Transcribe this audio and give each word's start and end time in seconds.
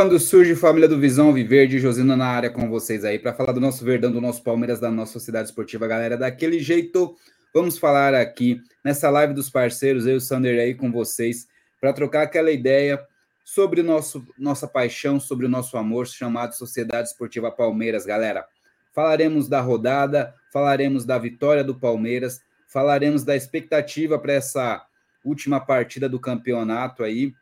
Quando 0.00 0.18
surge 0.18 0.56
Família 0.56 0.88
do 0.88 0.98
Visão 0.98 1.30
Viverde, 1.30 1.78
Josina 1.78 2.16
na 2.16 2.24
área 2.24 2.48
com 2.48 2.70
vocês 2.70 3.04
aí 3.04 3.18
para 3.18 3.34
falar 3.34 3.52
do 3.52 3.60
nosso 3.60 3.84
Verdão, 3.84 4.10
do 4.10 4.18
nosso 4.18 4.42
Palmeiras, 4.42 4.80
da 4.80 4.90
nossa 4.90 5.12
sociedade 5.12 5.50
esportiva, 5.50 5.86
galera. 5.86 6.16
Daquele 6.16 6.58
jeito, 6.58 7.14
vamos 7.52 7.76
falar 7.76 8.14
aqui 8.14 8.62
nessa 8.82 9.10
live 9.10 9.34
dos 9.34 9.50
parceiros, 9.50 10.06
eu 10.06 10.14
e 10.14 10.16
o 10.16 10.20
Sander 10.20 10.58
aí 10.58 10.74
com 10.74 10.90
vocês, 10.90 11.46
para 11.78 11.92
trocar 11.92 12.22
aquela 12.22 12.50
ideia 12.50 12.98
sobre 13.44 13.82
nosso, 13.82 14.26
nossa 14.38 14.66
paixão, 14.66 15.20
sobre 15.20 15.44
o 15.44 15.50
nosso 15.50 15.76
amor, 15.76 16.06
chamado 16.06 16.54
Sociedade 16.54 17.08
Esportiva 17.08 17.50
Palmeiras, 17.50 18.06
galera. 18.06 18.46
Falaremos 18.94 19.50
da 19.50 19.60
rodada, 19.60 20.34
falaremos 20.50 21.04
da 21.04 21.18
vitória 21.18 21.62
do 21.62 21.78
Palmeiras, 21.78 22.40
falaremos 22.66 23.22
da 23.22 23.36
expectativa 23.36 24.18
para 24.18 24.32
essa 24.32 24.82
última 25.22 25.60
partida 25.60 26.08
do 26.08 26.18
campeonato 26.18 27.04
aí 27.04 27.34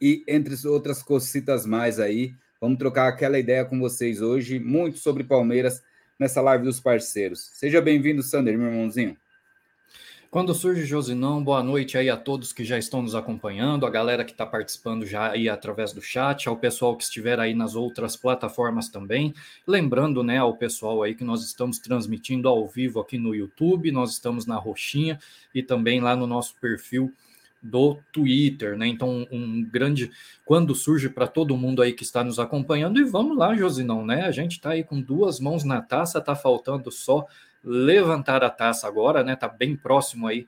e 0.00 0.24
entre 0.26 0.54
outras 0.66 1.02
cositas 1.02 1.66
mais 1.66 1.98
aí. 1.98 2.34
Vamos 2.60 2.78
trocar 2.78 3.08
aquela 3.08 3.38
ideia 3.38 3.64
com 3.64 3.78
vocês 3.78 4.20
hoje, 4.20 4.58
muito 4.58 4.98
sobre 4.98 5.24
Palmeiras 5.24 5.82
nessa 6.18 6.40
live 6.40 6.64
dos 6.64 6.80
parceiros. 6.80 7.50
Seja 7.52 7.80
bem-vindo, 7.80 8.22
Sander, 8.22 8.56
meu 8.56 8.68
irmãozinho. 8.68 9.16
Quando 10.36 10.52
surge 10.52 10.84
Josinão, 10.84 11.42
boa 11.42 11.62
noite 11.62 11.96
aí 11.96 12.10
a 12.10 12.16
todos 12.16 12.52
que 12.52 12.64
já 12.64 12.76
estão 12.76 13.00
nos 13.00 13.14
acompanhando, 13.14 13.86
a 13.86 13.90
galera 13.90 14.24
que 14.24 14.32
está 14.32 14.44
participando 14.44 15.06
já 15.06 15.30
aí 15.30 15.48
através 15.48 15.92
do 15.92 16.02
chat, 16.02 16.48
ao 16.48 16.56
pessoal 16.56 16.96
que 16.96 17.04
estiver 17.04 17.38
aí 17.38 17.54
nas 17.54 17.74
outras 17.74 18.16
plataformas 18.16 18.88
também. 18.88 19.32
Lembrando, 19.66 20.22
né, 20.22 20.38
ao 20.38 20.56
pessoal 20.56 21.02
aí 21.02 21.14
que 21.14 21.24
nós 21.24 21.42
estamos 21.42 21.78
transmitindo 21.78 22.48
ao 22.48 22.66
vivo 22.66 23.00
aqui 23.00 23.16
no 23.16 23.34
YouTube, 23.34 23.90
nós 23.92 24.10
estamos 24.10 24.44
na 24.46 24.56
Roxinha 24.56 25.18
e 25.54 25.62
também 25.62 26.00
lá 26.00 26.14
no 26.16 26.26
nosso 26.26 26.56
perfil 26.60 27.12
do 27.66 27.98
Twitter, 28.12 28.76
né? 28.76 28.86
Então, 28.86 29.26
um 29.30 29.62
grande 29.62 30.10
quando 30.44 30.74
surge 30.74 31.08
para 31.08 31.26
todo 31.26 31.56
mundo 31.56 31.82
aí 31.82 31.92
que 31.92 32.02
está 32.02 32.22
nos 32.22 32.38
acompanhando. 32.38 33.00
E 33.00 33.04
vamos 33.04 33.36
lá, 33.36 33.54
Josinão, 33.54 34.04
né? 34.04 34.22
A 34.22 34.30
gente 34.30 34.52
está 34.52 34.70
aí 34.70 34.84
com 34.84 35.00
duas 35.00 35.40
mãos 35.40 35.64
na 35.64 35.80
taça, 35.80 36.20
tá 36.20 36.34
faltando 36.34 36.90
só 36.90 37.26
levantar 37.62 38.44
a 38.44 38.50
taça 38.50 38.86
agora, 38.86 39.24
né? 39.24 39.34
Tá 39.34 39.48
bem 39.48 39.76
próximo 39.76 40.26
aí, 40.26 40.46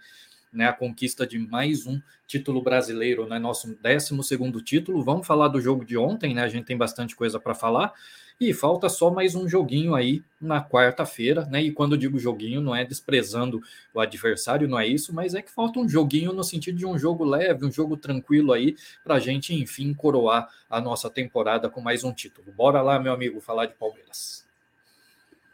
né? 0.52 0.66
A 0.66 0.72
conquista 0.72 1.26
de 1.26 1.38
mais 1.38 1.86
um 1.86 2.00
título 2.26 2.62
brasileiro, 2.62 3.26
né? 3.26 3.38
Nosso 3.38 3.76
12 3.80 4.22
segundo 4.22 4.60
título. 4.60 5.02
Vamos 5.02 5.26
falar 5.26 5.48
do 5.48 5.60
jogo 5.60 5.84
de 5.84 5.96
ontem, 5.96 6.34
né? 6.34 6.42
A 6.42 6.48
gente 6.48 6.64
tem 6.64 6.76
bastante 6.76 7.14
coisa 7.16 7.38
para 7.38 7.54
falar. 7.54 7.92
E 8.40 8.54
falta 8.54 8.88
só 8.88 9.10
mais 9.10 9.34
um 9.34 9.48
joguinho 9.48 9.96
aí 9.96 10.22
na 10.40 10.62
quarta-feira, 10.62 11.44
né? 11.46 11.60
E 11.60 11.72
quando 11.72 11.98
digo 11.98 12.20
joguinho, 12.20 12.60
não 12.60 12.72
é 12.72 12.84
desprezando 12.84 13.60
o 13.92 13.98
adversário, 13.98 14.68
não 14.68 14.78
é 14.78 14.86
isso, 14.86 15.12
mas 15.12 15.34
é 15.34 15.42
que 15.42 15.50
falta 15.50 15.80
um 15.80 15.88
joguinho 15.88 16.32
no 16.32 16.44
sentido 16.44 16.78
de 16.78 16.86
um 16.86 16.96
jogo 16.96 17.24
leve, 17.24 17.66
um 17.66 17.72
jogo 17.72 17.96
tranquilo 17.96 18.52
aí, 18.52 18.76
para 19.02 19.16
a 19.16 19.18
gente, 19.18 19.52
enfim, 19.52 19.92
coroar 19.92 20.48
a 20.70 20.80
nossa 20.80 21.10
temporada 21.10 21.68
com 21.68 21.80
mais 21.80 22.04
um 22.04 22.12
título. 22.12 22.52
Bora 22.52 22.80
lá, 22.80 23.00
meu 23.00 23.12
amigo, 23.12 23.40
falar 23.40 23.66
de 23.66 23.74
Palmeiras. 23.74 24.46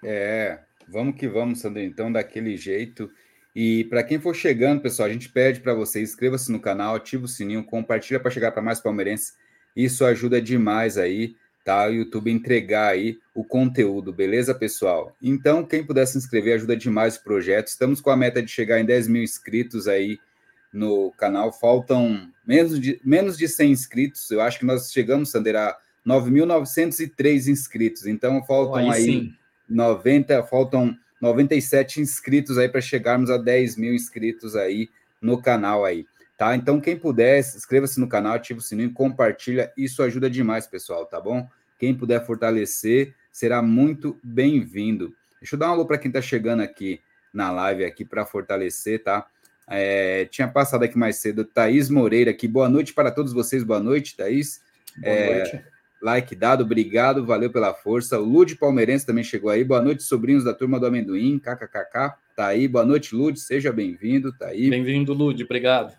É, 0.03 0.60
vamos 0.87 1.16
que 1.16 1.27
vamos, 1.27 1.60
Sandro, 1.60 1.81
então, 1.81 2.12
daquele 2.12 2.54
jeito. 2.54 3.10
E 3.54 3.84
para 3.84 4.03
quem 4.03 4.19
for 4.19 4.34
chegando, 4.34 4.81
pessoal, 4.81 5.09
a 5.09 5.12
gente 5.12 5.28
pede 5.28 5.60
para 5.60 5.75
você 5.75 6.03
inscreva-se 6.03 6.50
no 6.50 6.60
canal, 6.60 6.97
ativa 6.97 7.25
o 7.25 7.28
sininho, 7.28 7.62
compartilha 7.62 8.19
para 8.19 8.31
chegar 8.31 8.53
para 8.53 8.62
mais 8.62 8.80
palmeirenses. 8.80 9.36
Isso 9.77 10.04
ajuda 10.04 10.41
demais 10.42 10.98
aí 10.98 11.36
tá? 11.65 11.86
O 11.86 11.95
YouTube 11.95 12.30
entregar 12.30 12.92
aí 12.92 13.18
o 13.34 13.42
conteúdo, 13.42 14.12
beleza, 14.12 14.54
pessoal? 14.54 15.16
Então, 15.21 15.65
quem 15.65 15.83
puder 15.83 16.06
se 16.06 16.18
inscrever 16.18 16.54
ajuda 16.54 16.77
demais 16.77 17.16
o 17.16 17.24
projeto. 17.24 17.68
Estamos 17.68 18.01
com 18.01 18.10
a 18.10 18.16
meta 18.16 18.42
de 18.42 18.51
chegar 18.51 18.78
em 18.78 18.84
10 18.84 19.09
mil 19.09 19.22
inscritos 19.22 19.89
aí 19.89 20.18
no 20.72 21.10
canal. 21.12 21.51
Faltam 21.51 22.30
menos 22.47 22.78
de, 22.78 23.01
menos 23.03 23.39
de 23.39 23.48
100 23.48 23.72
inscritos. 23.72 24.30
Eu 24.30 24.42
acho 24.42 24.59
que 24.59 24.66
nós 24.66 24.92
chegamos, 24.92 25.30
Sander, 25.30 25.56
a 25.56 25.77
9.903 26.06 27.48
inscritos. 27.48 28.06
Então, 28.06 28.45
faltam 28.45 28.91
aí 28.91 29.03
sim. 29.03 29.34
90, 29.66 30.42
faltam 30.45 30.95
97 31.24 32.03
inscritos 32.03 32.59
aí 32.59 32.68
para 32.68 32.82
chegarmos 32.82 33.30
a 33.30 33.38
10 33.38 33.76
mil 33.76 33.94
inscritos 33.94 34.54
aí 34.54 34.91
no 35.22 35.41
canal 35.41 35.82
aí. 35.82 36.06
Tá? 36.36 36.54
Então, 36.54 36.80
quem 36.80 36.97
puder, 36.97 37.38
inscreva-se 37.38 37.98
no 37.98 38.09
canal, 38.09 38.34
ativa 38.34 38.59
o 38.59 38.62
sininho, 38.62 38.92
compartilha, 38.92 39.72
isso 39.74 40.03
ajuda 40.03 40.28
demais, 40.28 40.66
pessoal, 40.66 41.06
tá 41.06 41.18
bom? 41.18 41.48
Quem 41.78 41.94
puder 41.94 42.26
fortalecer, 42.26 43.15
será 43.32 43.62
muito 43.62 44.21
bem-vindo. 44.22 45.15
Deixa 45.41 45.54
eu 45.54 45.59
dar 45.59 45.71
um 45.71 45.72
alô 45.72 45.86
para 45.86 45.97
quem 45.97 46.10
está 46.10 46.21
chegando 46.21 46.60
aqui 46.60 47.00
na 47.32 47.50
live 47.50 47.84
aqui 47.84 48.04
para 48.04 48.27
fortalecer, 48.27 49.03
tá? 49.03 49.27
É, 49.66 50.27
tinha 50.27 50.47
passado 50.47 50.82
aqui 50.82 50.98
mais 50.98 51.16
cedo, 51.16 51.44
Thaís 51.44 51.88
Moreira 51.88 52.32
aqui. 52.32 52.47
Boa 52.47 52.68
noite 52.68 52.92
para 52.92 53.10
todos 53.10 53.32
vocês, 53.32 53.62
boa 53.62 53.80
noite, 53.80 54.15
Thaís. 54.15 54.60
Boa 54.98 55.15
é, 55.15 55.38
noite. 55.38 55.73
Like 56.04 56.36
dado, 56.36 56.65
obrigado, 56.65 57.24
valeu 57.24 57.51
pela 57.51 57.72
força. 57.72 58.21
O 58.21 58.24
Lude 58.24 58.56
Palmeirense 58.56 59.06
também 59.06 59.24
chegou 59.24 59.48
aí. 59.48 59.65
Boa 59.65 59.80
noite, 59.80 60.03
sobrinhos 60.03 60.45
da 60.45 60.53
turma 60.53 60.78
do 60.78 60.84
amendoim, 60.84 61.39
kkkk. 61.39 62.12
Tá 62.36 62.48
aí, 62.48 62.68
boa 62.68 62.84
noite, 62.84 63.16
Lude, 63.16 63.41
seja 63.41 63.72
bem-vindo, 63.72 64.30
tá 64.30 64.48
aí. 64.48 64.68
Bem-vindo, 64.68 65.15
Lude, 65.15 65.45
obrigado. 65.45 65.95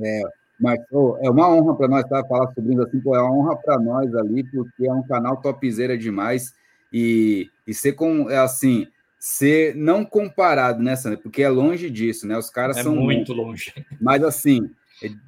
É, 0.00 0.22
mas 0.58 0.80
oh, 0.90 1.16
é 1.22 1.30
uma 1.30 1.48
honra 1.48 1.76
para 1.76 1.86
nós 1.86 2.04
tá, 2.08 2.24
falar 2.24 2.52
sobre 2.52 2.72
isso 2.72 2.82
assim, 2.82 2.98
pô, 2.98 3.14
é 3.14 3.22
uma 3.22 3.32
honra 3.32 3.54
para 3.54 3.78
nós 3.78 4.12
ali, 4.16 4.42
porque 4.42 4.88
é 4.88 4.92
um 4.92 5.06
canal 5.06 5.36
topzera 5.36 5.96
demais 5.96 6.52
e, 6.92 7.48
e 7.64 7.72
ser 7.72 7.92
com, 7.92 8.28
é 8.28 8.38
assim, 8.38 8.88
ser 9.20 9.72
não 9.76 10.04
comparado, 10.04 10.82
né, 10.82 10.96
Sandra? 10.96 11.16
Porque 11.16 11.44
é 11.44 11.48
longe 11.48 11.88
disso, 11.88 12.26
né? 12.26 12.36
Os 12.36 12.50
caras 12.50 12.76
é 12.76 12.82
são 12.82 12.96
muito 12.96 13.32
longe. 13.32 13.72
Mas 14.00 14.24
assim, 14.24 14.68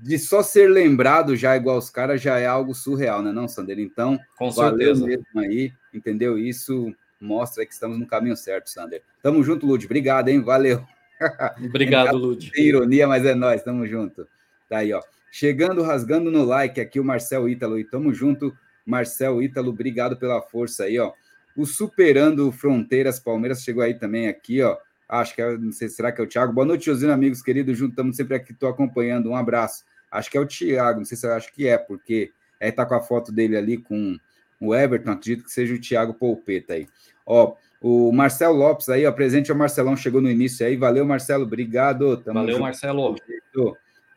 de 0.01 0.19
só 0.19 0.43
ser 0.43 0.69
lembrado 0.69 1.37
já 1.37 1.57
igual 1.57 1.79
os 1.79 1.91
caras 1.91 2.21
já 2.21 2.39
é 2.39 2.47
algo 2.47 2.75
surreal, 2.75 3.23
né, 3.23 3.33
não, 3.33 3.47
Sander? 3.47 3.79
Então, 3.79 4.19
com 4.37 4.51
certeza. 4.51 5.07
mesmo 5.07 5.25
aí, 5.37 5.73
entendeu? 5.95 6.39
Isso 6.39 6.95
mostra 7.21 7.65
que 7.65 7.73
estamos 7.73 7.99
no 7.99 8.07
caminho 8.07 8.37
certo, 8.37 8.69
Sander. 8.69 9.03
Tamo 9.23 9.43
junto, 9.45 9.67
Lud. 9.67 9.85
Obrigado, 9.85 10.29
hein? 10.29 10.41
Valeu. 10.43 10.85
Obrigado, 11.65 12.17
Lud. 12.17 12.51
Ironia, 12.57 13.07
mas 13.07 13.25
é 13.25 13.35
nós, 13.35 13.63
tamo 13.63 13.87
junto. 13.87 14.27
Tá 14.69 14.79
aí, 14.79 14.93
ó. 14.93 15.01
Chegando, 15.31 15.83
rasgando 15.83 16.31
no 16.31 16.45
like 16.45 16.81
aqui 16.81 16.99
o 16.99 17.05
Marcel 17.05 17.49
Ítalo 17.49 17.79
e 17.79 17.85
tamo 17.85 18.13
junto. 18.13 18.57
Marcel 18.85 19.41
Ítalo, 19.43 19.71
obrigado 19.71 20.17
pela 20.17 20.43
força 20.43 20.85
aí, 20.85 20.99
ó. 20.99 21.13
O 21.57 21.67
Superando 21.67 22.51
Fronteiras 22.51 23.21
Palmeiras 23.21 23.63
chegou 23.63 23.83
aí 23.83 23.95
também 23.95 24.27
aqui, 24.27 24.63
ó. 24.63 24.77
Acho 25.11 25.35
que 25.35 25.43
é, 25.43 25.59
não 25.59 25.73
sei, 25.73 25.89
será 25.89 26.13
que 26.13 26.21
é 26.21 26.25
o 26.25 26.27
Thiago? 26.27 26.53
Boa 26.53 26.65
noite, 26.65 26.87
Josino, 26.87 27.13
amigos 27.13 27.43
queridos, 27.43 27.77
junto, 27.77 27.91
estamos 27.91 28.17
sempre 28.17 28.37
aqui, 28.37 28.53
estou 28.53 28.69
acompanhando, 28.69 29.29
um 29.29 29.35
abraço. 29.35 29.83
Acho 30.09 30.31
que 30.31 30.39
é 30.39 30.41
o 30.41 30.47
Thiago, 30.47 31.01
não 31.01 31.05
sei 31.05 31.17
se 31.17 31.27
eu 31.27 31.33
acho 31.33 31.53
que 31.53 31.67
é, 31.67 31.77
porque 31.77 32.31
é, 32.61 32.71
tá 32.71 32.87
com 32.87 32.95
a 32.95 33.01
foto 33.01 33.33
dele 33.33 33.57
ali 33.57 33.77
com 33.77 34.17
o 34.61 34.73
Everton, 34.73 35.11
acredito 35.11 35.43
que 35.43 35.51
seja 35.51 35.75
o 35.75 35.81
Thiago 35.81 36.15
Polpeta 36.15 36.75
aí. 36.75 36.87
Ó, 37.27 37.57
o 37.81 38.13
Marcelo 38.13 38.57
Lopes 38.57 38.89
aí, 38.89 39.05
ó, 39.05 39.11
presente 39.11 39.51
ao 39.51 39.57
Marcelão, 39.57 39.97
chegou 39.97 40.21
no 40.21 40.31
início 40.31 40.65
aí, 40.65 40.77
valeu, 40.77 41.05
Marcelo, 41.05 41.43
obrigado. 41.43 42.17
Tamo 42.19 42.39
valeu, 42.39 42.53
junto. 42.53 42.63
Marcelo. 42.63 43.17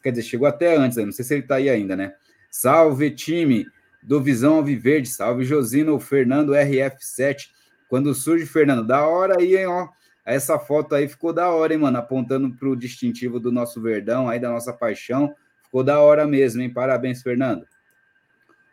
Quer 0.04 0.12
dizer, 0.12 0.24
chegou 0.24 0.48
até 0.48 0.76
antes, 0.76 0.98
não 0.98 1.12
sei 1.12 1.26
se 1.26 1.34
ele 1.34 1.44
tá 1.44 1.56
aí 1.56 1.72
ainda, 1.72 1.96
né? 1.96 2.14
Salve, 2.52 3.10
time 3.10 3.66
do 4.04 4.22
Visão 4.22 4.58
Alviverde, 4.58 5.10
salve, 5.10 5.44
Josino, 5.44 6.00
Fernando 6.00 6.52
RF7. 6.52 7.50
Quando 7.90 8.14
surge, 8.14 8.46
Fernando, 8.46 8.86
da 8.86 9.08
hora 9.08 9.38
aí, 9.40 9.58
hein, 9.58 9.66
ó. 9.66 9.88
Essa 10.26 10.58
foto 10.58 10.96
aí 10.96 11.08
ficou 11.08 11.34
da 11.34 11.50
hora, 11.50 11.74
hein, 11.74 11.80
mano? 11.80 11.98
Apontando 11.98 12.52
para 12.54 12.70
o 12.70 12.76
distintivo 12.76 13.40
do 13.40 13.52
nosso 13.52 13.82
Verdão, 13.82 14.30
aí 14.30 14.40
da 14.40 14.50
nossa 14.50 14.72
paixão. 14.72 15.36
Ficou 15.64 15.84
da 15.84 16.00
hora 16.00 16.26
mesmo, 16.26 16.62
hein? 16.62 16.70
Parabéns, 16.70 17.22
Fernando. 17.22 17.68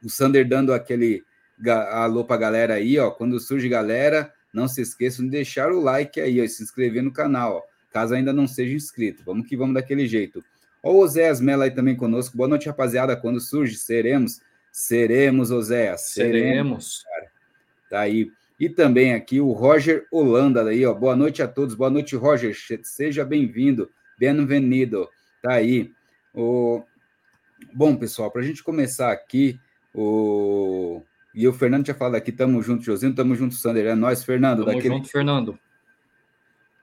O 0.03 0.09
Sander 0.09 0.47
dando 0.47 0.73
aquele 0.73 1.25
alô 1.69 2.25
pra 2.25 2.37
galera 2.37 2.75
aí, 2.75 2.99
ó. 2.99 3.11
Quando 3.11 3.41
surge 3.41 3.69
galera, 3.69 4.33
não 4.53 4.69
se 4.69 4.81
esqueçam 4.81 5.25
de 5.25 5.31
deixar 5.31 5.73
o 5.73 5.81
like 5.81 6.21
aí, 6.21 6.41
ó, 6.41 6.45
e 6.45 6.49
se 6.49 6.63
inscrever 6.63 7.03
no 7.03 7.13
canal, 7.13 7.57
ó, 7.57 7.63
caso 7.93 8.15
ainda 8.15 8.33
não 8.33 8.47
seja 8.47 8.75
inscrito. 8.75 9.23
Vamos 9.25 9.47
que 9.47 9.57
vamos 9.57 9.75
daquele 9.75 10.07
jeito. 10.07 10.43
Ó, 10.83 10.93
o 10.93 10.99
Oséias 10.99 11.41
Mela 11.41 11.65
aí 11.65 11.71
também 11.71 11.97
conosco. 11.97 12.37
Boa 12.37 12.49
noite, 12.49 12.67
rapaziada. 12.67 13.17
Quando 13.17 13.41
surge, 13.41 13.77
seremos. 13.77 14.41
Seremos, 14.73 15.51
Oséias. 15.51 16.03
Seremos. 16.13 16.41
seremos. 16.41 17.03
Cara. 17.03 17.33
Tá 17.91 18.01
aí. 18.01 18.31
E 18.61 18.69
também 18.69 19.15
aqui 19.15 19.41
o 19.41 19.53
Roger 19.53 20.07
Holanda 20.13 20.63
aí, 20.63 20.85
ó. 20.85 20.93
Boa 20.93 21.17
noite 21.17 21.43
a 21.43 21.49
todos. 21.49 21.75
Boa 21.75 21.89
noite, 21.89 22.15
Roger. 22.15 22.55
Seja 22.83 23.25
bem-vindo. 23.25 23.91
Bem-vindo. 24.19 25.09
Tá 25.43 25.55
aí. 25.55 25.91
O... 26.35 26.83
Bom, 27.73 27.97
pessoal, 27.97 28.31
para 28.31 28.43
a 28.43 28.45
gente 28.45 28.63
começar 28.63 29.11
aqui, 29.13 29.59
o... 29.95 31.03
e 31.35 31.49
o 31.49 31.55
Fernando 31.55 31.85
tinha 31.85 31.95
falado 31.95 32.17
aqui, 32.17 32.31
tamo 32.31 32.61
junto, 32.61 32.85
Josinho, 32.85 33.15
tamo 33.15 33.35
junto, 33.35 33.55
Sander. 33.55 33.87
É 33.87 33.95
nós, 33.95 34.23
Fernando. 34.23 34.67
Tamo 34.67 34.77
daquele... 34.77 34.95
junto, 34.95 35.09
Fernando. 35.09 35.59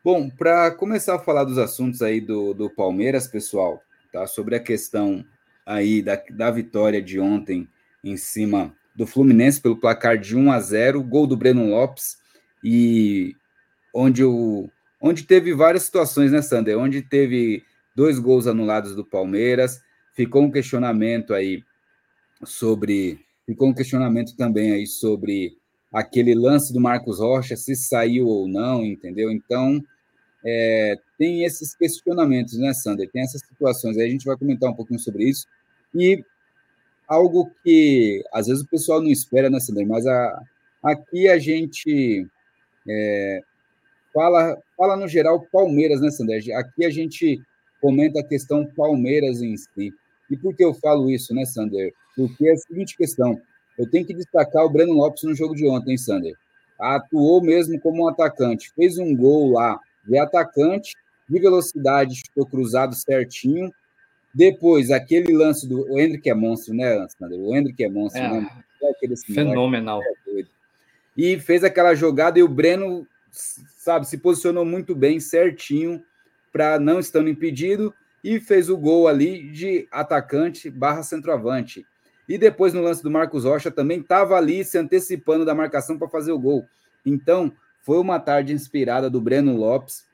Bom, 0.04 0.32
para 0.32 0.72
começar 0.72 1.16
a 1.16 1.20
falar 1.20 1.44
dos 1.44 1.60
assuntos 1.60 2.02
aí 2.02 2.20
do, 2.20 2.56
do 2.56 2.72
Palmeiras, 2.72 3.28
pessoal, 3.28 3.80
tá? 4.12 4.26
Sobre 4.26 4.56
a 4.56 4.60
questão 4.60 5.24
aí 5.64 6.02
da, 6.02 6.20
da 6.32 6.50
vitória 6.50 7.04
de 7.04 7.20
ontem 7.20 7.70
em 8.04 8.18
cima 8.18 8.76
do 8.98 9.06
Fluminense 9.06 9.62
pelo 9.62 9.80
placar 9.80 10.18
de 10.18 10.36
1 10.36 10.52
a 10.52 10.60
0, 10.60 11.04
gol 11.04 11.28
do 11.28 11.38
Breno 11.38 11.70
Lopes 11.70 12.18
e 12.64 13.36
onde 13.94 14.24
o 14.24 14.68
onde 15.00 15.24
teve 15.24 15.54
várias 15.54 15.84
situações, 15.84 16.32
né, 16.32 16.42
Sander? 16.42 16.78
Onde 16.80 17.04
teve 17.04 17.64
dois 17.96 18.18
gols 18.18 18.48
anulados 18.48 18.96
do 18.96 19.06
Palmeiras, 19.06 19.80
ficou 20.16 20.42
um 20.42 20.52
questionamento 20.52 21.36
aí 21.36 21.64
sobre 22.44 23.24
ficou 23.46 23.70
um 23.70 23.74
questionamento 23.74 24.36
também 24.36 24.72
aí 24.72 24.88
sobre 24.88 25.56
aquele 25.94 26.34
lance 26.34 26.74
do 26.74 26.82
Marcos 26.82 27.20
Rocha, 27.20 27.56
se 27.56 27.76
saiu 27.76 28.28
ou 28.28 28.48
não, 28.48 28.84
entendeu? 28.84 29.32
Então, 29.32 29.82
é, 30.44 30.96
tem 31.18 31.44
esses 31.44 31.76
questionamentos, 31.76 32.58
né, 32.58 32.74
Sander? 32.74 33.10
Tem 33.12 33.22
essas 33.22 33.42
situações 33.42 33.96
aí, 33.98 34.08
a 34.08 34.10
gente 34.10 34.26
vai 34.26 34.36
comentar 34.36 34.70
um 34.70 34.76
pouquinho 34.76 35.00
sobre 35.00 35.30
isso. 35.30 35.46
E 35.96 36.24
algo 37.08 37.52
que 37.64 38.24
às 38.34 38.48
vezes 38.48 38.64
o 38.64 38.68
pessoal 38.68 39.02
não 39.02 39.10
espera, 39.10 39.50
né, 39.50 39.60
Sandra? 39.60 39.86
Mas 39.86 40.06
a, 40.06 40.42
aqui 40.84 41.28
a 41.28 41.40
gente 41.40 42.28
é, 42.88 43.42
fala, 44.14 44.58
fala 44.76 44.96
no 44.96 45.08
geral 45.08 45.46
Palmeiras, 45.52 46.02
né, 46.02 46.10
Sandra? 46.10 46.38
Aqui 46.58 46.86
a 46.86 46.90
gente 46.90 47.42
comenta 47.82 48.20
a 48.20 48.24
questão 48.24 48.66
Palmeiras 48.76 49.42
em 49.42 49.56
si. 49.56 49.94
E 50.30 50.36
por 50.36 50.56
que 50.56 50.64
eu 50.64 50.74
falo 50.74 51.10
isso, 51.10 51.34
né, 51.34 51.46
Sander? 51.46 51.94
Porque 52.16 52.48
é 52.48 52.54
a 52.54 52.58
seguinte 52.58 52.98
questão: 52.98 53.40
eu 53.78 53.90
tenho 53.90 54.06
que 54.06 54.14
destacar 54.14 54.66
o 54.66 54.70
Breno 54.70 54.94
Lopes 54.94 55.24
no 55.24 55.36
jogo 55.36 55.56
de 55.56 55.68
ontem, 55.68 55.98
Sander. 55.98 56.34
Atuou 56.80 57.42
mesmo 57.42 57.80
como 57.80 58.04
um 58.04 58.08
atacante, 58.08 58.72
fez 58.76 58.98
um 58.98 59.16
gol 59.16 59.52
lá 59.52 59.80
de 60.06 60.18
atacante, 60.18 60.94
de 61.28 61.40
velocidade, 61.40 62.14
estou 62.14 62.46
cruzado 62.46 62.96
certinho, 62.96 63.72
depois, 64.34 64.92
aquele 64.92 65.34
lance 65.34 65.68
do. 65.68 65.92
O 65.92 66.00
Hendrick 66.00 66.30
é 66.30 66.34
monstro, 66.34 66.74
né? 66.74 67.08
O 67.22 67.56
Hendrick 67.56 67.84
é 67.84 67.90
monstro, 67.90 68.22
é, 68.22 68.30
né? 68.30 68.50
É 68.84 69.34
fenomenal. 69.34 70.02
É 70.04 70.44
e 71.18 71.40
fez 71.40 71.64
aquela 71.64 71.96
jogada 71.96 72.38
e 72.38 72.44
o 72.44 72.48
Breno, 72.48 73.08
sabe, 73.32 74.08
se 74.08 74.20
posicionou 74.20 74.64
muito 74.64 74.94
bem, 74.96 75.20
certinho, 75.20 76.04
para 76.54 76.80
não 76.80 77.00
estando 77.00 77.28
impedido, 77.28 77.92
e 78.24 78.40
fez 78.40 78.70
o 78.70 78.78
gol 78.78 79.08
ali 79.08 79.50
de 79.50 79.88
atacante 79.92 80.70
barra 80.70 81.02
centroavante. 81.02 81.84
E 82.30 82.38
depois, 82.38 82.74
no 82.74 82.82
lance 82.82 83.02
do 83.02 83.10
Marcos 83.10 83.46
Rocha, 83.46 83.72
também 83.72 84.02
estava 84.02 84.36
ali 84.36 84.64
se 84.64 84.78
antecipando 84.78 85.44
da 85.44 85.56
marcação 85.56 85.98
para 85.98 86.10
fazer 86.10 86.32
o 86.32 86.40
gol. 86.40 86.66
Então, 87.04 87.52
foi 87.82 87.98
uma 87.98 88.20
tarde 88.20 88.54
inspirada 88.54 89.10
do 89.10 89.22
Breno 89.22 89.56
Lopes, 89.56 90.06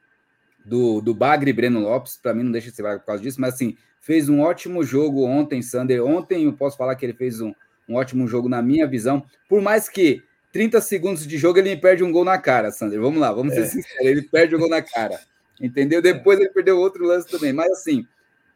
do, 0.64 1.02
do 1.02 1.14
Bagre 1.14 1.52
Breno 1.52 1.82
Lopes, 1.82 2.16
para 2.16 2.34
mim 2.34 2.44
não 2.44 2.52
deixa 2.52 2.70
de 2.70 2.76
ser 2.76 2.84
por 2.84 3.06
causa 3.06 3.22
disso, 3.22 3.42
mas 3.42 3.56
assim, 3.56 3.76
fez 4.04 4.28
um 4.28 4.42
ótimo 4.42 4.84
jogo 4.84 5.26
ontem, 5.26 5.62
Sander. 5.62 6.04
Ontem 6.04 6.44
eu 6.44 6.54
posso 6.54 6.76
falar 6.76 6.94
que 6.96 7.06
ele 7.06 7.14
fez 7.14 7.40
um, 7.40 7.54
um 7.88 7.96
ótimo 7.96 8.28
jogo 8.28 8.50
na 8.50 8.62
minha 8.62 8.86
visão. 8.86 9.26
Por 9.48 9.62
mais 9.62 9.88
que 9.88 10.22
30 10.52 10.82
segundos 10.82 11.26
de 11.26 11.38
jogo 11.38 11.58
ele 11.58 11.76
perde 11.78 12.04
um 12.04 12.12
gol 12.12 12.26
na 12.26 12.38
cara, 12.38 12.70
Sander. 12.70 13.00
Vamos 13.00 13.20
lá, 13.20 13.32
vamos 13.32 13.54
é. 13.54 13.62
ser 13.62 13.68
sinceros. 13.68 14.06
Ele 14.06 14.22
perde 14.22 14.56
um 14.56 14.60
gol 14.60 14.70
na 14.70 14.82
cara. 14.82 15.22
Entendeu? 15.60 16.02
Depois 16.02 16.38
ele 16.38 16.50
perdeu 16.50 16.78
outro 16.78 17.06
lance 17.06 17.30
também. 17.30 17.54
Mas 17.54 17.72
assim, 17.72 18.06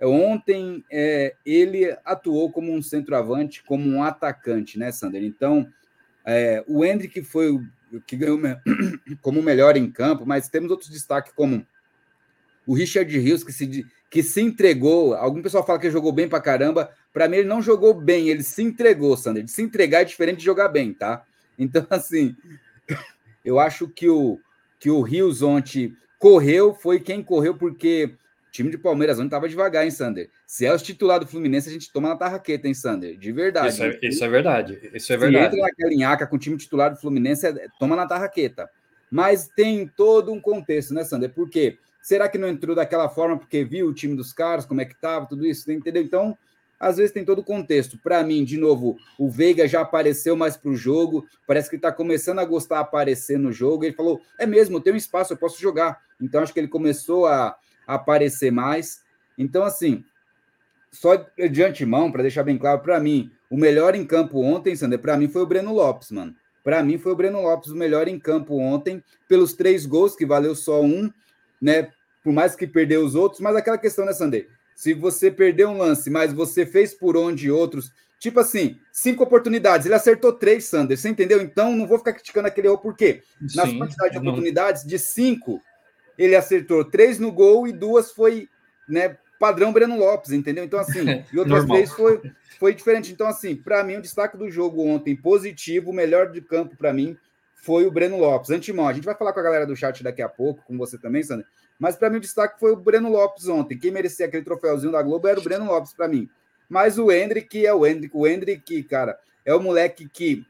ontem 0.01 0.83
é, 0.91 1.33
ele 1.45 1.95
atuou 2.03 2.51
como 2.51 2.73
um 2.73 2.81
centroavante, 2.81 3.63
como 3.63 3.89
um 3.89 4.03
atacante, 4.03 4.77
né, 4.77 4.91
Sander? 4.91 5.23
Então, 5.23 5.65
é, 6.25 6.61
o 6.67 6.83
Hendrick 6.83 7.23
foi 7.23 7.51
o 7.51 7.61
que 8.05 8.17
ganhou 8.17 8.37
como 9.21 9.41
melhor 9.41 9.77
em 9.77 9.89
campo, 9.89 10.25
mas 10.25 10.49
temos 10.49 10.69
outros 10.71 10.89
destaques 10.89 11.31
como 11.31 11.65
o 12.65 12.73
Richard 12.73 13.17
Rios, 13.17 13.45
que 13.45 13.53
se, 13.53 13.85
que 14.09 14.23
se 14.23 14.41
entregou. 14.41 15.13
Algum 15.15 15.41
pessoal 15.41 15.65
fala 15.65 15.79
que 15.79 15.91
jogou 15.91 16.11
bem 16.11 16.27
pra 16.27 16.41
caramba. 16.41 16.89
Para 17.13 17.27
mim, 17.27 17.37
ele 17.37 17.47
não 17.47 17.61
jogou 17.61 17.93
bem, 17.93 18.29
ele 18.29 18.43
se 18.43 18.63
entregou, 18.63 19.17
Sander. 19.17 19.43
De 19.43 19.51
se 19.51 19.61
entregar 19.61 20.01
é 20.01 20.05
diferente 20.05 20.39
de 20.39 20.45
jogar 20.45 20.69
bem, 20.69 20.93
tá? 20.93 21.23
Então, 21.57 21.85
assim, 21.89 22.35
eu 23.43 23.59
acho 23.59 23.87
que 23.87 24.09
o, 24.09 24.39
que 24.79 24.89
o 24.89 25.01
Rios 25.01 25.41
ontem 25.41 25.95
correu, 26.19 26.73
foi 26.73 26.99
quem 26.99 27.21
correu, 27.21 27.55
porque 27.55 28.15
o 28.47 28.51
time 28.51 28.71
de 28.71 28.77
Palmeiras 28.77 29.17
ontem 29.17 29.27
estava 29.27 29.49
devagar, 29.49 29.83
hein, 29.83 29.91
Sander? 29.91 30.29
Se 30.45 30.65
é 30.65 30.73
o 30.73 30.77
titular 30.77 31.19
do 31.19 31.27
Fluminense, 31.27 31.69
a 31.69 31.71
gente 31.71 31.91
toma 31.91 32.09
na 32.09 32.15
tarraqueta, 32.15 32.67
hein, 32.67 32.73
Sander? 32.73 33.17
De 33.17 33.31
verdade. 33.31 33.69
Isso 33.69 33.83
é, 33.83 33.99
isso 34.01 34.23
é 34.23 34.29
verdade. 34.29 34.79
Isso 34.93 35.13
é 35.13 35.17
verdade. 35.17 35.43
Se 35.43 35.55
entra 35.55 35.67
naquela 35.67 35.89
linhaca 35.89 36.27
com 36.27 36.35
o 36.35 36.39
time 36.39 36.57
titular 36.57 36.91
do 36.91 36.99
Fluminense, 36.99 37.45
é, 37.45 37.67
toma 37.79 37.95
na 37.95 38.07
tarraqueta. 38.07 38.69
Mas 39.09 39.47
tem 39.55 39.87
todo 39.87 40.31
um 40.31 40.39
contexto, 40.39 40.93
né, 40.93 41.03
Sander? 41.03 41.31
Porque 41.33 41.71
quê? 41.71 41.77
Será 42.07 42.29
que 42.29 42.37
não 42.37 42.47
entrou 42.47 42.73
daquela 42.73 43.09
forma 43.09 43.37
porque 43.37 43.65
viu 43.65 43.85
o 43.85 43.93
time 43.93 44.15
dos 44.15 44.31
caras, 44.31 44.65
como 44.65 44.79
é 44.79 44.85
que 44.85 44.93
estava, 44.93 45.25
tudo 45.25 45.45
isso, 45.45 45.69
entendeu? 45.69 46.01
Então, 46.01 46.37
às 46.79 46.95
vezes 46.95 47.11
tem 47.11 47.25
todo 47.25 47.39
o 47.39 47.43
contexto. 47.43 47.97
Para 47.97 48.23
mim, 48.23 48.45
de 48.45 48.55
novo, 48.55 48.95
o 49.19 49.29
Veiga 49.29 49.67
já 49.67 49.81
apareceu 49.81 50.33
mais 50.33 50.55
para 50.55 50.71
o 50.71 50.73
jogo, 50.73 51.27
parece 51.45 51.69
que 51.69 51.75
está 51.75 51.91
começando 51.91 52.39
a 52.39 52.45
gostar 52.45 52.77
de 52.77 52.81
aparecer 52.83 53.37
no 53.37 53.51
jogo. 53.51 53.83
Ele 53.83 53.93
falou: 53.93 54.21
é 54.39 54.45
mesmo, 54.45 54.79
tem 54.79 54.93
um 54.93 54.95
espaço, 54.95 55.33
eu 55.33 55.37
posso 55.37 55.59
jogar. 55.59 56.01
Então, 56.21 56.41
acho 56.41 56.53
que 56.53 56.61
ele 56.61 56.69
começou 56.69 57.25
a, 57.25 57.57
a 57.85 57.95
aparecer 57.95 58.53
mais. 58.53 59.03
Então, 59.37 59.65
assim, 59.65 60.01
só 60.93 61.13
de 61.17 61.61
antemão, 61.61 62.09
para 62.09 62.21
deixar 62.21 62.43
bem 62.43 62.57
claro, 62.57 62.79
para 62.79 63.01
mim, 63.01 63.29
o 63.49 63.57
melhor 63.57 63.95
em 63.95 64.05
campo 64.05 64.39
ontem, 64.41 64.77
Sander, 64.77 64.99
para 64.99 65.17
mim 65.17 65.27
foi 65.27 65.41
o 65.41 65.45
Breno 65.45 65.73
Lopes, 65.73 66.11
mano. 66.11 66.33
Para 66.63 66.81
mim 66.81 66.97
foi 66.97 67.11
o 67.11 67.15
Breno 67.17 67.41
Lopes 67.41 67.69
o 67.69 67.75
melhor 67.75 68.07
em 68.07 68.17
campo 68.17 68.57
ontem, 68.57 69.03
pelos 69.27 69.51
três 69.51 69.85
gols, 69.85 70.15
que 70.15 70.25
valeu 70.25 70.55
só 70.55 70.81
um, 70.81 71.11
né? 71.61 71.91
Por 72.23 72.33
mais 72.33 72.55
que 72.55 72.67
perdeu 72.67 73.05
os 73.05 73.15
outros, 73.15 73.41
mas 73.41 73.55
aquela 73.55 73.77
questão, 73.77 74.05
né, 74.05 74.13
Sander? 74.13 74.49
Se 74.75 74.93
você 74.93 75.31
perdeu 75.31 75.69
um 75.69 75.77
lance, 75.77 76.09
mas 76.09 76.33
você 76.33 76.65
fez 76.65 76.93
por 76.93 77.17
onde 77.17 77.49
outros, 77.49 77.91
tipo 78.19 78.39
assim, 78.39 78.79
cinco 78.91 79.23
oportunidades, 79.23 79.85
ele 79.85 79.95
acertou 79.95 80.33
três, 80.33 80.65
Sander, 80.65 80.97
você 80.97 81.09
entendeu? 81.09 81.41
Então 81.41 81.75
não 81.75 81.87
vou 81.87 81.97
ficar 81.97 82.13
criticando 82.13 82.47
aquele 82.47 82.67
erro, 82.67 82.77
porque 82.77 83.23
nas 83.55 83.71
quantidades 83.73 84.11
de 84.11 84.17
oportunidades, 84.19 84.83
de 84.83 84.99
cinco, 84.99 85.61
ele 86.17 86.35
acertou 86.35 86.83
três 86.83 87.19
no 87.19 87.31
gol 87.31 87.67
e 87.67 87.73
duas 87.73 88.11
foi, 88.11 88.49
né, 88.87 89.17
padrão 89.39 89.71
Breno 89.71 89.97
Lopes, 89.97 90.31
entendeu? 90.31 90.63
Então, 90.63 90.79
assim, 90.79 90.99
e 91.31 91.39
outras 91.39 91.65
vezes 91.65 91.93
foi, 91.93 92.21
foi 92.59 92.73
diferente. 92.73 93.11
Então, 93.11 93.27
assim, 93.27 93.55
para 93.55 93.83
mim, 93.83 93.97
o 93.97 94.01
destaque 94.01 94.37
do 94.37 94.49
jogo 94.49 94.85
ontem, 94.85 95.15
positivo, 95.15 95.91
o 95.91 95.93
melhor 95.93 96.31
de 96.31 96.41
campo 96.41 96.75
para 96.75 96.93
mim, 96.93 97.17
foi 97.55 97.85
o 97.85 97.91
Breno 97.91 98.17
Lopes. 98.17 98.49
Antimão, 98.49 98.87
a 98.87 98.93
gente 98.93 99.05
vai 99.05 99.15
falar 99.15 99.33
com 99.33 99.39
a 99.39 99.43
galera 99.43 99.65
do 99.65 99.75
chat 99.75 100.03
daqui 100.03 100.21
a 100.21 100.29
pouco, 100.29 100.63
com 100.65 100.77
você 100.77 100.97
também, 100.97 101.23
Sander. 101.23 101.45
Mas 101.79 101.95
para 101.95 102.09
mim 102.09 102.17
o 102.17 102.21
destaque 102.21 102.59
foi 102.59 102.71
o 102.71 102.75
Breno 102.75 103.09
Lopes 103.09 103.47
ontem. 103.47 103.77
Quem 103.77 103.91
merecia 103.91 104.25
aquele 104.25 104.43
troféuzinho 104.43 104.91
da 104.91 105.01
Globo 105.01 105.27
era 105.27 105.39
o 105.39 105.43
Breno 105.43 105.65
Lopes 105.65 105.93
para 105.93 106.07
mim. 106.07 106.29
Mas 106.69 106.97
o 106.97 107.11
Hendrick 107.11 107.65
é 107.65 107.73
o 107.73 107.85
Hendrick. 107.85 108.15
O 108.15 108.27
Hendrick, 108.27 108.83
cara, 108.83 109.19
é 109.45 109.53
o 109.53 109.59
moleque 109.59 110.09
que 110.09 110.45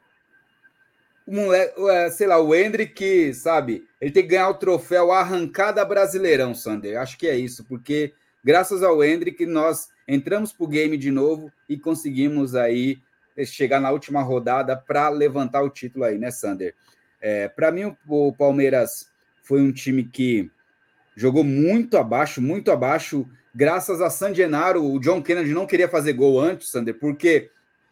o 1.27 1.36
moleque, 1.36 1.81
é, 1.89 2.10
sei 2.10 2.25
lá, 2.25 2.39
o 2.39 2.55
Hendrick, 2.55 3.34
sabe? 3.34 3.86
Ele 4.00 4.12
tem 4.12 4.24
que 4.24 4.29
ganhar 4.29 4.50
o 4.50 4.53
troféu 4.53 5.12
arrancada 5.12 5.84
brasileirão, 5.84 6.55
Sander. 6.55 6.98
Acho 6.98 7.17
que 7.17 7.27
é 7.27 7.36
isso, 7.36 7.65
porque 7.65 8.13
graças 8.41 8.81
ao 8.81 9.03
Hendrick 9.03 9.46
nós 9.46 9.89
entramos 10.07 10.53
pro 10.53 10.65
game 10.67 10.98
de 10.98 11.12
novo 11.12 11.51
e 11.67 11.77
conseguimos 11.77 12.55
aí 12.55 13.00
chegar 13.46 13.81
na 13.81 13.91
última 13.91 14.22
rodada 14.22 14.75
para 14.75 15.10
levantar 15.10 15.62
o 15.62 15.69
título 15.69 16.05
aí, 16.05 16.17
né, 16.17 16.31
Sander? 16.31 16.74
É, 17.19 17.50
para 17.50 17.72
mim, 17.72 17.93
o 18.07 18.34
Palmeiras 18.34 19.12
foi 19.43 19.62
um 19.62 19.72
time 19.72 20.05
que 20.05 20.50
jogou 21.17 21.43
muito 21.43 21.97
abaixo, 21.97 22.39
muito 22.39 22.71
abaixo, 22.71 23.27
graças 23.53 24.00
a 24.01 24.09
San 24.09 24.36
Genaro. 24.36 24.86
O 24.86 25.00
John 25.00 25.19
Kennedy 25.21 25.51
não 25.51 25.65
queria 25.65 25.89
fazer 25.89 26.13
gol 26.13 26.39
antes, 26.39 26.69
Sander, 26.69 26.93
porque 26.93 27.50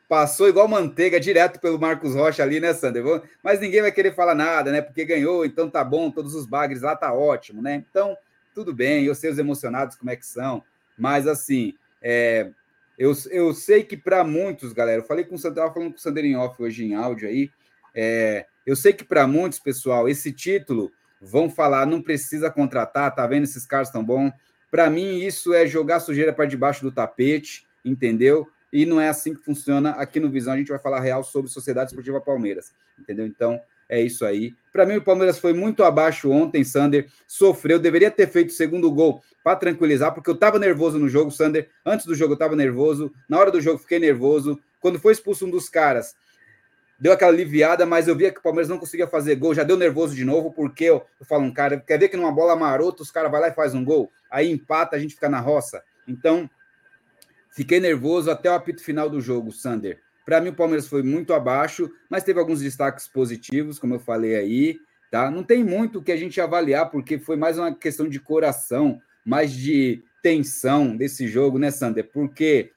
passou 0.08 0.48
igual 0.48 0.68
manteiga 0.68 1.20
direto 1.20 1.60
pelo 1.60 1.80
Marcos 1.80 2.14
Rocha 2.14 2.44
ali, 2.44 2.60
né, 2.60 2.72
Sander? 2.72 3.04
Mas 3.42 3.60
ninguém 3.60 3.82
vai 3.82 3.92
querer 3.92 4.14
falar 4.14 4.36
nada, 4.36 4.72
né? 4.72 4.80
Porque 4.80 5.04
ganhou, 5.04 5.44
então 5.44 5.68
tá 5.68 5.84
bom, 5.84 6.12
todos 6.12 6.36
os 6.36 6.46
bagres 6.46 6.84
lá 6.84 6.96
tá 6.96 7.12
ótimo, 7.12 7.64
né? 7.64 7.84
Então, 7.90 8.16
tudo 8.54 8.72
bem, 8.72 9.04
eu 9.04 9.16
sei 9.16 9.32
os 9.32 9.40
emocionados 9.40 9.96
como 9.96 10.12
é 10.12 10.16
que 10.16 10.26
são, 10.26 10.64
mas 10.96 11.26
assim, 11.26 11.74
é, 12.00 12.52
eu, 12.96 13.12
eu 13.32 13.56
sei 13.56 13.84
que 13.84 13.98
para 13.98 14.24
muitos, 14.24 14.72
galera, 14.72 15.02
eu 15.02 15.06
falei 15.06 15.26
com 15.26 15.34
o 15.34 15.40
Sandro, 15.40 15.74
falando 15.74 15.92
com 15.94 15.98
o 15.98 16.00
Sandro 16.00 16.38
off 16.38 16.62
hoje 16.62 16.86
em 16.86 16.94
áudio 16.94 17.28
aí, 17.28 17.50
é, 17.96 18.46
eu 18.68 18.76
sei 18.76 18.94
que 18.94 19.04
para 19.04 19.26
muitos, 19.26 19.58
pessoal, 19.58 20.08
esse 20.08 20.32
título 20.32 20.92
vão 21.22 21.50
falar, 21.50 21.86
não 21.86 22.02
precisa 22.02 22.50
contratar, 22.50 23.14
tá 23.14 23.26
vendo 23.26 23.44
esses 23.44 23.66
caras 23.66 23.90
tão 23.90 24.04
bom. 24.04 24.32
Para 24.70 24.90
mim, 24.90 25.20
isso 25.20 25.54
é 25.54 25.66
jogar 25.66 26.00
sujeira 26.00 26.34
para 26.34 26.46
debaixo 26.46 26.82
do 26.82 26.92
tapete, 26.92 27.66
entendeu? 27.84 28.48
E 28.72 28.86
não 28.86 29.00
é 29.00 29.08
assim 29.08 29.34
que 29.34 29.44
funciona 29.44 29.92
aqui 29.92 30.20
no 30.20 30.30
Visão. 30.30 30.54
A 30.54 30.58
gente 30.58 30.70
vai 30.70 30.80
falar 30.80 31.00
real 31.00 31.24
sobre 31.24 31.50
Sociedade 31.50 31.92
Esportiva 31.92 32.20
Palmeiras, 32.20 32.74
entendeu? 33.00 33.26
Então, 33.26 33.62
é 33.88 34.02
isso 34.02 34.26
aí. 34.26 34.54
Para 34.74 34.86
mim, 34.86 34.98
o 34.98 35.02
Palmeiras 35.02 35.40
foi 35.40 35.54
muito 35.54 35.84
abaixo 35.84 36.30
ontem, 36.30 36.64
Sander. 36.64 37.08
Sofreu, 37.28 37.80
deveria 37.80 38.12
ter 38.12 38.28
feito 38.28 38.50
o 38.50 38.54
segundo 38.54 38.92
gol 38.92 39.22
para 39.44 39.56
tranquilizar, 39.56 40.14
porque 40.14 40.30
eu 40.30 40.34
estava 40.34 40.58
nervoso 40.58 40.98
no 40.98 41.08
jogo, 41.08 41.32
Sander. 41.32 41.70
Antes 41.86 42.06
do 42.06 42.16
jogo 42.16 42.34
eu 42.34 42.36
estava 42.36 42.56
nervoso. 42.56 43.14
Na 43.30 43.40
hora 43.40 43.52
do 43.52 43.62
jogo 43.62 43.80
fiquei 43.80 44.00
nervoso. 44.00 44.60
Quando 44.80 45.00
foi 45.00 45.14
expulso 45.14 45.46
um 45.46 45.50
dos 45.50 45.70
caras, 45.70 46.16
deu 47.00 47.12
aquela 47.12 47.32
aliviada, 47.32 47.86
mas 47.86 48.08
eu 48.08 48.16
via 48.16 48.32
que 48.32 48.40
o 48.40 48.44
Palmeiras 48.44 48.70
não 48.70 48.78
conseguia 48.78 49.08
fazer 49.08 49.36
gol. 49.36 49.54
Já 49.54 49.64
deu 49.64 49.78
nervoso 49.78 50.16
de 50.16 50.24
novo, 50.24 50.52
porque 50.52 50.86
eu, 50.86 51.06
eu 51.20 51.26
falo, 51.26 51.44
um 51.44 51.54
cara, 51.54 51.80
quer 51.80 52.00
ver 52.00 52.10
que 52.10 52.18
numa 52.18 52.32
bola 52.32 52.56
marota 52.56 53.04
os 53.04 53.12
caras 53.12 53.32
vai 53.32 53.42
lá 53.42 53.48
e 53.50 53.54
faz 53.54 53.74
um 53.74 53.84
gol? 53.84 54.12
Aí 54.30 54.50
empata, 54.52 54.96
a 54.96 55.00
gente 55.00 55.16
fica 55.16 55.30
na 55.30 55.40
roça. 55.40 55.84
Então, 56.08 56.50
fiquei 57.52 57.80
nervoso 57.80 58.32
até 58.32 58.50
o 58.50 58.54
apito 58.54 58.84
final 58.84 59.10
do 59.10 59.20
jogo, 59.20 59.52
Sander. 59.52 60.00
Para 60.26 60.42
mim, 60.42 60.50
o 60.50 60.56
Palmeiras 60.56 60.88
foi 60.88 61.04
muito 61.04 61.34
abaixo, 61.34 61.92
mas 62.10 62.24
teve 62.24 62.40
alguns 62.40 62.62
destaques 62.62 63.08
positivos, 63.08 63.78
como 63.78 63.96
eu 63.96 64.00
falei 64.00 64.36
aí. 64.36 64.80
Tá? 65.12 65.30
Não 65.30 65.44
tem 65.44 65.64
muito 65.64 66.02
que 66.02 66.12
a 66.12 66.18
gente 66.18 66.42
avaliar, 66.42 66.90
porque 66.90 67.20
foi 67.20 67.36
mais 67.36 67.58
uma 67.58 67.74
questão 67.74 68.10
de 68.10 68.20
coração, 68.20 69.00
mais 69.24 69.52
de 69.52 70.04
tensão 70.22 70.98
desse 70.98 71.28
jogo, 71.28 71.60
né, 71.60 71.70
Sander? 71.70 72.10
Porque 72.12 72.72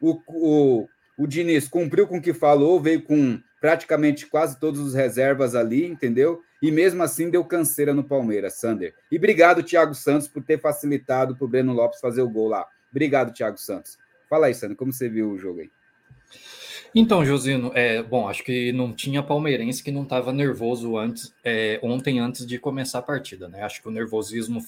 o, 0.00 0.20
o, 0.28 0.88
o 1.18 1.26
Diniz 1.26 1.66
cumpriu 1.66 2.06
com 2.06 2.18
o 2.18 2.22
que 2.22 2.32
falou, 2.32 2.80
veio 2.80 3.02
com 3.02 3.40
praticamente 3.64 4.26
quase 4.26 4.60
todos 4.60 4.78
os 4.78 4.92
reservas 4.92 5.54
ali, 5.54 5.86
entendeu? 5.86 6.42
E 6.60 6.70
mesmo 6.70 7.02
assim 7.02 7.30
deu 7.30 7.42
canseira 7.42 7.94
no 7.94 8.04
Palmeiras, 8.04 8.60
Sander. 8.60 8.94
E 9.10 9.16
obrigado, 9.16 9.62
Thiago 9.62 9.94
Santos, 9.94 10.28
por 10.28 10.42
ter 10.42 10.60
facilitado 10.60 11.34
para 11.34 11.46
o 11.46 11.48
Breno 11.48 11.72
Lopes 11.72 11.98
fazer 11.98 12.20
o 12.20 12.28
gol 12.28 12.48
lá. 12.48 12.66
Obrigado, 12.90 13.32
Thiago 13.32 13.56
Santos. 13.56 13.96
Fala 14.28 14.48
aí, 14.48 14.54
Sander, 14.54 14.76
como 14.76 14.92
você 14.92 15.08
viu 15.08 15.30
o 15.30 15.38
jogo 15.38 15.60
aí? 15.60 15.70
Então, 16.94 17.24
Josino, 17.24 17.72
é, 17.74 18.02
bom, 18.02 18.28
acho 18.28 18.44
que 18.44 18.70
não 18.70 18.92
tinha 18.92 19.22
palmeirense 19.22 19.82
que 19.82 19.90
não 19.90 20.02
estava 20.02 20.30
nervoso 20.30 20.98
antes, 20.98 21.34
é, 21.42 21.80
ontem 21.82 22.18
antes 22.18 22.46
de 22.46 22.58
começar 22.58 22.98
a 22.98 23.02
partida, 23.02 23.48
né? 23.48 23.62
Acho 23.62 23.80
que 23.80 23.88
o 23.88 23.90
nervosismo 23.90 24.62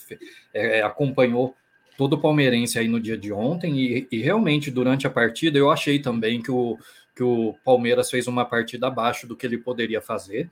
é, 0.55 0.81
acompanhou 0.81 1.55
todo 1.99 2.15
o 2.15 2.21
palmeirense 2.21 2.79
aí 2.79 2.89
no 2.89 2.99
dia 2.99 3.19
de 3.19 3.31
ontem 3.31 3.79
e, 3.79 4.09
e, 4.11 4.23
realmente 4.23 4.71
durante 4.71 5.07
a 5.07 5.11
partida 5.11 5.59
eu 5.59 5.71
achei 5.71 5.99
também 5.99 6.43
que 6.43 6.51
o, 6.51 6.79
que 7.17 7.23
o 7.23 7.55
Palmeiras 7.65 8.11
fez 8.11 8.27
uma 8.27 8.45
partida 8.45 8.89
abaixo 8.89 9.27
do 9.27 9.35
que 9.35 9.47
ele 9.47 9.57
poderia 9.57 10.03
fazer. 10.03 10.51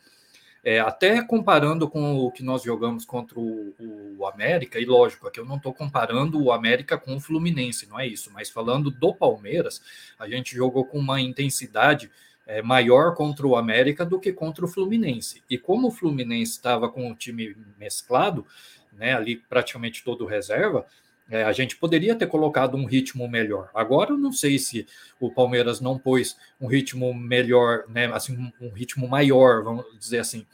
É, 0.64 0.80
até 0.80 1.22
comparando 1.22 1.86
com 1.86 2.16
o 2.16 2.32
que 2.32 2.42
nós 2.42 2.62
jogamos 2.62 3.04
contra 3.04 3.38
o, 3.38 3.74
o 4.18 4.26
América, 4.26 4.80
e 4.80 4.86
lógico, 4.86 5.28
aqui 5.28 5.38
eu 5.38 5.44
não 5.44 5.56
estou 5.56 5.74
comparando 5.74 6.42
o 6.42 6.50
América 6.50 6.96
com 6.96 7.14
o 7.14 7.20
Fluminense, 7.20 7.86
não 7.86 8.00
é 8.00 8.06
isso, 8.06 8.30
mas 8.32 8.48
falando 8.48 8.90
do 8.90 9.14
Palmeiras, 9.14 9.82
a 10.18 10.26
gente 10.26 10.56
jogou 10.56 10.86
com 10.86 10.98
uma 10.98 11.20
intensidade 11.20 12.10
é, 12.46 12.62
maior 12.62 13.14
contra 13.14 13.46
o 13.46 13.56
América 13.56 14.06
do 14.06 14.18
que 14.18 14.32
contra 14.32 14.64
o 14.64 14.68
Fluminense. 14.68 15.42
E 15.50 15.58
como 15.58 15.88
o 15.88 15.90
Fluminense 15.90 16.52
estava 16.52 16.88
com 16.88 17.10
o 17.10 17.14
time 17.14 17.54
mesclado, 17.78 18.46
né, 18.90 19.12
ali 19.14 19.36
praticamente 19.36 20.02
todo 20.02 20.24
reserva, 20.24 20.86
é, 21.30 21.42
a 21.42 21.52
gente 21.52 21.76
poderia 21.76 22.14
ter 22.14 22.26
colocado 22.26 22.76
um 22.76 22.84
ritmo 22.84 23.26
melhor. 23.26 23.70
Agora 23.74 24.10
eu 24.10 24.18
não 24.18 24.32
sei 24.32 24.58
se 24.58 24.86
o 25.18 25.30
Palmeiras 25.30 25.80
não 25.80 25.98
pôs 25.98 26.36
um 26.60 26.66
ritmo 26.66 27.14
melhor, 27.14 27.84
né? 27.88 28.06
Assim, 28.12 28.52
um, 28.60 28.68
ritmo 28.68 29.08
maior, 29.08 29.62
vamos 29.62 29.86
dizer 29.98 30.18
assim, 30.18 30.46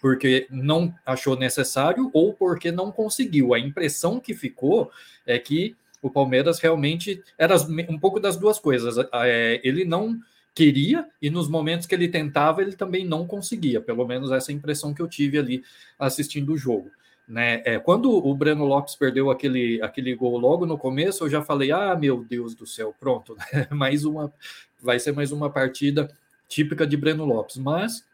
porque 0.00 0.46
não 0.50 0.92
achou 1.04 1.36
necessário 1.36 2.10
ou 2.12 2.32
porque 2.34 2.72
não 2.72 2.90
conseguiu. 2.90 3.54
A 3.54 3.58
impressão 3.58 4.18
que 4.18 4.34
ficou 4.34 4.90
é 5.24 5.38
que 5.38 5.76
o 6.02 6.10
Palmeiras 6.10 6.58
realmente 6.58 7.22
era 7.38 7.56
um 7.88 7.98
pouco 7.98 8.18
das 8.18 8.36
duas 8.36 8.58
coisas. 8.58 8.96
É, 9.12 9.60
ele 9.62 9.84
não 9.84 10.18
queria 10.54 11.06
e 11.20 11.28
nos 11.30 11.48
momentos 11.48 11.86
que 11.86 11.94
ele 11.94 12.08
tentava 12.08 12.62
ele 12.62 12.72
também 12.72 13.04
não 13.04 13.26
conseguia. 13.26 13.80
Pelo 13.80 14.06
menos 14.06 14.32
essa 14.32 14.52
impressão 14.52 14.92
que 14.92 15.00
eu 15.00 15.06
tive 15.06 15.38
ali 15.38 15.62
assistindo 15.98 16.52
o 16.52 16.58
jogo. 16.58 16.90
Né? 17.28 17.60
É, 17.64 17.78
quando 17.78 18.10
o 18.10 18.34
Breno 18.34 18.64
Lopes 18.64 18.94
perdeu 18.94 19.30
aquele, 19.30 19.82
aquele 19.82 20.14
gol 20.14 20.38
logo 20.38 20.64
no 20.64 20.78
começo, 20.78 21.24
eu 21.24 21.30
já 21.30 21.42
falei: 21.42 21.72
ah, 21.72 21.96
meu 21.96 22.24
Deus 22.24 22.54
do 22.54 22.66
céu, 22.66 22.94
pronto, 22.98 23.34
né? 23.34 23.66
mais 23.74 24.04
uma, 24.04 24.32
vai 24.80 25.00
ser 25.00 25.12
mais 25.12 25.32
uma 25.32 25.50
partida 25.50 26.08
típica 26.48 26.86
de 26.86 26.96
Breno 26.96 27.24
Lopes, 27.24 27.56
mas 27.56 28.04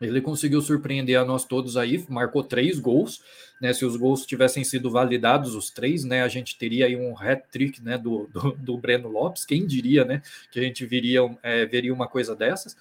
ele 0.00 0.20
conseguiu 0.22 0.62
surpreender 0.62 1.18
a 1.18 1.24
nós 1.24 1.44
todos 1.44 1.76
aí, 1.76 2.04
marcou 2.08 2.42
três 2.42 2.78
gols, 2.78 3.22
né? 3.60 3.72
Se 3.72 3.84
os 3.84 3.96
gols 3.96 4.24
tivessem 4.24 4.64
sido 4.64 4.90
validados, 4.90 5.54
os 5.54 5.70
três, 5.70 6.04
né? 6.04 6.22
A 6.22 6.28
gente 6.28 6.56
teria 6.56 6.86
aí 6.86 6.96
um 6.96 7.14
hat-trick 7.18 7.82
né, 7.82 7.98
do, 7.98 8.26
do, 8.32 8.52
do, 8.52 8.78
Breno 8.78 9.08
Lopes, 9.08 9.44
quem 9.44 9.66
diria, 9.66 10.04
né? 10.04 10.22
Que 10.50 10.58
a 10.58 10.62
gente 10.62 10.86
viria, 10.86 11.20
é, 11.42 11.66
veria 11.66 11.92
uma 11.92 12.08
coisa 12.08 12.34
dessas. 12.34 12.76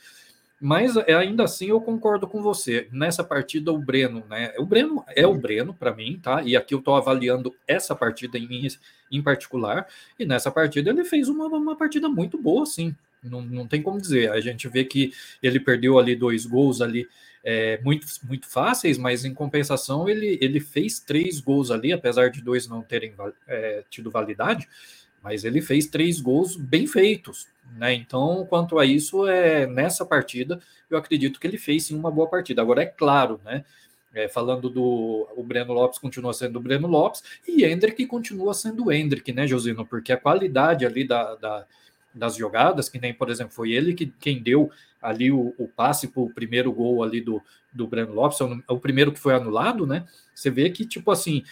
Mas 0.60 0.96
é, 0.98 1.14
ainda 1.14 1.46
assim 1.46 1.68
eu 1.68 1.80
concordo 1.80 2.28
com 2.28 2.42
você. 2.42 2.88
Nessa 2.92 3.24
partida, 3.24 3.72
o 3.72 3.78
Breno, 3.78 4.24
né? 4.30 4.54
O 4.58 4.66
Breno 4.66 5.04
é 5.16 5.26
o 5.26 5.34
Breno 5.34 5.74
para 5.74 5.94
mim, 5.94 6.20
tá? 6.22 6.42
E 6.44 6.56
aqui 6.56 6.74
eu 6.74 6.80
estou 6.80 6.96
avaliando 6.96 7.56
essa 7.66 7.96
partida 7.96 8.38
em, 8.38 8.68
em 9.12 9.22
particular. 9.22 9.88
E 10.18 10.26
nessa 10.26 10.52
partida 10.52 10.90
ele 10.90 11.06
fez 11.06 11.30
uma, 11.30 11.46
uma 11.48 11.78
partida 11.78 12.10
muito 12.10 12.38
boa, 12.38 12.66
sim. 12.66 12.94
Não, 13.24 13.42
não 13.42 13.68
tem 13.68 13.82
como 13.82 14.02
dizer. 14.02 14.32
A 14.32 14.42
gente 14.42 14.68
vê 14.68 14.84
que 14.84 15.14
ele 15.42 15.60
perdeu 15.60 15.98
ali 15.98 16.16
dois 16.16 16.46
gols 16.46 16.82
ali 16.82 17.08
é, 17.44 17.80
muito, 17.82 18.06
muito 18.24 18.48
fáceis, 18.48 18.98
mas 18.98 19.24
em 19.24 19.34
compensação 19.34 20.10
ele, 20.10 20.38
ele 20.42 20.60
fez 20.60 21.00
três 21.00 21.40
gols 21.40 21.72
ali, 21.72 21.94
apesar 21.94 22.30
de 22.30 22.42
dois 22.42 22.68
não 22.68 22.82
terem 22.82 23.14
é, 23.48 23.84
tido 23.90 24.12
validade 24.12 24.68
mas 25.24 25.44
ele 25.44 25.62
fez 25.62 25.88
três 25.88 26.20
gols 26.20 26.56
bem 26.56 26.88
feitos, 26.88 27.48
né? 27.78 27.94
Então, 27.94 28.46
quanto 28.50 28.80
a 28.80 28.86
isso, 28.86 29.28
é 29.28 29.66
nessa 29.68 30.06
partida, 30.06 30.60
eu 30.90 30.98
acredito 30.98 31.40
que 31.40 31.48
ele 31.48 31.58
fez 31.58 31.86
sim 31.86 31.96
uma 31.98 32.12
boa 32.12 32.28
partida. 32.28 32.62
Agora, 32.62 32.84
é 32.84 32.86
claro, 32.86 33.40
né? 33.44 33.64
É, 34.12 34.28
falando 34.28 34.72
do 34.72 35.28
o 35.38 35.44
Breno 35.44 35.72
Lopes 35.72 36.00
continua 36.00 36.34
sendo 36.34 36.58
o 36.58 36.62
Breno 36.62 36.88
Lopes 36.88 37.22
e 37.48 37.64
Hendrick 37.64 38.08
continua 38.08 38.56
sendo 38.56 38.86
o 38.86 38.92
Hendrick, 38.92 39.32
né, 39.32 39.48
Josino? 39.48 39.86
Porque 39.86 40.12
a 40.12 40.18
qualidade 40.18 40.84
ali 40.84 41.08
da, 41.08 41.36
da 41.36 41.66
das 42.14 42.36
jogadas, 42.36 42.90
que 42.90 43.00
nem, 43.00 43.14
por 43.14 43.30
exemplo, 43.30 43.54
foi 43.54 43.72
ele 43.72 43.94
que 43.94 44.08
quem 44.20 44.42
deu 44.42 44.72
ali 45.02 45.32
o, 45.32 45.54
o 45.58 45.68
passe 45.68 46.08
para 46.08 46.22
o 46.22 46.34
primeiro 46.34 46.72
gol 46.72 47.04
ali 47.04 47.22
do, 47.22 47.42
do 47.72 47.88
Breno 47.88 48.14
Lopes, 48.14 48.40
o 48.68 48.80
primeiro 48.80 49.12
que 49.12 49.20
foi 49.20 49.36
anulado, 49.36 49.86
né? 49.86 50.06
Você 50.34 50.50
vê 50.50 50.70
que, 50.70 50.86
tipo 50.86 51.12
assim, 51.12 51.44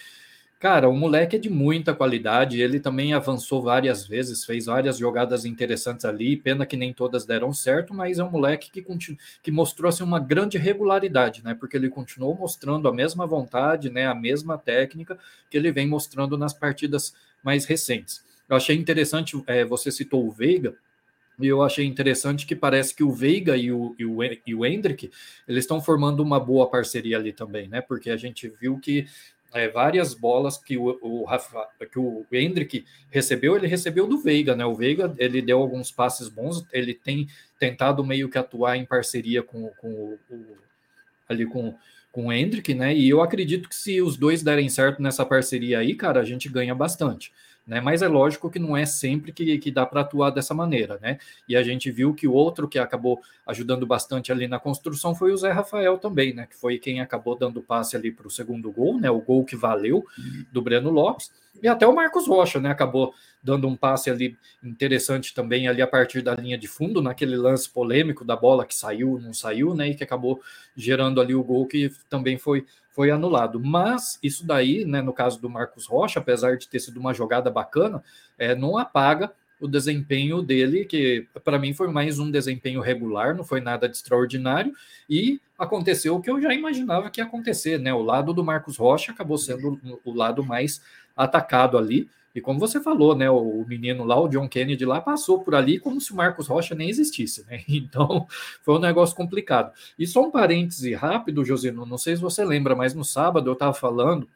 Cara, 0.60 0.90
o 0.90 0.94
moleque 0.94 1.36
é 1.36 1.40
de 1.40 1.52
muita 1.52 1.94
qualidade, 1.94 2.60
ele 2.60 2.80
também 2.80 3.14
avançou 3.14 3.62
várias 3.62 4.08
vezes, 4.08 4.44
fez 4.44 4.66
várias 4.66 4.98
jogadas 4.98 5.46
interessantes 5.46 6.04
ali, 6.04 6.36
pena 6.36 6.66
que 6.66 6.76
nem 6.76 6.92
todas 6.92 7.28
deram 7.28 7.54
certo, 7.54 7.94
mas 7.94 8.18
é 8.18 8.24
um 8.24 8.32
moleque 8.32 8.72
que, 8.72 8.82
continu... 8.82 9.20
que 9.44 9.52
mostrou 9.52 9.88
assim, 9.88 10.04
uma 10.04 10.20
grande 10.20 10.58
regularidade, 10.58 11.44
né? 11.44 11.54
Porque 11.54 11.78
ele 11.78 11.90
continuou 11.90 12.36
mostrando 12.36 12.88
a 12.88 12.94
mesma 12.94 13.28
vontade, 13.28 13.92
né? 13.92 14.08
A 14.08 14.16
mesma 14.16 14.58
técnica 14.58 15.20
que 15.48 15.58
ele 15.58 15.72
vem 15.72 15.88
mostrando 15.88 16.36
nas 16.36 16.54
partidas 16.54 17.14
mais 17.44 17.66
recentes. 17.66 18.26
Eu 18.50 18.58
achei 18.58 18.76
interessante, 18.76 19.40
é, 19.46 19.64
você 19.64 19.92
citou 19.92 20.26
o 20.26 20.32
Veiga, 20.32 20.76
e 21.40 21.46
eu 21.46 21.62
achei 21.62 21.86
interessante 21.86 22.48
que 22.48 22.56
parece 22.56 22.96
que 22.96 23.04
o 23.04 23.12
Veiga 23.12 23.56
e 23.56 23.72
o, 23.72 23.96
e 24.00 24.06
o, 24.06 24.18
e 24.24 24.56
o 24.56 24.66
Hendrick, 24.66 25.12
eles 25.48 25.66
estão 25.66 25.80
formando 25.80 26.22
uma 26.22 26.40
boa 26.40 26.68
parceria 26.68 27.16
ali 27.16 27.32
também, 27.32 27.68
né? 27.68 27.80
Porque 27.80 28.10
a 28.10 28.18
gente 28.18 28.48
viu 28.48 28.80
que 28.80 29.06
é, 29.54 29.68
várias 29.70 30.14
bolas 30.14 30.58
que 30.58 30.78
o, 30.78 30.98
o, 31.02 31.24
Rafa, 31.26 31.68
que 31.92 32.00
o 32.00 32.26
Hendrick 32.32 32.86
recebeu, 33.10 33.56
ele 33.56 33.68
recebeu 33.68 34.08
do 34.08 34.18
Veiga, 34.18 34.56
né? 34.56 34.66
O 34.66 34.76
Veiga 34.76 35.14
ele 35.18 35.42
deu 35.42 35.60
alguns 35.60 35.92
passes 35.92 36.28
bons, 36.30 36.66
ele 36.72 36.94
tem 36.94 37.28
tentado 37.60 38.04
meio 38.06 38.30
que 38.30 38.38
atuar 38.38 38.78
em 38.78 38.86
parceria 38.86 39.42
com, 39.42 39.70
com 39.80 40.18
o, 40.30 40.58
ali 41.28 41.46
com, 41.46 41.76
com 42.12 42.28
o 42.28 42.34
Hendrick, 42.34 42.74
né? 42.74 42.96
E 42.96 43.10
eu 43.10 43.22
acredito 43.22 43.70
que 43.70 43.76
se 43.76 44.02
os 44.02 44.18
dois 44.18 44.44
derem 44.44 44.70
certo 44.70 45.02
nessa 45.02 45.26
parceria 45.26 45.80
aí, 45.80 45.96
cara, 45.96 46.20
a 46.20 46.26
gente 46.26 46.50
ganha 46.50 46.76
bastante. 46.76 47.32
Né? 47.68 47.82
Mas 47.82 48.02
é 48.02 48.08
lógico 48.08 48.50
que 48.50 48.60
não 48.60 48.78
é 48.78 48.86
sempre 48.86 49.34
que, 49.34 49.58
que 49.58 49.70
dá 49.70 49.86
para 49.86 50.00
atuar 50.00 50.30
dessa 50.30 50.54
maneira, 50.54 50.98
né? 51.02 51.18
E 51.50 51.56
a 51.56 51.62
gente 51.62 51.92
viu 51.92 52.14
que 52.14 52.26
o 52.26 52.32
outro 52.32 52.66
que 52.66 52.80
acabou 52.80 53.20
ajudando 53.46 53.86
bastante 53.86 54.32
ali 54.32 54.48
na 54.48 54.58
construção 54.58 55.14
foi 55.14 55.34
o 55.34 55.38
Zé 55.38 55.52
Rafael 55.52 55.98
também, 55.98 56.34
né? 56.34 56.48
Que 56.48 56.56
foi 56.56 56.78
quem 56.78 57.02
acabou 57.02 57.38
dando 57.38 57.62
passe 57.62 57.98
ali 57.98 58.10
para 58.10 58.26
o 58.26 58.32
segundo 58.32 58.72
gol, 58.72 58.98
né? 58.98 59.12
O 59.12 59.20
gol 59.20 59.44
que 59.44 59.58
valeu 59.58 60.06
do 60.50 60.62
Breno 60.62 60.90
Lopes. 60.90 61.30
E 61.62 61.68
até 61.68 61.88
o 61.88 61.96
Marcos 61.96 62.28
Rocha, 62.28 62.60
né? 62.60 62.70
Acabou 62.70 63.14
dando 63.42 63.68
um 63.68 63.76
passe 63.76 64.10
ali 64.10 64.38
interessante 64.64 65.34
também 65.34 65.68
ali 65.68 65.82
a 65.82 65.88
partir 65.88 66.22
da 66.22 66.36
linha 66.36 66.58
de 66.58 66.68
fundo, 66.68 67.02
naquele 67.02 67.36
lance 67.36 67.70
polêmico 67.70 68.26
da 68.26 68.36
bola 68.36 68.66
que 68.66 68.76
saiu, 68.76 69.20
não 69.20 69.34
saiu, 69.34 69.74
né? 69.74 69.90
E 69.90 69.96
que 69.96 70.04
acabou 70.04 70.42
gerando 70.76 71.22
ali 71.22 71.34
o 71.34 71.44
gol 71.44 71.66
que 71.66 71.92
também 72.10 72.38
foi 72.38 72.66
foi 72.98 73.12
anulado. 73.12 73.60
Mas 73.60 74.18
isso 74.24 74.44
daí, 74.44 74.84
né, 74.84 75.04
no 75.04 75.14
caso 75.14 75.40
do 75.40 75.48
Marcos 75.48 75.86
Rocha, 75.86 76.20
apesar 76.20 76.58
de 76.58 76.68
ter 76.68 76.80
sido 76.80 77.00
uma 77.00 77.14
jogada 77.14 77.52
bacana, 77.52 78.04
é, 78.40 78.56
não 78.56 78.76
apaga 78.76 79.32
o 79.60 79.68
desempenho 79.68 80.42
dele, 80.42 80.86
que 80.86 81.28
para 81.44 81.58
mim 81.58 81.74
foi 81.74 81.88
mais 81.88 82.20
um 82.20 82.30
desempenho 82.30 82.82
regular, 82.82 83.36
não 83.36 83.44
foi 83.44 83.60
nada 83.60 83.90
de 83.90 83.96
extraordinário, 83.96 84.74
e 85.10 85.42
aconteceu 85.58 86.16
o 86.16 86.22
que 86.22 86.30
eu 86.30 86.40
já 86.42 86.54
imaginava 86.54 87.10
que 87.10 87.20
ia 87.20 87.26
acontecer, 87.26 87.80
né? 87.80 87.94
O 87.94 88.02
lado 88.02 88.34
do 88.34 88.44
Marcos 88.44 88.78
Rocha 88.78 89.12
acabou 89.12 89.38
sendo 89.38 89.80
o 90.06 90.14
lado 90.14 90.44
mais 90.44 90.82
atacado 91.16 91.78
ali, 91.78 92.08
e 92.36 92.42
como 92.42 92.60
você 92.60 92.80
falou, 92.80 93.16
né, 93.16 93.28
o 93.32 93.66
menino 93.68 94.04
lá, 94.04 94.22
o 94.22 94.28
John 94.28 94.48
Kennedy 94.48 94.86
lá, 94.86 95.02
passou 95.02 95.40
por 95.40 95.56
ali 95.56 95.80
como 95.80 96.00
se 96.00 96.14
o 96.14 96.16
Marcos 96.16 96.46
Rocha 96.46 96.76
nem 96.76 96.88
existisse, 96.88 97.44
né? 97.48 97.64
Então 97.68 98.28
foi 98.62 98.76
um 98.76 98.80
negócio 98.80 99.16
complicado. 99.16 99.74
E 99.98 100.06
só 100.06 100.22
um 100.22 100.30
parêntese 100.30 100.94
rápido, 100.94 101.44
Josino, 101.44 101.84
não 101.84 101.98
sei 101.98 102.16
se 102.16 102.22
você 102.22 102.46
lembra, 102.46 102.76
mas 102.76 102.94
no 102.94 103.04
sábado 103.04 103.50
eu 103.50 103.54
estava 103.54 103.74
falando, 103.74 104.30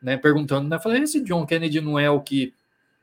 né, 0.00 0.16
perguntando, 0.16 0.68
né, 0.68 0.78
falei, 0.78 1.02
esse 1.02 1.20
John 1.20 1.44
Kennedy 1.44 1.80
não 1.80 1.98
é 1.98 2.08
o 2.08 2.20
que 2.20 2.54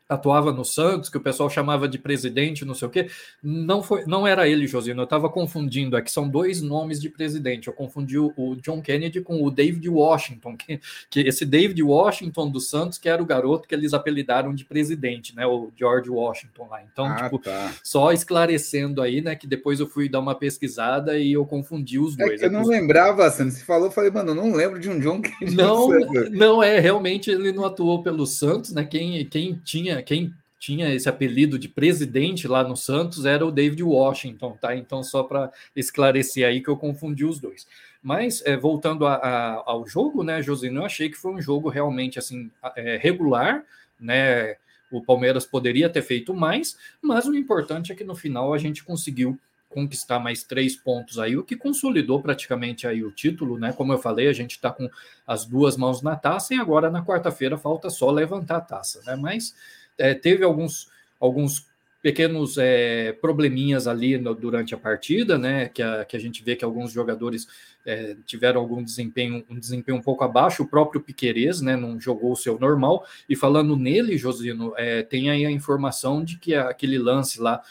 atuava 0.10 0.52
no 0.52 0.66
Santos, 0.66 1.08
que 1.08 1.18
o 1.18 1.22
pessoal 1.22 1.50
chamava 1.52 1.88
de 1.88 2.00
presidente, 2.00 2.66
não 2.66 2.74
sei 2.74 2.88
o 2.88 2.92
quê. 2.92 3.08
Não 3.44 3.84
foi, 3.84 4.06
não 4.06 4.26
era 4.26 4.48
ele, 4.48 4.66
Josino. 4.66 5.02
Eu 5.02 5.04
estava 5.04 5.30
confundindo. 5.30 5.96
É 5.96 6.02
que 6.02 6.12
são 6.12 6.28
dois 6.28 6.64
nomes 6.64 7.00
de 7.00 7.10
presidente. 7.10 7.68
Eu 7.68 7.74
confundi 7.74 8.18
o, 8.18 8.34
o 8.36 8.56
John 8.56 8.82
Kennedy 8.82 9.22
com 9.22 9.44
o 9.44 9.52
David 9.52 9.88
Washington, 9.88 10.58
que, 10.58 10.82
que, 11.12 11.20
esse 11.20 11.46
David 11.46 11.82
Washington 11.84 12.50
do 12.50 12.60
Santos, 12.60 12.98
que 12.98 13.08
era 13.08 13.22
o 13.22 13.26
garoto 13.26 13.68
que 13.68 13.76
eles 13.76 13.94
apelidaram 13.94 14.56
de 14.56 14.66
presidente, 14.66 15.36
né? 15.36 15.46
O 15.46 15.72
George 15.78 16.10
Washington 16.10 16.68
lá. 16.68 16.82
Então, 16.92 17.06
ah, 17.06 17.24
tipo, 17.24 17.38
tá. 17.38 17.72
só 17.84 18.12
esclarecendo 18.12 19.04
aí, 19.04 19.22
né? 19.22 19.36
Que 19.36 19.46
depois 19.46 19.80
eu 19.80 19.86
fui 19.86 20.10
dar 20.10 20.20
uma 20.20 20.34
pesquisada 20.34 21.20
e 21.20 21.34
eu 21.34 21.46
confundi 21.46 22.00
os 22.00 22.18
é 22.18 22.26
dois. 22.26 22.42
É 22.42 22.48
eu 22.48 22.52
não 22.52 22.66
lembrava, 22.66 23.30
Sandro. 23.30 23.54
Você 23.54 23.64
falou, 23.64 23.86
eu 23.88 23.92
falei, 23.92 24.10
mano, 24.10 24.32
eu 24.32 24.36
não 24.36 24.54
lembro 24.54 24.80
de 24.80 24.90
um 24.90 25.00
John 25.00 25.22
Kennedy. 25.22 25.56
Não, 25.56 25.90
não 26.32 26.64
é 26.64 26.80
realmente 26.80 27.30
ele 27.30 27.52
não 27.52 27.64
atuou 27.64 28.02
pelo 28.02 28.26
Santos, 28.26 28.74
né? 28.74 28.84
Quem, 28.84 29.24
quem 29.26 29.54
tinha 29.64 29.99
quem 30.02 30.34
tinha 30.60 30.94
esse 30.94 31.08
apelido 31.08 31.58
de 31.58 31.70
presidente 31.70 32.48
lá 32.48 32.64
no 32.64 32.76
Santos 32.76 33.26
era 33.26 33.46
o 33.46 33.52
David 33.52 33.82
Washington, 33.82 34.58
tá? 34.60 34.76
Então, 34.76 35.02
só 35.02 35.24
para 35.24 35.52
esclarecer 35.74 36.46
aí 36.46 36.62
que 36.62 36.70
eu 36.70 36.76
confundi 36.76 37.24
os 37.24 37.40
dois. 37.40 37.66
Mas, 38.04 38.42
é, 38.46 38.58
voltando 38.58 39.08
a, 39.08 39.16
a, 39.16 39.64
ao 39.66 39.88
jogo, 39.88 40.22
né, 40.22 40.42
Josino, 40.42 40.82
eu 40.82 40.86
achei 40.86 41.10
que 41.10 41.18
foi 41.18 41.32
um 41.34 41.42
jogo 41.42 41.70
realmente, 41.70 42.20
assim, 42.20 42.52
é, 42.76 42.98
regular, 42.98 43.64
né? 44.00 44.56
O 44.92 45.02
Palmeiras 45.02 45.46
poderia 45.46 45.90
ter 45.90 46.02
feito 46.02 46.34
mais, 46.34 46.78
mas 47.02 47.26
o 47.26 47.36
importante 47.36 47.92
é 47.92 47.96
que 47.96 48.04
no 48.04 48.16
final 48.16 48.54
a 48.54 48.58
gente 48.58 48.84
conseguiu 48.84 49.40
conquistar 49.70 50.20
mais 50.20 50.44
três 50.44 50.76
pontos 50.76 51.20
aí, 51.20 51.38
o 51.38 51.44
que 51.44 51.56
consolidou 51.56 52.20
praticamente 52.22 52.88
aí 52.88 53.04
o 53.04 53.12
título, 53.12 53.58
né? 53.58 53.72
Como 53.72 53.94
eu 53.94 54.00
falei, 54.00 54.28
a 54.28 54.34
gente 54.34 54.52
está 54.52 54.72
com 54.72 54.90
as 55.28 55.46
duas 55.46 55.78
mãos 55.78 56.02
na 56.02 56.16
taça 56.16 56.56
e 56.56 56.58
agora 56.58 56.90
na 56.90 57.06
quarta-feira 57.06 57.56
falta 57.56 57.90
só 57.90 58.10
levantar 58.10 58.58
a 58.58 58.62
taça, 58.62 59.02
né? 59.06 59.16
Mas 59.16 59.54
é, 60.00 60.14
teve 60.14 60.44
alguns, 60.44 60.90
alguns 61.20 61.68
pequenos 62.02 62.58
é, 62.58 63.12
probleminhas 63.14 63.88
ali 63.88 64.18
no, 64.18 64.34
durante 64.34 64.74
a 64.74 64.78
partida, 64.78 65.38
né? 65.38 65.70
Que 65.70 65.82
a, 65.82 66.06
que 66.06 66.16
a 66.16 66.20
gente 66.20 66.44
vê 66.44 66.56
que 66.56 66.64
alguns 66.64 66.92
jogadores 66.92 67.48
é, 67.86 68.16
tiveram 68.26 68.62
algum 68.62 68.84
desempenho, 68.84 69.44
um 69.50 69.60
desempenho 69.60 69.98
um 69.98 70.02
pouco 70.02 70.24
abaixo, 70.24 70.64
o 70.64 70.68
próprio 70.68 71.02
Piquerez, 71.02 71.62
né? 71.62 71.76
Não 71.76 72.00
jogou 72.00 72.32
o 72.32 72.38
seu 72.38 72.58
normal. 72.58 73.06
E 73.28 73.36
falando 73.36 73.76
nele, 73.76 74.18
Josino, 74.18 74.74
é, 74.78 75.04
tem 75.04 75.30
aí 75.30 75.46
a 75.46 75.52
informação 75.52 76.24
de 76.24 76.38
que 76.38 76.56
aquele 76.56 76.98
lance 76.98 77.40
lá 77.40 77.62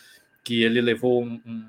que 0.44 0.62
ele 0.62 0.80
levou 0.80 1.22
um, 1.22 1.40
um, 1.46 1.64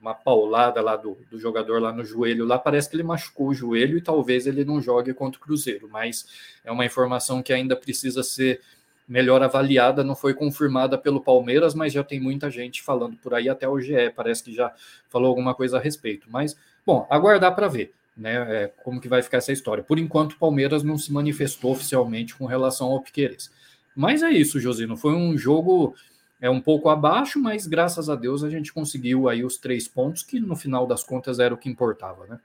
uma 0.00 0.14
paulada 0.14 0.80
lá 0.80 0.96
do, 0.96 1.16
do 1.30 1.38
jogador 1.38 1.80
lá 1.80 1.92
no 1.92 2.04
joelho, 2.04 2.44
lá 2.44 2.58
parece 2.58 2.90
que 2.90 2.96
ele 2.96 3.02
machucou 3.02 3.48
o 3.48 3.54
joelho 3.54 3.96
e 3.96 4.02
talvez 4.02 4.46
ele 4.46 4.64
não 4.64 4.80
jogue 4.80 5.14
contra 5.14 5.40
o 5.40 5.42
Cruzeiro, 5.42 5.88
mas 5.90 6.26
é 6.62 6.70
uma 6.70 6.84
informação 6.84 7.42
que 7.42 7.52
ainda 7.52 7.74
precisa 7.74 8.22
ser 8.22 8.60
melhor 9.06 9.42
avaliada, 9.42 10.02
não 10.02 10.14
foi 10.14 10.34
confirmada 10.34 10.96
pelo 10.96 11.20
Palmeiras, 11.20 11.74
mas 11.74 11.92
já 11.92 12.02
tem 12.02 12.18
muita 12.18 12.50
gente 12.50 12.82
falando 12.82 13.16
por 13.16 13.34
aí, 13.34 13.48
até 13.48 13.68
o 13.68 13.78
GE 13.80 14.10
parece 14.14 14.42
que 14.42 14.54
já 14.54 14.72
falou 15.08 15.28
alguma 15.28 15.54
coisa 15.54 15.76
a 15.76 15.80
respeito. 15.80 16.26
Mas, 16.30 16.56
bom, 16.86 17.06
aguardar 17.10 17.54
para 17.54 17.68
ver. 17.68 17.92
Né, 18.16 18.34
é, 18.34 18.72
como 18.84 19.00
que 19.00 19.08
vai 19.08 19.22
ficar 19.22 19.38
essa 19.38 19.50
história. 19.50 19.82
Por 19.82 19.98
enquanto, 19.98 20.34
o 20.34 20.38
Palmeiras 20.38 20.84
não 20.84 20.96
se 20.96 21.12
manifestou 21.12 21.72
oficialmente 21.72 22.32
com 22.36 22.46
relação 22.46 22.92
ao 22.92 23.00
Piqueires. 23.00 23.50
Mas 23.94 24.22
é 24.22 24.30
isso, 24.30 24.60
Josino. 24.60 24.96
Foi 24.96 25.12
um 25.12 25.36
jogo 25.36 25.96
é 26.40 26.50
um 26.50 26.60
pouco 26.60 26.90
abaixo, 26.90 27.40
mas 27.40 27.66
graças 27.66 28.10
a 28.10 28.14
Deus 28.14 28.44
a 28.44 28.50
gente 28.50 28.72
conseguiu 28.72 29.28
aí 29.28 29.44
os 29.44 29.56
três 29.56 29.88
pontos, 29.88 30.22
que 30.22 30.38
no 30.38 30.54
final 30.54 30.86
das 30.86 31.02
contas 31.02 31.38
era 31.38 31.54
o 31.54 31.56
que 31.56 31.70
importava, 31.70 32.26
né? 32.26 32.38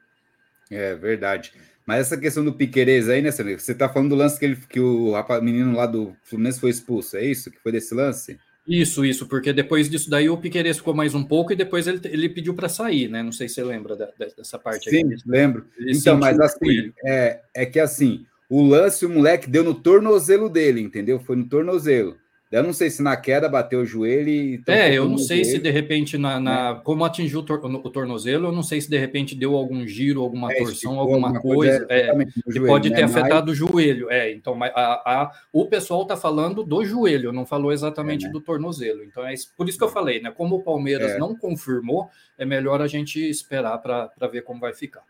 É 0.70 0.96
verdade. 0.96 1.52
Mas 1.86 2.02
essa 2.02 2.18
questão 2.18 2.46
do 2.46 2.54
Piquerez 2.54 3.10
aí, 3.10 3.22
né, 3.22 3.32
Celso? 3.32 3.66
Você 3.66 3.74
tá 3.74 3.90
falando 3.90 4.10
do 4.10 4.16
lance 4.16 4.38
que, 4.38 4.46
ele, 4.46 4.56
que 4.56 4.80
o 4.80 5.14
rapaz, 5.14 5.42
menino 5.42 5.76
lá 5.76 5.88
do 5.88 6.16
Fluminense 6.24 6.60
foi 6.60 6.70
expulso, 6.70 7.18
é 7.18 7.26
isso? 7.26 7.50
Que 7.50 7.60
foi 7.60 7.72
desse 7.72 7.96
lance? 7.96 8.40
Isso, 8.68 9.04
isso, 9.04 9.26
porque 9.26 9.52
depois 9.52 9.90
disso 9.90 10.08
daí 10.08 10.30
o 10.30 10.38
Piquerez 10.38 10.78
ficou 10.78 10.94
mais 10.94 11.16
um 11.16 11.24
pouco 11.24 11.52
e 11.52 11.56
depois 11.56 11.88
ele, 11.88 12.00
ele 12.06 12.30
pediu 12.30 12.54
para 12.54 12.70
sair, 12.70 13.10
né? 13.10 13.24
Não 13.24 13.32
sei 13.32 13.50
se 13.50 13.56
você 13.56 13.64
lembra 13.64 13.96
da, 13.96 14.08
dessa 14.38 14.60
parte 14.60 14.92
Sim, 14.92 14.98
aí. 14.98 15.18
Sim, 15.18 15.24
lembro. 15.26 15.66
Ele 15.76 15.98
então, 15.98 16.20
mas 16.20 16.40
assim, 16.40 16.92
é, 17.04 17.40
é 17.56 17.66
que 17.66 17.80
assim, 17.80 18.28
o 18.48 18.62
lance 18.62 19.04
o 19.08 19.10
moleque 19.10 19.50
deu 19.50 19.64
no 19.64 19.74
tornozelo 19.74 20.48
dele, 20.48 20.82
entendeu? 20.82 21.20
Foi 21.20 21.36
no 21.36 21.50
tornozelo. 21.50 22.16
Eu 22.52 22.64
não 22.64 22.74
sei 22.74 22.90
se 22.90 23.04
na 23.04 23.16
queda 23.16 23.48
bateu 23.48 23.82
o 23.82 23.86
joelho 23.86 24.28
e. 24.28 24.64
É, 24.66 24.92
eu 24.92 25.08
não 25.08 25.20
sei 25.20 25.44
joelho. 25.44 25.58
se 25.58 25.60
de 25.60 25.70
repente, 25.70 26.18
na, 26.18 26.40
na 26.40 26.70
é. 26.70 26.76
como 26.84 27.06
atingiu 27.06 27.42
o, 27.42 27.44
tor 27.44 27.64
o, 27.64 27.90
tornozelo, 27.92 28.48
eu 28.48 28.52
não 28.52 28.64
sei 28.64 28.82
se 28.82 28.90
de 28.90 28.98
repente 28.98 29.36
deu 29.36 29.56
algum 29.56 29.86
giro, 29.86 30.24
alguma 30.24 30.52
é, 30.52 30.56
torção, 30.56 31.00
alguma 31.00 31.40
coisa. 31.40 31.86
coisa 31.86 31.94
é, 31.94 32.26
que 32.26 32.42
joelho, 32.48 32.66
pode 32.66 32.90
né? 32.90 32.96
ter 32.96 33.04
afetado 33.04 33.52
Mas... 33.52 33.62
o 33.62 33.68
joelho. 33.68 34.10
É, 34.10 34.32
então 34.32 34.58
a, 34.64 34.68
a, 34.68 35.32
o 35.54 35.68
pessoal 35.68 36.02
está 36.02 36.18
falando 36.18 36.64
do 36.64 36.84
joelho, 36.84 37.32
não 37.32 37.46
falou 37.46 37.72
exatamente 37.72 38.26
é, 38.26 38.28
né? 38.28 38.34
do 38.34 38.42
tornozelo. 38.42 39.04
Então 39.04 39.24
é 39.24 39.36
por 39.56 39.70
isso 39.70 39.78
que 39.78 39.84
eu 39.84 39.90
falei, 39.90 40.20
né? 40.20 40.32
Como 40.32 40.56
o 40.56 40.64
Palmeiras 40.64 41.12
é. 41.12 41.18
não 41.20 41.36
confirmou, 41.36 42.10
é 42.36 42.46
melhor 42.46 42.82
a 42.82 42.88
gente 42.88 43.20
esperar 43.20 43.78
para 43.78 44.28
ver 44.28 44.42
como 44.42 44.60
vai 44.60 44.74
ficar. 44.74 45.04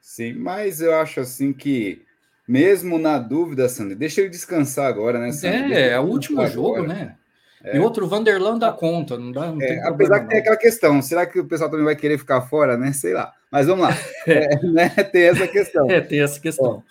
Sim, 0.00 0.34
mas 0.34 0.80
eu 0.80 0.94
acho 0.94 1.18
assim 1.18 1.52
que 1.52 2.06
mesmo 2.48 2.98
na 2.98 3.18
dúvida, 3.18 3.68
Sandro, 3.68 3.94
deixa 3.94 4.22
ele 4.22 4.30
descansar 4.30 4.86
agora, 4.86 5.18
né, 5.18 5.30
Sandro? 5.32 5.74
É, 5.74 5.90
é 5.90 6.00
o 6.00 6.04
último 6.04 6.44
jogo, 6.46 6.76
agora. 6.76 6.88
né? 6.88 7.14
É. 7.62 7.76
E 7.76 7.80
outro 7.80 8.06
Vanderlan 8.06 8.58
dá 8.58 8.72
conta, 8.72 9.18
não 9.18 9.32
dá. 9.32 9.52
Não 9.52 9.60
é, 9.60 9.80
apesar 9.86 10.20
que 10.20 10.28
tem 10.28 10.38
aquela 10.38 10.56
questão, 10.56 11.02
será 11.02 11.26
que 11.26 11.38
o 11.38 11.44
pessoal 11.44 11.68
também 11.68 11.84
vai 11.84 11.96
querer 11.96 12.16
ficar 12.16 12.40
fora, 12.42 12.78
né? 12.78 12.92
Sei 12.92 13.12
lá. 13.12 13.32
Mas 13.50 13.66
vamos 13.66 13.86
lá. 13.86 13.94
É. 14.26 14.54
é, 14.54 14.62
né? 14.62 14.88
Tem 14.88 15.22
essa 15.24 15.46
questão. 15.46 15.90
É, 15.90 16.00
tem 16.00 16.20
essa 16.20 16.38
questão. 16.38 16.66
Ó, 16.66 16.82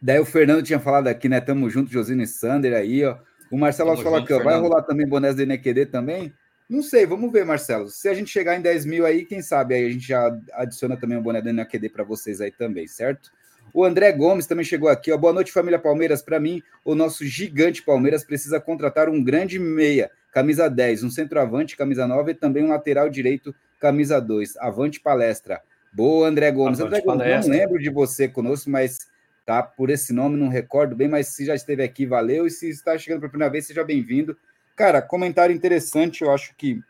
daí 0.00 0.18
o 0.18 0.24
Fernando 0.24 0.62
tinha 0.62 0.78
falado 0.78 1.08
aqui, 1.08 1.28
né? 1.28 1.40
Tamo 1.40 1.68
junto, 1.68 1.90
Josino 1.90 2.22
e 2.22 2.26
Sander 2.26 2.72
aí, 2.74 3.04
ó. 3.04 3.16
O 3.50 3.58
Marcelo 3.58 3.96
falou 3.96 4.20
aqui, 4.20 4.32
ó. 4.32 4.42
Vai 4.42 4.58
rolar 4.58 4.82
também 4.82 5.06
bonés 5.06 5.34
do 5.34 5.44
NQD 5.44 5.86
também? 5.86 6.32
Não 6.68 6.82
sei, 6.82 7.04
vamos 7.04 7.32
ver, 7.32 7.44
Marcelo. 7.44 7.88
Se 7.88 8.08
a 8.08 8.14
gente 8.14 8.30
chegar 8.30 8.56
em 8.56 8.62
10 8.62 8.84
mil 8.84 9.04
aí, 9.04 9.24
quem 9.24 9.42
sabe 9.42 9.74
aí 9.74 9.86
a 9.86 9.90
gente 9.90 10.06
já 10.06 10.38
adiciona 10.52 10.96
também 10.96 11.18
o 11.18 11.22
boné 11.22 11.42
do 11.42 11.52
NQD 11.52 11.88
para 11.88 12.04
vocês 12.04 12.40
aí 12.40 12.52
também, 12.52 12.86
certo? 12.86 13.32
O 13.72 13.84
André 13.84 14.12
Gomes 14.12 14.46
também 14.46 14.64
chegou 14.64 14.88
aqui. 14.88 15.12
Ó. 15.12 15.16
Boa 15.16 15.32
noite, 15.32 15.52
família 15.52 15.78
Palmeiras. 15.78 16.22
Para 16.22 16.40
mim, 16.40 16.62
o 16.84 16.94
nosso 16.94 17.24
gigante 17.24 17.82
Palmeiras 17.82 18.24
precisa 18.24 18.60
contratar 18.60 19.08
um 19.08 19.22
grande 19.22 19.58
meia, 19.58 20.10
camisa 20.32 20.68
10, 20.68 21.04
um 21.04 21.10
centroavante, 21.10 21.76
camisa 21.76 22.06
9 22.06 22.32
e 22.32 22.34
também 22.34 22.64
um 22.64 22.68
lateral 22.68 23.08
direito, 23.08 23.54
camisa 23.80 24.20
2. 24.20 24.56
Avante 24.56 25.00
palestra. 25.00 25.60
Boa, 25.92 26.28
André 26.28 26.50
Gomes. 26.50 26.80
Avante 26.80 27.08
André 27.08 27.28
Gomes, 27.28 27.46
não 27.46 27.56
lembro 27.56 27.78
de 27.78 27.90
você 27.90 28.28
conosco, 28.28 28.70
mas 28.70 29.08
tá 29.44 29.62
por 29.62 29.90
esse 29.90 30.12
nome, 30.12 30.36
não 30.36 30.48
recordo 30.48 30.94
bem, 30.94 31.08
mas 31.08 31.28
se 31.28 31.44
já 31.44 31.54
esteve 31.54 31.82
aqui, 31.82 32.06
valeu. 32.06 32.46
E 32.46 32.50
se 32.50 32.68
está 32.68 32.96
chegando 32.96 33.20
pela 33.20 33.30
primeira 33.30 33.52
vez, 33.52 33.66
seja 33.66 33.84
bem-vindo. 33.84 34.36
Cara, 34.76 35.02
comentário 35.02 35.54
interessante, 35.54 36.22
eu 36.22 36.30
acho 36.30 36.54
que 36.56 36.80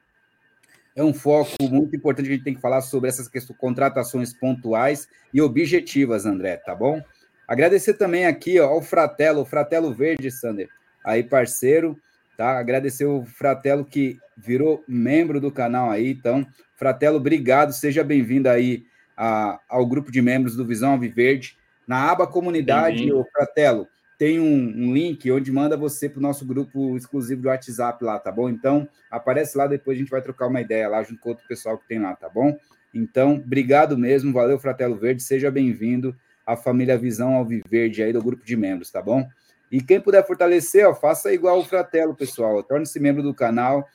é 1.01 1.05
um 1.05 1.15
foco 1.15 1.51
muito 1.63 1.97
importante 1.97 2.29
a 2.29 2.33
gente 2.33 2.45
tem 2.45 2.55
que 2.55 2.61
falar 2.61 2.81
sobre 2.83 3.09
essas 3.09 3.29
questões, 3.29 3.59
contratações 3.59 4.33
pontuais 4.33 5.09
e 5.33 5.41
objetivas, 5.41 6.27
André, 6.27 6.57
tá 6.57 6.75
bom? 6.75 7.03
Agradecer 7.49 7.95
também 7.95 8.27
aqui 8.27 8.61
ó, 8.61 8.69
ao 8.69 8.83
Fratelo, 8.83 9.41
o 9.41 9.45
Fratelo 9.47 9.93
Verde, 9.93 10.31
Sander, 10.31 10.69
aí 11.05 11.23
parceiro, 11.23 11.99
tá? 12.37 12.59
Agradecer 12.59 13.07
o 13.07 13.25
Fratelo 13.25 13.85
que 13.85 14.19
virou 14.37 14.85
membro 14.87 15.41
do 15.41 15.51
canal 15.51 15.91
aí, 15.91 16.11
então, 16.11 16.47
Fratelo, 16.77 17.17
obrigado, 17.17 17.73
seja 17.73 18.05
bem-vindo 18.05 18.49
aí 18.49 18.85
a, 19.17 19.59
ao 19.69 19.87
grupo 19.87 20.13
de 20.13 20.21
membros 20.21 20.55
do 20.55 20.67
Visão 20.67 20.93
Alviverde. 20.93 21.59
Na 21.87 22.11
aba 22.11 22.27
comunidade, 22.27 23.13
o 23.13 23.25
Fratelo, 23.33 23.89
tem 24.21 24.39
um, 24.39 24.45
um, 24.45 24.93
link 24.93 25.31
onde 25.33 25.51
manda 25.51 25.79
você 25.79 26.07
para 26.07 26.19
o 26.19 26.23
nosso 26.23 26.45
grupo 26.45 26.95
exclusivo 26.95 27.41
do 27.41 27.49
WhatsApp 27.49 28.05
lá, 28.05 28.19
tá 28.19 28.31
bom? 28.31 28.51
Então, 28.51 28.87
aparece 29.11 29.57
lá, 29.57 29.67
depois 29.67 29.97
a 29.97 29.99
gente 29.99 30.11
vai 30.11 30.21
trocar 30.21 30.49
uma 30.49 30.61
ideia 30.61 30.87
lá 30.91 31.03
junto 31.03 31.19
com 31.23 31.31
outro 31.31 31.49
pessoal 31.49 31.79
que 31.79 31.89
tem 31.89 31.99
lá, 31.99 32.15
tá 32.15 32.29
bom? 32.29 32.55
Então, 32.93 33.37
obrigado 33.37 33.97
mesmo, 33.97 34.31
valeu, 34.31 34.59
Fratelo 34.59 34.95
Verde, 34.95 35.23
seja 35.23 35.51
bem-vindo 35.51 36.15
à 36.47 36.55
família 36.55 36.99
Visão 36.99 37.33
Alviverde 37.33 38.03
aí 38.03 38.13
do 38.13 38.23
grupo 38.23 38.45
de 38.45 38.55
membros, 38.59 38.91
tá 38.91 39.01
bom? 39.01 39.27
E 39.73 39.81
quem 39.81 39.99
puder 39.99 40.27
fortalecer, 40.27 40.87
ó, 40.87 40.95
faça 40.95 41.33
igual 41.33 41.59
o 41.59 41.65
Fratelo, 41.65 42.15
pessoal, 42.15 42.63
torne-se 42.63 43.01
membro 43.01 43.23
do 43.23 43.33
canal, 43.33 43.89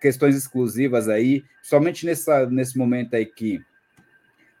questões 0.00 0.34
exclusivas 0.34 1.10
aí, 1.10 1.44
somente 1.62 2.06
nessa, 2.06 2.46
nesse 2.46 2.78
momento 2.78 3.14
aí 3.14 3.26
que 3.26 3.60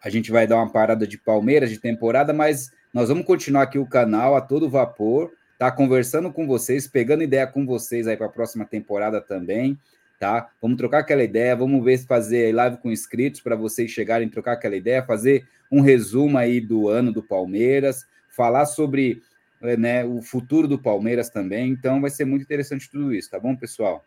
a 0.04 0.10
gente 0.10 0.30
vai 0.30 0.46
dar 0.46 0.56
uma 0.56 0.70
parada 0.70 1.06
de 1.06 1.16
Palmeiras 1.16 1.70
de 1.70 1.78
temporada, 1.78 2.34
mas 2.34 2.70
nós 2.92 3.08
vamos 3.08 3.24
continuar 3.24 3.62
aqui 3.62 3.78
o 3.78 3.86
canal 3.86 4.34
a 4.34 4.40
todo 4.40 4.68
vapor, 4.68 5.32
tá? 5.58 5.70
Conversando 5.70 6.32
com 6.32 6.46
vocês, 6.46 6.88
pegando 6.88 7.22
ideia 7.22 7.46
com 7.46 7.64
vocês 7.64 8.06
aí 8.08 8.16
para 8.16 8.26
a 8.26 8.30
próxima 8.30 8.64
temporada 8.64 9.20
também, 9.20 9.78
tá? 10.18 10.50
Vamos 10.60 10.76
trocar 10.76 10.98
aquela 10.98 11.22
ideia, 11.22 11.54
vamos 11.54 11.84
ver 11.84 11.98
se 11.98 12.06
fazer 12.06 12.54
live 12.54 12.78
com 12.78 12.90
inscritos 12.90 13.40
para 13.40 13.54
vocês 13.54 13.90
chegarem 13.90 14.26
a 14.26 14.30
trocar 14.30 14.52
aquela 14.52 14.74
ideia, 14.74 15.04
fazer 15.04 15.46
um 15.70 15.80
resumo 15.80 16.36
aí 16.36 16.60
do 16.60 16.88
ano 16.88 17.12
do 17.12 17.22
Palmeiras, 17.22 18.04
falar 18.28 18.66
sobre 18.66 19.22
eh, 19.62 19.76
né, 19.76 20.04
o 20.04 20.20
futuro 20.20 20.66
do 20.66 20.78
Palmeiras 20.78 21.30
também. 21.30 21.70
Então 21.70 22.00
vai 22.00 22.10
ser 22.10 22.24
muito 22.24 22.42
interessante 22.42 22.90
tudo 22.90 23.14
isso, 23.14 23.30
tá 23.30 23.38
bom, 23.38 23.54
pessoal? 23.54 24.04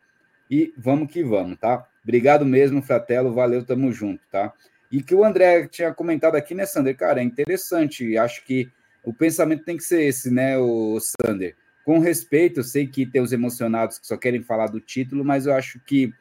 E 0.51 0.73
vamos 0.77 1.11
que 1.11 1.23
vamos, 1.23 1.57
tá? 1.57 1.85
Obrigado 2.03 2.45
mesmo, 2.45 2.81
Fratelo, 2.81 3.33
valeu, 3.33 3.63
tamo 3.63 3.91
junto, 3.93 4.21
tá? 4.29 4.53
E 4.93 5.01
que 5.01 5.15
o 5.15 5.25
André 5.25 5.67
tinha 5.67 5.91
comentado 5.91 6.35
aqui, 6.35 6.53
né, 6.53 6.67
Sander? 6.67 6.95
Cara, 6.95 7.19
é 7.19 7.23
interessante. 7.23 8.15
Acho 8.15 8.45
que 8.45 8.71
o 9.03 9.11
pensamento 9.11 9.63
tem 9.63 9.75
que 9.75 9.83
ser 9.83 10.03
esse, 10.03 10.29
né, 10.29 10.55
o 10.59 10.99
Sander? 10.99 11.55
Com 11.83 11.97
respeito, 11.97 12.59
eu 12.59 12.63
sei 12.63 12.85
que 12.85 13.03
tem 13.03 13.19
os 13.19 13.33
emocionados 13.33 13.97
que 13.97 14.05
só 14.05 14.15
querem 14.15 14.43
falar 14.43 14.67
do 14.67 14.79
título, 14.79 15.25
mas 15.25 15.47
eu 15.47 15.53
acho 15.55 15.79
que 15.79 16.13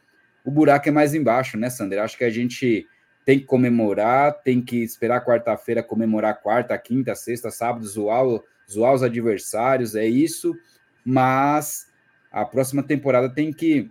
o 0.43 0.51
buraco 0.51 0.89
é 0.89 0.91
mais 0.91 1.13
embaixo, 1.13 1.59
né, 1.59 1.69
Sander? 1.69 2.01
Acho 2.01 2.17
que 2.17 2.25
a 2.25 2.31
gente 2.31 2.87
tem 3.27 3.41
que 3.41 3.45
comemorar, 3.45 4.41
tem 4.43 4.63
que 4.63 4.83
esperar 4.83 5.23
quarta-feira 5.23 5.83
comemorar 5.83 6.41
quarta, 6.41 6.77
quinta, 6.79 7.15
sexta, 7.15 7.51
sábado, 7.51 7.87
zoar, 7.87 8.25
zoar 8.71 8.95
os 8.95 9.03
adversários, 9.03 9.95
é 9.95 10.07
isso. 10.07 10.57
Mas 11.05 11.89
a 12.31 12.43
próxima 12.47 12.83
temporada 12.83 13.29
tem 13.29 13.53
que 13.53 13.91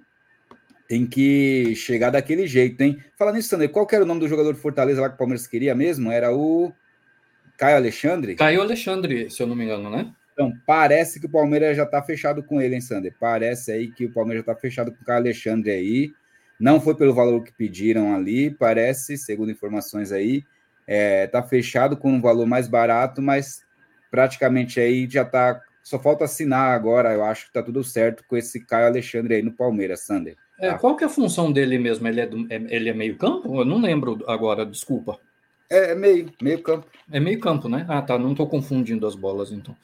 tem 0.91 1.05
que 1.05 1.73
chegar 1.73 2.09
daquele 2.09 2.45
jeito, 2.45 2.81
hein? 2.81 3.01
Falando 3.17 3.35
nisso, 3.35 3.47
Sander, 3.47 3.69
qual 3.69 3.87
era 3.89 4.03
o 4.03 4.05
nome 4.05 4.19
do 4.19 4.27
jogador 4.27 4.53
de 4.53 4.59
Fortaleza 4.59 4.99
lá 4.99 5.07
que 5.07 5.15
o 5.15 5.17
Palmeiras 5.17 5.47
queria 5.47 5.73
mesmo? 5.73 6.11
Era 6.11 6.35
o 6.35 6.73
Caio 7.57 7.77
Alexandre? 7.77 8.35
Caio 8.35 8.59
Alexandre, 8.59 9.29
se 9.29 9.41
eu 9.41 9.47
não 9.47 9.55
me 9.55 9.63
engano, 9.63 9.89
né? 9.89 10.13
Então, 10.33 10.51
parece 10.67 11.17
que 11.17 11.27
o 11.27 11.31
Palmeiras 11.31 11.77
já 11.77 11.85
tá 11.85 12.03
fechado 12.03 12.43
com 12.43 12.61
ele, 12.61 12.75
hein, 12.75 12.81
Sander? 12.81 13.15
Parece 13.17 13.71
aí 13.71 13.89
que 13.89 14.03
o 14.03 14.11
Palmeiras 14.11 14.43
já 14.45 14.53
tá 14.53 14.59
fechado 14.59 14.91
com 14.91 15.01
o 15.01 15.05
Caio 15.05 15.19
Alexandre 15.19 15.71
aí. 15.71 16.11
Não 16.59 16.81
foi 16.81 16.93
pelo 16.93 17.13
valor 17.13 17.41
que 17.41 17.53
pediram 17.53 18.13
ali, 18.13 18.51
parece, 18.51 19.17
segundo 19.17 19.49
informações 19.49 20.11
aí. 20.11 20.43
É, 20.85 21.25
tá 21.25 21.41
fechado 21.41 21.95
com 21.95 22.11
um 22.11 22.19
valor 22.19 22.45
mais 22.45 22.67
barato, 22.67 23.21
mas 23.21 23.61
praticamente 24.09 24.77
aí 24.77 25.07
já 25.09 25.23
tá. 25.23 25.61
Só 25.81 25.97
falta 25.97 26.25
assinar 26.25 26.75
agora, 26.75 27.13
eu 27.13 27.23
acho 27.23 27.45
que 27.45 27.53
tá 27.53 27.63
tudo 27.63 27.81
certo 27.81 28.25
com 28.27 28.35
esse 28.35 28.59
Caio 28.65 28.87
Alexandre 28.87 29.35
aí 29.35 29.41
no 29.41 29.53
Palmeiras, 29.53 30.01
Sander. 30.01 30.35
É, 30.61 30.69
tá. 30.69 30.77
qual 30.77 30.95
que 30.95 31.03
é 31.03 31.07
a 31.07 31.09
função 31.09 31.51
dele 31.51 31.79
mesmo? 31.79 32.07
Ele 32.07 32.21
é, 32.21 32.27
do, 32.27 32.45
é, 32.53 32.55
ele 32.69 32.89
é 32.89 32.93
meio 32.93 33.17
campo? 33.17 33.59
Eu 33.59 33.65
não 33.65 33.81
lembro 33.81 34.23
agora, 34.27 34.63
desculpa. 34.63 35.19
É, 35.67 35.91
é 35.91 35.95
meio, 35.95 36.31
meio 36.39 36.61
campo. 36.61 36.85
É 37.11 37.19
meio 37.19 37.39
campo, 37.39 37.67
né? 37.67 37.83
Ah, 37.89 38.01
tá, 38.01 38.19
não 38.19 38.31
estou 38.31 38.47
confundindo 38.47 39.07
as 39.07 39.15
bolas, 39.15 39.51
então. 39.51 39.75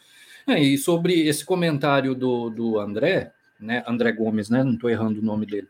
É, 0.47 0.59
e 0.59 0.77
sobre 0.77 1.27
esse 1.27 1.43
comentário 1.43 2.13
do, 2.13 2.51
do 2.51 2.79
André, 2.79 3.31
né? 3.59 3.83
André 3.87 4.11
Gomes, 4.11 4.49
né? 4.51 4.63
Não 4.63 4.73
estou 4.73 4.89
errando 4.89 5.19
o 5.19 5.25
nome 5.25 5.47
dele. 5.47 5.67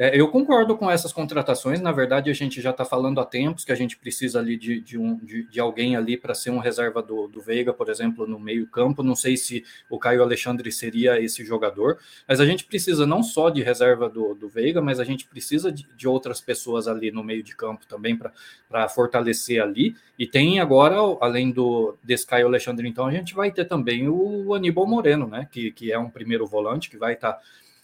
É, 0.00 0.18
eu 0.18 0.28
concordo 0.28 0.76
com 0.76 0.88
essas 0.88 1.12
contratações. 1.12 1.80
Na 1.80 1.90
verdade, 1.90 2.30
a 2.30 2.32
gente 2.32 2.62
já 2.62 2.70
está 2.70 2.84
falando 2.84 3.20
há 3.20 3.26
tempos 3.26 3.64
que 3.64 3.72
a 3.72 3.74
gente 3.74 3.96
precisa 3.98 4.38
ali 4.38 4.56
de, 4.56 4.80
de, 4.80 4.96
um, 4.96 5.16
de, 5.16 5.42
de 5.42 5.58
alguém 5.58 5.96
ali 5.96 6.16
para 6.16 6.34
ser 6.34 6.50
um 6.50 6.58
reserva 6.58 7.02
do, 7.02 7.26
do 7.26 7.40
Veiga, 7.40 7.72
por 7.72 7.88
exemplo, 7.88 8.24
no 8.24 8.38
meio-campo. 8.38 9.02
Não 9.02 9.16
sei 9.16 9.36
se 9.36 9.64
o 9.90 9.98
Caio 9.98 10.22
Alexandre 10.22 10.70
seria 10.70 11.20
esse 11.20 11.44
jogador, 11.44 11.98
mas 12.28 12.38
a 12.38 12.46
gente 12.46 12.64
precisa 12.64 13.04
não 13.04 13.24
só 13.24 13.50
de 13.50 13.60
reserva 13.60 14.08
do, 14.08 14.36
do 14.36 14.48
Veiga, 14.48 14.80
mas 14.80 15.00
a 15.00 15.04
gente 15.04 15.26
precisa 15.26 15.72
de, 15.72 15.84
de 15.96 16.06
outras 16.06 16.40
pessoas 16.40 16.86
ali 16.86 17.10
no 17.10 17.24
meio 17.24 17.42
de 17.42 17.56
campo 17.56 17.84
também 17.84 18.16
para 18.68 18.88
fortalecer 18.88 19.60
ali. 19.60 19.96
E 20.16 20.28
tem 20.28 20.60
agora, 20.60 20.94
além 21.20 21.50
do 21.50 21.96
desse 22.04 22.24
Caio 22.24 22.46
Alexandre, 22.46 22.86
então, 22.86 23.04
a 23.04 23.10
gente 23.10 23.34
vai 23.34 23.50
ter 23.50 23.64
também 23.64 24.08
o 24.08 24.54
Aníbal 24.54 24.86
Moreno, 24.86 25.26
né? 25.26 25.48
Que, 25.50 25.72
que 25.72 25.90
é 25.90 25.98
um 25.98 26.08
primeiro 26.08 26.46
volante 26.46 26.88
que 26.88 26.96
vai 26.96 27.14
estar 27.14 27.32
tá 27.32 27.40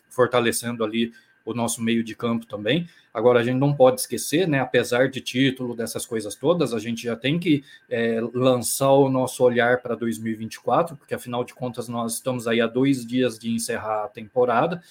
fortalecendo 0.08 0.84
ali 0.84 1.12
o 1.44 1.52
nosso 1.52 1.82
meio 1.82 2.02
de 2.02 2.14
campo 2.14 2.46
também. 2.46 2.88
Agora, 3.12 3.40
a 3.40 3.42
gente 3.44 3.58
não 3.58 3.74
pode 3.74 4.00
esquecer, 4.00 4.48
né, 4.48 4.60
apesar 4.60 5.08
de 5.08 5.20
título, 5.20 5.76
dessas 5.76 6.06
coisas 6.06 6.34
todas, 6.34 6.72
a 6.72 6.78
gente 6.78 7.02
já 7.02 7.14
tem 7.14 7.38
que 7.38 7.62
é, 7.88 8.20
lançar 8.32 8.90
o 8.90 9.08
nosso 9.08 9.44
olhar 9.44 9.80
para 9.82 9.94
2024, 9.94 10.96
porque 10.96 11.14
afinal 11.14 11.44
de 11.44 11.54
contas 11.54 11.88
nós 11.88 12.14
estamos 12.14 12.48
aí 12.48 12.60
há 12.60 12.66
dois 12.66 13.06
dias 13.06 13.38
de 13.38 13.50
encerrar 13.50 14.04
a 14.04 14.08
temporada, 14.08 14.82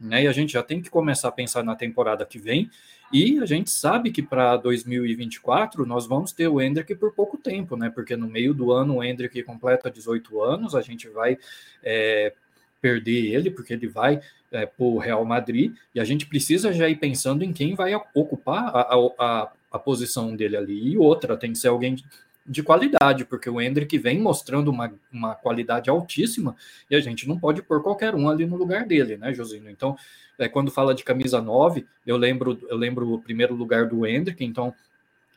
né, 0.00 0.24
e 0.24 0.28
a 0.28 0.32
gente 0.32 0.52
já 0.52 0.62
tem 0.62 0.80
que 0.80 0.90
começar 0.90 1.28
a 1.28 1.32
pensar 1.32 1.62
na 1.62 1.74
temporada 1.74 2.24
que 2.24 2.38
vem. 2.38 2.70
E 3.12 3.38
a 3.40 3.46
gente 3.46 3.70
sabe 3.70 4.10
que 4.10 4.22
para 4.22 4.56
2024 4.58 5.86
nós 5.86 6.06
vamos 6.06 6.30
ter 6.30 6.46
o 6.46 6.60
Hendrick 6.60 6.94
por 6.94 7.12
pouco 7.14 7.38
tempo, 7.38 7.74
né? 7.74 7.88
Porque 7.88 8.14
no 8.14 8.28
meio 8.28 8.52
do 8.52 8.70
ano 8.70 8.96
o 8.96 9.02
Hendrick 9.02 9.42
completa 9.44 9.90
18 9.90 10.42
anos, 10.42 10.74
a 10.74 10.82
gente 10.82 11.08
vai 11.08 11.38
é, 11.82 12.34
perder 12.80 13.34
ele, 13.34 13.50
porque 13.50 13.72
ele 13.72 13.88
vai 13.88 14.20
é, 14.50 14.66
para 14.66 14.84
o 14.84 14.98
Real 14.98 15.24
Madrid, 15.24 15.74
e 15.94 16.00
a 16.00 16.04
gente 16.04 16.26
precisa 16.26 16.72
já 16.72 16.88
ir 16.88 16.96
pensando 16.96 17.42
em 17.42 17.52
quem 17.52 17.74
vai 17.74 17.94
ocupar 18.14 18.68
a, 18.74 18.94
a, 19.18 19.52
a 19.72 19.78
posição 19.78 20.34
dele 20.34 20.56
ali. 20.56 20.92
E 20.92 20.98
outra, 20.98 21.36
tem 21.36 21.52
que 21.52 21.58
ser 21.58 21.68
alguém 21.68 21.94
de, 21.94 22.04
de 22.46 22.62
qualidade, 22.62 23.24
porque 23.24 23.50
o 23.50 23.60
Hendrick 23.60 23.96
vem 23.98 24.18
mostrando 24.18 24.68
uma, 24.68 24.92
uma 25.12 25.34
qualidade 25.34 25.90
altíssima 25.90 26.56
e 26.90 26.96
a 26.96 27.00
gente 27.00 27.28
não 27.28 27.38
pode 27.38 27.62
pôr 27.62 27.82
qualquer 27.82 28.14
um 28.14 28.28
ali 28.28 28.46
no 28.46 28.56
lugar 28.56 28.86
dele, 28.86 29.16
né, 29.16 29.34
Josino? 29.34 29.68
Então, 29.68 29.96
é, 30.38 30.48
quando 30.48 30.70
fala 30.70 30.94
de 30.94 31.04
camisa 31.04 31.42
9, 31.42 31.84
eu 32.06 32.16
lembro, 32.16 32.58
eu 32.68 32.76
lembro 32.76 33.12
o 33.12 33.20
primeiro 33.20 33.54
lugar 33.54 33.86
do 33.86 34.06
Hendrick, 34.06 34.44
então 34.44 34.74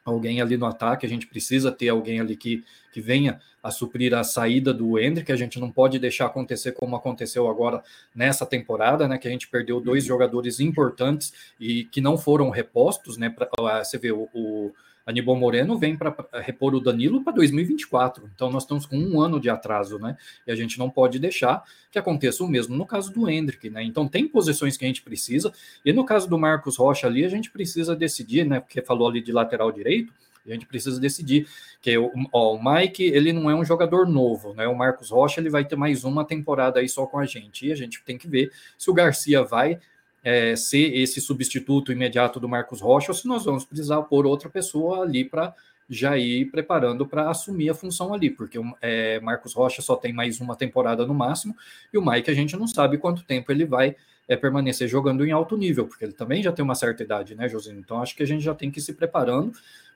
alguém 0.04 0.42
ali 0.42 0.58
no 0.58 0.66
ataque, 0.66 1.06
a 1.06 1.10
gente 1.10 1.28
precisa 1.28 1.72
ter 1.72 1.90
alguém 1.90 2.20
ali 2.20 2.36
que, 2.36 2.64
que 2.92 3.00
venha 3.00 3.40
a 3.64 3.70
suprir 3.70 4.14
a 4.14 4.24
saída 4.24 4.74
do 4.74 4.98
Hendrick, 4.98 5.32
a 5.32 5.36
gente 5.36 5.60
não 5.60 5.72
pode 5.72 6.00
deixar 6.00 6.26
acontecer 6.26 6.72
como 6.72 6.96
aconteceu 6.96 7.48
agora 7.48 7.84
nessa 8.14 8.46
temporada, 8.46 9.08
né, 9.08 9.18
que 9.18 9.28
a 9.28 9.32
gente 9.32 9.48
perdeu 9.48 9.80
dois 9.80 10.04
uhum. 10.04 10.08
jogadores 10.08 10.60
importantes 10.60 11.32
e 11.60 11.84
que 11.86 12.02
não 12.02 12.18
foram 12.18 12.50
repostos, 12.50 13.18
né, 13.18 13.30
pra, 13.30 13.48
você 13.84 13.98
vê 13.98 14.12
o, 14.12 14.28
o 14.34 14.74
Aníbal 15.06 15.36
Moreno 15.36 15.78
vem 15.78 15.96
para 15.96 16.16
repor 16.42 16.76
o 16.76 16.80
Danilo 16.80 17.24
para 17.24 17.34
2024. 17.34 18.30
Então 18.34 18.52
nós 18.52 18.64
estamos 18.64 18.86
com 18.86 18.98
um 18.98 19.22
ano 19.22 19.40
de 19.40 19.50
atraso, 19.50 19.98
né? 20.00 20.18
E 20.46 20.52
a 20.52 20.56
gente 20.56 20.78
não 20.78 20.90
pode 20.90 21.20
deixar 21.20 21.64
que 21.92 22.00
aconteça 22.00 22.44
o 22.44 22.48
mesmo 22.48 22.76
no 22.76 22.86
caso 22.86 23.12
do 23.12 23.30
Hendrick, 23.30 23.70
né? 23.70 23.84
Então 23.84 24.08
tem 24.08 24.28
posições 24.28 24.78
que 24.78 24.86
a 24.86 24.88
gente 24.88 25.02
precisa, 25.02 25.52
e 25.84 25.92
no 25.92 26.06
caso 26.06 26.30
do 26.30 26.38
Marcos 26.38 26.78
Rocha 26.78 27.08
ali, 27.08 27.26
a 27.26 27.30
gente 27.30 27.52
precisa 27.52 27.96
decidir, 27.96 28.46
né? 28.46 28.60
Porque 28.60 28.82
falou 28.82 29.08
ali 29.08 29.22
de 29.22 29.32
lateral 29.32 29.72
direito, 29.72 30.14
a 30.46 30.54
gente 30.54 30.66
precisa 30.66 31.00
decidir 31.00 31.48
que 31.82 31.96
o, 31.98 32.60
Mike 32.60 33.04
ele 33.04 33.32
não 33.32 33.50
é 33.50 33.56
um 33.56 33.64
jogador 33.64 34.08
novo, 34.08 34.54
né? 34.54 34.68
O 34.68 34.76
Marcos 34.76 35.10
Rocha 35.10 35.40
ele 35.40 35.50
vai 35.50 35.66
ter 35.66 35.76
mais 35.76 36.04
uma 36.04 36.26
temporada 36.26 36.80
aí 36.80 36.90
só 36.90 37.06
com 37.06 37.20
a 37.20 37.26
gente 37.26 37.68
e 37.68 37.72
a 37.72 37.76
gente 37.76 38.04
tem 38.04 38.18
que 38.18 38.28
ver 38.28 38.52
se 38.78 38.90
o 38.90 38.94
Garcia 38.94 39.44
vai 39.44 39.80
é, 40.24 40.56
ser 40.56 40.96
esse 40.96 41.20
substituto 41.20 41.92
imediato 41.92 42.40
do 42.40 42.48
Marcos 42.48 42.82
Rocha 42.82 43.12
ou 43.12 43.16
se 43.16 43.28
nós 43.28 43.46
vamos 43.46 43.66
precisar 43.66 44.02
pôr 44.04 44.26
outra 44.26 44.50
pessoa 44.50 45.02
ali 45.02 45.26
para 45.26 45.54
já 45.90 46.18
ir 46.18 46.46
preparando 46.46 47.06
para 47.06 47.30
assumir 47.30 47.70
a 47.70 47.74
função 47.74 48.14
ali, 48.14 48.30
porque 48.30 48.58
o 48.58 48.74
é, 48.82 49.20
Marcos 49.20 49.54
Rocha 49.54 49.82
só 49.82 49.96
tem 49.96 50.14
mais 50.14 50.40
uma 50.40 50.56
temporada 50.56 51.06
no 51.06 51.14
máximo 51.14 51.56
e 51.94 51.98
o 51.98 52.06
Mike 52.06 52.32
a 52.32 52.34
gente 52.34 52.56
não 52.56 52.66
sabe 52.66 52.98
quanto 52.98 53.26
tempo 53.26 53.52
ele 53.52 53.66
vai 53.66 53.96
é, 54.28 54.38
permanecer 54.38 54.88
jogando 54.88 55.26
em 55.26 55.32
alto 55.32 55.58
nível, 55.58 55.86
porque 55.86 56.06
ele 56.06 56.14
também 56.14 56.42
já 56.42 56.52
tem 56.52 56.64
uma 56.64 56.76
certa 56.76 57.04
idade, 57.04 57.36
né, 57.36 57.50
Josinho? 57.50 57.80
Então 57.80 58.02
acho 58.02 58.16
que 58.16 58.24
a 58.24 58.26
gente 58.26 58.42
já 58.42 58.56
tem 58.56 58.72
que 58.72 58.80
ir 58.80 58.82
se 58.82 58.94
preparando 58.94 59.52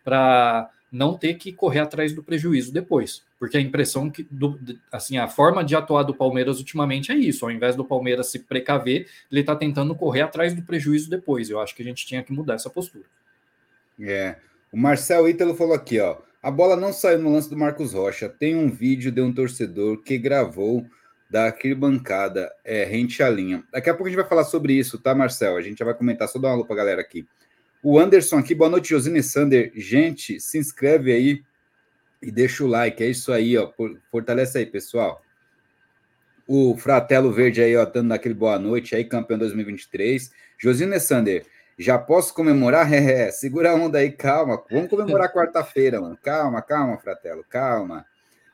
para 0.06 0.70
não 0.92 1.18
ter 1.18 1.34
que 1.34 1.52
correr 1.52 1.80
atrás 1.80 2.14
do 2.14 2.24
prejuízo 2.24 2.72
depois. 2.72 3.24
Porque 3.38 3.58
a 3.58 3.62
impressão 3.62 4.10
que, 4.10 4.26
do, 4.32 4.58
assim, 4.90 5.18
a 5.18 5.28
forma 5.28 5.64
de 5.64 5.76
atuar 5.76 6.04
do 6.04 6.16
Palmeiras 6.16 6.60
ultimamente 6.60 7.12
é 7.12 7.16
isso. 7.16 7.44
Ao 7.44 7.52
invés 7.52 7.76
do 7.76 7.84
Palmeiras 7.84 8.28
se 8.28 8.40
precaver, 8.40 9.08
ele 9.30 9.42
está 9.42 9.56
tentando 9.56 9.94
correr 9.94 10.22
atrás 10.22 10.54
do 10.54 10.62
prejuízo 10.62 11.10
depois. 11.10 11.50
Eu 11.50 11.60
acho 11.60 11.76
que 11.76 11.82
a 11.82 11.86
gente 11.86 12.06
tinha 12.06 12.24
que 12.24 12.32
mudar 12.32 12.54
essa 12.54 12.70
postura. 12.70 13.04
É. 14.00 14.38
O 14.72 14.78
Marcel 14.78 15.28
Ítalo 15.28 15.56
falou 15.56 15.74
aqui, 15.74 16.00
ó. 16.00 16.18
A 16.42 16.52
bola 16.52 16.76
não 16.76 16.94
saiu 16.94 17.20
no 17.20 17.34
lance 17.34 17.50
do 17.50 17.58
Marcos 17.58 17.92
Rocha. 17.92 18.30
Tem 18.30 18.56
um 18.56 18.70
vídeo 18.70 19.12
de 19.12 19.20
um 19.20 19.34
torcedor 19.34 20.02
que 20.02 20.18
gravou 20.18 20.86
da 21.30 21.46
arquibancada, 21.46 22.52
é, 22.64 22.84
rente 22.84 23.22
à 23.22 23.30
linha. 23.30 23.64
Daqui 23.72 23.90
a 23.90 23.94
pouco 23.94 24.08
a 24.08 24.10
gente 24.10 24.20
vai 24.20 24.30
falar 24.30 24.44
sobre 24.44 24.74
isso, 24.74 24.98
tá, 25.00 25.14
Marcel? 25.16 25.58
A 25.58 25.62
gente 25.62 25.80
já 25.80 25.86
vai 25.86 25.96
comentar, 25.96 26.30
só 26.30 26.40
dar 26.40 26.50
uma 26.50 26.58
lupa, 26.58 26.76
galera, 26.76 27.02
aqui. 27.02 27.28
O 27.84 28.00
Anderson 28.00 28.38
aqui, 28.38 28.56
boa 28.56 28.70
noite, 28.70 28.90
Josine 28.90 29.22
Sander. 29.22 29.72
Gente, 29.76 30.40
se 30.40 30.58
inscreve 30.58 31.12
aí 31.12 31.44
e 32.22 32.32
deixa 32.32 32.64
o 32.64 32.68
like, 32.68 33.04
é 33.04 33.08
isso 33.08 33.32
aí, 33.32 33.58
ó. 33.58 33.72
Fortalece 34.10 34.58
aí, 34.58 34.66
pessoal. 34.66 35.22
O 36.48 36.76
Fratelo 36.78 37.32
Verde 37.32 37.62
aí, 37.62 37.76
ó, 37.76 37.86
dando 37.86 38.12
aquele 38.12 38.34
boa 38.34 38.58
noite 38.58 38.96
aí, 38.96 39.04
campeão 39.04 39.38
2023. 39.38 40.32
Josine 40.58 41.00
Sander, 41.00 41.46
já 41.78 41.98
posso 41.98 42.34
comemorar? 42.34 42.86
É, 42.94 43.32
segura 43.32 43.72
a 43.72 43.76
onda 43.76 44.00
aí, 44.00 44.12
calma. 44.12 44.64
Vamos 44.72 44.90
comemorar 44.90 45.32
quarta-feira, 45.32 46.00
mano. 46.00 46.18
Calma, 46.22 46.62
calma, 46.62 46.98
Fratelo, 46.98 47.44
calma. 47.50 48.06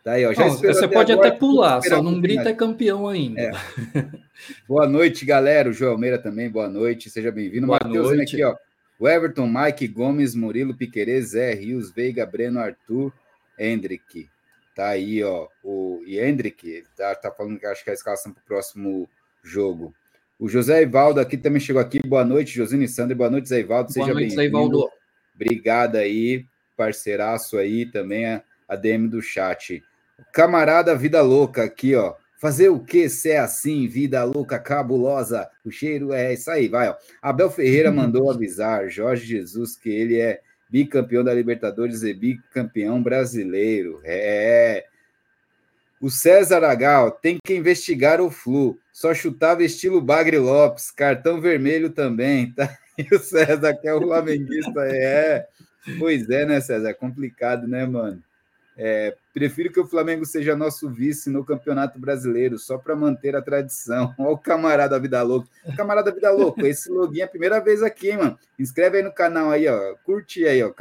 Tá 0.03 0.13
aí, 0.13 0.25
ó. 0.25 0.33
Já 0.33 0.47
não, 0.47 0.57
você 0.57 0.87
pode 0.87 1.11
agora, 1.11 1.27
até 1.27 1.37
pular, 1.37 1.81
só 1.81 2.01
não 2.01 2.19
grita 2.19 2.49
é 2.49 2.53
campeão 2.53 3.07
ainda. 3.07 3.39
É. 3.39 3.51
boa 4.67 4.87
noite, 4.87 5.25
galera. 5.25 5.69
O 5.69 5.73
João 5.73 5.91
Almeida 5.91 6.17
também, 6.17 6.49
boa 6.49 6.67
noite. 6.67 7.09
Seja 7.09 7.31
bem-vindo. 7.31 7.67
Matheus 7.67 8.19
aqui, 8.19 8.43
ó. 8.43 8.55
O 9.01 9.09
Everton, 9.09 9.47
Mike 9.47 9.87
Gomes, 9.87 10.35
Murilo 10.35 10.77
Piquerez, 10.77 11.29
Zé 11.29 11.55
Rios, 11.55 11.91
Veiga, 11.91 12.23
Breno, 12.23 12.59
Arthur, 12.59 13.11
Hendrick. 13.57 14.29
Tá 14.75 14.89
aí, 14.89 15.23
ó. 15.23 15.47
O 15.63 16.03
e 16.05 16.19
Hendrick 16.19 16.83
tá, 16.95 17.15
tá 17.15 17.31
falando 17.31 17.59
que 17.59 17.65
acho 17.65 17.83
que 17.83 17.89
é 17.89 17.93
a 17.93 17.95
escalação 17.95 18.31
para 18.31 18.43
o 18.43 18.45
próximo 18.45 19.09
jogo. 19.41 19.91
O 20.37 20.47
José 20.47 20.83
Ivaldo 20.83 21.19
aqui 21.19 21.35
também 21.35 21.59
chegou 21.59 21.81
aqui. 21.81 21.99
Boa 22.05 22.23
noite, 22.23 22.53
Josine 22.53 22.87
Sander. 22.87 23.17
Boa 23.17 23.31
noite, 23.31 23.49
Zé 23.49 23.61
Ivaldo. 23.61 23.91
Seja 23.91 24.13
bem-vindo. 24.13 24.87
Obrigado 25.33 25.95
aí, 25.95 26.45
parceiraço 26.77 27.57
aí 27.57 27.87
também, 27.87 28.27
a, 28.27 28.43
a 28.69 28.75
DM 28.75 29.07
do 29.07 29.19
chat. 29.19 29.83
Camarada 30.31 30.95
Vida 30.95 31.23
Louca 31.23 31.63
aqui, 31.63 31.95
ó. 31.95 32.13
Fazer 32.41 32.69
o 32.69 32.79
que 32.79 33.07
se 33.07 33.29
é 33.29 33.37
assim, 33.37 33.87
vida 33.87 34.23
louca, 34.23 34.57
cabulosa? 34.57 35.47
O 35.63 35.69
cheiro 35.69 36.11
é 36.11 36.33
isso 36.33 36.49
aí, 36.49 36.67
vai, 36.67 36.89
ó. 36.89 36.95
Abel 37.21 37.51
Ferreira 37.51 37.91
mandou 37.91 38.31
avisar 38.31 38.89
Jorge 38.89 39.27
Jesus 39.27 39.77
que 39.77 39.91
ele 39.91 40.19
é 40.19 40.41
bicampeão 40.67 41.23
da 41.23 41.35
Libertadores 41.35 42.01
e 42.01 42.11
bicampeão 42.15 43.03
brasileiro. 43.03 44.01
É. 44.03 44.87
O 46.01 46.09
César 46.09 46.63
Agal 46.63 47.11
tem 47.11 47.37
que 47.45 47.55
investigar 47.55 48.19
o 48.19 48.31
Flu. 48.31 48.75
Só 48.91 49.13
chutava 49.13 49.63
estilo 49.63 50.01
Bagre 50.01 50.39
Lopes, 50.39 50.89
cartão 50.89 51.39
vermelho 51.39 51.91
também, 51.91 52.51
tá? 52.57 52.75
E 52.97 53.15
o 53.15 53.19
César, 53.19 53.75
que 53.75 53.87
é 53.87 53.93
o 53.93 54.01
flamenguista, 54.01 54.81
é. 54.87 55.45
Pois 55.99 56.27
é, 56.27 56.43
né, 56.47 56.59
César? 56.59 56.89
É 56.89 56.93
complicado, 56.95 57.67
né, 57.67 57.85
mano? 57.85 58.19
É, 58.77 59.15
prefiro 59.33 59.71
que 59.71 59.79
o 59.79 59.85
Flamengo 59.85 60.25
seja 60.25 60.55
nosso 60.55 60.89
vice 60.89 61.29
no 61.29 61.43
Campeonato 61.43 61.99
Brasileiro, 61.99 62.57
só 62.57 62.77
para 62.77 62.95
manter 62.95 63.35
a 63.35 63.41
tradição. 63.41 64.13
Olha 64.17 64.29
o 64.29 64.37
camarada 64.37 64.99
Vida 64.99 65.21
Louco. 65.21 65.47
Camarada 65.75 66.11
Vida 66.11 66.31
Louco, 66.31 66.65
esse 66.65 66.89
login 66.89 67.21
é 67.21 67.23
a 67.23 67.27
primeira 67.27 67.59
vez 67.59 67.83
aqui, 67.83 68.11
hein, 68.11 68.17
mano. 68.17 68.39
Inscreve 68.57 68.97
aí 68.97 69.03
no 69.03 69.13
canal 69.13 69.51
aí, 69.51 69.67
ó. 69.67 69.95
Curte 70.03 70.45
aí, 70.45 70.63
ó. 70.63 70.73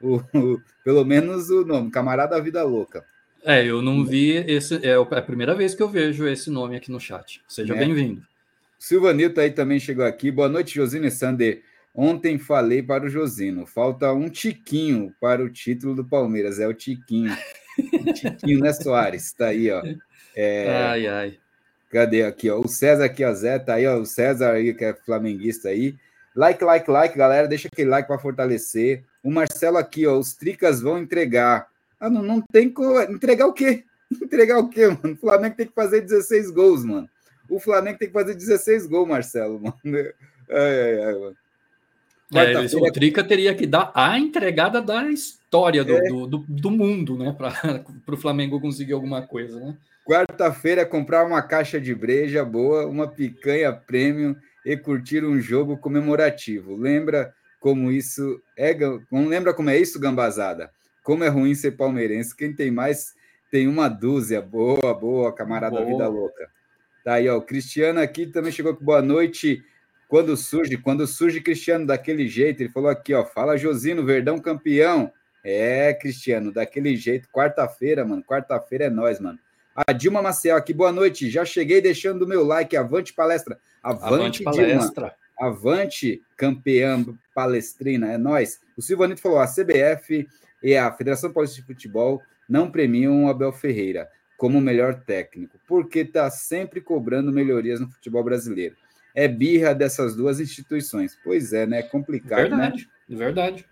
O, 0.00 0.16
o, 0.16 0.60
pelo 0.84 1.04
menos 1.04 1.50
o 1.50 1.64
nome, 1.64 1.90
Camarada 1.90 2.40
Vida 2.40 2.62
Louca. 2.62 3.04
É, 3.42 3.64
eu 3.64 3.80
não 3.80 4.04
vi 4.04 4.32
esse. 4.32 4.74
É, 4.84 4.90
é 4.90 4.94
a 4.96 5.22
primeira 5.22 5.54
vez 5.54 5.74
que 5.74 5.82
eu 5.82 5.88
vejo 5.88 6.26
esse 6.26 6.50
nome 6.50 6.76
aqui 6.76 6.90
no 6.90 6.98
chat. 6.98 7.42
Seja 7.48 7.74
é. 7.74 7.78
bem-vindo. 7.78 8.22
Silvanito 8.78 9.40
aí 9.40 9.50
também 9.50 9.78
chegou 9.78 10.04
aqui. 10.04 10.30
Boa 10.30 10.48
noite, 10.48 10.74
Josine 10.74 11.10
Sander. 11.10 11.62
Ontem 11.98 12.38
falei 12.38 12.82
para 12.82 13.06
o 13.06 13.08
Josino, 13.08 13.64
falta 13.64 14.12
um 14.12 14.28
tiquinho 14.28 15.14
para 15.18 15.42
o 15.42 15.48
título 15.48 15.94
do 15.94 16.04
Palmeiras, 16.04 16.60
é 16.60 16.68
o 16.68 16.74
tiquinho. 16.74 17.34
O 17.78 18.12
tiquinho, 18.12 18.60
né, 18.60 18.70
Soares? 18.74 19.32
Tá 19.32 19.46
aí, 19.46 19.70
ó. 19.70 19.82
É... 20.36 20.68
Ai, 20.68 21.06
ai. 21.06 21.38
Cadê 21.90 22.22
aqui, 22.22 22.50
ó? 22.50 22.60
O 22.60 22.68
César 22.68 23.06
aqui, 23.06 23.24
ó, 23.24 23.32
Zé, 23.32 23.58
tá 23.58 23.74
aí, 23.74 23.86
ó. 23.86 23.98
O 23.98 24.04
César 24.04 24.52
aí, 24.52 24.74
que 24.74 24.84
é 24.84 24.92
flamenguista 24.92 25.70
aí. 25.70 25.96
Like, 26.34 26.62
like, 26.62 26.90
like, 26.90 27.16
galera, 27.16 27.48
deixa 27.48 27.68
aquele 27.68 27.88
like 27.88 28.06
para 28.06 28.18
fortalecer. 28.18 29.02
O 29.22 29.30
Marcelo 29.30 29.78
aqui, 29.78 30.06
ó, 30.06 30.18
os 30.18 30.34
tricas 30.34 30.82
vão 30.82 30.98
entregar. 30.98 31.66
Ah, 31.98 32.10
não, 32.10 32.22
não 32.22 32.42
tem 32.42 32.68
como. 32.68 33.00
Entregar 33.00 33.46
o 33.46 33.54
quê? 33.54 33.84
Entregar 34.22 34.58
o 34.58 34.68
quê, 34.68 34.88
mano? 34.88 35.14
O 35.14 35.16
Flamengo 35.16 35.56
tem 35.56 35.66
que 35.66 35.72
fazer 35.72 36.02
16 36.02 36.50
gols, 36.50 36.84
mano. 36.84 37.08
O 37.48 37.58
Flamengo 37.58 37.98
tem 37.98 38.08
que 38.08 38.14
fazer 38.14 38.34
16 38.34 38.86
gols, 38.86 39.08
Marcelo, 39.08 39.58
mano. 39.58 39.76
Ai, 40.48 40.80
ai, 40.80 41.04
ai, 41.06 41.14
mano. 41.14 41.36
É, 42.34 42.58
o 42.58 42.92
Trica 42.92 43.22
teria 43.22 43.54
que 43.54 43.66
dar 43.66 43.92
a 43.94 44.18
entregada 44.18 44.82
da 44.82 45.08
história 45.08 45.84
do, 45.84 45.92
é. 45.92 46.08
do, 46.08 46.26
do, 46.26 46.44
do, 46.48 46.70
mundo, 46.70 47.16
né? 47.16 47.32
Para 47.32 47.52
o 48.14 48.16
Flamengo 48.16 48.60
conseguir 48.60 48.94
alguma 48.94 49.22
coisa, 49.22 49.60
né? 49.60 49.76
Quarta-feira, 50.04 50.84
comprar 50.84 51.24
uma 51.24 51.42
caixa 51.42 51.80
de 51.80 51.94
breja 51.94 52.44
boa, 52.44 52.86
uma 52.86 53.08
picanha 53.08 53.72
premium 53.72 54.34
e 54.64 54.76
curtir 54.76 55.24
um 55.24 55.40
jogo 55.40 55.76
comemorativo. 55.76 56.76
Lembra 56.76 57.32
como 57.60 57.92
isso 57.92 58.40
é. 58.56 58.76
Não 59.10 59.26
lembra 59.26 59.54
como 59.54 59.70
é 59.70 59.78
isso, 59.78 60.00
gambazada? 60.00 60.70
Como 61.02 61.22
é 61.22 61.28
ruim 61.28 61.54
ser 61.54 61.72
palmeirense. 61.72 62.36
Quem 62.36 62.52
tem 62.52 62.70
mais 62.70 63.14
tem 63.50 63.68
uma 63.68 63.88
dúzia. 63.88 64.40
Boa, 64.42 64.94
boa, 64.94 65.32
camarada 65.32 65.76
boa. 65.76 65.86
Vida 65.86 66.08
Louca. 66.08 66.50
Tá 67.04 67.14
aí, 67.14 67.28
ó. 67.28 67.36
O 67.36 67.42
Cristiano 67.42 68.00
aqui 68.00 68.26
também 68.26 68.50
chegou 68.50 68.74
com 68.74 68.84
boa 68.84 69.02
noite. 69.02 69.62
Quando 70.08 70.36
surge, 70.36 70.76
quando 70.76 71.06
surge 71.06 71.40
Cristiano 71.40 71.84
daquele 71.84 72.28
jeito, 72.28 72.62
ele 72.62 72.70
falou 72.70 72.88
aqui, 72.88 73.12
ó, 73.12 73.24
fala 73.24 73.56
Josino, 73.56 74.04
Verdão 74.04 74.38
campeão. 74.38 75.12
É, 75.42 75.94
Cristiano, 75.94 76.52
daquele 76.52 76.96
jeito, 76.96 77.28
quarta-feira, 77.28 78.04
mano, 78.04 78.22
quarta-feira 78.22 78.86
é 78.86 78.90
nós, 78.90 79.20
mano. 79.20 79.38
A 79.74 79.92
Dilma 79.92 80.22
Maciel 80.22 80.56
aqui, 80.56 80.72
boa 80.72 80.90
noite. 80.90 81.28
Já 81.28 81.44
cheguei 81.44 81.80
deixando 81.80 82.22
o 82.22 82.26
meu 82.26 82.44
like. 82.44 82.76
Avante 82.76 83.12
palestra. 83.12 83.58
Avante, 83.82 84.42
Avante 84.42 84.42
palestra. 84.42 85.14
Dilma. 85.38 85.50
Avante 85.52 86.22
campeã 86.36 87.04
palestrina. 87.34 88.10
É 88.12 88.16
nós. 88.18 88.60
O 88.76 88.82
Silvanito 88.82 89.20
falou: 89.20 89.38
a 89.38 89.46
CBF 89.46 90.26
e 90.62 90.76
a 90.76 90.90
Federação 90.90 91.32
Paulista 91.32 91.60
de 91.60 91.66
Futebol 91.66 92.22
não 92.48 92.70
premiam 92.70 93.24
o 93.24 93.28
Abel 93.28 93.52
Ferreira 93.52 94.08
como 94.36 94.60
melhor 94.60 94.94
técnico, 94.94 95.58
porque 95.68 96.00
está 96.00 96.30
sempre 96.30 96.80
cobrando 96.80 97.30
melhorias 97.30 97.78
no 97.78 97.90
futebol 97.90 98.24
brasileiro 98.24 98.76
é 99.16 99.26
birra 99.26 99.74
dessas 99.74 100.14
duas 100.14 100.38
instituições. 100.38 101.18
Pois 101.24 101.54
é, 101.54 101.66
né? 101.66 101.78
É 101.78 101.82
complicado, 101.82 102.50
verdade, 102.50 102.88
né? 103.08 103.16
Verdade. 103.16 103.66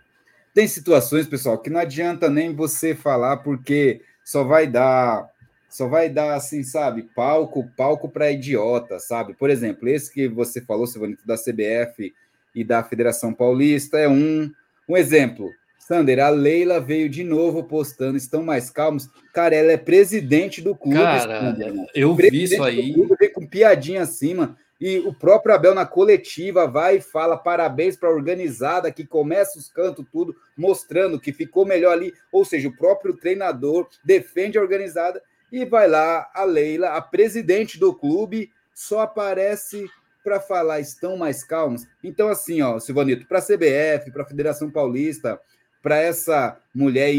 Tem 0.54 0.66
situações, 0.66 1.26
pessoal, 1.26 1.58
que 1.58 1.68
não 1.68 1.78
adianta 1.78 2.30
nem 2.30 2.54
você 2.54 2.94
falar, 2.94 3.38
porque 3.38 4.00
só 4.24 4.42
vai 4.42 4.66
dar, 4.66 5.28
só 5.68 5.86
vai 5.86 6.08
dar, 6.08 6.34
assim, 6.34 6.62
sabe, 6.62 7.02
palco, 7.14 7.68
palco 7.76 8.08
para 8.08 8.32
idiota, 8.32 8.98
sabe? 8.98 9.34
Por 9.34 9.50
exemplo, 9.50 9.86
esse 9.88 10.10
que 10.10 10.28
você 10.28 10.62
falou, 10.62 10.86
Silvanito, 10.86 11.26
da 11.26 11.36
CBF 11.36 12.14
e 12.54 12.64
da 12.64 12.82
Federação 12.82 13.34
Paulista, 13.34 13.98
é 13.98 14.08
um, 14.08 14.50
um 14.88 14.96
exemplo. 14.96 15.50
Sander, 15.78 16.20
a 16.20 16.30
Leila 16.30 16.80
veio 16.80 17.10
de 17.10 17.22
novo 17.22 17.64
postando, 17.64 18.16
estão 18.16 18.42
mais 18.42 18.70
calmos. 18.70 19.10
Cara, 19.34 19.54
ela 19.54 19.72
é 19.72 19.76
presidente 19.76 20.62
do 20.62 20.74
clube. 20.74 20.96
Cara, 20.96 21.40
Sander, 21.40 21.74
eu 21.94 22.14
vi 22.14 22.44
isso 22.44 22.62
aí. 22.62 22.94
Clube, 22.94 23.28
com 23.28 23.46
piadinha 23.46 24.00
acima. 24.02 24.56
E 24.86 24.98
o 24.98 25.14
próprio 25.14 25.54
Abel, 25.54 25.74
na 25.74 25.86
coletiva, 25.86 26.66
vai 26.66 26.98
e 26.98 27.00
fala 27.00 27.38
parabéns 27.38 27.96
para 27.96 28.10
a 28.10 28.12
organizada 28.12 28.92
que 28.92 29.06
começa 29.06 29.58
os 29.58 29.66
cantos, 29.66 30.04
tudo, 30.12 30.36
mostrando 30.54 31.18
que 31.18 31.32
ficou 31.32 31.64
melhor 31.64 31.92
ali. 31.92 32.12
Ou 32.30 32.44
seja, 32.44 32.68
o 32.68 32.76
próprio 32.76 33.16
treinador 33.16 33.88
defende 34.04 34.58
a 34.58 34.60
organizada 34.60 35.22
e 35.50 35.64
vai 35.64 35.88
lá 35.88 36.30
a 36.34 36.44
Leila, 36.44 36.88
a 36.90 37.00
presidente 37.00 37.80
do 37.80 37.94
clube, 37.94 38.52
só 38.74 39.00
aparece 39.00 39.88
para 40.22 40.38
falar, 40.38 40.80
estão 40.80 41.16
mais 41.16 41.42
calmos. 41.42 41.86
Então, 42.02 42.28
assim, 42.28 42.60
ó, 42.60 42.78
Silvanito, 42.78 43.26
para 43.26 43.38
a 43.38 43.42
CBF, 43.42 44.10
para 44.12 44.22
a 44.22 44.28
Federação 44.28 44.70
Paulista, 44.70 45.40
para 45.82 45.96
essa 45.96 46.60
mulher 46.74 47.10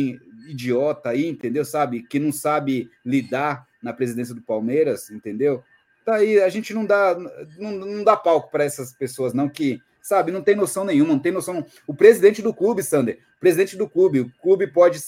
idiota 0.48 1.10
aí, 1.10 1.28
entendeu? 1.28 1.66
Sabe, 1.66 2.04
que 2.04 2.20
não 2.20 2.32
sabe 2.32 2.92
lidar 3.04 3.66
na 3.82 3.92
presidência 3.92 4.36
do 4.36 4.42
Palmeiras, 4.44 5.10
entendeu? 5.10 5.64
Tá 6.06 6.18
aí, 6.18 6.40
a 6.40 6.50
gente 6.50 6.72
não 6.72 6.86
dá, 6.86 7.18
não, 7.58 7.72
não 7.72 8.04
dá 8.04 8.16
palco 8.16 8.52
para 8.52 8.64
essas 8.64 8.94
pessoas, 8.94 9.34
não, 9.34 9.50
que, 9.50 9.82
sabe, 10.00 10.32
não 10.32 10.44
tem 10.44 10.56
noção 10.56 10.86
nenhuma, 10.86 11.14
não 11.14 11.20
tem 11.20 11.32
noção. 11.32 11.66
O 11.88 11.96
presidente 11.96 12.44
do 12.44 12.54
clube, 12.54 12.84
Sander, 12.84 13.20
presidente 13.40 13.76
do 13.76 13.90
clube, 13.90 14.20
o 14.20 14.32
clube 14.40 14.68
pode 14.68 15.00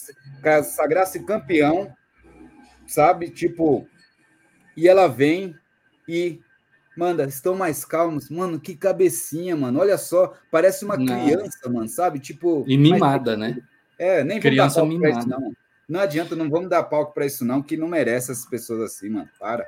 sagrar-se 0.64 1.24
campeão, 1.24 1.94
sabe? 2.84 3.30
Tipo, 3.30 3.86
e 4.76 4.88
ela 4.88 5.06
vem 5.06 5.54
e 6.08 6.40
manda, 6.96 7.24
estão 7.24 7.54
mais 7.54 7.84
calmos. 7.84 8.28
Mano, 8.28 8.58
que 8.58 8.74
cabecinha, 8.74 9.56
mano. 9.56 9.78
Olha 9.78 9.96
só, 9.96 10.34
parece 10.50 10.84
uma 10.84 10.96
não. 10.96 11.06
criança, 11.06 11.68
mano, 11.68 11.88
sabe? 11.88 12.18
Tipo. 12.18 12.64
E 12.66 12.76
mimada, 12.76 13.36
mas, 13.36 13.56
né? 13.56 13.62
É, 13.96 14.24
nem 14.24 14.40
criança 14.40 14.84
mimada. 14.84 15.20
Isso, 15.20 15.28
não. 15.28 15.52
não 15.88 16.00
adianta, 16.00 16.34
não 16.34 16.50
vamos 16.50 16.68
dar 16.68 16.82
palco 16.82 17.14
para 17.14 17.24
isso, 17.24 17.44
não, 17.44 17.62
que 17.62 17.76
não 17.76 17.86
merece 17.86 18.32
essas 18.32 18.46
pessoas 18.46 18.80
assim, 18.80 19.10
mano. 19.10 19.28
Para. 19.38 19.64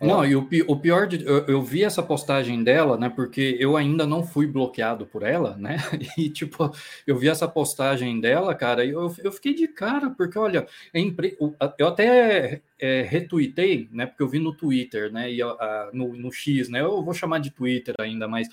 Não, 0.00 0.24
e 0.24 0.34
o, 0.34 0.48
o 0.66 0.76
pior 0.76 1.06
de. 1.06 1.24
Eu, 1.26 1.46
eu, 1.46 1.62
vi 1.62 1.84
essa 1.84 2.02
postagem 2.02 2.64
dela, 2.64 2.96
né? 2.96 3.10
Porque 3.10 3.56
eu 3.60 3.76
ainda 3.76 4.06
não 4.06 4.24
fui 4.24 4.46
bloqueado 4.46 5.06
por 5.06 5.22
ela, 5.22 5.56
né? 5.56 5.76
E, 6.16 6.30
tipo, 6.30 6.70
eu 7.06 7.16
vi 7.16 7.28
essa 7.28 7.46
postagem 7.46 8.20
dela, 8.20 8.54
cara, 8.54 8.84
e 8.84 8.90
eu, 8.90 9.14
eu 9.22 9.32
fiquei 9.32 9.54
de 9.54 9.68
cara, 9.68 10.10
porque, 10.10 10.38
olha, 10.38 10.66
é 10.92 11.00
impre... 11.00 11.36
eu 11.78 11.86
até 11.86 12.62
é, 12.80 13.02
retuitei, 13.02 13.88
né? 13.92 14.06
Porque 14.06 14.22
eu 14.22 14.28
vi 14.28 14.38
no 14.38 14.54
Twitter, 14.54 15.12
né? 15.12 15.30
E 15.30 15.42
a, 15.42 15.90
no, 15.92 16.16
no, 16.16 16.32
X, 16.32 16.68
né? 16.68 16.80
Eu 16.80 17.02
vou 17.02 17.12
chamar 17.12 17.38
de 17.38 17.50
Twitter 17.50 17.94
ainda, 17.98 18.26
mas 18.26 18.48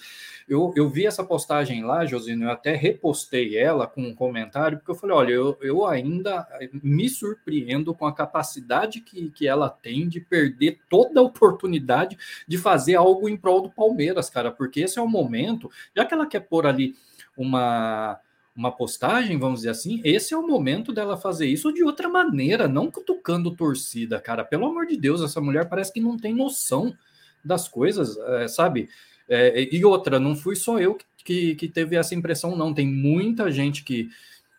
eu, 0.47 0.73
eu 0.75 0.89
vi 0.89 1.05
essa 1.05 1.23
postagem 1.23 1.83
lá, 1.83 2.05
Josino, 2.05 2.45
eu 2.45 2.51
até 2.51 2.75
repostei 2.75 3.57
ela 3.57 3.87
com 3.87 4.01
um 4.01 4.13
comentário, 4.13 4.77
porque 4.77 4.91
eu 4.91 4.95
falei, 4.95 5.15
olha, 5.15 5.31
eu, 5.31 5.57
eu 5.61 5.85
ainda 5.85 6.45
me 6.83 7.07
surpreendo 7.09 7.93
com 7.93 8.05
a 8.05 8.13
capacidade 8.13 8.99
que, 8.99 9.29
que 9.29 9.47
ela 9.47 9.69
tem 9.69 10.07
de 10.07 10.19
perder 10.19 10.79
toda 10.89 11.19
a 11.19 11.23
oportunidade 11.23 12.17
de 12.47 12.57
fazer 12.57 12.95
algo 12.95 13.29
em 13.29 13.37
prol 13.37 13.61
do 13.61 13.69
Palmeiras, 13.69 14.29
cara, 14.29 14.51
porque 14.51 14.81
esse 14.81 14.99
é 14.99 15.01
o 15.01 15.07
momento, 15.07 15.71
já 15.95 16.05
que 16.05 16.13
ela 16.13 16.25
quer 16.25 16.41
pôr 16.41 16.67
ali 16.67 16.95
uma 17.37 18.19
uma 18.57 18.71
postagem, 18.71 19.37
vamos 19.37 19.59
dizer 19.59 19.69
assim, 19.69 20.01
esse 20.03 20.33
é 20.33 20.37
o 20.37 20.45
momento 20.45 20.91
dela 20.91 21.15
fazer 21.15 21.45
isso 21.45 21.71
de 21.71 21.83
outra 21.83 22.09
maneira, 22.09 22.67
não 22.67 22.89
cutucando 22.89 23.55
torcida, 23.55 24.19
cara. 24.19 24.43
Pelo 24.43 24.65
amor 24.65 24.87
de 24.87 24.97
Deus, 24.97 25.21
essa 25.21 25.39
mulher 25.39 25.69
parece 25.69 25.93
que 25.93 26.01
não 26.01 26.17
tem 26.17 26.33
noção 26.33 26.97
das 27.45 27.69
coisas, 27.69 28.17
é, 28.17 28.47
sabe? 28.47 28.89
É, 29.29 29.69
e 29.71 29.85
outra, 29.85 30.19
não 30.19 30.35
fui 30.35 30.55
só 30.55 30.79
eu 30.79 30.97
que, 31.23 31.53
que 31.53 31.67
teve 31.67 31.95
essa 31.95 32.15
impressão, 32.15 32.55
não. 32.55 32.73
Tem 32.73 32.87
muita 32.87 33.51
gente 33.51 33.83
que, 33.83 34.09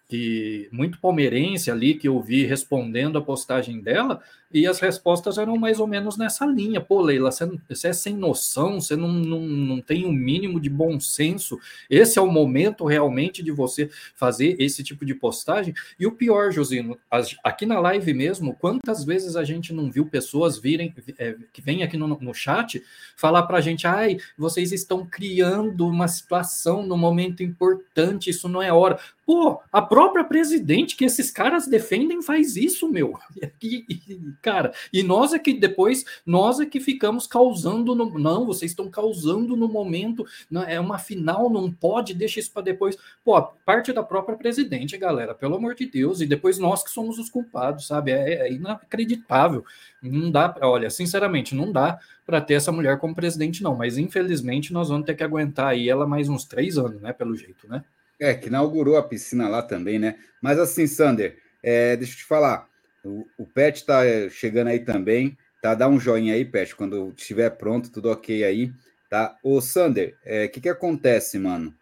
que 0.09 0.69
muito 0.71 1.01
palmeirense 1.01 1.69
ali 1.69 1.95
que 1.95 2.07
eu 2.07 2.21
vi 2.23 2.47
respondendo 2.47 3.19
a 3.19 3.23
postagem 3.23 3.81
dela, 3.81 4.23
e 4.53 4.67
as 4.67 4.81
respostas 4.81 5.37
eram 5.37 5.57
mais 5.57 5.79
ou 5.79 5.87
menos 5.87 6.17
nessa 6.17 6.47
linha. 6.47 6.81
Pô, 6.81 7.03
Leila, 7.03 7.31
você, 7.31 7.89
é 7.89 7.93
sem 7.93 8.17
noção, 8.17 8.81
você 8.81 8.97
não, 8.97 9.09
não, 9.09 9.41
não 9.41 9.81
tem 9.81 10.05
o 10.05 10.09
um 10.09 10.13
mínimo 10.13 10.59
de 10.61 10.71
bom 10.71 10.99
senso. 10.99 11.59
Esse 11.91 12.19
é 12.19 12.23
o 12.23 12.31
momento 12.31 12.87
realmente 12.87 13.43
de 13.43 13.51
você 13.51 13.91
fazer 14.15 14.57
esse 14.59 14.83
tipo 14.83 15.05
de 15.05 15.15
postagem. 15.15 15.75
E 15.99 16.07
o 16.07 16.13
pior, 16.13 16.51
Josino, 16.51 16.99
aqui 17.45 17.67
na 17.67 17.79
live 17.79 18.15
mesmo, 18.15 18.55
quantas 18.55 19.05
vezes 19.05 19.37
a 19.37 19.45
gente 19.45 19.73
não 19.73 19.91
viu 19.91 20.07
pessoas 20.07 20.59
virem, 20.59 20.95
é, 21.19 21.37
que 21.53 21.61
vêm 21.61 21.83
aqui 21.83 21.97
no, 21.97 22.09
no 22.09 22.35
chat 22.35 22.83
falar 23.17 23.43
para 23.43 23.59
a 23.59 23.61
gente: 23.61 23.87
ai, 23.87 24.17
vocês 24.37 24.73
estão 24.73 25.05
criando 25.05 25.87
uma 25.87 26.09
situação 26.09 26.87
no 26.87 26.97
momento 26.97 27.43
importante, 27.43 28.31
isso 28.31 28.49
não 28.49 28.63
é 28.63 28.73
hora. 28.73 28.99
Pô, 29.29 29.61
a 29.71 29.83
própria 29.83 30.25
presidente 30.25 30.97
que 30.97 31.05
esses 31.05 31.31
caras 31.31 31.67
defendem 31.67 32.23
faz 32.23 32.57
isso, 32.57 32.89
meu. 32.89 33.19
E, 33.61 33.85
e, 33.89 34.21
cara. 34.41 34.73
E 34.93 35.03
nós 35.03 35.33
é 35.33 35.39
que 35.39 35.53
depois, 35.55 36.05
nós 36.25 36.61
é 36.61 36.67
que 36.67 36.81
ficamos 36.81 37.27
causando 37.27 37.95
no, 37.95 38.19
não, 38.19 38.47
vocês 38.47 38.71
estão 38.71 38.91
causando 38.91 39.57
no 39.57 39.69
momento, 39.69 40.25
não, 40.51 40.63
é 40.63 40.79
uma 40.79 40.99
final, 40.99 41.51
não 41.51 41.71
pode, 41.71 42.15
deixa 42.15 42.41
isso 42.41 42.53
para 42.53 42.63
depois. 42.63 42.97
Pô, 43.25 43.41
parte 43.43 43.93
da 43.93 44.03
própria 44.03 44.37
presidente, 44.37 44.97
galera, 44.97 45.35
pelo 45.35 45.57
amor 45.57 45.75
de 45.75 45.87
Deus, 45.87 46.21
e 46.21 46.27
depois 46.27 46.59
nós 46.59 46.83
que 46.83 46.91
somos 46.91 47.19
os 47.19 47.31
culpados, 47.31 47.87
sabe? 47.87 48.13
É, 48.13 48.47
é 48.47 48.53
inacreditável. 48.53 49.65
Não 50.03 50.31
dá, 50.31 50.55
olha, 50.63 50.91
sinceramente, 50.91 51.55
não 51.55 51.73
dá 51.73 51.99
para 52.25 52.41
ter 52.41 52.55
essa 52.55 52.71
mulher 52.71 52.99
como 52.99 53.15
presidente, 53.15 53.63
não, 53.63 53.75
mas 53.75 53.99
infelizmente 53.99 54.73
nós 54.73 54.89
vamos 54.89 55.07
ter 55.07 55.15
que 55.15 55.25
aguentar 55.25 55.69
aí 55.69 55.89
ela 55.89 56.07
mais 56.07 56.29
uns 56.29 56.45
três 56.45 56.77
anos, 56.79 57.01
né? 57.01 57.13
Pelo 57.13 57.35
jeito, 57.35 57.67
né? 57.69 57.83
É, 58.21 58.35
que 58.35 58.49
inaugurou 58.49 58.97
a 58.97 59.03
piscina 59.03 59.49
lá 59.49 59.63
também, 59.63 59.99
né? 59.99 60.17
Mas 60.41 60.59
assim, 60.59 60.87
Sander, 60.87 61.39
é, 61.63 61.97
deixa 61.97 62.15
eu 62.15 62.17
te 62.19 62.25
falar. 62.25 62.68
O, 63.05 63.27
o 63.39 63.47
Pet 63.47 63.77
está 63.77 64.05
é, 64.05 64.29
chegando 64.29 64.69
aí 64.69 64.81
também, 64.81 65.37
tá? 65.63 65.75
Dá 65.75 65.89
um 65.89 65.99
joinha 65.99 66.35
aí, 66.35 66.45
Pet, 66.45 66.75
quando 66.75 67.13
estiver 67.17 67.51
pronto, 67.51 67.91
tudo 67.91 68.11
ok 68.11 68.45
aí, 68.45 68.73
tá? 69.09 69.37
Ô, 69.43 69.61
Sander, 69.61 70.15
o 70.15 70.19
é, 70.25 70.49
que 70.49 70.61
que 70.61 70.69
acontece, 70.69 71.39
mano? 71.39 71.75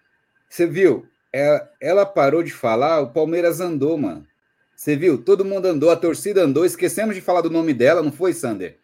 Você 0.49 0.67
viu? 0.67 1.07
É, 1.33 1.67
ela 1.81 2.07
parou 2.07 2.43
de 2.43 2.53
falar, 2.53 3.01
o 3.01 3.13
Palmeiras 3.13 3.61
andou, 3.61 3.99
mano. 3.99 4.27
Você 4.75 4.95
viu? 4.95 5.23
Todo 5.23 5.45
mundo 5.45 5.67
andou, 5.67 5.91
a 5.91 5.97
torcida 5.97 6.43
andou, 6.43 6.65
esquecemos 6.65 7.15
de 7.15 7.21
falar 7.21 7.41
do 7.41 7.51
nome 7.51 7.73
dela, 7.73 8.03
não 8.03 8.13
foi, 8.13 8.33
Sander? 8.33 8.79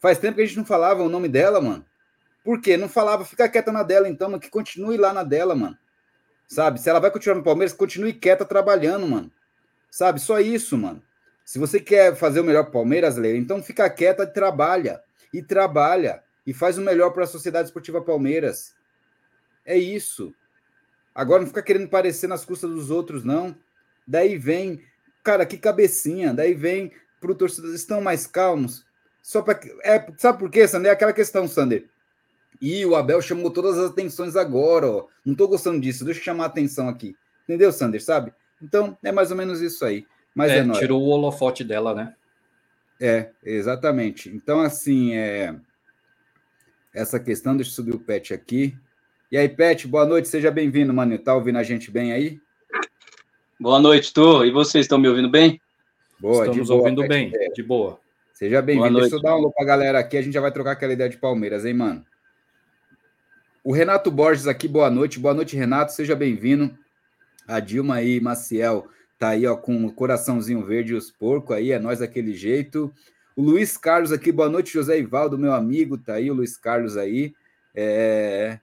Faz 0.00 0.18
tempo 0.18 0.36
que 0.36 0.42
a 0.42 0.46
gente 0.46 0.56
não 0.56 0.64
falava 0.64 1.02
o 1.02 1.08
nome 1.08 1.28
dela, 1.28 1.60
mano. 1.60 1.84
Por 2.42 2.60
quê? 2.60 2.76
Não 2.76 2.88
falava, 2.88 3.24
fica 3.24 3.48
quieta 3.48 3.72
na 3.72 3.82
dela 3.82 4.08
então, 4.08 4.28
mas 4.28 4.40
que 4.40 4.50
continue 4.50 4.98
lá 4.98 5.12
na 5.12 5.22
dela, 5.22 5.54
mano. 5.54 5.78
Sabe? 6.46 6.78
Se 6.78 6.90
ela 6.90 7.00
vai 7.00 7.10
continuar 7.10 7.36
no 7.36 7.42
Palmeiras, 7.42 7.72
continue 7.72 8.12
quieta 8.12 8.44
trabalhando, 8.44 9.06
mano. 9.06 9.32
Sabe? 9.90 10.20
Só 10.20 10.38
isso, 10.40 10.76
mano. 10.76 11.02
Se 11.44 11.58
você 11.58 11.78
quer 11.78 12.16
fazer 12.16 12.40
o 12.40 12.44
melhor 12.44 12.70
Palmeiras, 12.70 13.16
Leila, 13.16 13.38
então 13.38 13.62
fica 13.62 13.88
quieta 13.90 14.22
e 14.22 14.26
trabalha. 14.26 15.00
E 15.32 15.42
trabalha. 15.42 16.22
E 16.46 16.54
faz 16.54 16.78
o 16.78 16.82
melhor 16.82 17.10
para 17.10 17.24
a 17.24 17.26
Sociedade 17.28 17.68
Esportiva 17.68 18.00
Palmeiras. 18.00 18.74
É 19.64 19.76
isso. 19.76 20.34
Agora 21.14 21.42
não 21.42 21.48
fica 21.48 21.62
querendo 21.62 21.88
parecer 21.88 22.26
nas 22.26 22.44
custas 22.44 22.70
dos 22.70 22.90
outros, 22.90 23.24
não. 23.24 23.56
Daí 24.06 24.36
vem, 24.36 24.82
cara, 25.22 25.46
que 25.46 25.56
cabecinha. 25.56 26.32
Daí 26.32 26.54
vem 26.54 26.92
para 27.20 27.32
o 27.32 27.34
torcedor, 27.34 27.74
estão 27.74 28.00
mais 28.00 28.26
calmos. 28.26 28.84
Só 29.22 29.40
para. 29.40 29.58
É, 29.82 30.04
sabe 30.18 30.38
por 30.38 30.50
quê, 30.50 30.66
Sander? 30.66 30.90
É 30.90 30.94
aquela 30.94 31.12
questão, 31.12 31.46
Sander. 31.46 31.88
E 32.60 32.84
o 32.84 32.94
Abel 32.94 33.20
chamou 33.22 33.50
todas 33.50 33.78
as 33.78 33.90
atenções 33.90 34.36
agora, 34.36 34.86
ó. 34.86 35.06
Não 35.24 35.32
estou 35.32 35.48
gostando 35.48 35.80
disso, 35.80 36.04
deixa 36.04 36.20
eu 36.20 36.24
chamar 36.24 36.44
a 36.44 36.46
atenção 36.48 36.88
aqui. 36.88 37.16
Entendeu, 37.44 37.72
Sander? 37.72 38.02
Sabe? 38.02 38.32
Então, 38.62 38.96
é 39.02 39.12
mais 39.12 39.30
ou 39.30 39.36
menos 39.36 39.60
isso 39.60 39.84
aí. 39.84 40.06
Mas 40.34 40.50
é, 40.50 40.58
é 40.58 40.72
tirou 40.72 41.02
o 41.02 41.08
holofote 41.08 41.62
dela, 41.62 41.94
né? 41.94 42.14
É, 43.00 43.30
exatamente. 43.44 44.28
Então, 44.28 44.60
assim, 44.60 45.14
é... 45.14 45.54
essa 46.92 47.20
questão, 47.20 47.56
deixa 47.56 47.70
eu 47.70 47.74
subir 47.74 47.94
o 47.94 48.00
Pet 48.00 48.32
aqui. 48.34 48.76
E 49.30 49.36
aí, 49.36 49.48
Pet, 49.48 49.86
boa 49.86 50.06
noite, 50.06 50.28
seja 50.28 50.50
bem-vindo, 50.50 50.92
mano. 50.92 51.18
Tá 51.18 51.34
ouvindo 51.34 51.58
a 51.58 51.62
gente 51.62 51.90
bem 51.90 52.12
aí? 52.12 52.40
Boa 53.58 53.78
noite, 53.78 54.12
tô. 54.12 54.44
E 54.44 54.50
vocês 54.50 54.84
estão 54.84 54.98
me 54.98 55.08
ouvindo 55.08 55.30
bem? 55.30 55.60
Boa, 56.18 56.46
Estamos 56.46 56.68
boa, 56.68 56.80
ouvindo 56.80 57.02
Pet, 57.02 57.08
bem, 57.08 57.32
é. 57.34 57.50
de 57.50 57.62
boa. 57.62 58.00
Seja 58.32 58.60
bem-vindo. 58.60 59.00
Deixa 59.00 59.16
eu 59.16 59.22
dar 59.22 59.34
um 59.34 59.38
alô 59.38 59.52
pra 59.52 59.64
galera 59.64 59.98
aqui, 59.98 60.16
a 60.16 60.22
gente 60.22 60.34
já 60.34 60.40
vai 60.40 60.50
trocar 60.50 60.72
aquela 60.72 60.92
ideia 60.92 61.08
de 61.08 61.16
Palmeiras, 61.16 61.64
hein, 61.64 61.74
mano? 61.74 62.04
O 63.62 63.72
Renato 63.72 64.10
Borges 64.10 64.46
aqui, 64.46 64.68
boa 64.68 64.90
noite. 64.90 65.18
Boa 65.18 65.32
noite, 65.32 65.56
Renato, 65.56 65.92
seja 65.92 66.14
bem-vindo. 66.14 66.76
A 67.46 67.60
Dilma 67.60 67.96
aí, 67.96 68.20
Maciel, 68.20 68.88
Tá 69.18 69.30
aí, 69.30 69.46
ó, 69.46 69.56
com 69.56 69.84
o 69.86 69.92
coraçãozinho 69.92 70.64
verde 70.64 70.92
e 70.92 70.96
os 70.96 71.10
porcos 71.10 71.56
aí, 71.56 71.70
é 71.72 71.78
nós 71.78 72.00
daquele 72.00 72.34
jeito. 72.34 72.92
O 73.36 73.42
Luiz 73.42 73.76
Carlos 73.76 74.12
aqui, 74.12 74.30
boa 74.30 74.48
noite, 74.48 74.72
José 74.72 74.98
Ivaldo, 74.98 75.38
meu 75.38 75.52
amigo, 75.52 75.98
tá 75.98 76.14
aí 76.14 76.30
o 76.30 76.34
Luiz 76.34 76.56
Carlos 76.56 76.96
aí. 76.96 77.34
É... 77.74 78.58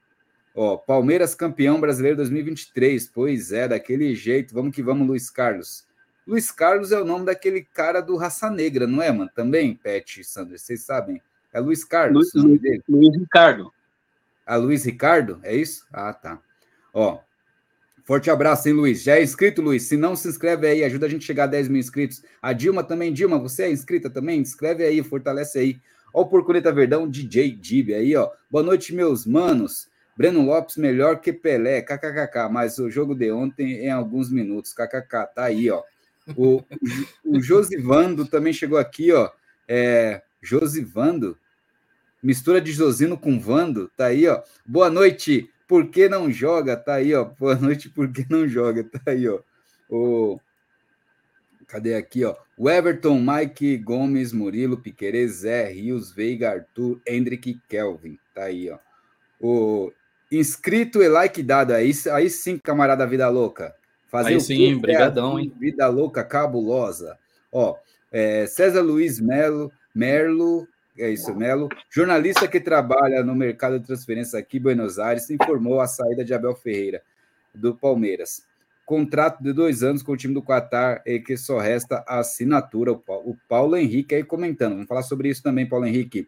Ó, 0.54 0.78
Palmeiras 0.78 1.34
campeão 1.34 1.80
brasileiro 1.80 2.18
2023, 2.18 3.10
pois 3.14 3.52
é, 3.52 3.68
daquele 3.68 4.14
jeito, 4.14 4.54
vamos 4.54 4.76
que 4.76 4.84
vamos, 4.84 5.08
Luiz 5.08 5.30
Carlos. 5.30 5.86
Luiz 6.28 6.52
Carlos 6.52 6.92
é 6.92 7.00
o 7.02 7.06
nome 7.06 7.26
daquele 7.26 7.64
cara 7.64 8.02
do 8.02 8.16
Raça 8.16 8.50
Negra, 8.50 8.86
não 8.86 9.02
é, 9.02 9.12
mano? 9.12 9.30
Também, 9.34 9.76
Pet, 9.76 10.24
Sandro, 10.24 10.58
vocês 10.58 10.82
sabem? 10.82 11.22
É 11.54 11.60
Luiz 11.60 11.84
Carlos. 11.84 12.32
Luiz, 12.34 12.62
Luiz, 12.62 12.82
Luiz 12.88 13.18
Ricardo. 13.18 13.74
Ah, 14.46 14.58
Luiz 14.58 14.86
Ricardo? 14.86 15.40
É 15.44 15.56
isso? 15.56 15.86
Ah, 15.92 16.14
tá. 16.14 16.40
Ó, 16.94 17.20
Forte 18.12 18.30
abraço, 18.30 18.68
hein, 18.68 18.74
Luiz? 18.74 19.04
Já 19.04 19.16
é 19.16 19.24
inscrito, 19.24 19.62
Luiz? 19.62 19.84
Se 19.84 19.96
não, 19.96 20.18
se 20.18 20.28
inscreve 20.28 20.68
aí, 20.68 20.84
ajuda 20.84 21.06
a 21.06 21.10
gente 21.10 21.24
a 21.24 21.28
chegar 21.28 21.46
a 21.46 21.48
10 21.48 21.70
mil 21.70 21.80
inscritos. 21.80 22.22
A 22.42 22.52
Dilma 22.52 22.84
também, 22.84 23.14
Dilma, 23.14 23.40
você 23.40 23.64
é 23.64 23.72
inscrita 23.72 24.10
também? 24.10 24.42
Inscreve 24.42 24.84
aí, 24.84 25.02
fortalece 25.02 25.58
aí. 25.58 25.80
Ó 26.14 26.24
o 26.24 26.26
Porcuneta 26.26 26.74
Verdão, 26.74 27.08
DJ 27.08 27.56
Dib 27.56 27.94
aí, 27.94 28.14
ó. 28.18 28.30
Boa 28.50 28.66
noite, 28.66 28.94
meus 28.94 29.26
manos. 29.26 29.88
Breno 30.18 30.42
Lopes 30.46 30.76
melhor 30.76 31.22
que 31.22 31.32
Pelé, 31.32 31.82
kkkk, 31.82 32.50
mas 32.52 32.80
o 32.80 32.90
jogo 32.90 33.16
de 33.16 33.32
ontem 33.32 33.86
em 33.86 33.90
alguns 33.90 34.30
minutos, 34.30 34.74
kkk, 34.74 35.34
tá 35.34 35.46
aí, 35.46 35.72
ó. 35.72 35.82
O, 36.36 36.62
o 37.24 37.40
Josivando 37.40 38.26
também 38.26 38.52
chegou 38.52 38.78
aqui, 38.78 39.14
ó. 39.14 39.32
É, 39.70 40.22
Josivando, 40.42 41.38
mistura 42.22 42.60
de 42.60 42.74
Josino 42.74 43.18
com 43.18 43.40
Vando, 43.40 43.90
tá 43.96 44.08
aí, 44.08 44.28
ó. 44.28 44.44
Boa 44.66 44.90
noite, 44.90 45.50
por 45.72 45.88
que 45.88 46.10
não 46.10 46.30
joga? 46.30 46.76
Tá 46.76 46.96
aí, 46.96 47.16
ó. 47.16 47.24
Boa 47.24 47.56
noite, 47.56 47.88
por 47.88 48.12
que 48.12 48.26
não 48.30 48.46
joga? 48.46 48.84
Tá 48.84 49.00
aí, 49.06 49.26
ó. 49.26 49.40
O... 49.90 50.38
Cadê 51.66 51.96
aqui, 51.96 52.26
ó? 52.26 52.36
O 52.58 52.70
Everton, 52.70 53.18
Mike 53.18 53.78
Gomes, 53.78 54.34
Murilo, 54.34 54.82
Piquerez, 54.82 55.32
Zé, 55.32 55.70
Rios, 55.72 56.12
Veiga, 56.12 56.52
Arthur, 56.52 57.00
Hendrick 57.08 57.58
Kelvin. 57.70 58.20
Tá 58.36 58.44
aí, 58.44 58.70
ó. 58.70 58.80
O 59.40 59.94
inscrito 60.30 61.02
e 61.02 61.08
like 61.08 61.42
dado. 61.42 61.72
Aí, 61.72 61.94
aí 62.12 62.30
sim, 62.30 62.58
camarada 62.58 63.08
Vida 63.08 63.30
Louca. 63.30 63.74
Fazer 64.10 64.34
aí 64.34 64.42
sim, 64.42 64.78
brigadão, 64.78 65.40
hein? 65.40 65.54
Vida 65.58 65.88
Louca 65.88 66.22
cabulosa. 66.22 67.18
Ó, 67.50 67.78
é, 68.12 68.46
César 68.46 68.82
Luiz 68.82 69.22
Melo, 69.22 69.72
Merlo, 69.96 70.68
é 71.04 71.10
isso, 71.10 71.34
Melo. 71.36 71.70
Jornalista 71.90 72.48
que 72.48 72.60
trabalha 72.60 73.24
no 73.24 73.36
mercado 73.36 73.80
de 73.80 73.86
transferências 73.86 74.36
aqui 74.36 74.58
em 74.58 74.62
Buenos 74.62 75.00
Aires 75.00 75.30
informou 75.30 75.80
a 75.80 75.88
saída 75.88 76.24
de 76.24 76.34
Abel 76.34 76.56
Ferreira, 76.56 77.02
do 77.54 77.76
Palmeiras. 77.76 78.46
Contrato 78.86 79.42
de 79.42 79.54
dois 79.54 79.84
anos 79.84 80.04
com 80.04 80.12
o 80.12 80.18
time 80.18 80.34
do 80.34 80.42
Qatar 80.42 81.02
e 81.06 81.20
que 81.20 81.38
só 81.38 81.60
resta 81.60 82.04
a 82.08 82.20
assinatura. 82.20 82.92
O 82.92 83.38
Paulo 83.48 83.78
Henrique 83.78 84.16
aí 84.16 84.24
comentando. 84.24 84.74
Vamos 84.74 84.88
falar 84.88 85.04
sobre 85.04 85.30
isso 85.30 85.42
também, 85.42 85.68
Paulo 85.68 85.86
Henrique. 85.86 86.28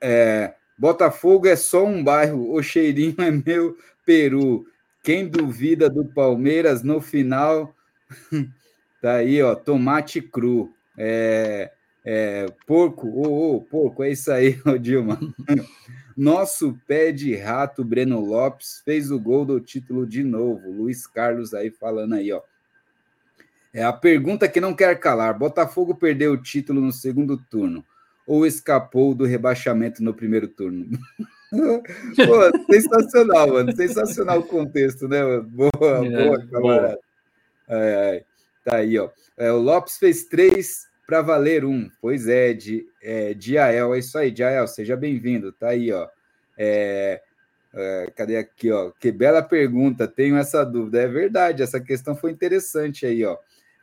É, 0.00 0.54
Botafogo 0.76 1.48
é 1.48 1.56
só 1.56 1.84
um 1.84 2.04
bairro, 2.04 2.52
o 2.52 2.62
cheirinho 2.62 3.16
é 3.18 3.30
meu 3.30 3.76
Peru. 4.04 4.66
Quem 5.02 5.26
duvida 5.26 5.88
do 5.88 6.04
Palmeiras 6.04 6.82
no 6.82 7.00
final, 7.00 7.74
tá 9.02 9.14
aí, 9.16 9.42
ó, 9.42 9.54
tomate 9.54 10.20
cru. 10.20 10.72
É, 10.96 11.72
é, 12.04 12.46
porco, 12.66 13.06
ô, 13.08 13.26
oh, 13.26 13.56
oh, 13.56 13.60
porco, 13.60 14.02
é 14.02 14.10
isso 14.10 14.30
aí, 14.32 14.58
ô 14.66 14.78
Dilma. 14.78 15.18
Nosso 16.16 16.76
pé 16.86 17.12
de 17.12 17.36
rato, 17.36 17.84
Breno 17.84 18.20
Lopes, 18.20 18.82
fez 18.84 19.10
o 19.10 19.20
gol 19.20 19.44
do 19.44 19.60
título 19.60 20.06
de 20.06 20.24
novo. 20.24 20.70
Luiz 20.70 21.06
Carlos 21.06 21.54
aí 21.54 21.70
falando 21.70 22.14
aí, 22.14 22.32
ó. 22.32 22.42
É 23.72 23.84
a 23.84 23.92
pergunta 23.92 24.48
que 24.48 24.60
não 24.60 24.74
quer 24.74 24.98
calar. 24.98 25.38
Botafogo 25.38 25.94
perdeu 25.94 26.32
o 26.32 26.42
título 26.42 26.80
no 26.80 26.90
segundo 26.90 27.36
turno 27.36 27.84
ou 28.26 28.44
escapou 28.44 29.14
do 29.14 29.24
rebaixamento 29.24 30.02
no 30.02 30.12
primeiro 30.12 30.48
turno? 30.48 30.86
Pô, 31.50 32.72
sensacional, 32.72 33.48
mano. 33.48 33.76
Sensacional 33.76 34.40
o 34.40 34.46
contexto, 34.46 35.06
né? 35.06 35.20
Boa, 35.40 35.70
é, 36.04 36.24
boa, 36.24 36.46
camarada. 36.46 36.98
Ai, 37.68 37.94
ai. 37.94 38.24
Tá 38.64 38.76
aí, 38.76 38.98
ó. 38.98 39.08
É, 39.36 39.52
o 39.52 39.58
Lopes 39.58 39.98
fez 39.98 40.24
três 40.24 40.87
para 41.08 41.22
valer 41.22 41.64
um. 41.64 41.90
Pois 42.02 42.28
é, 42.28 42.52
de, 42.52 42.86
é, 43.02 43.32
Diael, 43.32 43.94
é 43.94 43.98
isso 43.98 44.18
aí, 44.18 44.30
Diael, 44.30 44.66
seja 44.66 44.94
bem-vindo. 44.94 45.50
Tá 45.50 45.70
aí, 45.70 45.90
ó. 45.90 46.06
É, 46.58 47.22
é, 47.72 48.12
cadê 48.14 48.36
aqui, 48.36 48.70
ó? 48.70 48.90
Que 48.90 49.10
bela 49.10 49.40
pergunta, 49.40 50.06
tenho 50.06 50.36
essa 50.36 50.62
dúvida. 50.64 51.00
É 51.00 51.08
verdade, 51.08 51.62
essa 51.62 51.80
questão 51.80 52.14
foi 52.14 52.30
interessante 52.30 53.06
aí, 53.06 53.24
ó. 53.24 53.38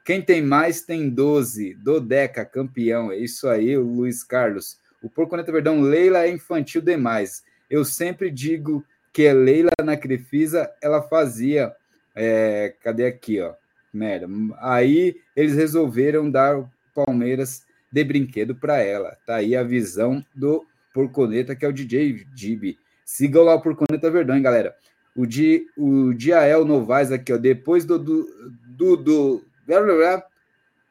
Quem 0.05 0.21
tem 0.21 0.39
mais 0.39 0.81
tem 0.81 1.09
12. 1.09 1.73
Dodeca, 1.73 2.45
campeão. 2.45 3.11
É 3.11 3.17
isso 3.17 3.49
aí, 3.49 3.75
o 3.75 3.81
Luiz 3.81 4.23
Carlos. 4.23 4.79
O 5.01 5.09
Porconeta 5.09 5.51
Verdão, 5.51 5.81
Leila 5.81 6.25
é 6.25 6.29
infantil 6.29 6.79
demais. 6.79 7.43
Eu 7.67 7.83
sempre 7.83 8.29
digo 8.29 8.85
que 9.11 9.27
a 9.27 9.33
Leila 9.33 9.71
na 9.83 9.97
Crefisa, 9.97 10.71
ela 10.79 11.01
fazia. 11.01 11.73
É, 12.15 12.75
cadê 12.83 13.07
aqui, 13.07 13.41
ó? 13.41 13.55
Merda. 13.91 14.27
Aí 14.59 15.15
eles 15.35 15.55
resolveram 15.55 16.29
dar 16.29 16.69
Palmeiras 16.95 17.65
de 17.91 18.03
brinquedo 18.03 18.55
para 18.55 18.77
ela. 18.79 19.17
Tá 19.25 19.35
aí 19.35 19.55
a 19.55 19.63
visão 19.63 20.25
do 20.33 20.65
Porconeta, 20.93 21.55
que 21.55 21.65
é 21.65 21.67
o 21.67 21.73
DJ 21.73 22.25
Dib. 22.33 22.77
Sigam 23.03 23.43
lá 23.43 23.55
o 23.55 23.61
Porconeta 23.61 24.09
Verdão, 24.09 24.35
hein, 24.35 24.41
galera. 24.41 24.75
O, 25.15 25.25
Di, 25.25 25.67
o 25.77 26.13
Diael 26.13 26.65
Novaes 26.65 27.11
aqui, 27.11 27.31
ó. 27.31 27.37
Depois 27.37 27.85
do, 27.85 27.99
do, 27.99 28.25
do, 28.67 28.95
do 28.95 29.45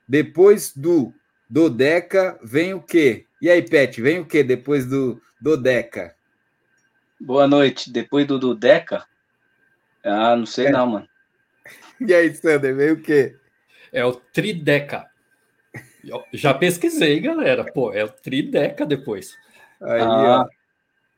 depois 0.07 0.73
do 0.75 1.13
Dodeca 1.49 2.39
vem 2.43 2.75
o 2.75 2.83
quê? 2.83 3.27
E 3.41 3.51
aí, 3.51 3.63
Pet, 3.63 4.01
vem 4.01 4.21
o 4.21 4.27
quê 4.27 4.43
depois 4.43 4.87
do 4.87 5.21
Dodeca? 5.41 6.15
Boa 7.21 7.47
noite. 7.47 7.91
Depois 7.91 8.27
do 8.27 8.39
Dodeca? 8.39 9.07
Ah, 10.05 10.37
não 10.37 10.47
sei 10.47 10.67
é. 10.67 10.71
não, 10.71 10.87
mano. 10.87 11.09
E 12.01 12.13
aí, 12.13 12.35
Sander, 12.35 12.75
vem 12.75 12.91
o 12.91 13.01
quê? 13.01 13.37
É 13.93 14.05
o 14.05 14.13
Trideca. 14.13 15.09
Já 16.33 16.55
pesquisei, 16.55 17.21
galera. 17.21 17.65
Pô, 17.65 17.93
é 17.93 18.05
o 18.05 18.09
Trideca 18.09 18.85
depois. 18.85 19.35
Aí, 19.81 20.01
ah. 20.01 20.43
ó. 20.43 20.49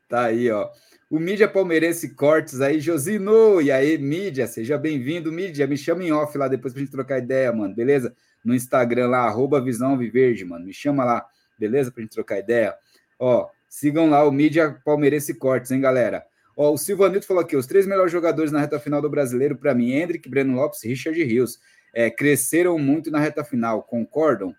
Tá 0.07 0.25
aí, 0.25 0.49
ó. 0.49 0.69
O 1.09 1.19
mídia 1.19 1.47
palmeirense 1.47 2.13
Cortes 2.15 2.59
aí, 2.59 2.79
Josino. 2.79 3.61
E 3.61 3.71
aí, 3.71 3.97
mídia, 3.97 4.45
seja 4.45 4.77
bem-vindo, 4.77 5.31
mídia. 5.31 5.65
Me 5.65 5.77
chama 5.77 6.03
em 6.03 6.11
off 6.11 6.37
lá 6.37 6.47
depois 6.47 6.73
pra 6.73 6.81
gente 6.81 6.91
trocar 6.91 7.17
ideia, 7.19 7.51
mano, 7.51 7.73
beleza? 7.73 8.13
No 8.43 8.53
Instagram 8.53 9.07
lá, 9.07 9.19
arroba 9.19 9.61
Visão 9.61 9.97
Viverde, 9.97 10.43
mano. 10.43 10.65
Me 10.65 10.73
chama 10.73 11.05
lá, 11.05 11.25
beleza? 11.57 11.91
Pra 11.91 12.01
gente 12.01 12.11
trocar 12.11 12.39
ideia. 12.39 12.75
Ó, 13.17 13.47
sigam 13.69 14.09
lá 14.09 14.25
o 14.25 14.31
mídia 14.31 14.79
palmeirense 14.83 15.33
Cortes, 15.33 15.71
hein, 15.71 15.79
galera? 15.79 16.25
Ó, 16.57 16.73
o 16.73 16.77
Silvanito 16.77 17.25
falou 17.25 17.43
aqui: 17.43 17.55
os 17.55 17.67
três 17.67 17.85
melhores 17.85 18.11
jogadores 18.11 18.51
na 18.51 18.59
reta 18.59 18.79
final 18.79 19.01
do 19.01 19.09
brasileiro, 19.09 19.55
para 19.55 19.73
mim, 19.73 19.91
Hendrick, 19.91 20.27
Breno 20.29 20.55
Lopes 20.55 20.83
e 20.83 20.89
Richard 20.89 21.21
Rios. 21.23 21.59
É, 21.93 22.09
cresceram 22.09 22.77
muito 22.77 23.09
na 23.09 23.19
reta 23.19 23.43
final, 23.43 23.81
concordam? 23.83 24.53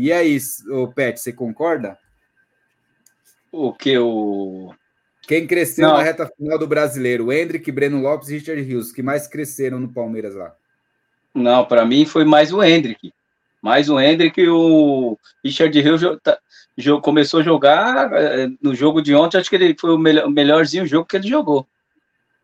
E 0.00 0.12
aí, 0.12 0.38
o 0.70 0.86
Pet, 0.86 1.18
você 1.18 1.32
concorda? 1.32 1.98
O 3.50 3.72
que 3.72 3.98
o 3.98 4.72
quem 5.26 5.46
cresceu 5.46 5.88
Não. 5.88 5.96
na 5.96 6.02
reta 6.02 6.30
final 6.38 6.58
do 6.58 6.66
brasileiro? 6.66 7.32
Hendrick, 7.32 7.70
Breno 7.72 8.00
Lopes 8.00 8.30
e 8.30 8.38
Richard 8.38 8.62
Rios, 8.62 8.92
que 8.92 9.02
mais 9.02 9.26
cresceram 9.26 9.80
no 9.80 9.92
Palmeiras 9.92 10.34
lá? 10.34 10.54
Não, 11.34 11.66
para 11.66 11.84
mim 11.84 12.06
foi 12.06 12.24
mais 12.24 12.52
o 12.52 12.62
Hendrick. 12.62 13.12
Mais 13.60 13.90
o 13.90 14.00
Hendrick 14.00 14.40
e 14.40 14.48
o 14.48 15.18
Richard 15.44 15.78
Rios 15.80 16.00
tá, 16.22 16.38
começou 17.02 17.40
a 17.40 17.42
jogar 17.42 18.10
eh, 18.12 18.48
no 18.62 18.74
jogo 18.74 19.02
de 19.02 19.14
ontem, 19.14 19.36
acho 19.36 19.50
que 19.50 19.56
ele 19.56 19.76
foi 19.78 19.90
o, 19.90 19.98
melhor, 19.98 20.26
o 20.26 20.30
melhorzinho 20.30 20.86
jogo 20.86 21.06
que 21.06 21.16
ele 21.16 21.28
jogou. 21.28 21.68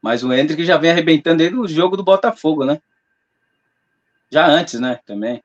Mas 0.02 0.22
o 0.24 0.30
Hendrick 0.30 0.64
já 0.64 0.76
vem 0.76 0.90
arrebentando 0.90 1.42
ele 1.42 1.54
no 1.54 1.68
jogo 1.68 1.96
do 1.96 2.04
Botafogo, 2.04 2.66
né? 2.66 2.82
Já 4.30 4.46
antes, 4.46 4.78
né? 4.78 4.98
Também. 5.06 5.42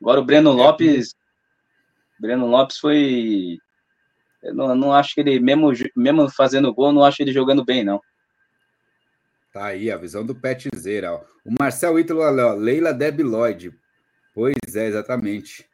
Agora 0.00 0.20
o 0.20 0.24
Breno 0.24 0.50
é, 0.50 0.54
Lopes. 0.54 1.14
Breno 2.18 2.46
Lopes 2.46 2.78
foi 2.78 3.58
eu 4.46 4.54
não, 4.54 4.74
não 4.74 4.92
acho 4.92 5.14
que 5.14 5.20
ele, 5.20 5.40
mesmo, 5.40 5.72
mesmo 5.96 6.30
fazendo 6.30 6.72
gol, 6.72 6.92
não 6.92 7.04
acho 7.04 7.20
ele 7.20 7.32
jogando 7.32 7.64
bem, 7.64 7.82
não. 7.82 8.00
Tá 9.52 9.66
aí 9.66 9.90
a 9.90 9.96
visão 9.96 10.24
do 10.24 10.34
Petzeira. 10.34 11.12
Ó. 11.12 11.24
O 11.44 11.54
Marcel 11.58 11.98
Ítalo, 11.98 12.20
ó, 12.20 12.54
Leila 12.54 12.92
Deb 12.92 13.20
Lloyd. 13.20 13.72
Pois 14.32 14.54
é, 14.76 14.86
exatamente. 14.86 15.66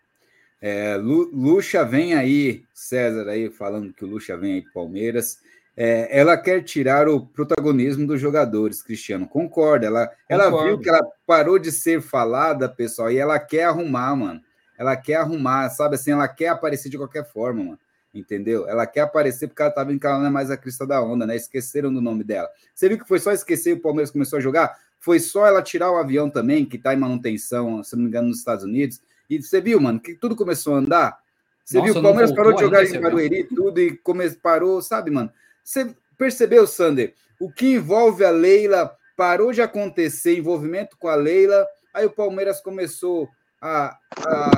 É, 0.60 0.96
Lu, 0.96 1.28
Lucha 1.34 1.84
vem 1.84 2.14
aí, 2.14 2.64
César 2.72 3.28
aí 3.28 3.50
falando 3.50 3.92
que 3.92 4.04
o 4.04 4.08
Lucha 4.08 4.36
vem 4.36 4.54
aí 4.54 4.72
Palmeiras. 4.72 5.38
É, 5.76 6.18
ela 6.18 6.36
quer 6.36 6.62
tirar 6.62 7.08
o 7.08 7.24
protagonismo 7.26 8.06
dos 8.06 8.20
jogadores, 8.20 8.82
Cristiano. 8.82 9.26
Concorda? 9.26 9.86
Ela, 9.86 10.10
ela 10.28 10.64
viu 10.64 10.78
que 10.78 10.88
ela 10.88 11.02
parou 11.26 11.58
de 11.58 11.72
ser 11.72 12.02
falada, 12.02 12.68
pessoal, 12.68 13.10
e 13.10 13.18
ela 13.18 13.38
quer 13.38 13.64
arrumar, 13.64 14.14
mano. 14.14 14.40
Ela 14.78 14.96
quer 14.96 15.16
arrumar, 15.16 15.70
sabe 15.70 15.94
assim? 15.94 16.12
Ela 16.12 16.28
quer 16.28 16.48
aparecer 16.48 16.88
de 16.88 16.98
qualquer 16.98 17.24
forma, 17.24 17.62
mano 17.62 17.78
entendeu? 18.14 18.68
Ela 18.68 18.86
quer 18.86 19.00
aparecer 19.00 19.48
porque 19.48 19.62
ela 19.62 19.70
tá 19.70 19.82
vendo 19.82 19.98
que 19.98 20.06
ela 20.06 20.18
não 20.18 20.26
é 20.26 20.30
mais 20.30 20.50
a 20.50 20.56
crista 20.56 20.86
da 20.86 21.02
onda, 21.02 21.26
né? 21.26 21.36
Esqueceram 21.36 21.92
do 21.92 22.00
nome 22.00 22.22
dela. 22.22 22.48
Você 22.74 22.88
viu 22.88 22.98
que 22.98 23.08
foi 23.08 23.18
só 23.18 23.32
esquecer 23.32 23.70
e 23.70 23.72
o 23.74 23.80
Palmeiras 23.80 24.10
começou 24.10 24.38
a 24.38 24.42
jogar? 24.42 24.76
Foi 24.98 25.18
só 25.18 25.46
ela 25.46 25.62
tirar 25.62 25.90
o 25.90 25.96
avião 25.96 26.30
também, 26.30 26.64
que 26.64 26.78
tá 26.78 26.94
em 26.94 26.98
manutenção, 26.98 27.82
se 27.82 27.96
não 27.96 28.02
me 28.02 28.08
engano, 28.08 28.28
nos 28.28 28.38
Estados 28.38 28.64
Unidos. 28.64 29.00
E 29.28 29.40
você 29.40 29.60
viu, 29.60 29.80
mano, 29.80 29.98
que 29.98 30.14
tudo 30.14 30.36
começou 30.36 30.74
a 30.74 30.78
andar? 30.78 31.18
Você 31.64 31.78
Nossa, 31.78 31.92
viu, 31.92 32.00
o 32.00 32.02
Palmeiras 32.02 32.32
parou 32.32 32.52
de 32.52 32.60
jogar 32.60 32.84
em 32.84 33.00
Barueri 33.00 33.40
e 33.40 33.44
tudo 33.44 33.80
e 33.80 33.96
come... 33.96 34.28
parou, 34.30 34.82
sabe, 34.82 35.10
mano? 35.10 35.32
Você 35.62 35.94
percebeu, 36.16 36.66
Sander? 36.66 37.14
O 37.40 37.50
que 37.52 37.74
envolve 37.74 38.24
a 38.24 38.30
Leila 38.30 38.96
parou 39.16 39.52
de 39.52 39.62
acontecer, 39.62 40.38
envolvimento 40.38 40.96
com 40.98 41.08
a 41.08 41.14
Leila, 41.14 41.66
aí 41.92 42.06
o 42.06 42.10
Palmeiras 42.10 42.60
começou 42.60 43.28
a, 43.60 43.96
a, 44.18 44.50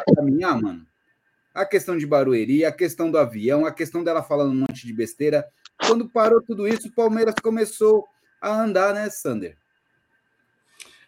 a 0.00 0.14
caminhar, 0.14 0.60
mano 0.60 0.86
a 1.54 1.66
questão 1.66 1.96
de 1.96 2.06
Barueri, 2.06 2.64
a 2.64 2.72
questão 2.72 3.10
do 3.10 3.18
avião, 3.18 3.66
a 3.66 3.72
questão 3.72 4.02
dela 4.02 4.22
falando 4.22 4.52
um 4.52 4.60
monte 4.60 4.86
de 4.86 4.92
besteira. 4.92 5.46
Quando 5.86 6.08
parou 6.08 6.42
tudo 6.42 6.66
isso, 6.66 6.88
o 6.88 6.92
Palmeiras 6.92 7.34
começou 7.42 8.06
a 8.40 8.62
andar, 8.62 8.94
né, 8.94 9.08
Sander? 9.10 9.56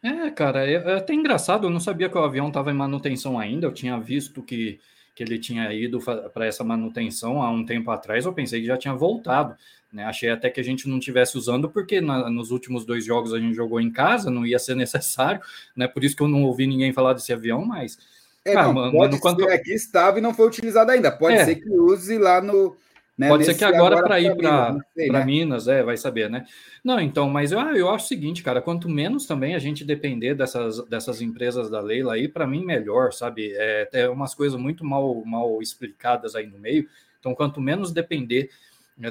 É, 0.02 0.30
cara, 0.30 0.66
é, 0.66 0.74
é 0.74 0.94
até 0.96 1.14
engraçado, 1.14 1.66
eu 1.66 1.70
não 1.70 1.80
sabia 1.80 2.10
que 2.10 2.18
o 2.18 2.22
avião 2.22 2.48
estava 2.48 2.70
em 2.70 2.74
manutenção 2.74 3.38
ainda, 3.38 3.66
eu 3.66 3.72
tinha 3.72 3.98
visto 3.98 4.42
que, 4.42 4.78
que 5.14 5.22
ele 5.22 5.38
tinha 5.38 5.72
ido 5.72 6.00
para 6.32 6.46
essa 6.46 6.64
manutenção 6.64 7.40
há 7.40 7.50
um 7.50 7.64
tempo 7.64 7.90
atrás, 7.90 8.24
eu 8.24 8.32
pensei 8.32 8.60
que 8.60 8.66
já 8.66 8.76
tinha 8.76 8.94
voltado, 8.94 9.54
né? 9.92 10.04
Achei 10.04 10.28
até 10.28 10.50
que 10.50 10.60
a 10.60 10.64
gente 10.64 10.88
não 10.88 10.98
tivesse 10.98 11.38
usando, 11.38 11.70
porque 11.70 12.00
na, 12.00 12.28
nos 12.28 12.50
últimos 12.50 12.84
dois 12.84 13.04
jogos 13.04 13.32
a 13.32 13.38
gente 13.38 13.54
jogou 13.54 13.80
em 13.80 13.92
casa, 13.92 14.30
não 14.30 14.44
ia 14.44 14.58
ser 14.58 14.74
necessário, 14.76 15.40
né? 15.76 15.86
Por 15.86 16.02
isso 16.02 16.16
que 16.16 16.22
eu 16.22 16.28
não 16.28 16.42
ouvi 16.42 16.66
ninguém 16.66 16.92
falar 16.92 17.12
desse 17.12 17.32
avião, 17.32 17.64
mas 17.64 17.96
é, 18.44 18.56
ah, 18.56 18.64
não, 18.64 18.74
mano, 18.74 18.92
pode 18.92 19.18
quanto... 19.20 19.42
ser 19.42 19.58
que 19.60 19.72
estava 19.72 20.18
e 20.18 20.22
não 20.22 20.34
foi 20.34 20.46
utilizado 20.46 20.90
ainda. 20.90 21.10
Pode 21.10 21.36
é. 21.36 21.44
ser 21.44 21.56
que 21.56 21.70
use 21.70 22.18
lá 22.18 22.42
no. 22.42 22.76
Né, 23.16 23.28
pode 23.28 23.44
ser 23.44 23.54
que 23.54 23.64
agora, 23.64 23.94
agora 23.94 24.02
para 24.02 24.20
ir 24.20 24.36
para 24.36 24.74
né? 24.96 25.24
Minas, 25.24 25.68
é, 25.68 25.84
vai 25.84 25.96
saber, 25.96 26.28
né? 26.28 26.44
Não, 26.82 26.98
então, 26.98 27.30
mas 27.30 27.52
eu, 27.52 27.60
eu 27.60 27.88
acho 27.88 28.06
o 28.06 28.08
seguinte, 28.08 28.42
cara, 28.42 28.60
quanto 28.60 28.88
menos 28.88 29.24
também 29.24 29.54
a 29.54 29.58
gente 29.60 29.84
depender 29.84 30.34
dessas, 30.34 30.84
dessas 30.86 31.22
empresas 31.22 31.70
da 31.70 31.80
Leila 31.80 32.14
aí, 32.14 32.26
para 32.26 32.44
mim 32.44 32.64
melhor, 32.64 33.12
sabe? 33.12 33.52
É, 33.54 33.88
é 33.92 34.08
umas 34.08 34.34
coisas 34.34 34.58
muito 34.58 34.84
mal, 34.84 35.24
mal 35.24 35.62
explicadas 35.62 36.34
aí 36.34 36.48
no 36.48 36.58
meio. 36.58 36.88
Então, 37.20 37.36
quanto 37.36 37.60
menos 37.60 37.92
depender 37.92 38.50
né, 38.96 39.10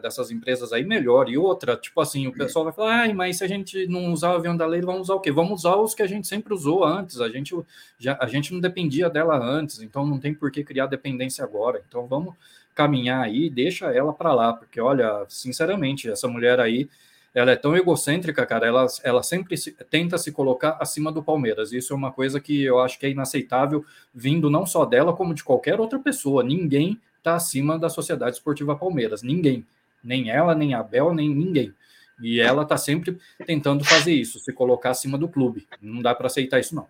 dessas 0.00 0.30
empresas 0.30 0.72
aí, 0.72 0.84
melhor. 0.84 1.28
E 1.28 1.36
outra, 1.36 1.76
tipo 1.76 2.00
assim, 2.00 2.26
o 2.26 2.32
pessoal 2.32 2.64
vai 2.64 2.74
falar, 2.74 3.04
ah, 3.04 3.14
mas 3.14 3.38
se 3.38 3.44
a 3.44 3.48
gente 3.48 3.86
não 3.86 4.12
usar 4.12 4.32
o 4.32 4.36
avião 4.36 4.56
da 4.56 4.66
lei, 4.66 4.80
vamos 4.80 5.02
usar 5.02 5.14
o 5.14 5.20
quê? 5.20 5.30
Vamos 5.30 5.60
usar 5.60 5.76
os 5.76 5.94
que 5.94 6.02
a 6.02 6.06
gente 6.06 6.26
sempre 6.26 6.52
usou 6.54 6.84
antes, 6.84 7.20
a 7.20 7.28
gente, 7.28 7.54
já, 7.98 8.16
a 8.20 8.26
gente 8.26 8.52
não 8.52 8.60
dependia 8.60 9.10
dela 9.10 9.38
antes, 9.38 9.80
então 9.80 10.06
não 10.06 10.18
tem 10.18 10.32
por 10.32 10.50
que 10.50 10.64
criar 10.64 10.86
dependência 10.86 11.44
agora. 11.44 11.82
Então 11.86 12.06
vamos 12.06 12.34
caminhar 12.78 13.24
aí, 13.24 13.50
deixa 13.50 13.86
ela 13.86 14.12
para 14.12 14.32
lá, 14.32 14.52
porque 14.52 14.80
olha, 14.80 15.26
sinceramente, 15.28 16.08
essa 16.08 16.28
mulher 16.28 16.60
aí, 16.60 16.88
ela 17.34 17.50
é 17.50 17.56
tão 17.56 17.76
egocêntrica, 17.76 18.46
cara, 18.46 18.68
ela, 18.68 18.86
ela 19.02 19.20
sempre 19.20 19.56
se, 19.56 19.72
tenta 19.90 20.16
se 20.16 20.30
colocar 20.30 20.78
acima 20.80 21.10
do 21.10 21.20
Palmeiras. 21.20 21.72
Isso 21.72 21.92
é 21.92 21.96
uma 21.96 22.12
coisa 22.12 22.38
que 22.38 22.62
eu 22.62 22.78
acho 22.78 22.96
que 22.96 23.06
é 23.06 23.10
inaceitável, 23.10 23.84
vindo 24.14 24.48
não 24.48 24.64
só 24.64 24.84
dela, 24.84 25.12
como 25.12 25.34
de 25.34 25.42
qualquer 25.42 25.80
outra 25.80 25.98
pessoa. 25.98 26.44
Ninguém 26.44 27.00
está 27.16 27.34
acima 27.34 27.76
da 27.76 27.88
Sociedade 27.88 28.36
Esportiva 28.36 28.76
Palmeiras. 28.76 29.24
Ninguém. 29.24 29.66
Nem 30.02 30.30
ela, 30.30 30.54
nem 30.54 30.72
a 30.72 30.80
Bel, 30.80 31.12
nem 31.12 31.34
ninguém. 31.34 31.74
E 32.22 32.40
ela 32.40 32.62
está 32.62 32.76
sempre 32.76 33.18
tentando 33.44 33.84
fazer 33.84 34.12
isso, 34.12 34.38
se 34.38 34.52
colocar 34.52 34.90
acima 34.90 35.18
do 35.18 35.28
clube. 35.28 35.66
Não 35.82 36.00
dá 36.00 36.14
para 36.14 36.28
aceitar 36.28 36.60
isso, 36.60 36.76
não. 36.76 36.86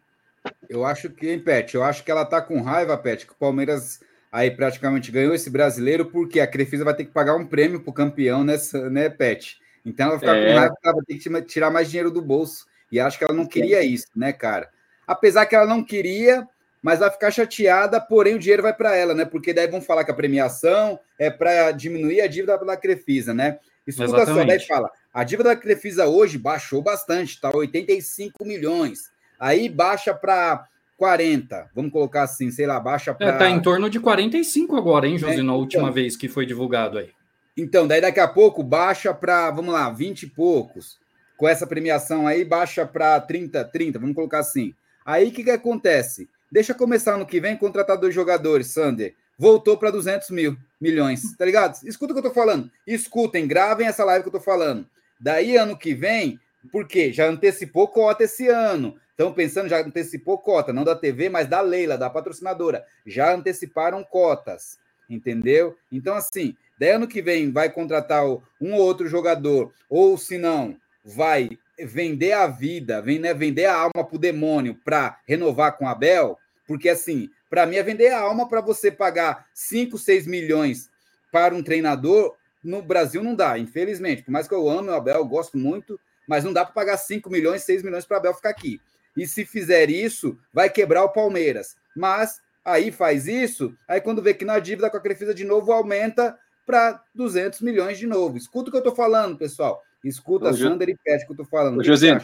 Eu 0.68 0.84
acho 0.84 1.08
que, 1.08 1.30
hein, 1.30 1.40
Pet? 1.40 1.74
Eu 1.74 1.82
acho 1.82 2.04
que 2.04 2.10
ela 2.10 2.26
tá 2.26 2.42
com 2.42 2.60
raiva, 2.60 2.96
Pet, 2.98 3.26
que 3.26 3.32
o 3.32 3.36
Palmeiras 3.36 4.00
aí 4.30 4.50
praticamente 4.50 5.10
ganhou 5.10 5.34
esse 5.34 5.50
brasileiro, 5.50 6.06
porque 6.06 6.40
a 6.40 6.46
Crefisa 6.46 6.84
vai 6.84 6.94
ter 6.94 7.04
que 7.04 7.12
pagar 7.12 7.36
um 7.36 7.46
prêmio 7.46 7.80
pro 7.80 7.92
campeão 7.92 8.44
nessa, 8.44 8.88
né, 8.90 9.08
Pet? 9.08 9.58
Então 9.84 10.06
ela 10.06 10.18
vai 10.18 10.20
ficar 10.20 10.36
é. 10.36 10.52
com 10.52 10.58
raiva 10.58 10.74
ela 10.84 10.94
vai 10.94 11.04
ter 11.04 11.14
que 11.14 11.42
tirar 11.42 11.70
mais 11.70 11.88
dinheiro 11.88 12.10
do 12.10 12.20
bolso. 12.20 12.66
E 12.90 12.98
acho 12.98 13.18
que 13.18 13.24
ela 13.24 13.34
não 13.34 13.46
queria 13.46 13.82
isso, 13.82 14.06
né, 14.16 14.32
cara? 14.32 14.70
Apesar 15.06 15.46
que 15.46 15.54
ela 15.54 15.66
não 15.66 15.84
queria, 15.84 16.46
mas 16.82 17.00
vai 17.00 17.10
ficar 17.10 17.30
chateada, 17.30 18.00
porém 18.00 18.34
o 18.34 18.38
dinheiro 18.38 18.62
vai 18.62 18.72
para 18.72 18.94
ela, 18.94 19.14
né? 19.14 19.24
Porque 19.24 19.52
daí 19.52 19.66
vão 19.66 19.80
falar 19.80 20.04
que 20.04 20.10
a 20.10 20.14
premiação 20.14 20.98
é 21.18 21.30
para 21.30 21.70
diminuir 21.72 22.20
a 22.20 22.26
dívida 22.26 22.56
da 22.58 22.76
Crefisa, 22.76 23.34
né? 23.34 23.58
Escuta 23.86 24.22
Exatamente. 24.22 24.40
só, 24.40 24.46
daí 24.46 24.66
fala, 24.66 24.90
a 25.12 25.24
dívida 25.24 25.50
da 25.50 25.56
Crefisa 25.56 26.06
hoje 26.06 26.38
baixou 26.38 26.82
bastante, 26.82 27.40
tá 27.40 27.50
85 27.54 28.44
milhões. 28.44 29.10
Aí 29.40 29.68
baixa 29.68 30.12
para 30.12 30.66
40, 30.98 31.70
vamos 31.72 31.92
colocar 31.92 32.24
assim, 32.24 32.50
sei 32.50 32.66
lá, 32.66 32.78
baixa 32.80 33.14
para. 33.14 33.28
É, 33.28 33.32
tá 33.38 33.48
em 33.48 33.62
torno 33.62 33.88
de 33.88 34.00
45 34.00 34.76
agora, 34.76 35.06
hein, 35.06 35.16
José, 35.16 35.36
é, 35.36 35.42
na 35.42 35.54
última 35.54 35.84
então, 35.84 35.94
vez 35.94 36.16
que 36.16 36.28
foi 36.28 36.44
divulgado 36.44 36.98
aí. 36.98 37.10
Então, 37.56 37.86
daí 37.86 38.00
daqui 38.00 38.18
a 38.18 38.26
pouco 38.26 38.64
baixa 38.64 39.14
para, 39.14 39.48
vamos 39.52 39.72
lá, 39.72 39.88
20 39.90 40.24
e 40.24 40.26
poucos. 40.26 40.98
Com 41.36 41.48
essa 41.48 41.68
premiação 41.68 42.26
aí, 42.26 42.44
baixa 42.44 42.84
para 42.84 43.20
30, 43.20 43.64
30, 43.64 43.98
vamos 44.00 44.16
colocar 44.16 44.40
assim. 44.40 44.74
Aí 45.06 45.28
o 45.28 45.32
que, 45.32 45.44
que 45.44 45.50
acontece? 45.52 46.28
Deixa 46.50 46.74
começar 46.74 47.14
ano 47.14 47.24
que 47.24 47.40
vem 47.40 47.56
contratar 47.56 47.96
dois 47.96 48.12
jogadores, 48.12 48.66
Sander. 48.66 49.14
Voltou 49.38 49.76
para 49.76 49.92
200 49.92 50.30
mil 50.30 50.56
milhões, 50.80 51.36
tá 51.36 51.44
ligado? 51.44 51.78
Escuta 51.86 52.12
o 52.12 52.16
que 52.16 52.26
eu 52.26 52.28
tô 52.30 52.34
falando. 52.34 52.68
Escutem, 52.84 53.46
gravem 53.46 53.86
essa 53.86 54.04
live 54.04 54.24
que 54.24 54.28
eu 54.28 54.40
tô 54.40 54.40
falando. 54.40 54.84
Daí, 55.20 55.56
ano 55.56 55.76
que 55.76 55.94
vem, 55.94 56.40
por 56.70 56.86
quê? 56.86 57.12
Já 57.12 57.26
antecipou 57.28 57.88
cota 57.88 58.24
esse 58.24 58.48
ano. 58.48 58.96
Estão 59.10 59.32
pensando, 59.32 59.68
já 59.68 59.80
antecipou 59.80 60.38
cota, 60.38 60.72
não 60.72 60.84
da 60.84 60.94
TV, 60.94 61.28
mas 61.28 61.48
da 61.48 61.60
Leila, 61.60 61.98
da 61.98 62.08
patrocinadora. 62.08 62.84
Já 63.04 63.34
anteciparam 63.34 64.04
cotas, 64.04 64.78
entendeu? 65.10 65.76
Então, 65.90 66.14
assim, 66.14 66.54
daí 66.78 66.90
ano 66.90 67.08
que 67.08 67.20
vem 67.20 67.50
vai 67.50 67.68
contratar 67.68 68.24
um 68.24 68.74
ou 68.74 68.80
outro 68.80 69.08
jogador, 69.08 69.72
ou 69.90 70.16
se 70.16 70.38
não, 70.38 70.76
vai 71.04 71.50
vender 71.78 72.32
a 72.32 72.46
vida, 72.46 73.02
né, 73.02 73.34
vender 73.34 73.66
a 73.66 73.74
alma 73.74 74.04
para 74.04 74.16
o 74.16 74.18
demônio 74.18 74.76
para 74.84 75.18
renovar 75.26 75.76
com 75.76 75.88
Abel, 75.88 76.38
porque 76.66 76.88
assim, 76.88 77.30
para 77.48 77.66
mim 77.66 77.76
é 77.76 77.82
vender 77.82 78.08
a 78.08 78.20
alma 78.20 78.48
para 78.48 78.60
você 78.60 78.90
pagar 78.90 79.46
5, 79.54 79.96
6 79.96 80.26
milhões 80.26 80.90
para 81.32 81.54
um 81.54 81.62
treinador. 81.62 82.36
No 82.62 82.82
Brasil 82.82 83.22
não 83.22 83.34
dá, 83.34 83.58
infelizmente. 83.58 84.22
Por 84.22 84.30
mais 84.30 84.46
que 84.46 84.54
eu 84.54 84.68
ame 84.68 84.88
o 84.88 84.94
Abel, 84.94 85.16
eu 85.16 85.24
gosto 85.24 85.56
muito, 85.56 85.98
mas 86.28 86.44
não 86.44 86.52
dá 86.52 86.64
para 86.64 86.74
pagar 86.74 86.98
5 86.98 87.30
milhões, 87.30 87.62
6 87.62 87.82
milhões 87.82 88.04
para 88.04 88.18
Abel 88.18 88.34
ficar 88.34 88.50
aqui. 88.50 88.80
E 89.16 89.26
se 89.26 89.44
fizer 89.44 89.88
isso, 89.90 90.38
vai 90.52 90.68
quebrar 90.68 91.02
o 91.02 91.08
Palmeiras. 91.08 91.76
Mas 91.96 92.40
aí 92.64 92.92
faz 92.92 93.26
isso, 93.26 93.74
aí 93.88 94.00
quando 94.00 94.22
vê 94.22 94.34
que 94.34 94.44
na 94.44 94.58
dívida 94.58 94.90
com 94.90 94.98
a 94.98 95.00
Crefisa 95.00 95.34
de 95.34 95.44
novo 95.44 95.72
aumenta 95.72 96.38
para 96.66 97.02
200 97.14 97.62
milhões 97.62 97.98
de 97.98 98.06
novo. 98.06 98.36
Escuta 98.36 98.68
o 98.68 98.70
que 98.70 98.76
eu 98.76 98.80
estou 98.82 98.94
falando, 98.94 99.38
pessoal. 99.38 99.82
Escuta, 100.04 100.50
Ô, 100.50 100.54
Sander 100.54 100.90
e 100.90 100.96
Pet, 101.02 101.24
que 101.24 101.32
eu 101.32 101.34
estou 101.34 101.46
falando. 101.46 101.80
Ô, 101.80 101.82
José, 101.82 102.16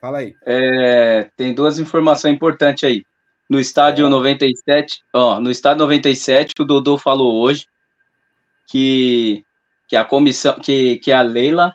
Fala 0.00 0.18
aí. 0.18 0.34
É, 0.44 1.30
tem 1.36 1.54
duas 1.54 1.78
informações 1.78 2.34
importantes 2.34 2.84
aí. 2.84 3.04
No 3.48 3.60
estádio 3.60 4.06
é. 4.06 4.08
97, 4.10 5.00
ó, 5.14 5.40
no 5.40 5.50
estádio 5.50 5.78
97, 5.78 6.52
o 6.60 6.64
Dodô 6.64 6.98
falou 6.98 7.40
hoje 7.40 7.66
que, 8.66 9.44
que 9.88 9.96
a 9.96 10.04
comissão, 10.04 10.58
que, 10.58 10.98
que 10.98 11.12
a 11.12 11.22
Leila 11.22 11.74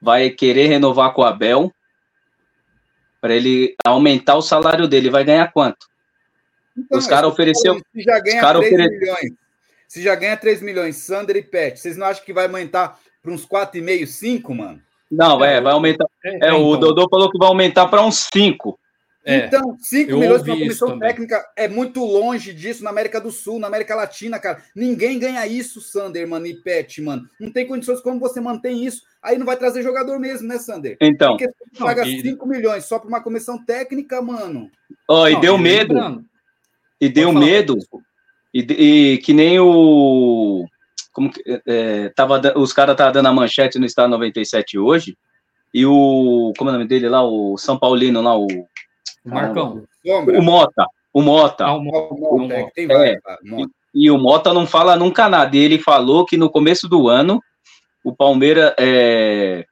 vai 0.00 0.30
querer 0.30 0.66
renovar 0.66 1.12
com 1.12 1.22
o 1.22 1.24
Abel 1.24 1.72
para 3.20 3.34
ele 3.34 3.74
aumentar 3.84 4.36
o 4.36 4.42
salário 4.42 4.88
dele. 4.88 5.10
Vai 5.10 5.24
ganhar 5.24 5.52
quanto? 5.52 5.86
Então, 6.76 6.98
os 6.98 7.06
caras 7.06 7.30
ofereceu. 7.30 7.74
Se 7.92 8.02
já 8.02 8.18
ganha 8.20 8.40
cara 8.40 8.58
3 8.58 8.72
ofere... 8.72 8.98
milhões, 8.98 9.32
se 9.86 10.02
já 10.02 10.14
ganha 10.14 10.36
3 10.36 10.62
milhões, 10.62 10.96
Sander 10.96 11.36
e 11.36 11.42
Pet, 11.42 11.78
vocês 11.78 11.96
não 11.96 12.06
acham 12.06 12.24
que 12.24 12.32
vai 12.32 12.46
aumentar 12.46 12.98
para 13.22 13.32
uns 13.32 13.46
4,5, 13.46 14.06
5, 14.06 14.54
mano? 14.54 14.80
Não, 15.10 15.44
é, 15.44 15.60
vai 15.60 15.72
aumentar. 15.72 16.06
É, 16.24 16.48
é 16.48 16.52
o 16.52 16.76
então. 16.76 16.80
Dodô 16.80 17.08
falou 17.10 17.30
que 17.30 17.38
vai 17.38 17.48
aumentar 17.48 17.88
para 17.88 18.00
uns 18.00 18.28
5. 18.32 18.78
É, 19.22 19.46
então, 19.46 19.76
5 19.78 20.18
milhões 20.18 20.42
para 20.42 20.54
uma 20.54 20.60
comissão 20.60 20.98
técnica 20.98 21.44
é 21.54 21.68
muito 21.68 22.02
longe 22.02 22.54
disso 22.54 22.82
na 22.82 22.88
América 22.88 23.20
do 23.20 23.30
Sul, 23.30 23.58
na 23.58 23.66
América 23.66 23.94
Latina, 23.94 24.38
cara. 24.38 24.62
Ninguém 24.74 25.18
ganha 25.18 25.46
isso, 25.46 25.80
Sander, 25.80 26.26
mano, 26.26 26.46
e 26.46 26.54
Pet, 26.54 27.02
mano. 27.02 27.28
Não 27.38 27.52
tem 27.52 27.66
condições 27.66 28.00
como 28.00 28.18
você 28.18 28.40
mantém 28.40 28.84
isso. 28.84 29.02
Aí 29.22 29.36
não 29.36 29.44
vai 29.44 29.56
trazer 29.56 29.82
jogador 29.82 30.18
mesmo, 30.18 30.48
né, 30.48 30.58
Sander? 30.58 30.96
Então. 31.00 31.36
Porque 31.36 31.48
você 31.48 31.78
paga 31.78 32.04
5 32.04 32.46
milhões 32.46 32.86
só 32.86 32.98
para 32.98 33.08
uma 33.08 33.22
comissão 33.22 33.62
técnica, 33.62 34.22
mano. 34.22 34.70
Ó, 35.06 35.24
oh, 35.24 35.28
e 35.28 35.38
deu 35.38 35.58
medo. 35.58 35.92
Lembrando. 35.92 36.24
E 36.98 37.08
deu 37.08 37.32
medo. 37.32 37.76
E, 38.54 38.60
e, 38.60 39.18
que 39.18 39.34
nem 39.34 39.60
o. 39.60 40.64
Como 41.12 41.30
que. 41.30 41.42
É, 41.66 42.08
tava, 42.10 42.40
os 42.56 42.72
caras 42.72 42.94
estavam 42.94 43.12
dando 43.12 43.28
a 43.28 43.32
manchete 43.32 43.78
no 43.78 43.84
Estado 43.84 44.10
97 44.10 44.78
hoje. 44.78 45.16
E 45.74 45.84
o. 45.84 46.52
Como 46.56 46.70
é 46.70 46.72
o 46.72 46.76
nome 46.76 46.88
dele 46.88 47.08
lá? 47.08 47.22
O 47.22 47.58
São 47.58 47.78
Paulino 47.78 48.22
lá, 48.22 48.36
o 48.36 48.46
Marcão. 49.24 49.82
O 50.04 50.42
Mota. 50.42 50.86
O 51.12 51.22
Mota. 51.22 51.64
Ah, 51.64 51.74
o 51.74 51.82
Mota. 51.82 52.14
O 52.14 52.38
Mota. 52.38 52.54
É, 52.54 52.70
tem 52.70 52.90
é. 52.90 53.18
E, 53.94 54.04
e, 54.06 54.10
o 54.10 54.18
Mota 54.18 54.54
não 54.54 54.66
fala 54.66 54.96
nunca 54.96 55.28
nada. 55.28 55.56
Ele 55.56 55.78
falou 55.78 56.24
que 56.24 56.36
no 56.36 56.50
começo 56.50 56.88
do 56.88 57.08
ano, 57.08 57.40
o 58.04 58.14
Palmeiras. 58.14 58.74
É, 58.78 59.64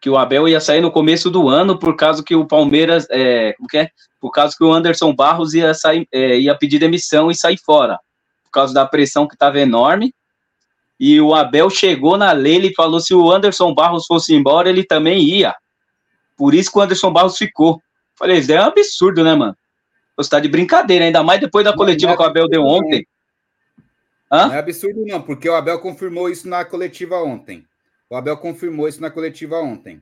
que 0.00 0.10
o 0.10 0.18
Abel 0.18 0.48
ia 0.48 0.60
sair 0.60 0.80
no 0.80 0.90
começo 0.90 1.30
do 1.30 1.48
ano 1.48 1.78
por 1.78 1.94
causa 1.94 2.24
que 2.24 2.34
o 2.34 2.46
Palmeiras. 2.46 3.06
É, 3.10 3.52
como 3.54 3.68
que 3.68 3.78
é? 3.78 3.88
Por 4.20 4.30
causa 4.30 4.54
que 4.56 4.64
o 4.64 4.72
Anderson 4.72 5.14
Barros 5.14 5.54
ia, 5.54 5.72
sair, 5.74 6.06
é, 6.12 6.38
ia 6.38 6.56
pedir 6.56 6.78
demissão 6.78 7.30
e 7.30 7.34
sair 7.34 7.58
fora. 7.58 7.98
Por 8.44 8.50
causa 8.50 8.74
da 8.74 8.84
pressão 8.84 9.26
que 9.26 9.34
estava 9.34 9.60
enorme. 9.60 10.12
E 10.98 11.20
o 11.20 11.34
Abel 11.34 11.68
chegou 11.70 12.16
na 12.16 12.32
lei 12.32 12.58
e 12.58 12.74
falou: 12.74 13.00
se 13.00 13.14
o 13.14 13.30
Anderson 13.30 13.74
Barros 13.74 14.06
fosse 14.06 14.34
embora, 14.34 14.68
ele 14.68 14.84
também 14.84 15.20
ia. 15.22 15.54
Por 16.36 16.54
isso 16.54 16.70
que 16.70 16.78
o 16.78 16.82
Anderson 16.82 17.12
Barros 17.12 17.36
ficou. 17.36 17.80
Falei, 18.18 18.38
isso 18.38 18.52
é 18.52 18.60
um 18.60 18.66
absurdo, 18.66 19.24
né, 19.24 19.34
mano? 19.34 19.56
Você 20.16 20.30
tá 20.30 20.40
de 20.40 20.48
brincadeira, 20.48 21.04
ainda 21.04 21.22
mais 21.22 21.40
depois 21.40 21.64
da 21.64 21.74
coletiva 21.74 22.12
é 22.12 22.16
que 22.16 22.22
o 22.22 22.26
Abel 22.26 22.48
deu 22.48 22.62
ontem. 22.62 23.06
Hã? 24.30 24.48
Não 24.48 24.54
é 24.54 24.58
absurdo, 24.58 25.04
não, 25.06 25.22
porque 25.22 25.48
o 25.48 25.54
Abel 25.54 25.78
confirmou 25.80 26.28
isso 26.28 26.48
na 26.48 26.64
coletiva 26.64 27.16
ontem. 27.16 27.66
O 28.08 28.16
Abel 28.16 28.36
confirmou 28.36 28.88
isso 28.88 29.00
na 29.00 29.10
coletiva 29.10 29.58
ontem. 29.58 30.00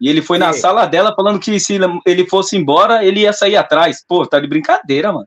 E 0.00 0.08
ele 0.08 0.20
foi 0.20 0.36
e... 0.36 0.40
na 0.40 0.52
sala 0.52 0.86
dela 0.86 1.14
falando 1.14 1.40
que 1.40 1.58
se 1.58 1.78
ele 2.04 2.28
fosse 2.28 2.56
embora, 2.56 3.04
ele 3.04 3.20
ia 3.20 3.32
sair 3.32 3.56
atrás. 3.56 4.04
Pô, 4.06 4.26
tá 4.26 4.38
de 4.38 4.46
brincadeira, 4.46 5.12
mano. 5.12 5.26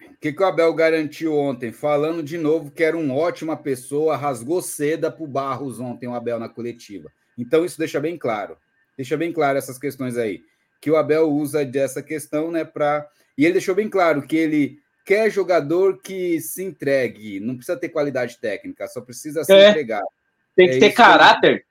O 0.00 0.20
que, 0.20 0.32
que 0.32 0.42
o 0.42 0.46
Abel 0.46 0.74
garantiu 0.74 1.34
ontem? 1.34 1.72
Falando 1.72 2.22
de 2.22 2.36
novo 2.36 2.70
que 2.70 2.84
era 2.84 2.96
uma 2.96 3.14
ótima 3.14 3.56
pessoa, 3.56 4.16
rasgou 4.16 4.60
seda 4.60 5.10
pro 5.10 5.26
Barros 5.26 5.80
ontem, 5.80 6.08
o 6.08 6.14
Abel 6.14 6.38
na 6.38 6.48
coletiva. 6.48 7.10
Então, 7.38 7.64
isso 7.64 7.78
deixa 7.78 7.98
bem 7.98 8.18
claro. 8.18 8.56
Deixa 8.98 9.16
bem 9.16 9.32
claro 9.32 9.56
essas 9.56 9.78
questões 9.78 10.18
aí 10.18 10.42
que 10.80 10.90
o 10.90 10.96
Abel 10.96 11.30
usa 11.30 11.64
dessa 11.64 12.02
questão, 12.02 12.50
né, 12.50 12.64
para 12.64 13.06
e 13.36 13.44
ele 13.44 13.54
deixou 13.54 13.74
bem 13.74 13.88
claro 13.88 14.22
que 14.22 14.36
ele 14.36 14.78
quer 15.04 15.30
jogador 15.30 16.00
que 16.02 16.40
se 16.40 16.62
entregue, 16.62 17.40
não 17.40 17.56
precisa 17.56 17.78
ter 17.78 17.88
qualidade 17.88 18.38
técnica, 18.38 18.86
só 18.86 19.00
precisa 19.00 19.44
se 19.44 19.52
é, 19.52 19.70
entregar. 19.70 20.02
Tem 20.54 20.68
que 20.68 20.76
é 20.76 20.78
ter 20.78 20.92
caráter. 20.92 21.64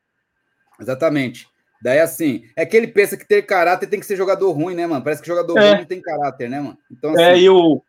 Que... 0.78 0.84
Exatamente. 0.84 1.48
Daí 1.82 2.00
assim, 2.00 2.44
é 2.56 2.66
que 2.66 2.76
ele 2.76 2.88
pensa 2.88 3.16
que 3.16 3.26
ter 3.26 3.44
caráter 3.44 3.88
tem 3.88 4.00
que 4.00 4.06
ser 4.06 4.16
jogador 4.16 4.52
ruim, 4.52 4.76
né, 4.76 4.86
mano? 4.86 5.04
Parece 5.04 5.22
que 5.22 5.28
jogador 5.28 5.58
é. 5.58 5.70
ruim 5.70 5.78
não 5.80 5.86
tem 5.86 6.02
caráter, 6.02 6.50
né, 6.50 6.60
mano? 6.60 6.78
Então, 6.92 7.12
é, 7.12 7.32
assim... 7.32 7.40
É, 7.40 7.44
e 7.44 7.50
o, 7.50 7.82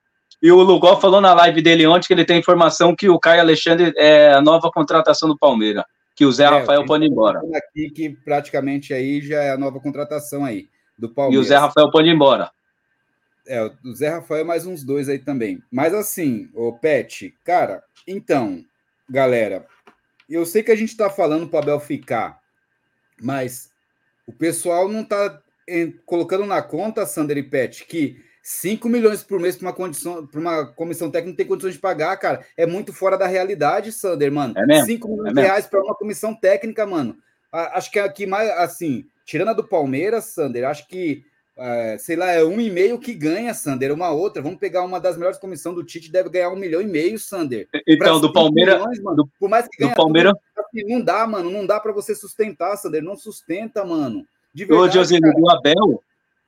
e 0.42 0.52
o 0.52 0.56
Lugol 0.56 1.00
falou 1.00 1.20
na 1.20 1.34
live 1.34 1.60
dele 1.60 1.86
ontem 1.86 2.06
que 2.06 2.12
ele 2.12 2.24
tem 2.24 2.38
informação 2.38 2.94
que 2.94 3.08
o 3.08 3.18
Caio 3.18 3.40
Alexandre 3.40 3.92
é 3.96 4.32
a 4.32 4.40
nova 4.40 4.70
contratação 4.70 5.28
do 5.28 5.38
Palmeiras, 5.38 5.84
que 6.14 6.24
o 6.24 6.30
Zé 6.30 6.44
é, 6.44 6.48
Rafael 6.48 6.84
pode 6.84 7.04
ir 7.04 7.10
embora. 7.10 7.40
Aqui 7.54 7.90
que 7.90 8.10
praticamente 8.10 8.94
aí 8.94 9.20
já 9.20 9.42
é 9.42 9.50
a 9.50 9.58
nova 9.58 9.80
contratação 9.80 10.44
aí 10.44 10.68
do 11.00 11.08
Palmeiras. 11.08 11.46
E 11.46 11.46
o 11.46 11.48
Zé 11.48 11.56
Rafael 11.56 11.90
pode 11.90 12.08
ir 12.08 12.12
embora. 12.12 12.50
É, 13.46 13.62
o 13.84 13.94
Zé 13.94 14.10
Rafael 14.10 14.44
mais 14.44 14.66
uns 14.66 14.84
dois 14.84 15.08
aí 15.08 15.18
também. 15.18 15.62
Mas 15.72 15.94
assim, 15.94 16.48
o 16.54 16.72
Pet, 16.72 17.34
cara, 17.44 17.82
então, 18.06 18.64
galera, 19.08 19.66
eu 20.28 20.44
sei 20.46 20.62
que 20.62 20.70
a 20.70 20.76
gente 20.76 20.96
tá 20.96 21.10
falando 21.10 21.48
para 21.48 21.60
Abel 21.60 21.80
ficar, 21.80 22.38
mas 23.20 23.70
o 24.26 24.32
pessoal 24.32 24.88
não 24.88 25.04
tá 25.04 25.42
colocando 26.04 26.46
na 26.46 26.62
conta, 26.62 27.06
Sander 27.06 27.38
e 27.38 27.42
Pet, 27.42 27.84
que 27.86 28.22
5 28.42 28.88
milhões 28.88 29.22
por 29.22 29.38
mês 29.38 29.56
para 29.56 29.68
uma 29.68 29.72
condição, 29.72 30.26
para 30.26 30.40
uma 30.40 30.66
comissão 30.66 31.10
técnica 31.10 31.30
não 31.30 31.36
tem 31.36 31.46
condições 31.46 31.74
de 31.74 31.80
pagar, 31.80 32.16
cara. 32.16 32.44
É 32.56 32.66
muito 32.66 32.92
fora 32.92 33.16
da 33.16 33.26
realidade, 33.26 33.92
Sander, 33.92 34.32
mano. 34.32 34.54
É 34.56 34.66
mesmo? 34.66 34.86
5 34.86 35.08
milhões 35.08 35.30
é 35.30 35.34
de 35.34 35.40
reais 35.40 35.66
para 35.66 35.82
uma 35.82 35.94
comissão 35.94 36.34
técnica, 36.34 36.86
mano. 36.86 37.16
Acho 37.52 37.90
que 37.90 37.98
aqui 37.98 38.26
mais 38.26 38.48
assim, 38.50 39.04
tirando 39.30 39.50
a 39.50 39.52
do 39.52 39.62
Palmeiras, 39.62 40.24
Sander, 40.24 40.66
acho 40.66 40.88
que 40.88 41.22
é, 41.56 41.96
sei 41.98 42.16
lá, 42.16 42.32
é 42.32 42.42
um 42.42 42.60
e 42.60 42.68
meio 42.68 42.98
que 42.98 43.14
ganha, 43.14 43.54
Sander, 43.54 43.92
uma 43.92 44.10
outra. 44.10 44.42
Vamos 44.42 44.58
pegar 44.58 44.82
uma 44.82 44.98
das 44.98 45.16
melhores 45.16 45.38
comissões 45.38 45.76
do 45.76 45.84
Tite, 45.84 46.10
deve 46.10 46.28
ganhar 46.28 46.50
um 46.50 46.56
milhão 46.56 46.80
e 46.80 46.86
meio, 46.86 47.16
Sander. 47.16 47.68
Então, 47.86 48.20
do 48.20 48.32
Palmeiras. 48.32 48.80
Milhões, 48.80 49.00
mano, 49.00 49.30
por 49.38 49.48
mais 49.48 49.68
que 49.68 49.78
ganhe, 49.78 49.92
do 49.92 49.96
Palmeiras. 49.96 50.32
Não 50.88 51.00
dá, 51.00 51.24
mano, 51.28 51.48
não 51.48 51.64
dá 51.64 51.78
para 51.78 51.92
você 51.92 52.12
sustentar, 52.12 52.76
Sander, 52.76 53.04
não 53.04 53.16
sustenta, 53.16 53.84
mano. 53.84 54.26
De 54.52 54.64
verdade, 54.64 54.88
Ô, 54.88 54.92
Josino, 54.92 55.32
do 55.32 55.48
Abel, 55.48 56.02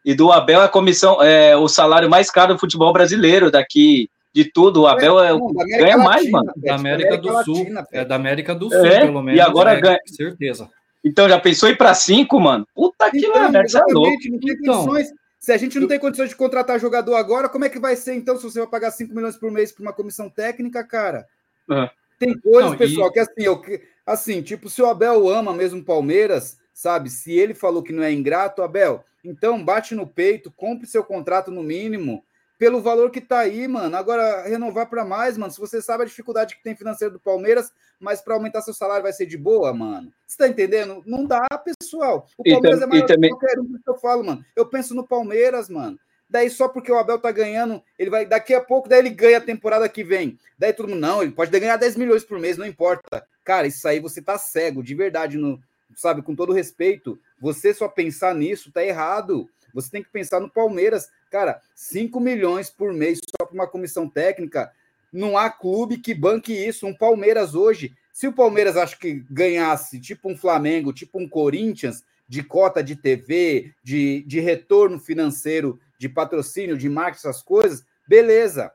e 0.05 0.12
do 0.12 0.33
Abel 0.33 0.61
é 0.61 0.64
a 0.64 0.68
comissão, 0.68 1.22
é 1.22 1.57
o 1.57 1.68
salário 1.68 2.11
mais 2.11 2.33
caro 2.33 2.55
do 2.55 2.59
futebol 2.59 2.93
brasileiro 2.93 3.49
daqui 3.49 4.11
de 4.35 4.45
tudo. 4.45 4.83
O 4.83 4.87
Abel 4.89 5.20
é, 5.20 5.28
ganha 5.28 5.97
Latina, 5.97 5.99
mais, 5.99 6.28
mano. 6.28 6.53
Da 6.57 6.74
América, 6.74 7.16
do 7.16 7.45
Sul. 7.45 7.59
Latina, 7.59 7.87
é 7.93 8.05
da 8.05 8.16
América 8.16 8.55
do 8.57 8.68
Sul, 8.68 8.87
é, 8.87 9.07
pelo 9.07 9.22
menos. 9.22 9.39
E 9.39 9.41
agora 9.41 9.74
né, 9.74 9.80
ganha. 9.80 10.01
certeza. 10.07 10.68
Então 11.05 11.28
já 11.28 11.38
pensou 11.40 11.68
ir 11.68 11.76
para 11.76 11.94
cinco, 11.94 12.38
mano? 12.38 12.66
Puta 12.74 13.11
que 13.11 13.18
então, 13.18 13.50
merda, 13.50 13.68
você 13.68 13.78
é 13.78 13.92
louco. 13.92 14.11
Não 14.30 14.38
tem 14.38 14.53
então, 14.53 14.86
condições. 14.86 15.09
Se 15.38 15.53
a 15.53 15.57
gente 15.57 15.78
não 15.80 15.88
tem 15.88 15.98
condições 15.98 16.28
de 16.28 16.36
contratar 16.36 16.78
jogador 16.78 17.16
agora, 17.16 17.48
como 17.48 17.64
é 17.64 17.68
que 17.68 17.80
vai 17.80 17.96
ser 17.96 18.14
então 18.14 18.36
se 18.36 18.44
você 18.44 18.61
vai 18.61 18.68
pagar 18.68 18.92
5 18.92 19.12
milhões 19.12 19.36
por 19.36 19.50
mês 19.50 19.72
para 19.72 19.82
uma 19.82 19.92
comissão 19.92 20.30
técnica, 20.30 20.84
cara? 20.84 21.26
É. 21.68 21.90
Tem 22.18 22.38
coisas, 22.38 22.70
não, 22.70 22.78
pessoal, 22.78 23.09
e... 23.09 23.12
que 23.12 23.18
assim, 23.18 23.42
eu, 23.42 23.61
assim, 24.07 24.42
tipo, 24.42 24.70
se 24.70 24.80
o 24.80 24.86
Abel 24.86 25.28
ama 25.28 25.53
mesmo 25.53 25.80
o 25.80 25.84
Palmeiras, 25.84 26.57
sabe? 26.72 27.11
Se 27.11 27.32
ele 27.32 27.55
falou 27.55 27.82
que 27.82 27.92
não 27.92 28.05
é 28.05 28.12
ingrato, 28.12 28.62
Abel, 28.62 29.05
então 29.24 29.64
bate 29.64 29.96
no 29.96 30.07
peito, 30.07 30.53
compre 30.53 30.86
seu 30.86 31.03
contrato 31.03 31.50
no 31.50 31.64
mínimo, 31.64 32.24
pelo 32.62 32.80
valor 32.80 33.10
que 33.10 33.20
tá 33.20 33.40
aí, 33.40 33.66
mano. 33.66 33.96
Agora, 33.96 34.46
renovar 34.46 34.88
para 34.88 35.04
mais, 35.04 35.36
mano. 35.36 35.50
Se 35.50 35.58
você 35.58 35.82
sabe 35.82 36.04
a 36.04 36.06
dificuldade 36.06 36.54
que 36.54 36.62
tem 36.62 36.76
financeira 36.76 37.12
do 37.12 37.18
Palmeiras, 37.18 37.72
mas 37.98 38.20
para 38.20 38.34
aumentar 38.34 38.62
seu 38.62 38.72
salário 38.72 39.02
vai 39.02 39.12
ser 39.12 39.26
de 39.26 39.36
boa, 39.36 39.74
mano. 39.74 40.12
Você 40.24 40.38
tá 40.38 40.46
entendendo? 40.46 41.02
Não 41.04 41.26
dá, 41.26 41.44
pessoal. 41.58 42.24
O 42.38 42.44
Palmeiras 42.44 42.78
e, 42.78 42.84
é 42.84 42.86
maior 42.86 43.06
também... 43.08 43.30
que 43.30 43.36
qualquer 43.36 43.58
um 43.58 43.66
que 43.66 43.90
eu 43.90 43.96
falo, 43.96 44.22
mano. 44.22 44.44
Eu 44.54 44.64
penso 44.64 44.94
no 44.94 45.04
Palmeiras, 45.04 45.68
mano. 45.68 45.98
Daí 46.30 46.48
só 46.48 46.68
porque 46.68 46.92
o 46.92 46.96
Abel 46.96 47.18
tá 47.18 47.32
ganhando, 47.32 47.82
ele 47.98 48.10
vai 48.10 48.24
daqui 48.24 48.54
a 48.54 48.60
pouco, 48.60 48.88
daí 48.88 49.00
ele 49.00 49.10
ganha 49.10 49.38
a 49.38 49.40
temporada 49.40 49.88
que 49.88 50.04
vem. 50.04 50.38
Daí 50.56 50.72
todo 50.72 50.88
mundo, 50.88 51.00
não, 51.00 51.20
ele 51.20 51.32
pode 51.32 51.50
ganhar 51.50 51.76
10 51.76 51.96
milhões 51.96 52.22
por 52.22 52.38
mês, 52.38 52.56
não 52.56 52.64
importa. 52.64 53.26
Cara, 53.42 53.66
isso 53.66 53.88
aí 53.88 53.98
você 53.98 54.22
tá 54.22 54.38
cego, 54.38 54.84
de 54.84 54.94
verdade, 54.94 55.36
no, 55.36 55.60
sabe, 55.96 56.22
com 56.22 56.36
todo 56.36 56.52
respeito. 56.52 57.18
Você 57.40 57.74
só 57.74 57.88
pensar 57.88 58.36
nisso 58.36 58.70
tá 58.70 58.84
errado. 58.84 59.50
Você 59.75 59.91
tem 59.91 60.03
que 60.03 60.11
pensar 60.11 60.41
no 60.41 60.51
Palmeiras. 60.51 61.11
Cara, 61.31 61.61
5 61.75 62.18
milhões 62.20 62.70
por 62.70 62.93
mês 62.93 63.18
só 63.18 63.47
para 63.47 63.55
uma 63.55 63.66
comissão 63.66 64.09
técnica. 64.09 64.73
Não 65.12 65.37
há 65.37 65.51
clube 65.51 65.99
que 65.99 66.14
banque 66.14 66.53
isso. 66.53 66.87
Um 66.87 66.95
Palmeiras 66.95 67.55
hoje. 67.55 67.95
Se 68.12 68.27
o 68.27 68.33
Palmeiras 68.33 68.77
acho 68.77 68.99
que 68.99 69.25
ganhasse 69.31 69.99
tipo 70.01 70.31
um 70.31 70.37
Flamengo, 70.37 70.93
tipo 70.93 71.18
um 71.18 71.29
Corinthians, 71.29 72.05
de 72.29 72.43
cota 72.43 72.83
de 72.83 72.97
TV, 72.97 73.75
de, 73.83 74.23
de 74.23 74.41
retorno 74.41 74.99
financeiro, 74.99 75.79
de 75.99 76.09
patrocínio, 76.09 76.79
de 76.79 76.89
marketing, 76.89 77.29
essas 77.29 77.43
coisas, 77.43 77.85
beleza. 78.07 78.73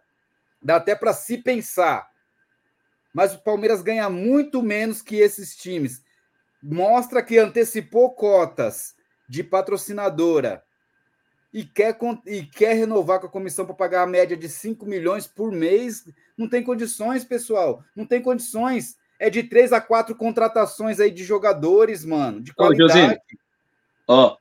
Dá 0.62 0.76
até 0.78 0.96
para 0.96 1.14
se 1.14 1.38
pensar. 1.38 2.08
Mas 3.14 3.34
o 3.34 3.40
Palmeiras 3.40 3.82
ganha 3.82 4.10
muito 4.10 4.62
menos 4.62 5.02
que 5.02 5.16
esses 5.16 5.56
times. 5.56 6.04
Mostra 6.62 7.24
que 7.24 7.38
antecipou 7.38 8.12
cotas 8.12 8.96
de 9.28 9.44
patrocinadora, 9.44 10.64
e 11.58 11.66
quer, 11.66 11.98
e 12.28 12.44
quer 12.44 12.76
renovar 12.76 13.20
com 13.20 13.26
a 13.26 13.32
comissão 13.32 13.66
para 13.66 13.74
pagar 13.74 14.04
a 14.04 14.08
média 14.08 14.38
de 14.38 14.48
5 14.48 14.86
milhões 14.86 15.26
por 15.26 15.52
mês, 15.52 16.08
não 16.38 16.48
tem 16.48 16.62
condições, 16.62 17.26
pessoal. 17.26 17.84
Não 17.96 18.06
tem 18.06 18.22
condições. 18.22 18.96
É 19.20 19.28
de 19.28 19.42
três 19.42 19.74
a 19.74 19.82
quatro 19.82 20.16
contratações 20.16 21.00
aí 21.00 21.10
de 21.10 21.24
jogadores, 21.24 22.06
mano, 22.06 22.42
de 22.42 22.54
qualidade. 22.54 23.20
Ó, 24.08 24.28
oh, 24.28 24.38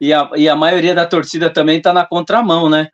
e, 0.00 0.12
a, 0.12 0.28
e 0.34 0.48
a 0.48 0.56
maioria 0.56 0.92
da 0.92 1.06
torcida 1.06 1.48
também 1.48 1.80
tá 1.80 1.92
na 1.92 2.04
contramão, 2.04 2.68
né? 2.68 2.88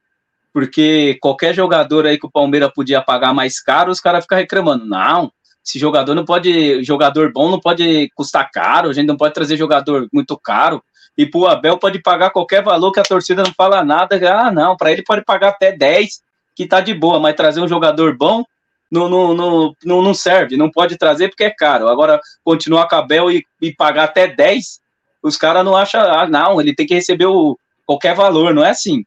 Porque 0.52 1.16
qualquer 1.22 1.54
jogador 1.54 2.04
aí 2.04 2.18
que 2.18 2.26
o 2.26 2.30
Palmeiras 2.30 2.70
podia 2.74 3.00
pagar 3.00 3.32
mais 3.32 3.58
caro, 3.58 3.90
os 3.90 4.00
caras 4.00 4.24
ficam 4.24 4.36
reclamando. 4.36 4.84
Não, 4.84 5.32
esse 5.64 5.78
jogador 5.78 6.14
não 6.14 6.26
pode. 6.26 6.84
Jogador 6.84 7.32
bom 7.32 7.50
não 7.50 7.58
pode 7.58 8.10
custar 8.14 8.50
caro, 8.50 8.90
a 8.90 8.92
gente 8.92 9.06
não 9.06 9.16
pode 9.16 9.32
trazer 9.32 9.56
jogador 9.56 10.10
muito 10.12 10.36
caro 10.36 10.84
e 11.16 11.26
pro 11.26 11.46
Abel 11.46 11.78
pode 11.78 12.00
pagar 12.00 12.30
qualquer 12.30 12.62
valor 12.62 12.92
que 12.92 13.00
a 13.00 13.04
torcida 13.04 13.42
não 13.42 13.52
fala 13.52 13.84
nada. 13.84 14.18
Ah, 14.30 14.50
não, 14.50 14.76
para 14.76 14.92
ele 14.92 15.02
pode 15.02 15.24
pagar 15.24 15.48
até 15.48 15.72
10, 15.72 16.20
que 16.54 16.66
tá 16.66 16.80
de 16.80 16.94
boa, 16.94 17.20
mas 17.20 17.34
trazer 17.34 17.60
um 17.60 17.68
jogador 17.68 18.16
bom 18.16 18.44
não, 18.92 19.08
não, 19.08 19.34
não, 19.34 20.02
não, 20.02 20.12
serve, 20.12 20.54
não 20.54 20.70
pode 20.70 20.98
trazer 20.98 21.30
porque 21.30 21.44
é 21.44 21.50
caro. 21.50 21.88
Agora, 21.88 22.20
continuar 22.44 22.86
com 22.86 22.96
Abel 22.96 23.30
e, 23.30 23.42
e 23.60 23.74
pagar 23.74 24.04
até 24.04 24.28
10, 24.28 24.80
os 25.22 25.38
caras 25.38 25.64
não 25.64 25.74
acham, 25.74 26.02
ah, 26.02 26.26
não, 26.26 26.60
ele 26.60 26.74
tem 26.74 26.86
que 26.86 26.92
receber 26.92 27.24
o, 27.24 27.58
qualquer 27.86 28.14
valor, 28.14 28.52
não 28.52 28.62
é 28.62 28.68
assim. 28.68 29.02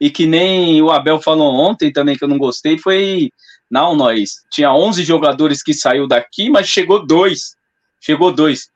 E 0.00 0.10
que 0.10 0.26
nem 0.26 0.82
o 0.82 0.90
Abel 0.90 1.20
falou 1.20 1.54
ontem 1.54 1.92
também, 1.92 2.16
que 2.16 2.24
eu 2.24 2.28
não 2.28 2.36
gostei, 2.36 2.78
foi, 2.78 3.30
não, 3.70 3.94
nós, 3.94 4.38
tinha 4.50 4.72
11 4.72 5.04
jogadores 5.04 5.62
que 5.62 5.72
saiu 5.72 6.08
daqui, 6.08 6.50
mas 6.50 6.66
chegou 6.66 7.06
dois, 7.06 7.54
chegou 8.00 8.32
dois. 8.32 8.68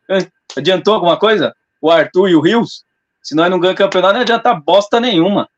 Adiantou 0.56 0.94
alguma 0.94 1.16
coisa? 1.16 1.52
O 1.82 1.90
Arthur 1.90 2.30
e 2.30 2.34
o 2.36 2.40
Rios, 2.40 2.84
se 3.20 3.34
nós 3.34 3.50
não 3.50 3.58
ganhamos 3.58 3.78
campeonato, 3.78 4.14
não 4.14 4.20
adianta 4.22 4.54
bosta 4.54 5.00
nenhuma. 5.00 5.48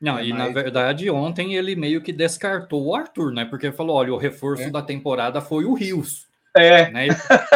Não, 0.00 0.20
e 0.20 0.32
na 0.32 0.48
verdade, 0.48 1.08
ontem 1.10 1.54
ele 1.54 1.74
meio 1.74 2.02
que 2.02 2.12
descartou 2.12 2.86
o 2.86 2.94
Arthur, 2.94 3.32
né? 3.32 3.44
Porque 3.44 3.72
falou: 3.72 3.96
olha, 3.96 4.12
o 4.12 4.18
reforço 4.18 4.64
é. 4.64 4.70
da 4.70 4.82
temporada 4.82 5.40
foi 5.40 5.64
o 5.64 5.74
Rios. 5.74 6.26
É. 6.54 6.90
Né? 6.90 7.08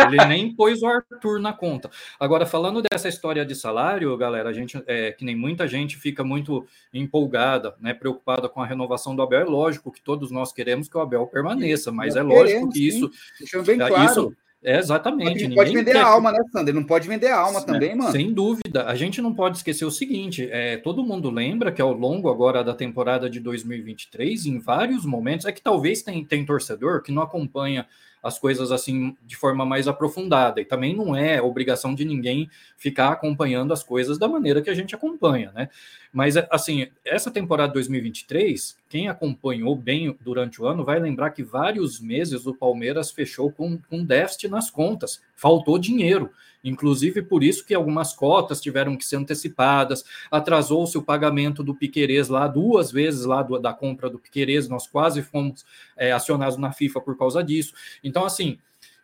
Ele 0.07 0.25
nem 0.27 0.55
pôs 0.55 0.83
o 0.83 0.87
Arthur 0.87 1.41
na 1.41 1.53
conta. 1.53 1.91
Agora, 2.19 2.45
falando 2.45 2.83
dessa 2.83 3.09
história 3.09 3.45
de 3.47 3.55
salário, 3.55 4.15
galera, 4.17 4.51
a 4.51 4.53
gente, 4.53 4.83
é, 4.87 5.13
que 5.13 5.25
nem 5.25 5.35
muita 5.35 5.67
gente 5.67 5.97
fica 5.97 6.23
muito 6.23 6.67
empolgada, 6.93 7.75
né, 7.81 7.95
preocupada 7.95 8.47
com 8.49 8.61
a 8.61 8.67
renovação 8.67 9.17
do 9.17 9.23
Abel. 9.23 9.41
É 9.41 9.45
lógico 9.45 9.91
que 9.91 10.03
todos 10.03 10.31
nós 10.31 10.53
queremos 10.53 10.89
que 10.89 10.97
o 10.99 11.01
Abel 11.01 11.27
permaneça, 11.27 11.91
mas 11.91 12.15
é 12.15 12.23
lógico 12.23 12.47
queremos, 12.47 12.75
que 12.75 12.89
isso. 12.89 13.11
Deixa 13.39 13.63
bem 13.63 13.81
é, 13.81 13.89
claro. 13.89 14.11
Isso, 14.11 14.37
é, 14.63 14.79
exatamente. 14.79 15.49
Não 15.49 15.57
pode 15.57 15.73
vender 15.73 15.93
quer... 15.93 16.01
a 16.01 16.07
alma, 16.07 16.33
né, 16.33 16.39
Sander? 16.53 16.75
Não 16.75 16.85
pode 16.85 17.09
vender 17.09 17.29
a 17.29 17.39
alma 17.39 17.63
também, 17.63 17.95
mano. 17.95 18.13
Sem 18.13 18.33
dúvida. 18.33 18.85
A 18.85 18.95
gente 18.95 19.23
não 19.23 19.35
pode 19.35 19.57
esquecer 19.57 19.85
o 19.85 19.91
seguinte: 19.91 20.49
é, 20.51 20.77
todo 20.77 21.03
mundo 21.03 21.31
lembra 21.31 21.73
que 21.73 21.81
ao 21.81 21.93
longo 21.93 22.29
agora 22.29 22.63
da 22.63 22.75
temporada 22.75 23.31
de 23.31 23.41
2023, 23.41 24.47
em 24.47 24.59
vários 24.59 25.05
momentos, 25.07 25.47
é 25.47 25.53
que 25.53 25.63
talvez 25.63 26.03
tem, 26.03 26.25
tem 26.25 26.45
torcedor 26.45 27.03
que 27.03 27.11
não 27.11 27.23
acompanha 27.23 27.87
as 28.23 28.39
coisas 28.39 28.71
assim 28.71 29.17
de 29.25 29.37
forma 29.37 29.65
mais 29.65 29.89
aprofundada. 29.89 30.61
E 30.61 30.65
também 30.65 30.95
não 30.95 31.17
é 31.17 31.41
obrigação 31.41 31.95
de 31.95 32.05
ninguém 32.05 32.49
ficar 32.77 33.11
acompanhando 33.11 33.73
as 33.73 33.83
coisas 33.83 34.19
da 34.19 34.29
maneira 34.29 34.63
que 34.63 34.71
a 34.71 34.75
gente 34.75 34.95
acompanha, 34.95 35.53
né? 35.53 35.69
Mas, 36.13 36.37
assim, 36.51 36.89
essa 37.05 37.31
temporada 37.31 37.73
2023, 37.73 38.77
quem 38.89 39.09
acompanhou 39.09 39.77
bem 39.77 40.17
durante 40.21 40.61
o 40.61 40.67
ano 40.67 40.85
vai 40.85 40.99
lembrar 40.99 41.31
que 41.31 41.43
vários 41.43 42.01
meses 42.01 42.47
o 42.47 42.55
Palmeiras 42.55 43.11
fechou 43.11 43.51
com, 43.53 43.79
com 43.79 44.05
déficit 44.05 44.49
nas 44.49 44.71
contas, 44.71 45.23
faltou 45.37 45.79
dinheiro. 45.79 46.31
Inclusive 46.63 47.23
por 47.23 47.43
isso 47.43 47.65
que 47.65 47.75
algumas 47.75 48.13
cotas 48.13 48.61
tiveram 48.61 48.97
que 48.97 49.05
ser 49.05 49.17
antecipadas, 49.17 50.05
atrasou-se 50.31 50.97
o 50.97 51.03
pagamento 51.03 51.63
do 51.63 51.75
Piquerez 51.75 52.29
lá 52.29 52.47
duas 52.47 52.93
vezes 52.93 53.25
lá 53.25 53.43
do, 53.43 53.59
da 53.59 53.73
compra 53.73 54.11
do 54.11 54.19
Piquerez, 54.19 54.69
nós 54.69 54.87
quase 54.87 55.23
fomos 55.23 55.65
é, 55.97 56.13
acionados 56.13 56.57
na 56.57 56.73
FIFA 56.73 57.01
por 57.01 57.17
causa 57.17 57.43
disso. 57.43 57.73
Então, 58.05 58.25
assim, 58.25 58.59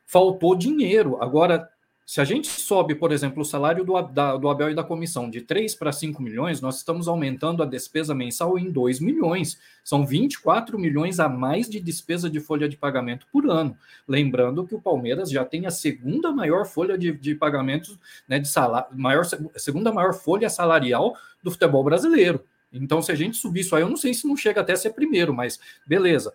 faltou 0.05 0.55
dinheiro. 0.55 1.17
Agora, 1.21 1.71
se 2.07 2.21
a 2.21 2.25
gente 2.25 2.47
sobe, 2.47 2.95
por 2.95 3.11
exemplo, 3.11 3.43
o 3.43 3.45
salário 3.45 3.85
do, 3.85 4.01
da, 4.01 4.37
do 4.37 4.49
Abel 4.49 4.71
e 4.71 4.75
da 4.77 4.85
comissão 4.85 5.29
de 5.29 5.41
3 5.41 5.75
para 5.75 5.91
5 5.91 6.23
milhões, 6.23 6.61
nós 6.61 6.77
estamos 6.77 7.09
aumentando 7.09 7.65
a 7.65 7.67
despesa 7.67 8.15
mensal 8.15 8.57
em 8.57 8.71
2 8.71 9.01
milhões. 9.01 9.59
São 9.83 10.07
24 10.07 10.79
milhões 10.79 11.19
a 11.19 11.29
mais 11.29 11.69
de 11.69 11.81
despesa 11.81 12.31
de 12.31 12.39
folha 12.39 12.69
de 12.69 12.77
pagamento 12.77 13.27
por 13.33 13.51
ano. 13.51 13.77
Lembrando 14.07 14.65
que 14.65 14.75
o 14.77 14.81
Palmeiras 14.81 15.29
já 15.29 15.45
tem 15.45 15.67
a 15.67 15.71
segunda 15.73 16.31
maior 16.31 16.65
folha 16.65 16.97
de, 16.97 17.11
de 17.11 17.35
pagamentos, 17.35 17.99
né, 18.29 18.39
de 18.39 18.47
salário, 18.47 18.97
maior, 18.97 19.25
segunda 19.57 19.93
maior 19.93 20.15
folha 20.15 20.49
salarial 20.49 21.17
do 21.43 21.51
futebol 21.51 21.83
brasileiro. 21.83 22.45
Então, 22.73 23.03
se 23.03 23.11
a 23.11 23.17
gente 23.17 23.37
subir 23.37 23.61
isso 23.61 23.75
aí, 23.75 23.83
eu 23.83 23.89
não 23.89 23.97
sei 23.97 24.15
se 24.15 24.29
não 24.29 24.37
chega 24.37 24.61
até 24.61 24.77
ser 24.77 24.91
primeiro, 24.91 25.35
mas 25.35 25.59
beleza. 25.85 26.33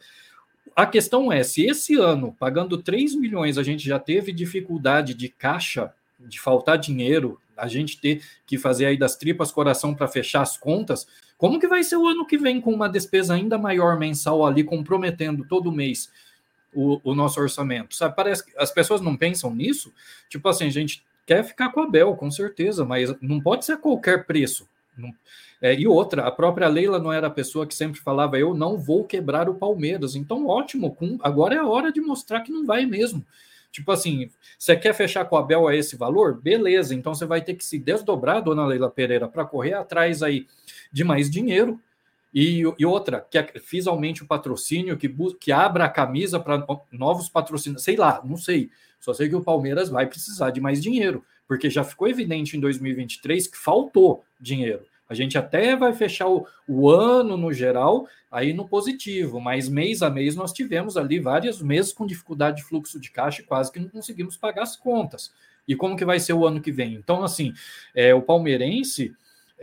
A 0.75 0.85
questão 0.85 1.31
é, 1.31 1.43
se 1.43 1.65
esse 1.65 1.95
ano, 1.95 2.35
pagando 2.39 2.77
3 2.77 3.15
milhões, 3.15 3.57
a 3.57 3.63
gente 3.63 3.85
já 3.85 3.99
teve 3.99 4.31
dificuldade 4.31 5.13
de 5.13 5.27
caixa, 5.27 5.93
de 6.19 6.39
faltar 6.39 6.77
dinheiro, 6.77 7.39
a 7.57 7.67
gente 7.67 7.99
ter 7.99 8.23
que 8.45 8.57
fazer 8.57 8.85
aí 8.85 8.97
das 8.97 9.15
tripas 9.15 9.51
coração 9.51 9.93
para 9.93 10.07
fechar 10.07 10.41
as 10.41 10.57
contas, 10.57 11.07
como 11.37 11.59
que 11.59 11.67
vai 11.67 11.83
ser 11.83 11.95
o 11.95 12.07
ano 12.07 12.25
que 12.25 12.37
vem 12.37 12.61
com 12.61 12.71
uma 12.71 12.87
despesa 12.87 13.33
ainda 13.33 13.57
maior 13.57 13.97
mensal 13.97 14.45
ali, 14.45 14.63
comprometendo 14.63 15.43
todo 15.47 15.71
mês 15.71 16.11
o, 16.73 17.01
o 17.03 17.15
nosso 17.15 17.39
orçamento? 17.39 17.95
Sabe, 17.95 18.15
parece 18.15 18.45
que 18.45 18.51
as 18.57 18.71
pessoas 18.71 19.01
não 19.01 19.17
pensam 19.17 19.53
nisso. 19.53 19.91
Tipo 20.29 20.47
assim, 20.49 20.65
a 20.67 20.71
gente 20.71 21.03
quer 21.25 21.43
ficar 21.43 21.71
com 21.71 21.81
a 21.81 21.89
Bel, 21.89 22.15
com 22.15 22.29
certeza, 22.29 22.85
mas 22.85 23.13
não 23.19 23.41
pode 23.41 23.65
ser 23.65 23.73
a 23.73 23.77
qualquer 23.77 24.25
preço. 24.25 24.69
Não, 24.95 25.11
é, 25.61 25.79
e 25.79 25.87
outra, 25.87 26.23
a 26.23 26.31
própria 26.31 26.67
Leila 26.67 26.97
não 26.97 27.13
era 27.13 27.27
a 27.27 27.31
pessoa 27.31 27.67
que 27.67 27.75
sempre 27.75 28.01
falava 28.01 28.39
eu 28.39 28.55
não 28.55 28.79
vou 28.79 29.05
quebrar 29.05 29.47
o 29.47 29.53
Palmeiras. 29.53 30.15
Então, 30.15 30.47
ótimo, 30.47 30.95
com, 30.95 31.19
agora 31.21 31.53
é 31.53 31.59
a 31.59 31.67
hora 31.67 31.91
de 31.91 32.01
mostrar 32.01 32.41
que 32.41 32.51
não 32.51 32.65
vai 32.65 32.83
mesmo. 32.85 33.23
Tipo 33.71 33.91
assim, 33.91 34.29
você 34.57 34.75
quer 34.75 34.93
fechar 34.93 35.23
com 35.25 35.37
a 35.37 35.43
Bel 35.43 35.67
a 35.67 35.75
esse 35.75 35.95
valor? 35.95 36.41
Beleza, 36.41 36.95
então 36.95 37.13
você 37.13 37.25
vai 37.27 37.41
ter 37.41 37.53
que 37.53 37.63
se 37.63 37.77
desdobrar, 37.77 38.41
dona 38.41 38.65
Leila 38.65 38.89
Pereira, 38.89 39.27
para 39.27 39.45
correr 39.45 39.75
atrás 39.75 40.23
aí 40.23 40.47
de 40.91 41.03
mais 41.03 41.29
dinheiro. 41.29 41.79
E, 42.33 42.63
e 42.79 42.85
outra, 42.85 43.25
que 43.29 43.59
fiz 43.59 43.85
aumente 43.85 44.23
o 44.23 44.27
patrocínio, 44.27 44.97
que, 44.97 45.13
que 45.39 45.51
abra 45.51 45.85
a 45.85 45.89
camisa 45.89 46.39
para 46.39 46.65
novos 46.91 47.29
patrocínios, 47.29 47.83
sei 47.83 47.95
lá, 47.95 48.21
não 48.25 48.35
sei. 48.35 48.71
Só 48.99 49.13
sei 49.13 49.29
que 49.29 49.35
o 49.35 49.43
Palmeiras 49.43 49.89
vai 49.89 50.07
precisar 50.07 50.49
de 50.49 50.59
mais 50.59 50.81
dinheiro, 50.81 51.23
porque 51.47 51.69
já 51.69 51.83
ficou 51.83 52.07
evidente 52.07 52.57
em 52.57 52.59
2023 52.59 53.47
que 53.47 53.57
faltou 53.57 54.23
dinheiro. 54.39 54.90
A 55.11 55.13
gente 55.13 55.37
até 55.37 55.75
vai 55.75 55.91
fechar 55.91 56.29
o, 56.29 56.47
o, 56.65 56.89
ano 56.89 57.35
no 57.35 57.51
geral 57.51 58.07
aí 58.31 58.53
no 58.53 58.65
positivo, 58.65 59.41
mas 59.41 59.67
mês 59.67 60.01
a 60.01 60.09
mês 60.09 60.37
nós 60.37 60.53
tivemos 60.53 60.95
ali 60.95 61.19
vários 61.19 61.61
meses 61.61 61.91
com 61.91 62.05
dificuldade 62.05 62.57
de 62.57 62.63
fluxo 62.63 62.97
de 62.97 63.11
caixa 63.11 63.41
e 63.41 63.45
quase 63.45 63.69
que 63.69 63.79
não 63.79 63.89
conseguimos 63.89 64.37
pagar 64.37 64.63
as 64.63 64.77
contas. 64.77 65.33
E 65.67 65.75
como 65.75 65.97
que 65.97 66.05
vai 66.05 66.17
ser 66.17 66.31
o 66.31 66.47
ano 66.47 66.61
que 66.61 66.71
vem? 66.71 66.93
Então, 66.93 67.25
assim, 67.25 67.53
é, 67.93 68.15
o 68.15 68.21
palmeirense 68.21 69.13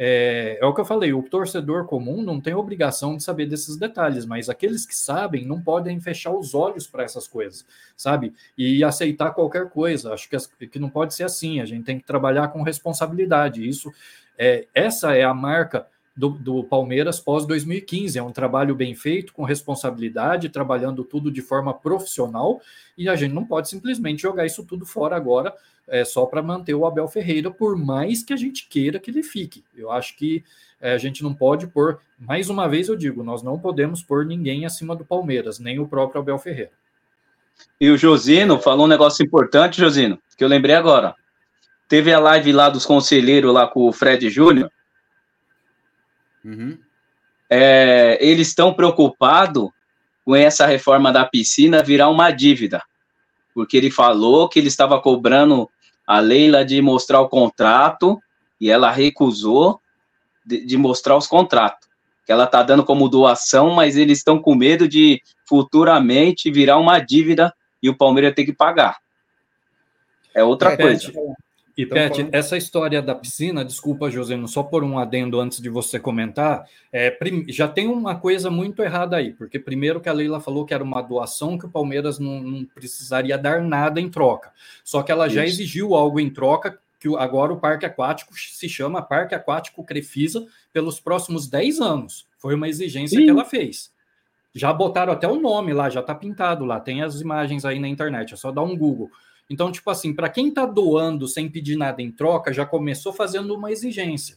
é, 0.00 0.58
é, 0.60 0.64
o 0.66 0.72
que 0.72 0.80
eu 0.80 0.84
falei, 0.84 1.12
o 1.12 1.24
torcedor 1.24 1.86
comum 1.86 2.22
não 2.22 2.40
tem 2.40 2.54
obrigação 2.54 3.16
de 3.16 3.24
saber 3.24 3.46
desses 3.46 3.76
detalhes, 3.76 4.24
mas 4.24 4.48
aqueles 4.48 4.86
que 4.86 4.94
sabem 4.94 5.44
não 5.44 5.60
podem 5.60 5.98
fechar 5.98 6.30
os 6.30 6.54
olhos 6.54 6.86
para 6.86 7.02
essas 7.02 7.26
coisas, 7.26 7.66
sabe? 7.96 8.32
E 8.56 8.84
aceitar 8.84 9.32
qualquer 9.32 9.68
coisa. 9.70 10.12
Acho 10.12 10.28
que, 10.28 10.68
que 10.68 10.78
não 10.78 10.88
pode 10.88 11.14
ser 11.14 11.24
assim. 11.24 11.60
A 11.60 11.64
gente 11.64 11.84
tem 11.84 11.98
que 11.98 12.06
trabalhar 12.06 12.46
com 12.48 12.62
responsabilidade. 12.62 13.66
Isso 13.66 13.92
é, 14.38 14.66
essa 14.72 15.14
é 15.14 15.24
a 15.24 15.34
marca 15.34 15.86
do, 16.16 16.30
do 16.30 16.64
Palmeiras 16.64 17.20
pós 17.20 17.46
2015. 17.46 18.18
É 18.18 18.22
um 18.22 18.32
trabalho 18.32 18.74
bem 18.74 18.94
feito, 18.94 19.32
com 19.32 19.44
responsabilidade, 19.44 20.48
trabalhando 20.48 21.04
tudo 21.04 21.30
de 21.30 21.40
forma 21.40 21.72
profissional, 21.72 22.60
e 22.96 23.08
a 23.08 23.14
gente 23.14 23.32
não 23.32 23.44
pode 23.44 23.68
simplesmente 23.68 24.22
jogar 24.22 24.44
isso 24.44 24.64
tudo 24.64 24.84
fora 24.84 25.16
agora, 25.16 25.54
é, 25.86 26.04
só 26.04 26.26
para 26.26 26.42
manter 26.42 26.74
o 26.74 26.84
Abel 26.84 27.08
Ferreira, 27.08 27.50
por 27.50 27.76
mais 27.76 28.22
que 28.22 28.32
a 28.32 28.36
gente 28.36 28.68
queira 28.68 28.98
que 28.98 29.10
ele 29.10 29.22
fique. 29.22 29.64
Eu 29.76 29.90
acho 29.90 30.16
que 30.16 30.44
é, 30.80 30.92
a 30.92 30.98
gente 30.98 31.22
não 31.22 31.32
pode 31.32 31.66
pôr, 31.68 32.00
mais 32.18 32.50
uma 32.50 32.68
vez 32.68 32.88
eu 32.88 32.96
digo, 32.96 33.22
nós 33.22 33.42
não 33.42 33.58
podemos 33.58 34.02
pôr 34.02 34.26
ninguém 34.26 34.66
acima 34.66 34.94
do 34.94 35.04
Palmeiras, 35.04 35.58
nem 35.58 35.78
o 35.78 35.86
próprio 35.88 36.20
Abel 36.20 36.38
Ferreira. 36.38 36.72
E 37.80 37.90
o 37.90 37.96
Josino 37.96 38.60
falou 38.60 38.86
um 38.86 38.88
negócio 38.88 39.24
importante, 39.24 39.80
Josino, 39.80 40.18
que 40.36 40.44
eu 40.44 40.48
lembrei 40.48 40.74
agora. 40.74 41.14
Teve 41.88 42.12
a 42.12 42.20
live 42.20 42.52
lá 42.52 42.68
dos 42.68 42.84
conselheiros 42.84 43.52
lá 43.52 43.66
com 43.66 43.88
o 43.88 43.92
Fred 43.92 44.28
Júnior. 44.28 44.70
Uhum. 46.44 46.78
É, 47.50 48.18
eles 48.20 48.48
estão 48.48 48.74
preocupados 48.74 49.70
com 50.24 50.36
essa 50.36 50.66
reforma 50.66 51.10
da 51.10 51.24
piscina 51.24 51.82
virar 51.82 52.10
uma 52.10 52.30
dívida. 52.30 52.82
Porque 53.54 53.76
ele 53.76 53.90
falou 53.90 54.48
que 54.48 54.58
ele 54.58 54.68
estava 54.68 55.00
cobrando 55.00 55.68
a 56.06 56.20
Leila 56.20 56.64
de 56.64 56.80
mostrar 56.82 57.20
o 57.20 57.28
contrato 57.28 58.20
e 58.60 58.70
ela 58.70 58.90
recusou 58.90 59.80
de, 60.44 60.64
de 60.64 60.76
mostrar 60.76 61.16
os 61.16 61.26
contratos. 61.26 61.88
Que 62.26 62.32
ela 62.32 62.44
está 62.44 62.62
dando 62.62 62.84
como 62.84 63.08
doação, 63.08 63.70
mas 63.70 63.96
eles 63.96 64.18
estão 64.18 64.38
com 64.38 64.54
medo 64.54 64.86
de 64.86 65.22
futuramente 65.46 66.50
virar 66.50 66.76
uma 66.76 66.98
dívida 66.98 67.54
e 67.82 67.88
o 67.88 67.96
Palmeiras 67.96 68.34
ter 68.34 68.44
que 68.44 68.52
pagar. 68.52 68.98
É 70.34 70.44
outra 70.44 70.72
é, 70.72 70.76
coisa. 70.76 71.10
E, 71.78 71.84
então, 71.84 71.96
Pet, 71.96 72.16
falando... 72.16 72.34
essa 72.34 72.56
história 72.56 73.00
da 73.00 73.14
piscina, 73.14 73.64
desculpa, 73.64 74.10
José, 74.10 74.36
só 74.48 74.64
por 74.64 74.82
um 74.82 74.98
adendo 74.98 75.38
antes 75.38 75.60
de 75.60 75.68
você 75.68 76.00
comentar, 76.00 76.68
é, 76.92 77.16
já 77.46 77.68
tem 77.68 77.86
uma 77.86 78.16
coisa 78.16 78.50
muito 78.50 78.82
errada 78.82 79.16
aí, 79.16 79.32
porque 79.32 79.60
primeiro 79.60 80.00
que 80.00 80.08
a 80.08 80.12
Leila 80.12 80.40
falou 80.40 80.64
que 80.64 80.74
era 80.74 80.82
uma 80.82 81.00
doação 81.00 81.56
que 81.56 81.66
o 81.66 81.70
Palmeiras 81.70 82.18
não, 82.18 82.42
não 82.42 82.64
precisaria 82.64 83.38
dar 83.38 83.62
nada 83.62 84.00
em 84.00 84.10
troca. 84.10 84.50
Só 84.82 85.04
que 85.04 85.12
ela 85.12 85.28
Isso. 85.28 85.36
já 85.36 85.46
exigiu 85.46 85.94
algo 85.94 86.18
em 86.18 86.28
troca, 86.28 86.80
que 86.98 87.14
agora 87.16 87.52
o 87.52 87.60
Parque 87.60 87.86
Aquático 87.86 88.34
se 88.36 88.68
chama 88.68 89.00
Parque 89.00 89.36
Aquático 89.36 89.84
Crefisa 89.84 90.48
pelos 90.72 90.98
próximos 90.98 91.46
10 91.46 91.80
anos. 91.80 92.26
Foi 92.38 92.56
uma 92.56 92.68
exigência 92.68 93.16
Sim. 93.16 93.24
que 93.24 93.30
ela 93.30 93.44
fez. 93.44 93.92
Já 94.52 94.72
botaram 94.72 95.12
até 95.12 95.28
o 95.28 95.40
nome 95.40 95.72
lá, 95.72 95.88
já 95.88 96.00
está 96.00 96.12
pintado 96.12 96.64
lá, 96.64 96.80
tem 96.80 97.02
as 97.02 97.20
imagens 97.20 97.64
aí 97.64 97.78
na 97.78 97.86
internet, 97.86 98.34
é 98.34 98.36
só 98.36 98.50
dar 98.50 98.62
um 98.62 98.76
Google. 98.76 99.08
Então, 99.48 99.72
tipo 99.72 99.90
assim, 99.90 100.12
para 100.14 100.28
quem 100.28 100.48
está 100.48 100.66
doando 100.66 101.26
sem 101.26 101.48
pedir 101.48 101.76
nada 101.76 102.02
em 102.02 102.10
troca, 102.10 102.52
já 102.52 102.66
começou 102.66 103.12
fazendo 103.12 103.54
uma 103.54 103.72
exigência. 103.72 104.36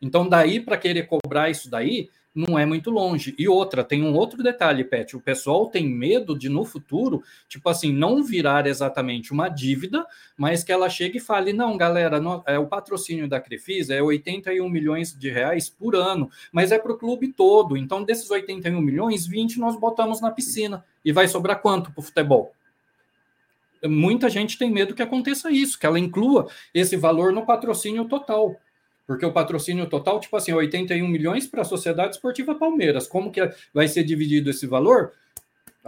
Então, 0.00 0.28
daí 0.28 0.60
para 0.60 0.76
querer 0.76 1.06
cobrar 1.06 1.50
isso 1.50 1.70
daí, 1.70 2.08
não 2.34 2.58
é 2.58 2.64
muito 2.64 2.90
longe. 2.90 3.34
E 3.36 3.48
outra, 3.48 3.82
tem 3.82 4.02
um 4.02 4.14
outro 4.14 4.42
detalhe, 4.42 4.84
Pet. 4.84 5.16
O 5.16 5.20
pessoal 5.20 5.66
tem 5.66 5.88
medo 5.88 6.38
de 6.38 6.48
no 6.48 6.64
futuro, 6.64 7.22
tipo 7.48 7.68
assim, 7.68 7.92
não 7.92 8.22
virar 8.22 8.66
exatamente 8.66 9.32
uma 9.32 9.48
dívida, 9.48 10.06
mas 10.36 10.62
que 10.62 10.70
ela 10.70 10.88
chegue 10.88 11.18
e 11.18 11.20
fale: 11.20 11.52
não, 11.52 11.76
galera, 11.76 12.20
não, 12.20 12.42
é, 12.46 12.58
o 12.58 12.66
patrocínio 12.66 13.28
da 13.28 13.40
Crefisa 13.40 13.94
é 13.94 14.00
81 14.00 14.68
milhões 14.68 15.12
de 15.18 15.30
reais 15.30 15.68
por 15.68 15.96
ano, 15.96 16.30
mas 16.52 16.70
é 16.70 16.78
para 16.78 16.92
o 16.92 16.98
clube 16.98 17.32
todo. 17.32 17.76
Então, 17.76 18.04
desses 18.04 18.30
81 18.30 18.80
milhões, 18.80 19.26
20 19.26 19.58
nós 19.58 19.78
botamos 19.78 20.20
na 20.20 20.30
piscina. 20.30 20.84
E 21.04 21.12
vai 21.12 21.26
sobrar 21.26 21.60
quanto 21.60 21.90
para 21.90 22.00
o 22.00 22.04
futebol? 22.04 22.54
Muita 23.86 24.28
gente 24.28 24.58
tem 24.58 24.70
medo 24.70 24.94
que 24.94 25.02
aconteça 25.02 25.50
isso, 25.50 25.78
que 25.78 25.86
ela 25.86 25.98
inclua 25.98 26.48
esse 26.72 26.96
valor 26.96 27.32
no 27.32 27.46
patrocínio 27.46 28.04
total. 28.06 28.56
Porque 29.06 29.24
o 29.24 29.32
patrocínio 29.32 29.86
total, 29.88 30.20
tipo 30.20 30.36
assim, 30.36 30.52
81 30.52 31.08
milhões 31.08 31.46
para 31.46 31.62
a 31.62 31.64
Sociedade 31.64 32.14
Esportiva 32.16 32.54
Palmeiras. 32.54 33.06
Como 33.06 33.32
que 33.32 33.40
vai 33.72 33.88
ser 33.88 34.04
dividido 34.04 34.50
esse 34.50 34.66
valor? 34.66 35.12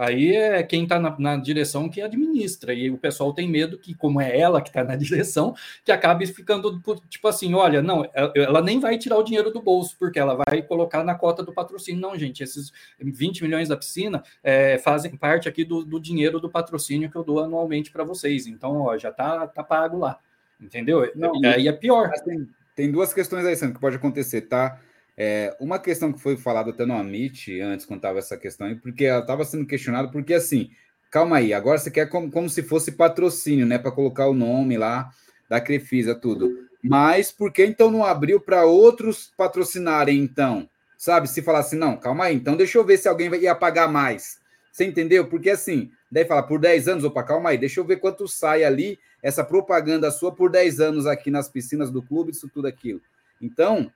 Aí 0.01 0.35
é 0.35 0.63
quem 0.63 0.81
está 0.81 0.99
na, 0.99 1.15
na, 1.19 1.37
direção 1.37 1.87
que 1.87 2.01
administra. 2.01 2.73
E 2.73 2.89
o 2.89 2.97
pessoal 2.97 3.31
tem 3.33 3.47
medo 3.47 3.77
que, 3.77 3.93
como 3.93 4.19
é 4.19 4.35
ela 4.35 4.59
que 4.59 4.69
está 4.69 4.83
na 4.83 4.95
direção, 4.97 5.53
que 5.85 5.91
acabe 5.91 6.25
ficando 6.25 6.81
tipo 7.07 7.27
assim: 7.27 7.53
olha, 7.53 7.83
não, 7.83 8.09
ela 8.35 8.63
nem 8.63 8.79
vai 8.79 8.97
tirar 8.97 9.17
o 9.17 9.23
dinheiro 9.23 9.51
do 9.51 9.61
bolso, 9.61 9.95
porque 9.99 10.17
ela 10.17 10.33
vai 10.33 10.63
colocar 10.63 11.03
na 11.03 11.13
cota 11.13 11.43
do 11.43 11.53
patrocínio. 11.53 12.01
Não, 12.01 12.17
gente, 12.17 12.41
esses 12.41 12.73
20 12.99 13.43
milhões 13.43 13.69
da 13.69 13.77
piscina 13.77 14.23
é, 14.43 14.79
fazem 14.79 15.15
parte 15.15 15.47
aqui 15.47 15.63
do, 15.63 15.85
do, 15.85 15.99
dinheiro 15.99 16.39
do 16.39 16.49
patrocínio 16.49 17.11
que 17.11 17.15
eu 17.15 17.23
dou 17.23 17.39
anualmente 17.39 17.91
para 17.91 18.03
vocês. 18.03 18.47
Então, 18.47 18.81
ó, 18.81 18.97
já 18.97 19.09
está 19.09 19.45
tá 19.45 19.63
pago 19.63 19.99
lá. 19.99 20.17
Entendeu? 20.59 21.11
Não, 21.15 21.33
aí 21.45 21.67
é 21.67 21.71
pior. 21.71 22.09
Tem, 22.25 22.49
tem 22.75 22.91
duas 22.91 23.13
questões 23.13 23.45
aí, 23.45 23.55
Sandro, 23.55 23.75
que 23.75 23.81
pode 23.81 23.97
acontecer, 23.97 24.41
tá? 24.41 24.79
É, 25.17 25.55
uma 25.59 25.77
questão 25.77 26.11
que 26.11 26.21
foi 26.21 26.37
falada 26.37 26.71
até 26.71 26.85
no 26.85 26.95
Amit, 26.95 27.59
antes, 27.61 27.85
quando 27.85 27.99
estava 27.99 28.19
essa 28.19 28.37
questão, 28.37 28.67
aí, 28.67 28.75
porque 28.75 29.05
ela 29.05 29.21
estava 29.21 29.43
sendo 29.43 29.65
questionada, 29.65 30.09
porque 30.09 30.33
assim, 30.33 30.71
calma 31.11 31.37
aí, 31.37 31.53
agora 31.53 31.77
você 31.77 31.91
quer 31.91 32.07
como, 32.09 32.31
como 32.31 32.49
se 32.49 32.63
fosse 32.63 32.93
patrocínio, 32.93 33.65
né? 33.65 33.77
Para 33.77 33.91
colocar 33.91 34.27
o 34.27 34.33
nome 34.33 34.77
lá 34.77 35.11
da 35.49 35.59
Crefisa, 35.59 36.15
tudo. 36.15 36.69
Mas 36.81 37.31
por 37.31 37.51
que 37.51 37.63
então 37.65 37.91
não 37.91 38.03
abriu 38.03 38.39
para 38.39 38.65
outros 38.65 39.31
patrocinarem, 39.37 40.17
então? 40.17 40.69
Sabe? 40.97 41.27
Se 41.27 41.41
falar 41.41 41.59
assim, 41.59 41.77
não, 41.77 41.97
calma 41.97 42.25
aí, 42.25 42.35
então 42.35 42.55
deixa 42.55 42.77
eu 42.77 42.85
ver 42.85 42.97
se 42.97 43.07
alguém 43.07 43.33
ia 43.35 43.53
pagar 43.53 43.87
mais. 43.87 44.39
Você 44.71 44.85
entendeu? 44.85 45.27
Porque 45.27 45.49
assim, 45.49 45.91
daí 46.09 46.25
fala, 46.25 46.43
por 46.43 46.59
10 46.59 46.87
anos, 46.87 47.03
opa, 47.03 47.23
calma 47.23 47.49
aí, 47.49 47.57
deixa 47.57 47.79
eu 47.79 47.85
ver 47.85 47.97
quanto 47.97 48.27
sai 48.27 48.63
ali 48.63 48.97
essa 49.21 49.43
propaganda 49.43 50.09
sua 50.09 50.33
por 50.33 50.49
10 50.49 50.79
anos 50.79 51.05
aqui 51.05 51.29
nas 51.29 51.49
piscinas 51.49 51.91
do 51.91 52.01
clube, 52.01 52.31
isso 52.31 52.49
tudo 52.49 52.67
aquilo. 52.67 53.01
Então, 53.41 53.91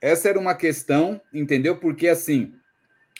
essa 0.00 0.28
era 0.28 0.38
uma 0.38 0.54
questão, 0.54 1.20
entendeu? 1.32 1.76
Porque 1.76 2.08
assim, 2.08 2.54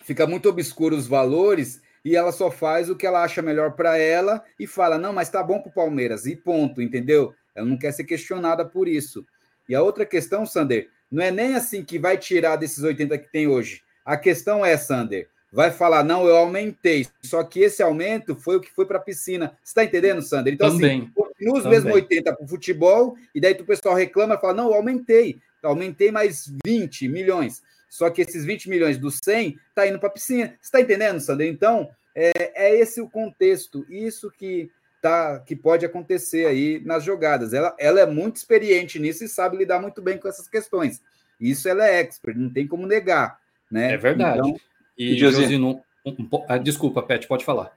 fica 0.04 0.26
muito 0.26 0.48
obscuro 0.48 0.96
os 0.96 1.06
valores 1.06 1.80
e 2.04 2.16
ela 2.16 2.32
só 2.32 2.50
faz 2.50 2.88
o 2.88 2.96
que 2.96 3.06
ela 3.06 3.22
acha 3.22 3.42
melhor 3.42 3.72
para 3.72 3.98
ela 3.98 4.42
e 4.58 4.66
fala: 4.66 4.98
"Não, 4.98 5.12
mas 5.12 5.28
tá 5.28 5.42
bom 5.42 5.60
pro 5.60 5.72
Palmeiras". 5.72 6.26
E 6.26 6.36
ponto, 6.36 6.80
entendeu? 6.80 7.34
Ela 7.54 7.66
não 7.66 7.78
quer 7.78 7.92
ser 7.92 8.04
questionada 8.04 8.64
por 8.64 8.86
isso. 8.88 9.26
E 9.68 9.74
a 9.74 9.82
outra 9.82 10.06
questão, 10.06 10.46
Sander, 10.46 10.88
não 11.10 11.22
é 11.22 11.30
nem 11.30 11.54
assim 11.54 11.84
que 11.84 11.98
vai 11.98 12.16
tirar 12.16 12.56
desses 12.56 12.82
80 12.82 13.18
que 13.18 13.30
tem 13.30 13.46
hoje. 13.46 13.82
A 14.04 14.16
questão 14.16 14.64
é, 14.64 14.76
Sander, 14.76 15.28
vai 15.52 15.70
falar: 15.70 16.04
"Não, 16.04 16.26
eu 16.26 16.36
aumentei". 16.36 17.06
Só 17.22 17.42
que 17.42 17.60
esse 17.60 17.82
aumento 17.82 18.36
foi 18.36 18.56
o 18.56 18.60
que 18.60 18.70
foi 18.70 18.86
para 18.86 18.98
a 18.98 19.02
piscina. 19.02 19.58
Você 19.62 19.70
está 19.70 19.84
entendendo, 19.84 20.22
Sander? 20.22 20.54
Então 20.54 20.68
assim, 20.68 20.78
Também. 20.78 21.00
assim, 21.02 21.12
continua 21.14 21.58
os 21.58 21.66
mesmos 21.66 21.92
80 21.92 22.36
para 22.36 22.44
o 22.44 22.48
futebol 22.48 23.16
e 23.34 23.40
daí 23.40 23.52
o 23.52 23.66
pessoal 23.66 23.94
reclama 23.94 24.36
e 24.36 24.40
fala: 24.40 24.54
"Não, 24.54 24.68
eu 24.68 24.74
aumentei" 24.74 25.40
aumentei 25.62 26.10
mais 26.10 26.52
20 26.64 27.08
milhões. 27.08 27.62
Só 27.88 28.10
que 28.10 28.22
esses 28.22 28.44
20 28.44 28.68
milhões 28.68 28.98
do 28.98 29.10
100 29.10 29.58
está 29.68 29.86
indo 29.86 29.98
para 29.98 30.08
a 30.08 30.12
piscina. 30.12 30.48
Você 30.48 30.56
está 30.62 30.80
entendendo, 30.80 31.20
Sandro? 31.20 31.44
Então, 31.44 31.90
é, 32.14 32.32
é, 32.54 32.78
esse 32.78 33.00
o 33.00 33.08
contexto. 33.08 33.86
Isso 33.88 34.30
que, 34.30 34.70
tá, 35.00 35.40
que 35.40 35.56
pode 35.56 35.86
acontecer 35.86 36.46
aí 36.46 36.82
nas 36.84 37.02
jogadas. 37.02 37.52
Ela, 37.54 37.74
ela 37.78 38.00
é 38.00 38.06
muito 38.06 38.36
experiente 38.36 38.98
nisso 38.98 39.24
e 39.24 39.28
sabe 39.28 39.56
lidar 39.56 39.80
muito 39.80 40.02
bem 40.02 40.18
com 40.18 40.28
essas 40.28 40.48
questões. 40.48 41.02
Isso 41.40 41.68
ela 41.68 41.86
é 41.86 42.00
expert, 42.00 42.36
não 42.36 42.50
tem 42.50 42.66
como 42.66 42.86
negar. 42.86 43.38
Né? 43.70 43.92
É 43.92 43.96
verdade. 43.96 44.38
Então, 44.38 44.56
e, 44.98 45.16
Josino, 45.16 45.80
um, 46.04 46.10
um, 46.10 46.44
ah, 46.48 46.58
desculpa, 46.58 47.02
Pet, 47.02 47.26
pode 47.26 47.44
falar. 47.44 47.72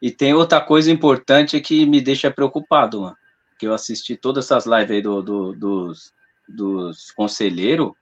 E 0.00 0.10
tem 0.10 0.32
outra 0.32 0.60
coisa 0.60 0.90
importante 0.90 1.60
que 1.60 1.84
me 1.84 2.00
deixa 2.00 2.30
preocupado, 2.30 3.02
mano, 3.02 3.16
que 3.58 3.66
eu 3.66 3.74
assisti 3.74 4.16
todas 4.16 4.46
essas 4.46 4.64
lives 4.64 4.90
aí 4.90 5.02
do, 5.02 5.20
do 5.20 5.52
dos, 5.52 6.12
dos 6.54 7.10
conselheiros. 7.12 7.92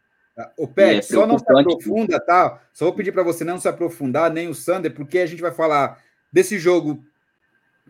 O 0.57 0.69
Pet, 0.69 0.99
é 0.99 1.03
só 1.03 1.27
não 1.27 1.39
se 1.39 1.45
aprofunda, 1.49 2.21
tá? 2.21 2.63
Só 2.73 2.85
vou 2.85 2.95
pedir 2.95 3.11
para 3.11 3.25
você 3.25 3.45
não 3.45 3.59
se 3.59 3.69
aprofundar, 3.69 4.31
nem 4.31 4.49
o 4.49 4.55
Sander, 4.55 4.95
porque 4.95 5.19
a 5.19 5.27
gente 5.27 5.43
vai 5.43 5.51
falar 5.51 6.01
desse 6.33 6.59
jogo 6.59 7.05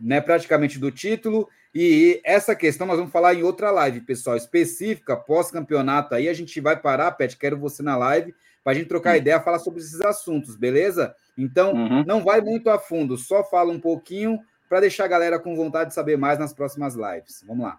né, 0.00 0.20
praticamente 0.20 0.78
do 0.78 0.90
título. 0.90 1.48
E 1.74 2.20
essa 2.24 2.56
questão 2.56 2.86
nós 2.86 2.96
vamos 2.96 3.12
falar 3.12 3.34
em 3.34 3.42
outra 3.42 3.70
live, 3.70 4.00
pessoal, 4.00 4.36
específica, 4.36 5.16
pós-campeonato. 5.16 6.14
Aí 6.14 6.28
a 6.28 6.32
gente 6.32 6.58
vai 6.60 6.80
parar, 6.80 7.12
Pet, 7.12 7.36
quero 7.36 7.58
você 7.58 7.82
na 7.82 7.96
live, 7.96 8.34
para 8.64 8.72
a 8.72 8.74
gente 8.74 8.88
trocar 8.88 9.10
uhum. 9.10 9.16
ideia, 9.16 9.40
falar 9.40 9.58
sobre 9.58 9.80
esses 9.80 10.00
assuntos, 10.00 10.56
beleza? 10.56 11.14
Então, 11.36 11.74
uhum. 11.74 12.04
não 12.06 12.24
vai 12.24 12.40
muito 12.40 12.70
a 12.70 12.78
fundo, 12.78 13.16
só 13.16 13.44
fala 13.44 13.70
um 13.70 13.80
pouquinho 13.80 14.40
para 14.68 14.80
deixar 14.80 15.04
a 15.04 15.08
galera 15.08 15.38
com 15.38 15.54
vontade 15.54 15.90
de 15.90 15.94
saber 15.94 16.16
mais 16.16 16.38
nas 16.38 16.52
próximas 16.52 16.94
lives. 16.94 17.44
Vamos 17.46 17.64
lá. 17.64 17.78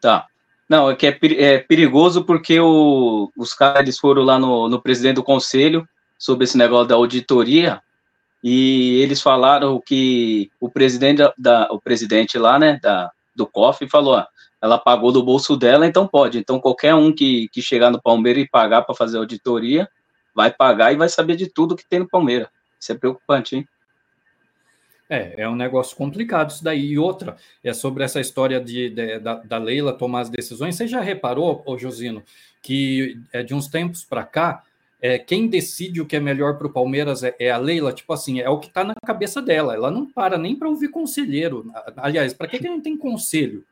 Tá. 0.00 0.26
Não, 0.72 0.88
é 0.88 0.96
que 0.96 1.06
é, 1.06 1.18
é 1.38 1.58
perigoso 1.58 2.24
porque 2.24 2.58
o, 2.58 3.30
os 3.36 3.52
caras 3.52 3.98
foram 3.98 4.22
lá 4.22 4.38
no, 4.38 4.70
no 4.70 4.80
presidente 4.80 5.16
do 5.16 5.22
conselho 5.22 5.86
sobre 6.18 6.44
esse 6.44 6.56
negócio 6.56 6.88
da 6.88 6.94
auditoria 6.94 7.82
e 8.42 8.98
eles 9.02 9.20
falaram 9.20 9.78
que 9.78 10.50
o 10.58 10.70
presidente 10.70 11.22
da, 11.36 11.70
o 11.70 11.78
presidente 11.78 12.38
lá, 12.38 12.58
né, 12.58 12.80
da, 12.82 13.10
do 13.36 13.46
COF 13.46 13.86
falou, 13.86 14.14
ó, 14.14 14.26
ela 14.62 14.78
pagou 14.78 15.12
do 15.12 15.22
bolso 15.22 15.58
dela, 15.58 15.86
então 15.86 16.06
pode. 16.06 16.38
Então 16.38 16.58
qualquer 16.58 16.94
um 16.94 17.12
que, 17.12 17.50
que 17.50 17.60
chegar 17.60 17.90
no 17.90 18.00
Palmeiras 18.00 18.42
e 18.42 18.48
pagar 18.48 18.80
para 18.80 18.94
fazer 18.94 19.18
auditoria, 19.18 19.86
vai 20.34 20.50
pagar 20.50 20.90
e 20.90 20.96
vai 20.96 21.10
saber 21.10 21.36
de 21.36 21.52
tudo 21.52 21.76
que 21.76 21.86
tem 21.86 21.98
no 21.98 22.08
Palmeiras. 22.08 22.48
Isso 22.80 22.92
é 22.92 22.94
preocupante, 22.94 23.56
hein? 23.56 23.68
É, 25.12 25.42
é 25.42 25.48
um 25.48 25.54
negócio 25.54 25.94
complicado 25.94 26.48
isso 26.48 26.64
daí. 26.64 26.92
E 26.92 26.98
outra, 26.98 27.36
é 27.62 27.74
sobre 27.74 28.02
essa 28.02 28.18
história 28.18 28.58
de, 28.58 28.88
de 28.88 29.18
da, 29.18 29.34
da, 29.34 29.58
Leila 29.58 29.92
tomar 29.92 30.20
as 30.20 30.30
decisões. 30.30 30.74
Você 30.74 30.86
já 30.86 31.02
reparou, 31.02 31.62
ô 31.66 31.76
Josino, 31.76 32.22
que 32.62 33.20
é 33.30 33.42
de 33.42 33.52
uns 33.52 33.68
tempos 33.68 34.06
para 34.06 34.24
cá, 34.24 34.62
é, 35.02 35.18
quem 35.18 35.48
decide 35.48 36.00
o 36.00 36.06
que 36.06 36.16
é 36.16 36.20
melhor 36.20 36.56
para 36.56 36.66
o 36.66 36.72
Palmeiras 36.72 37.22
é, 37.22 37.36
é, 37.38 37.50
a 37.50 37.58
Leila, 37.58 37.92
tipo 37.92 38.10
assim, 38.10 38.40
é 38.40 38.48
o 38.48 38.58
que 38.58 38.68
está 38.68 38.82
na 38.84 38.94
cabeça 39.04 39.42
dela. 39.42 39.74
Ela 39.74 39.90
não 39.90 40.06
para 40.06 40.38
nem 40.38 40.56
para 40.56 40.68
ouvir 40.68 40.88
conselheiro. 40.88 41.70
Aliás, 41.98 42.32
para 42.32 42.48
que, 42.48 42.58
que 42.58 42.66
gente 42.66 42.82
tem 42.82 42.96
conselho? 42.96 43.66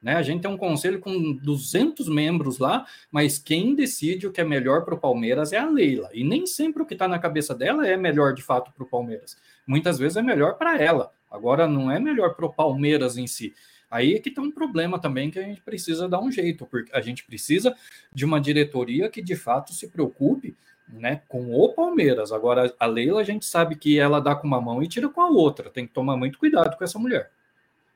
Né? 0.00 0.14
A 0.14 0.22
gente 0.22 0.42
tem 0.42 0.50
um 0.50 0.56
conselho 0.56 1.00
com 1.00 1.32
200 1.32 2.08
membros 2.08 2.58
lá, 2.58 2.86
mas 3.10 3.36
quem 3.36 3.74
decide 3.74 4.28
o 4.28 4.30
que 4.30 4.40
é 4.40 4.44
melhor 4.44 4.84
para 4.84 4.94
o 4.94 5.00
Palmeiras 5.00 5.52
é 5.52 5.58
a 5.58 5.68
Leila. 5.68 6.08
E 6.12 6.22
nem 6.22 6.46
sempre 6.46 6.84
o 6.84 6.86
que 6.86 6.92
está 6.94 7.08
na 7.08 7.18
cabeça 7.18 7.52
dela 7.52 7.84
é 7.84 7.96
melhor 7.96 8.32
de 8.32 8.42
fato 8.42 8.70
para 8.70 8.84
o 8.84 8.88
Palmeiras. 8.88 9.36
Muitas 9.66 9.98
vezes 9.98 10.16
é 10.16 10.22
melhor 10.22 10.54
para 10.54 10.80
ela. 10.80 11.12
Agora, 11.30 11.66
não 11.66 11.90
é 11.90 11.98
melhor 11.98 12.34
para 12.34 12.46
o 12.46 12.52
Palmeiras 12.52 13.16
em 13.16 13.26
si. 13.26 13.54
Aí 13.90 14.14
é 14.14 14.18
que 14.18 14.30
tem 14.30 14.42
um 14.42 14.50
problema 14.50 14.98
também 14.98 15.30
que 15.30 15.38
a 15.38 15.42
gente 15.42 15.60
precisa 15.60 16.08
dar 16.08 16.20
um 16.20 16.30
jeito, 16.30 16.66
porque 16.66 16.90
a 16.94 17.00
gente 17.00 17.24
precisa 17.24 17.76
de 18.12 18.24
uma 18.24 18.40
diretoria 18.40 19.08
que 19.08 19.22
de 19.22 19.36
fato 19.36 19.72
se 19.72 19.88
preocupe 19.88 20.56
né, 20.88 21.22
com 21.28 21.54
o 21.54 21.72
Palmeiras. 21.72 22.32
Agora, 22.32 22.74
a 22.78 22.86
Leila, 22.86 23.20
a 23.20 23.24
gente 23.24 23.44
sabe 23.44 23.76
que 23.76 23.98
ela 23.98 24.20
dá 24.20 24.34
com 24.34 24.46
uma 24.46 24.60
mão 24.60 24.82
e 24.82 24.88
tira 24.88 25.08
com 25.08 25.20
a 25.20 25.28
outra. 25.28 25.70
Tem 25.70 25.86
que 25.86 25.92
tomar 25.92 26.16
muito 26.16 26.38
cuidado 26.38 26.76
com 26.76 26.84
essa 26.84 26.98
mulher. 26.98 27.30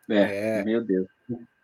É, 0.09 0.61
é. 0.61 0.64
meu 0.64 0.83
Deus. 0.83 1.07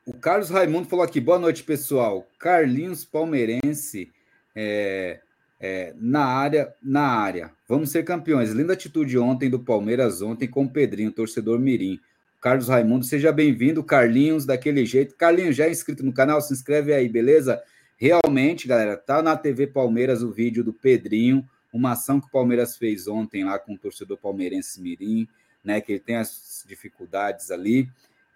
O 0.06 0.12
Carlos 0.12 0.50
Raimundo 0.50 0.88
falou 0.88 1.04
aqui, 1.04 1.20
boa 1.20 1.38
noite, 1.38 1.62
pessoal. 1.62 2.28
Carlinhos 2.38 3.04
Palmeirense 3.04 4.12
é, 4.54 5.20
é, 5.66 5.94
na 5.96 6.26
área, 6.26 6.74
na 6.82 7.00
área. 7.00 7.50
Vamos 7.66 7.90
ser 7.90 8.02
campeões. 8.02 8.50
Linda 8.50 8.74
atitude 8.74 9.16
ontem 9.16 9.48
do 9.48 9.58
Palmeiras, 9.58 10.20
ontem 10.20 10.46
com 10.46 10.64
o 10.64 10.68
Pedrinho, 10.68 11.10
torcedor 11.10 11.58
Mirim. 11.58 11.98
Carlos 12.38 12.68
Raimundo, 12.68 13.02
seja 13.02 13.32
bem-vindo, 13.32 13.82
Carlinhos, 13.82 14.44
daquele 14.44 14.84
jeito. 14.84 15.16
Carlinhos, 15.16 15.56
já 15.56 15.64
é 15.64 15.70
inscrito 15.70 16.04
no 16.04 16.12
canal? 16.12 16.42
Se 16.42 16.52
inscreve 16.52 16.92
aí, 16.92 17.08
beleza? 17.08 17.62
Realmente, 17.96 18.68
galera, 18.68 18.94
tá 18.94 19.22
na 19.22 19.38
TV 19.38 19.66
Palmeiras 19.66 20.22
o 20.22 20.30
vídeo 20.30 20.62
do 20.62 20.74
Pedrinho, 20.74 21.48
uma 21.72 21.92
ação 21.92 22.20
que 22.20 22.26
o 22.26 22.30
Palmeiras 22.30 22.76
fez 22.76 23.08
ontem 23.08 23.42
lá 23.42 23.58
com 23.58 23.72
o 23.72 23.78
torcedor 23.78 24.18
palmeirense 24.18 24.82
Mirim, 24.82 25.26
né? 25.64 25.80
Que 25.80 25.92
ele 25.92 26.00
tem 26.00 26.16
as 26.16 26.62
dificuldades 26.68 27.50
ali. 27.50 27.88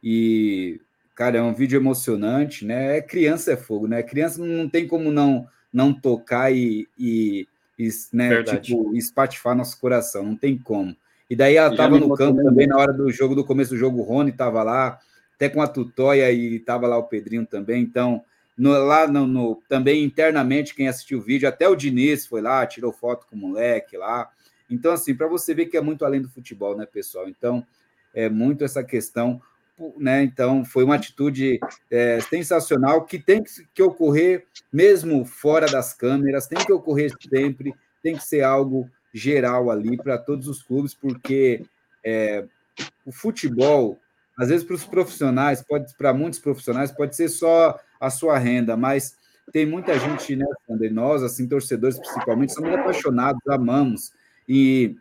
E, 0.02 0.80
cara, 1.14 1.36
é 1.36 1.42
um 1.42 1.52
vídeo 1.52 1.78
emocionante, 1.78 2.64
né? 2.64 2.96
É 2.96 3.02
criança 3.02 3.52
é 3.52 3.56
fogo, 3.58 3.86
né? 3.86 4.02
Criança 4.02 4.42
não 4.42 4.66
tem 4.66 4.88
como 4.88 5.12
não 5.12 5.46
não 5.72 5.92
tocar 5.92 6.52
e, 6.52 6.88
e, 6.98 7.46
e 7.78 7.88
né, 8.12 8.42
tipo, 8.42 8.96
espatifar 8.96 9.56
nosso 9.56 9.78
coração, 9.80 10.24
não 10.24 10.36
tem 10.36 10.56
como. 10.56 10.96
E 11.30 11.36
daí 11.36 11.56
ela 11.56 11.70
estava 11.70 11.98
no 11.98 12.14
campo 12.14 12.42
também 12.42 12.66
na 12.66 12.78
hora 12.78 12.92
do 12.92 13.10
jogo, 13.10 13.34
do 13.34 13.44
começo 13.44 13.70
do 13.70 13.76
jogo, 13.76 14.00
o 14.00 14.02
Rony 14.02 14.30
estava 14.30 14.62
lá, 14.62 14.98
até 15.34 15.48
com 15.48 15.60
a 15.60 15.68
Tutóia 15.68 16.30
e 16.32 16.56
estava 16.56 16.86
lá 16.86 16.96
o 16.96 17.04
Pedrinho 17.04 17.44
também, 17.44 17.82
então 17.82 18.24
no, 18.58 18.70
lá 18.72 19.06
no, 19.06 19.26
no, 19.26 19.62
também 19.68 20.02
internamente, 20.02 20.74
quem 20.74 20.88
assistiu 20.88 21.18
o 21.18 21.22
vídeo, 21.22 21.48
até 21.48 21.68
o 21.68 21.76
Diniz 21.76 22.26
foi 22.26 22.40
lá, 22.40 22.66
tirou 22.66 22.92
foto 22.92 23.24
com 23.26 23.36
o 23.36 23.38
moleque 23.38 23.96
lá. 23.96 24.28
Então, 24.68 24.92
assim, 24.92 25.14
para 25.14 25.28
você 25.28 25.54
ver 25.54 25.66
que 25.66 25.76
é 25.76 25.80
muito 25.80 26.04
além 26.04 26.20
do 26.20 26.28
futebol, 26.28 26.76
né, 26.76 26.84
pessoal? 26.84 27.28
Então, 27.28 27.64
é 28.12 28.28
muito 28.28 28.64
essa 28.64 28.82
questão, 28.82 29.40
né? 29.96 30.22
Então, 30.22 30.64
foi 30.64 30.84
uma 30.84 30.94
atitude 30.94 31.58
é, 31.90 32.20
sensacional 32.20 33.04
que 33.04 33.18
tem 33.18 33.42
que, 33.74 33.82
ocorrer 33.82 34.44
mesmo 34.72 35.24
fora 35.24 35.66
das 35.66 35.94
câmeras, 35.94 36.46
tem 36.46 36.58
que 36.58 36.72
ocorrer 36.72 37.12
sempre, 37.28 37.74
tem 38.02 38.16
que 38.16 38.24
ser 38.24 38.42
algo 38.42 38.88
geral 39.12 39.70
ali 39.70 39.96
para 39.96 40.18
todos 40.18 40.48
os 40.48 40.62
clubes, 40.62 40.94
porque 40.94 41.64
é, 42.04 42.44
o 43.04 43.12
futebol, 43.12 43.98
às 44.38 44.48
vezes 44.48 44.64
para 44.64 44.76
os 44.76 44.84
profissionais, 44.84 45.62
pode 45.62 45.94
para 45.96 46.12
muitos 46.12 46.38
profissionais, 46.38 46.92
pode 46.92 47.16
ser 47.16 47.28
só 47.28 47.78
a 48.00 48.10
sua 48.10 48.38
renda, 48.38 48.76
mas 48.76 49.16
tem 49.52 49.64
muita 49.64 49.98
gente, 49.98 50.36
né, 50.36 50.46
Sander, 50.66 50.92
nós, 50.92 51.22
assim, 51.22 51.48
torcedores 51.48 51.98
principalmente, 51.98 52.52
somos 52.52 52.72
apaixonados, 52.72 53.40
amamos. 53.48 54.12
E 54.48 54.96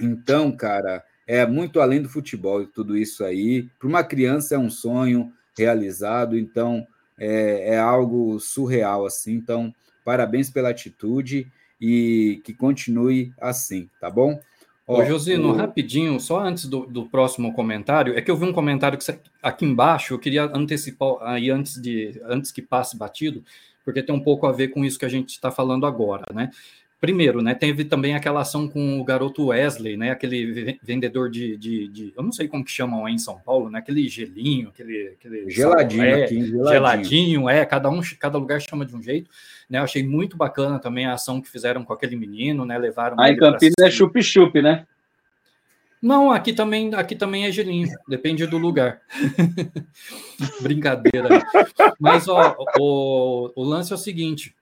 então, 0.00 0.50
cara, 0.52 1.04
é 1.26 1.46
muito 1.46 1.80
além 1.80 2.02
do 2.02 2.08
futebol 2.08 2.62
e 2.62 2.66
tudo 2.66 2.96
isso 2.96 3.24
aí. 3.24 3.68
Para 3.78 3.88
uma 3.88 4.04
criança 4.04 4.54
é 4.54 4.58
um 4.58 4.70
sonho 4.70 5.32
realizado, 5.56 6.38
então 6.38 6.86
é, 7.18 7.74
é 7.74 7.78
algo 7.78 8.38
surreal, 8.40 9.06
assim. 9.06 9.34
Então, 9.34 9.74
parabéns 10.04 10.50
pela 10.50 10.70
atitude 10.70 11.50
e 11.80 12.40
que 12.44 12.52
continue 12.52 13.32
assim, 13.40 13.88
tá 14.00 14.10
bom? 14.10 14.40
Ó, 14.86 15.00
Ô, 15.00 15.04
Josino, 15.04 15.48
o... 15.48 15.52
rapidinho, 15.52 16.20
só 16.20 16.40
antes 16.40 16.66
do, 16.66 16.86
do, 16.86 17.06
próximo 17.06 17.54
comentário, 17.54 18.16
é 18.16 18.20
que 18.20 18.30
eu 18.30 18.36
vi 18.36 18.44
um 18.44 18.52
comentário 18.52 18.98
que 18.98 19.18
aqui 19.42 19.64
embaixo, 19.64 20.12
eu 20.12 20.18
queria 20.18 20.44
antecipar 20.44 21.16
aí 21.22 21.50
antes 21.50 21.80
de 21.80 22.20
antes 22.26 22.52
que 22.52 22.60
passe 22.60 22.96
batido, 22.96 23.42
porque 23.82 24.02
tem 24.02 24.14
um 24.14 24.20
pouco 24.20 24.46
a 24.46 24.52
ver 24.52 24.68
com 24.68 24.84
isso 24.84 24.98
que 24.98 25.04
a 25.06 25.10
gente 25.10 25.30
está 25.30 25.50
falando 25.50 25.86
agora, 25.86 26.24
né? 26.34 26.50
Primeiro, 27.04 27.42
né, 27.42 27.54
teve 27.54 27.84
também 27.84 28.14
aquela 28.14 28.40
ação 28.40 28.66
com 28.66 28.98
o 28.98 29.04
garoto 29.04 29.48
Wesley, 29.48 29.94
né, 29.94 30.10
aquele 30.10 30.78
vendedor 30.82 31.28
de, 31.28 31.54
de, 31.54 31.86
de, 31.88 32.14
eu 32.16 32.22
não 32.22 32.32
sei 32.32 32.48
como 32.48 32.64
que 32.64 32.70
chamam 32.70 33.04
aí 33.04 33.12
em 33.12 33.18
São 33.18 33.38
Paulo, 33.38 33.68
né, 33.68 33.78
aquele 33.78 34.08
gelinho, 34.08 34.70
aquele, 34.70 35.08
aquele 35.08 35.50
geladinho, 35.50 36.02
é, 36.02 36.24
aqui, 36.24 36.46
geladinho, 36.46 36.72
geladinho, 36.72 37.48
é, 37.50 37.66
cada 37.66 37.90
um, 37.90 38.00
cada 38.18 38.38
lugar 38.38 38.58
chama 38.58 38.86
de 38.86 38.96
um 38.96 39.02
jeito, 39.02 39.28
né, 39.68 39.80
eu 39.80 39.82
achei 39.82 40.02
muito 40.02 40.34
bacana 40.34 40.78
também 40.78 41.04
a 41.04 41.12
ação 41.12 41.42
que 41.42 41.50
fizeram 41.50 41.84
com 41.84 41.92
aquele 41.92 42.16
menino, 42.16 42.64
né, 42.64 42.78
levaram. 42.78 43.20
Ah, 43.20 43.30
em 43.30 43.36
Campinas 43.36 43.74
é 43.82 43.90
chup-chup, 43.90 44.62
né? 44.62 44.86
Não, 46.00 46.32
aqui 46.32 46.54
também, 46.54 46.94
aqui 46.94 47.14
também 47.14 47.44
é 47.44 47.52
gelinho, 47.52 47.86
depende 48.08 48.46
do 48.46 48.56
lugar. 48.56 49.02
Brincadeira. 50.62 51.44
Mas 52.00 52.28
ó, 52.28 52.56
o, 52.80 53.52
o 53.54 53.62
lance 53.62 53.92
é 53.92 53.94
o 53.94 53.98
seguinte: 53.98 54.54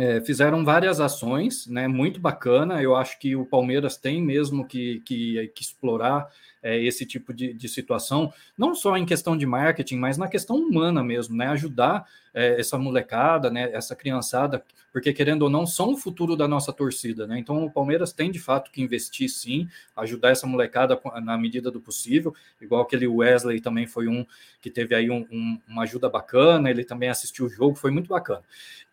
é, 0.00 0.18
fizeram 0.22 0.64
várias 0.64 0.98
ações, 0.98 1.66
né? 1.66 1.86
Muito 1.86 2.18
bacana. 2.18 2.82
Eu 2.82 2.96
acho 2.96 3.18
que 3.18 3.36
o 3.36 3.44
Palmeiras 3.44 3.98
tem 3.98 4.22
mesmo 4.22 4.66
que, 4.66 5.00
que, 5.00 5.52
que 5.54 5.62
explorar 5.62 6.26
é, 6.62 6.82
esse 6.82 7.04
tipo 7.04 7.34
de, 7.34 7.52
de, 7.52 7.68
situação, 7.68 8.32
não 8.56 8.74
só 8.74 8.96
em 8.96 9.04
questão 9.04 9.36
de 9.36 9.44
marketing, 9.44 9.96
mas 9.96 10.16
na 10.16 10.26
questão 10.26 10.56
humana 10.56 11.04
mesmo, 11.04 11.36
né? 11.36 11.48
Ajudar 11.48 12.06
é, 12.32 12.58
essa 12.58 12.78
molecada, 12.78 13.50
né? 13.50 13.70
Essa 13.74 13.94
criançada, 13.94 14.64
porque 14.90 15.12
querendo 15.12 15.42
ou 15.42 15.50
não, 15.50 15.66
são 15.66 15.92
o 15.92 15.98
futuro 15.98 16.34
da 16.34 16.48
nossa 16.48 16.72
torcida, 16.72 17.26
né? 17.26 17.38
Então 17.38 17.62
o 17.62 17.70
Palmeiras 17.70 18.10
tem 18.10 18.30
de 18.30 18.38
fato 18.38 18.70
que 18.70 18.80
investir 18.80 19.28
sim, 19.28 19.68
ajudar 19.94 20.30
essa 20.30 20.46
molecada 20.46 20.98
na 21.22 21.36
medida 21.36 21.70
do 21.70 21.78
possível, 21.78 22.34
igual 22.58 22.80
aquele 22.80 23.06
Wesley 23.06 23.60
também 23.60 23.86
foi 23.86 24.08
um 24.08 24.24
que 24.62 24.70
teve 24.70 24.94
aí 24.94 25.10
um, 25.10 25.26
um, 25.30 25.60
uma 25.68 25.82
ajuda 25.82 26.08
bacana, 26.08 26.70
ele 26.70 26.84
também 26.84 27.10
assistiu 27.10 27.44
o 27.44 27.50
jogo, 27.50 27.74
foi 27.74 27.90
muito 27.90 28.08
bacana. 28.08 28.42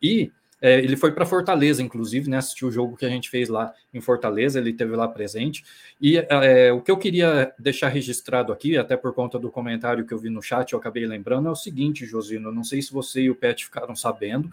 E 0.04 0.34
é, 0.62 0.80
ele 0.80 0.96
foi 0.96 1.12
para 1.12 1.26
Fortaleza, 1.26 1.84
inclusive, 1.84 2.30
né? 2.30 2.38
Assistiu 2.38 2.68
o 2.68 2.72
jogo 2.72 2.98
que 2.98 3.06
a 3.06 3.10
gente 3.10 3.30
fez 3.30 3.48
lá 3.48 3.74
em 3.94 4.02
Fortaleza, 4.02 4.60
ele 4.60 4.74
teve 4.74 4.96
lá 4.96 5.08
presente. 5.08 5.64
E 6.02 6.18
é, 6.18 6.72
o 6.72 6.82
que 6.82 6.90
eu 6.90 6.98
queria 6.98 7.54
deixar 7.60 7.90
registrado 7.90 8.52
aqui, 8.52 8.78
até 8.78 8.98
por 8.98 9.14
conta 9.14 9.38
do 9.38 9.52
comentário 9.52 10.06
que 10.06 10.14
eu 10.14 10.18
vi 10.18 10.30
no 10.30 10.42
chat, 10.42 10.74
eu 10.74 10.80
acabei 10.80 11.06
lembrando, 11.06 11.48
é 11.48 11.52
o 11.52 11.56
seguinte, 11.56 12.06
Josino. 12.06 12.52
Não 12.52 12.64
sei 12.64 12.82
se 12.82 12.92
você 12.92 13.22
e 13.22 13.30
o 13.30 13.36
Pet 13.36 13.66
ficaram 13.66 13.96
sabendo, 13.96 14.50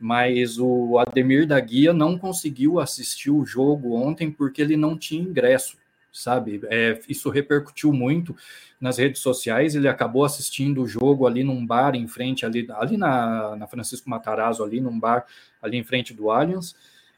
mas 0.00 0.58
o 0.58 0.98
Ademir 0.98 1.46
da 1.46 1.60
Guia 1.60 1.92
não 1.92 2.18
conseguiu 2.18 2.80
assistir 2.80 3.30
o 3.30 3.44
jogo 3.44 3.94
ontem 3.94 4.30
porque 4.30 4.62
ele 4.62 4.76
não 4.76 4.96
tinha 4.96 5.22
ingresso 5.22 5.76
sabe? 6.12 6.60
É, 6.64 7.00
isso 7.08 7.30
repercutiu 7.30 7.92
muito 7.92 8.36
nas 8.80 8.98
redes 8.98 9.22
sociais. 9.22 9.74
Ele 9.74 9.88
acabou 9.88 10.24
assistindo 10.24 10.82
o 10.82 10.86
jogo 10.86 11.26
ali 11.26 11.42
num 11.42 11.64
bar 11.64 11.94
em 11.94 12.06
frente, 12.06 12.44
ali, 12.44 12.66
ali 12.72 12.96
na, 12.96 13.56
na 13.56 13.66
Francisco 13.66 14.10
Matarazzo, 14.10 14.62
ali 14.62 14.80
num 14.80 14.98
bar 14.98 15.24
ali 15.60 15.78
em 15.78 15.84
frente 15.84 16.12
do 16.12 16.30
Allianz. 16.30 16.74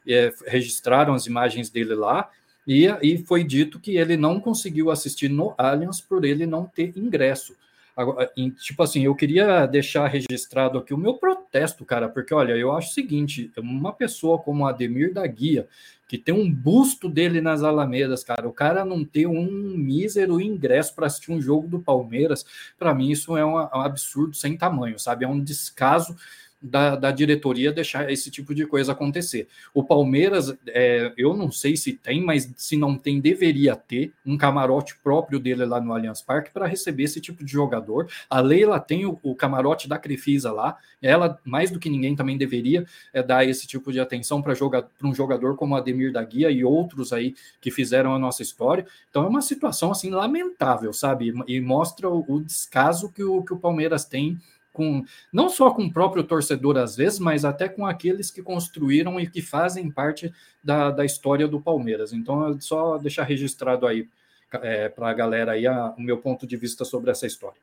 É, 0.06 0.32
registraram 0.46 1.14
as 1.14 1.26
imagens 1.26 1.70
dele 1.70 1.94
lá. 1.94 2.30
E, 2.66 2.86
e 3.02 3.18
foi 3.18 3.44
dito 3.44 3.80
que 3.80 3.96
ele 3.96 4.16
não 4.16 4.40
conseguiu 4.40 4.90
assistir 4.90 5.28
no 5.28 5.54
Allianz 5.58 6.00
por 6.00 6.24
ele 6.24 6.46
não 6.46 6.64
ter 6.64 6.96
ingresso. 6.96 7.54
Agora, 7.96 8.28
tipo 8.60 8.82
assim, 8.82 9.04
eu 9.04 9.14
queria 9.14 9.66
deixar 9.66 10.08
registrado 10.08 10.78
aqui 10.78 10.92
o 10.92 10.98
meu 10.98 11.14
protesto, 11.14 11.84
cara, 11.84 12.08
porque 12.08 12.34
olha, 12.34 12.52
eu 12.54 12.72
acho 12.72 12.90
o 12.90 12.94
seguinte: 12.94 13.52
uma 13.56 13.92
pessoa 13.92 14.38
como 14.38 14.66
Ademir 14.66 15.12
da 15.14 15.24
Guia, 15.26 15.68
que 16.08 16.18
tem 16.18 16.34
um 16.34 16.50
busto 16.50 17.08
dele 17.08 17.40
nas 17.40 17.62
Alamedas, 17.62 18.24
cara, 18.24 18.48
o 18.48 18.52
cara 18.52 18.84
não 18.84 19.04
ter 19.04 19.26
um 19.26 19.76
mísero 19.76 20.40
ingresso 20.40 20.94
para 20.94 21.06
assistir 21.06 21.30
um 21.30 21.40
jogo 21.40 21.68
do 21.68 21.78
Palmeiras, 21.78 22.44
para 22.76 22.94
mim 22.94 23.10
isso 23.10 23.36
é 23.36 23.44
um, 23.44 23.54
um 23.54 23.80
absurdo 23.80 24.34
sem 24.34 24.56
tamanho, 24.56 24.98
sabe? 24.98 25.24
É 25.24 25.28
um 25.28 25.40
descaso 25.40 26.16
da, 26.64 26.96
da, 26.96 27.10
diretoria 27.10 27.70
deixar 27.70 28.10
esse 28.10 28.30
tipo 28.30 28.54
de 28.54 28.66
coisa 28.66 28.92
acontecer. 28.92 29.46
O 29.74 29.84
Palmeiras, 29.84 30.56
é, 30.68 31.12
eu 31.16 31.36
não 31.36 31.52
sei 31.52 31.76
se 31.76 31.92
tem, 31.92 32.22
mas 32.22 32.50
se 32.56 32.76
não 32.76 32.96
tem, 32.96 33.20
deveria 33.20 33.76
ter 33.76 34.12
um 34.24 34.38
camarote 34.38 34.96
próprio 35.02 35.38
dele 35.38 35.66
lá 35.66 35.80
no 35.80 35.92
Allianz 35.92 36.22
Parque 36.22 36.50
para 36.50 36.66
receber 36.66 37.04
esse 37.04 37.20
tipo 37.20 37.44
de 37.44 37.52
jogador. 37.52 38.08
A 38.30 38.40
Leila 38.40 38.80
tem 38.80 39.04
o, 39.04 39.18
o 39.22 39.34
camarote 39.34 39.86
da 39.86 39.98
Crefisa 39.98 40.50
lá, 40.50 40.78
ela, 41.02 41.38
mais 41.44 41.70
do 41.70 41.78
que 41.78 41.90
ninguém, 41.90 42.16
também 42.16 42.38
deveria 42.38 42.86
é, 43.12 43.22
dar 43.22 43.46
esse 43.46 43.66
tipo 43.66 43.92
de 43.92 44.00
atenção 44.00 44.40
para 44.40 44.54
joga, 44.54 44.88
um 45.02 45.14
jogador 45.14 45.56
como 45.56 45.76
Ademir 45.76 46.12
da 46.12 46.24
Guia 46.24 46.50
e 46.50 46.64
outros 46.64 47.12
aí 47.12 47.34
que 47.60 47.70
fizeram 47.70 48.14
a 48.14 48.18
nossa 48.18 48.42
história. 48.42 48.86
Então 49.10 49.24
é 49.24 49.28
uma 49.28 49.42
situação 49.42 49.90
assim 49.90 50.08
lamentável, 50.08 50.92
sabe? 50.92 51.34
E 51.46 51.60
mostra 51.60 52.08
o, 52.08 52.24
o 52.26 52.40
descaso 52.40 53.12
que 53.12 53.22
o, 53.22 53.42
que 53.42 53.52
o 53.52 53.58
Palmeiras 53.58 54.06
tem 54.06 54.40
com 54.74 55.04
não 55.32 55.48
só 55.48 55.70
com 55.70 55.84
o 55.84 55.92
próprio 55.92 56.24
torcedor 56.24 56.76
às 56.76 56.96
vezes, 56.96 57.18
mas 57.18 57.44
até 57.44 57.68
com 57.68 57.86
aqueles 57.86 58.30
que 58.30 58.42
construíram 58.42 59.18
e 59.18 59.26
que 59.26 59.40
fazem 59.40 59.90
parte 59.90 60.34
da, 60.62 60.90
da 60.90 61.04
história 61.04 61.48
do 61.48 61.60
Palmeiras. 61.60 62.12
Então, 62.12 62.60
só 62.60 62.98
deixar 62.98 63.22
registrado 63.22 63.86
aí 63.86 64.08
é, 64.52 64.88
para 64.88 65.08
a 65.08 65.14
galera 65.14 65.52
aí 65.52 65.66
o 65.66 66.00
meu 66.00 66.18
ponto 66.18 66.46
de 66.46 66.56
vista 66.56 66.84
sobre 66.84 67.10
essa 67.10 67.26
história. 67.26 67.58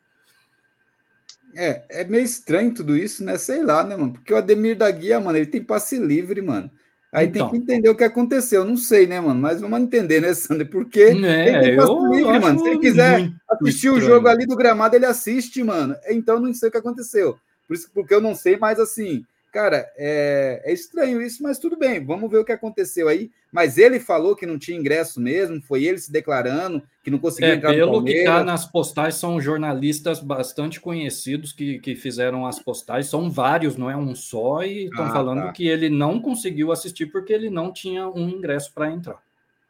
É, 1.53 1.84
é 1.89 2.03
meio 2.05 2.24
estranho 2.24 2.74
tudo 2.74 2.95
isso, 2.95 3.24
né? 3.26 3.38
Sei 3.38 3.62
lá, 3.62 3.84
né, 3.84 3.95
mano? 3.97 4.14
Porque 4.14 4.34
o 4.34 4.38
Ademir 4.38 4.78
da 4.78 4.89
Guia, 4.89 5.20
mano, 5.20 5.38
ele 5.38 5.45
tem 5.45 5.62
passe 5.62 5.99
livre, 5.99 6.41
mano. 6.41 6.72
Aí 7.12 7.28
então. 7.28 7.49
tem 7.49 7.59
que 7.59 7.64
entender 7.64 7.89
o 7.89 7.95
que 7.95 8.05
aconteceu. 8.05 8.64
Não 8.64 8.78
sei, 8.78 9.05
né, 9.05 9.20
mano? 9.20 9.39
Mas 9.39 9.59
vamos 9.59 9.82
entender, 9.82 10.22
né, 10.22 10.34
Sander? 10.34 10.70
Porque 10.70 11.01
é, 11.01 11.62
tem 11.62 11.76
livre, 12.12 12.39
mano. 12.39 12.59
Se 12.59 12.70
ele 12.70 12.80
quiser 12.80 13.32
assistir 13.49 13.88
estranho. 13.88 13.95
o 13.97 14.01
jogo 14.01 14.28
ali 14.30 14.45
do 14.45 14.55
gramado, 14.55 14.95
ele 14.95 15.05
assiste, 15.05 15.62
mano. 15.62 15.95
Então 16.07 16.39
não 16.39 16.53
sei 16.53 16.70
o 16.70 16.72
que 16.72 16.78
aconteceu. 16.78 17.38
Por 17.68 17.76
isso, 17.76 17.89
porque 17.93 18.14
eu 18.14 18.22
não 18.22 18.34
sei, 18.34 18.57
mas 18.57 18.80
assim, 18.80 19.26
Cara, 19.52 19.86
é, 19.97 20.62
é, 20.64 20.72
estranho 20.72 21.22
isso, 21.22 21.43
mas 21.43 21.60
tudo 21.60 21.78
bem, 21.78 22.04
vamos 22.04 22.32
ver 22.32 22.38
o 22.38 22.45
que 22.45 22.54
aconteceu 22.54 23.10
aí. 23.10 23.30
Mas 23.52 23.78
ele 23.78 23.99
falou 23.99 24.34
que 24.34 24.45
não 24.45 24.58
tinha 24.58 24.78
ingresso 24.78 25.20
mesmo, 25.20 25.62
foi 25.62 25.84
ele 25.84 25.97
se 25.97 26.10
declarando 26.10 26.82
que 27.04 27.12
não 27.12 27.20
conseguia 27.20 27.49
é, 27.49 27.56
entrar 27.56 27.74
pelo 27.74 27.88
no 27.88 27.91
Pelo 27.91 28.06
que 28.06 28.14
está 28.14 28.45
nas 28.45 28.66
postagens, 28.66 29.16
são 29.16 29.41
jornalistas 29.41 30.22
bastante 30.22 30.80
conhecidos 30.80 31.52
que, 31.52 31.80
que 31.80 31.97
fizeram 31.97 32.45
as 32.45 32.60
postagens, 32.60 33.10
são 33.10 33.30
vários, 33.30 33.76
não 33.76 33.91
é 33.91 33.97
um 33.97 34.16
só, 34.16 34.64
e 34.64 34.86
estão 34.86 35.06
ah, 35.06 35.12
falando 35.12 35.41
tá. 35.41 35.52
que 35.52 35.68
ele 35.68 35.89
não 35.89 36.22
conseguiu 36.22 36.72
assistir 36.72 37.08
porque 37.08 37.34
ele 37.34 37.49
não 37.49 37.74
tinha 37.74 38.08
um 38.08 38.30
ingresso 38.30 38.74
para 38.74 38.89
entrar. 38.89 39.20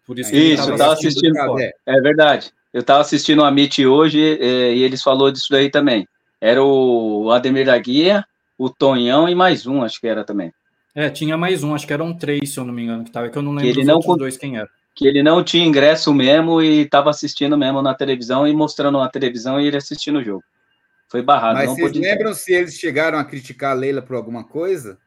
Por 0.05 0.19
isso, 0.19 0.35
isso 0.35 0.69
eu 0.69 0.73
estava 0.73 0.93
assistindo. 0.93 1.35
assistindo 1.35 1.59
é. 1.59 1.73
é 1.87 2.01
verdade. 2.01 2.53
Eu 2.71 2.81
estava 2.81 3.01
assistindo 3.01 3.43
a 3.43 3.49
Meet 3.49 3.79
hoje 3.79 4.19
e, 4.19 4.75
e 4.75 4.83
eles 4.83 5.01
falou 5.01 5.31
disso 5.31 5.47
daí 5.49 5.71
também. 5.71 6.07
Era 6.39 6.63
o 6.63 7.31
Ademir 7.31 7.65
da 7.65 7.77
Guia, 7.77 8.23
o 8.61 8.69
Tonhão 8.69 9.27
e 9.27 9.33
mais 9.33 9.65
um, 9.65 9.81
acho 9.81 9.99
que 9.99 10.07
era 10.07 10.23
também. 10.23 10.53
É, 10.93 11.09
tinha 11.09 11.35
mais 11.35 11.63
um, 11.63 11.73
acho 11.73 11.87
que 11.87 11.93
eram 11.93 12.15
três, 12.15 12.53
se 12.53 12.59
eu 12.59 12.63
não 12.63 12.71
me 12.71 12.83
engano, 12.83 13.03
que 13.03 13.11
tava, 13.11 13.27
que 13.27 13.35
eu 13.35 13.41
não 13.41 13.53
lembro 13.53 13.73
que 13.73 13.79
ele 13.79 13.87
não, 13.87 13.99
dois 13.99 14.37
quem 14.37 14.57
era. 14.57 14.69
Que 14.93 15.07
ele 15.07 15.23
não 15.23 15.43
tinha 15.43 15.65
ingresso 15.65 16.13
mesmo 16.13 16.61
e 16.61 16.81
estava 16.81 17.09
assistindo 17.09 17.57
mesmo 17.57 17.81
na 17.81 17.95
televisão 17.95 18.47
e 18.47 18.53
mostrando 18.53 18.99
na 18.99 19.09
televisão 19.09 19.59
e 19.59 19.65
ele 19.65 19.77
assistindo 19.77 20.19
o 20.19 20.23
jogo. 20.23 20.43
Foi 21.09 21.23
barrado. 21.23 21.55
Mas 21.55 21.71
vocês 21.71 21.93
lembram 21.93 22.35
se 22.35 22.53
eles 22.53 22.75
chegaram 22.75 23.17
a 23.17 23.23
criticar 23.23 23.71
a 23.71 23.73
Leila 23.73 24.01
por 24.01 24.15
alguma 24.15 24.43
coisa? 24.43 24.99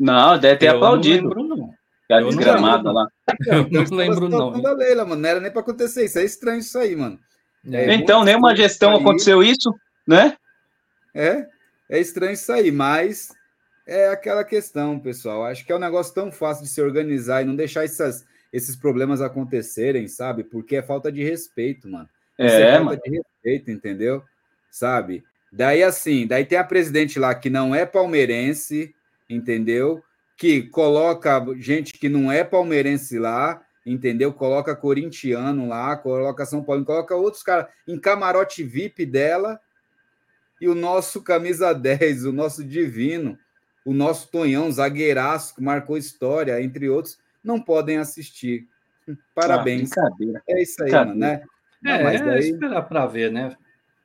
Não, 0.00 0.38
deve 0.38 0.56
ter 0.56 0.70
eu 0.70 0.76
aplaudido. 0.76 1.28
Não 1.28 1.42
lembro, 1.42 1.56
não. 1.56 1.74
A 2.16 2.20
desgramada 2.20 2.92
lá. 2.92 3.06
Eu 3.46 3.68
não 3.70 3.96
lembro, 3.96 4.28
não. 4.28 4.52
Da 4.62 4.72
Leila, 4.72 5.04
mano. 5.04 5.20
Não 5.20 5.28
era 5.28 5.40
nem 5.40 5.50
para 5.50 5.60
acontecer 5.60 6.06
isso. 6.06 6.18
É 6.18 6.24
estranho 6.24 6.60
isso 6.60 6.78
aí, 6.78 6.96
mano. 6.96 7.18
É, 7.70 7.94
então, 7.94 8.24
nenhuma 8.24 8.56
gestão 8.56 8.96
aconteceu 8.96 9.42
isso, 9.42 9.74
né? 10.06 10.34
É, 11.14 11.46
é 11.92 12.00
estranho 12.00 12.32
isso 12.32 12.50
aí, 12.50 12.70
mas 12.72 13.28
é 13.86 14.08
aquela 14.08 14.42
questão, 14.44 14.98
pessoal. 14.98 15.44
Acho 15.44 15.62
que 15.62 15.70
é 15.70 15.76
um 15.76 15.78
negócio 15.78 16.14
tão 16.14 16.32
fácil 16.32 16.64
de 16.64 16.70
se 16.70 16.80
organizar 16.80 17.42
e 17.42 17.44
não 17.44 17.54
deixar 17.54 17.84
essas, 17.84 18.24
esses 18.50 18.74
problemas 18.74 19.20
acontecerem, 19.20 20.08
sabe? 20.08 20.42
Porque 20.42 20.76
é 20.76 20.82
falta 20.82 21.12
de 21.12 21.22
respeito, 21.22 21.86
mano. 21.86 22.08
É, 22.38 22.46
é 22.46 22.72
falta 22.72 22.84
mano. 22.84 23.00
de 23.04 23.10
respeito, 23.10 23.70
entendeu? 23.70 24.22
Sabe? 24.70 25.22
Daí 25.52 25.82
assim, 25.82 26.26
daí 26.26 26.46
tem 26.46 26.56
a 26.56 26.64
presidente 26.64 27.18
lá 27.18 27.34
que 27.34 27.50
não 27.50 27.74
é 27.74 27.84
palmeirense, 27.84 28.94
entendeu? 29.28 30.02
Que 30.34 30.62
coloca 30.62 31.44
gente 31.58 31.92
que 31.92 32.08
não 32.08 32.32
é 32.32 32.42
palmeirense 32.42 33.18
lá, 33.18 33.62
entendeu? 33.84 34.32
Coloca 34.32 34.74
corintiano 34.74 35.68
lá, 35.68 35.94
coloca 35.94 36.46
São 36.46 36.64
Paulo, 36.64 36.86
coloca 36.86 37.14
outros 37.14 37.42
caras 37.42 37.66
em 37.86 37.98
camarote 37.98 38.64
VIP 38.64 39.04
dela. 39.04 39.60
E 40.62 40.68
o 40.68 40.76
nosso 40.76 41.20
camisa 41.22 41.74
10, 41.74 42.24
o 42.24 42.32
nosso 42.32 42.62
divino, 42.62 43.36
o 43.84 43.92
nosso 43.92 44.30
Tonhão, 44.30 44.70
zagueiraço, 44.70 45.56
que 45.56 45.60
marcou 45.60 45.98
história, 45.98 46.62
entre 46.62 46.88
outros, 46.88 47.18
não 47.42 47.60
podem 47.60 47.98
assistir. 47.98 48.68
Parabéns. 49.34 49.90
Ah, 49.98 50.08
é 50.48 50.62
isso 50.62 50.80
aí, 50.84 50.92
mano, 50.92 51.16
né? 51.16 51.42
Não, 51.82 51.92
é, 51.94 52.04
mas 52.04 52.20
daí... 52.20 52.36
é 52.36 52.38
esperar 52.38 52.82
para 52.82 53.06
ver, 53.06 53.32
né? 53.32 53.56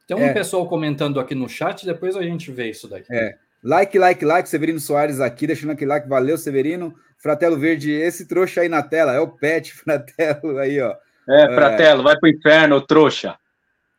Tem 0.08 0.18
um 0.18 0.22
é. 0.22 0.34
pessoal 0.34 0.68
comentando 0.68 1.20
aqui 1.20 1.36
no 1.36 1.48
chat, 1.48 1.86
depois 1.86 2.16
a 2.16 2.24
gente 2.24 2.52
vê 2.52 2.72
isso 2.72 2.88
daí. 2.88 3.04
É. 3.12 3.38
Like, 3.64 4.00
like, 4.00 4.26
like, 4.26 4.50
Severino 4.50 4.80
Soares 4.80 5.20
aqui, 5.20 5.46
deixando 5.46 5.74
aquele 5.74 5.92
like, 5.92 6.10
valeu, 6.10 6.40
Severino. 6.40 6.96
Fratelo 7.20 7.60
Verde, 7.60 7.92
esse 7.92 8.26
trouxa 8.26 8.62
aí 8.62 8.70
na 8.70 8.82
tela, 8.82 9.14
é 9.14 9.20
o 9.20 9.28
Pet 9.28 9.72
Fratelo 9.78 10.58
aí, 10.58 10.82
ó. 10.82 10.96
É, 11.30 11.54
Fratelo, 11.54 12.02
é... 12.02 12.04
vai 12.04 12.18
pro 12.18 12.30
inferno, 12.30 12.82
trouxa. 12.82 13.38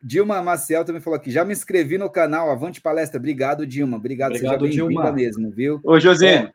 Dilma 0.01 0.41
Maciel 0.41 0.85
também 0.85 1.01
falou 1.01 1.17
aqui, 1.17 1.29
já 1.29 1.43
me 1.43 1.51
inscrevi 1.51 1.97
no 1.97 2.09
canal 2.09 2.49
Avante 2.49 2.79
Palestra. 2.79 3.19
Obrigado, 3.19 3.65
Dilma. 3.65 3.97
Obrigado, 3.97 4.31
Obrigado 4.31 4.65
seja 4.65 4.85
bem-vinda 4.85 5.11
mesmo, 5.11 5.51
viu? 5.51 5.81
Ô, 5.83 5.99
José, 5.99 6.51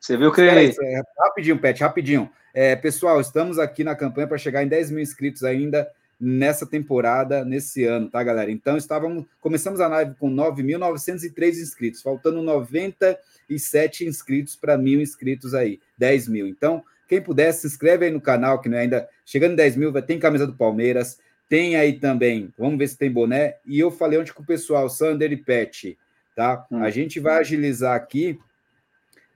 você 0.00 0.16
viu 0.16 0.32
que... 0.32 0.40
Aí, 0.40 0.74
é, 0.82 1.02
rapidinho, 1.18 1.58
Pet, 1.58 1.80
rapidinho. 1.80 2.30
É, 2.52 2.74
pessoal, 2.74 3.20
estamos 3.20 3.58
aqui 3.58 3.84
na 3.84 3.94
campanha 3.94 4.26
para 4.26 4.38
chegar 4.38 4.64
em 4.64 4.68
10 4.68 4.90
mil 4.90 5.00
inscritos 5.00 5.44
ainda 5.44 5.88
nessa 6.18 6.66
temporada, 6.66 7.44
nesse 7.44 7.84
ano, 7.84 8.08
tá, 8.08 8.22
galera? 8.22 8.50
Então, 8.50 8.76
estávamos, 8.76 9.26
começamos 9.40 9.80
a 9.80 9.86
live 9.88 10.14
com 10.14 10.30
9.903 10.30 11.50
inscritos, 11.60 12.02
faltando 12.02 12.42
97 12.42 14.06
inscritos 14.06 14.56
para 14.56 14.78
mil 14.78 15.00
inscritos 15.00 15.54
aí, 15.54 15.78
10 15.98 16.28
mil. 16.28 16.46
Então, 16.46 16.82
quem 17.06 17.20
puder, 17.20 17.52
se 17.52 17.66
inscreve 17.66 18.06
aí 18.06 18.10
no 18.10 18.20
canal, 18.20 18.60
que 18.60 18.68
não 18.68 18.78
é 18.78 18.82
ainda 18.82 19.08
chegando 19.24 19.52
em 19.52 19.56
10 19.56 19.76
mil, 19.76 19.92
vai 19.92 20.02
ter 20.02 20.18
camisa 20.18 20.46
do 20.46 20.54
Palmeiras, 20.54 21.18
tem 21.48 21.76
aí 21.76 21.94
também, 21.98 22.52
vamos 22.58 22.78
ver 22.78 22.88
se 22.88 22.98
tem 22.98 23.10
boné. 23.10 23.56
E 23.64 23.78
eu 23.78 23.90
falei 23.90 24.18
ontem 24.18 24.32
com 24.32 24.42
o 24.42 24.46
pessoal, 24.46 24.88
Sander 24.88 25.32
e 25.32 25.36
Pet, 25.36 25.96
tá? 26.34 26.66
Hum. 26.70 26.82
A 26.82 26.90
gente 26.90 27.20
vai 27.20 27.38
agilizar 27.38 27.94
aqui. 27.94 28.38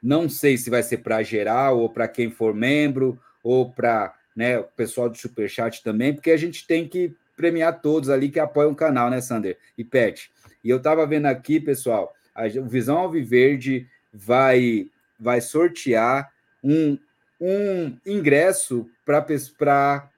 Não 0.03 0.29
sei 0.29 0.57
se 0.57 0.71
vai 0.71 0.83
ser 0.83 0.99
para 0.99 1.23
geral 1.23 1.79
ou 1.79 1.89
para 1.89 2.09
quem 2.09 2.31
for 2.31 2.55
membro 2.55 3.21
ou 3.43 3.71
para 3.71 4.15
né, 4.35 4.59
o 4.59 4.65
pessoal 4.65 5.09
do 5.09 5.19
Superchat 5.19 5.83
também, 5.83 6.15
porque 6.15 6.31
a 6.31 6.37
gente 6.37 6.67
tem 6.67 6.89
que 6.89 7.15
premiar 7.37 7.81
todos 7.81 8.09
ali 8.09 8.29
que 8.29 8.41
apoiam 8.41 8.73
o 8.73 8.77
canal, 8.77 9.11
né, 9.11 9.21
Sander 9.21 9.59
e 9.77 9.85
Pet? 9.85 10.31
E 10.63 10.71
eu 10.71 10.79
estava 10.79 11.07
vendo 11.07 11.27
aqui, 11.27 11.61
pessoal, 11.61 12.15
a, 12.35 12.47
o 12.47 12.67
Visão 12.67 12.99
Alviverde 12.99 13.87
vai, 14.13 14.89
vai 15.19 15.41
sortear 15.41 16.33
um, 16.63 16.99
um 17.41 17.97
ingresso 18.05 18.89
para 19.05 20.09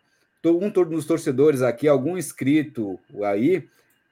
um 0.45 0.71
dos 0.71 1.07
torcedores 1.07 1.63
aqui, 1.63 1.87
algum 1.87 2.17
inscrito 2.17 2.99
aí, 3.23 3.69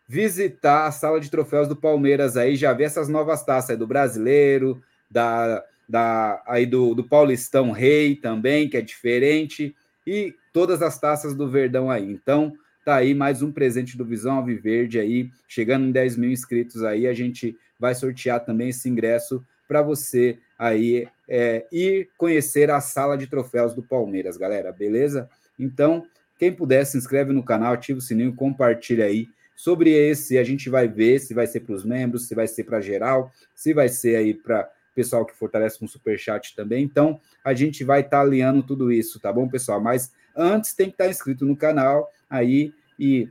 visitar 0.07 0.87
a 0.87 0.93
sala 0.93 1.20
de 1.20 1.31
troféus 1.31 1.68
do 1.68 1.76
Palmeiras 1.76 2.37
aí, 2.37 2.57
já 2.57 2.72
ver 2.72 2.85
essas 2.85 3.09
novas 3.09 3.45
taças 3.45 3.70
aí 3.70 3.76
do 3.76 3.87
brasileiro, 3.87 4.83
da, 5.11 5.64
da 5.89 6.43
aí 6.47 6.66
do, 6.66 6.95
do 6.95 7.05
Paulistão 7.05 7.70
Rei 7.70 8.16
também, 8.16 8.68
que 8.68 8.76
é 8.76 8.81
diferente, 8.81 9.74
e 10.07 10.35
todas 10.53 10.83
as 10.83 10.99
taças 10.99 11.35
do 11.35 11.49
Verdão 11.49 11.91
aí. 11.91 12.11
Então, 12.11 12.53
tá 12.85 12.97
aí 12.97 13.14
mais 13.14 13.43
um 13.43 13.53
presente 13.53 13.97
do 13.97 14.05
Visão 14.05 14.37
Alviverde 14.37 14.99
aí, 14.99 15.31
chegando 15.47 15.87
em 15.87 15.93
10 15.93 16.16
mil 16.16 16.31
inscritos 16.31 16.83
aí, 16.83 17.07
a 17.07 17.14
gente 17.14 17.57
vai 17.78 17.95
sortear 17.95 18.45
também 18.45 18.70
esse 18.70 18.89
ingresso 18.89 19.45
para 19.68 19.83
você 19.83 20.39
aí 20.59 21.07
é, 21.28 21.66
ir 21.70 22.09
conhecer 22.18 22.70
a 22.70 22.81
sala 22.81 23.16
de 23.16 23.28
troféus 23.28 23.72
do 23.72 23.83
Palmeiras, 23.83 24.37
galera, 24.37 24.72
beleza? 24.72 25.31
Então, 25.59 26.05
quem 26.41 26.51
puder, 26.51 26.86
se 26.86 26.97
inscreve 26.97 27.34
no 27.34 27.45
canal, 27.45 27.74
ativa 27.74 27.99
o 27.99 28.03
sininho, 28.03 28.34
compartilha 28.34 29.05
aí. 29.05 29.28
Sobre 29.55 29.91
esse, 29.91 30.38
a 30.38 30.43
gente 30.43 30.70
vai 30.70 30.88
ver 30.88 31.18
se 31.18 31.34
vai 31.34 31.47
ser 31.47 31.61
para 31.61 31.74
os 31.74 31.84
membros, 31.84 32.26
se 32.26 32.34
vai 32.34 32.47
ser 32.47 32.64
para 32.64 32.80
geral, 32.80 33.30
se 33.55 33.74
vai 33.74 33.91
ser 33.91 34.16
aí 34.16 34.32
para 34.32 34.66
pessoal 34.95 35.26
que 35.26 35.36
fortalece 35.36 35.78
com 35.78 35.86
super 35.86 36.18
chat 36.18 36.57
também. 36.57 36.82
Então, 36.82 37.20
a 37.45 37.53
gente 37.53 37.84
vai 37.84 38.01
estar 38.01 38.16
tá 38.16 38.22
alinhando 38.22 38.62
tudo 38.62 38.91
isso, 38.91 39.20
tá 39.20 39.30
bom, 39.30 39.47
pessoal? 39.51 39.82
Mas 39.82 40.12
antes 40.34 40.72
tem 40.72 40.86
que 40.86 40.95
estar 40.95 41.05
tá 41.05 41.11
inscrito 41.11 41.45
no 41.45 41.55
canal 41.55 42.11
aí 42.30 42.72
e, 42.99 43.28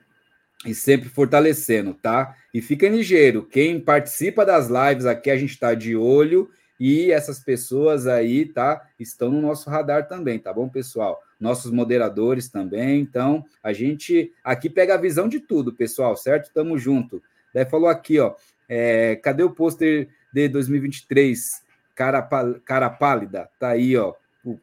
e 0.63 0.75
sempre 0.75 1.09
fortalecendo, 1.09 1.95
tá? 1.95 2.35
E 2.53 2.61
fiquem 2.61 2.91
ligeiro, 2.91 3.43
quem 3.43 3.79
participa 3.79 4.45
das 4.45 4.67
lives 4.67 5.07
aqui, 5.07 5.31
a 5.31 5.37
gente 5.37 5.53
está 5.53 5.73
de 5.73 5.95
olho 5.95 6.47
e 6.79 7.11
essas 7.11 7.39
pessoas 7.39 8.07
aí, 8.07 8.45
tá? 8.45 8.87
Estão 8.97 9.29
no 9.29 9.41
nosso 9.41 9.69
radar 9.69 10.07
também, 10.07 10.39
tá 10.39 10.53
bom, 10.53 10.69
pessoal? 10.69 11.21
Nossos 11.39 11.71
moderadores 11.71 12.49
também. 12.49 13.01
Então, 13.01 13.43
a 13.61 13.73
gente 13.73 14.31
aqui 14.43 14.69
pega 14.69 14.93
a 14.93 14.97
visão 14.97 15.27
de 15.27 15.39
tudo, 15.39 15.73
pessoal, 15.73 16.15
certo? 16.15 16.53
Tamo 16.53 16.77
junto. 16.77 17.21
Daí 17.53 17.65
falou 17.65 17.89
aqui, 17.89 18.19
ó. 18.19 18.33
É, 18.67 19.15
cadê 19.17 19.43
o 19.43 19.49
pôster 19.49 20.07
de 20.31 20.47
2023? 20.47 21.65
Cara, 21.95 22.21
cara 22.63 22.89
pálida, 22.89 23.49
tá 23.59 23.69
aí, 23.69 23.97
ó. 23.97 24.13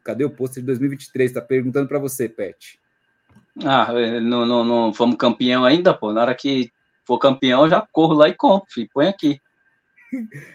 Cadê 0.03 0.25
o 0.25 0.29
pôster 0.29 0.63
de 0.63 0.67
2023? 0.67 1.33
Tá 1.33 1.41
perguntando 1.41 1.87
para 1.87 1.99
você, 1.99 2.27
Pet. 2.27 2.79
Ah, 3.63 3.91
não, 4.21 4.45
não, 4.45 4.63
não 4.63 4.93
fomos 4.93 5.17
campeão 5.17 5.65
ainda, 5.65 5.93
pô. 5.93 6.11
Na 6.11 6.21
hora 6.21 6.35
que 6.35 6.71
for 7.05 7.19
campeão, 7.19 7.69
já 7.69 7.81
corro 7.91 8.13
lá 8.13 8.27
e 8.27 8.33
compro, 8.33 8.71
filho. 8.71 8.89
Põe 8.93 9.07
aqui. 9.07 9.39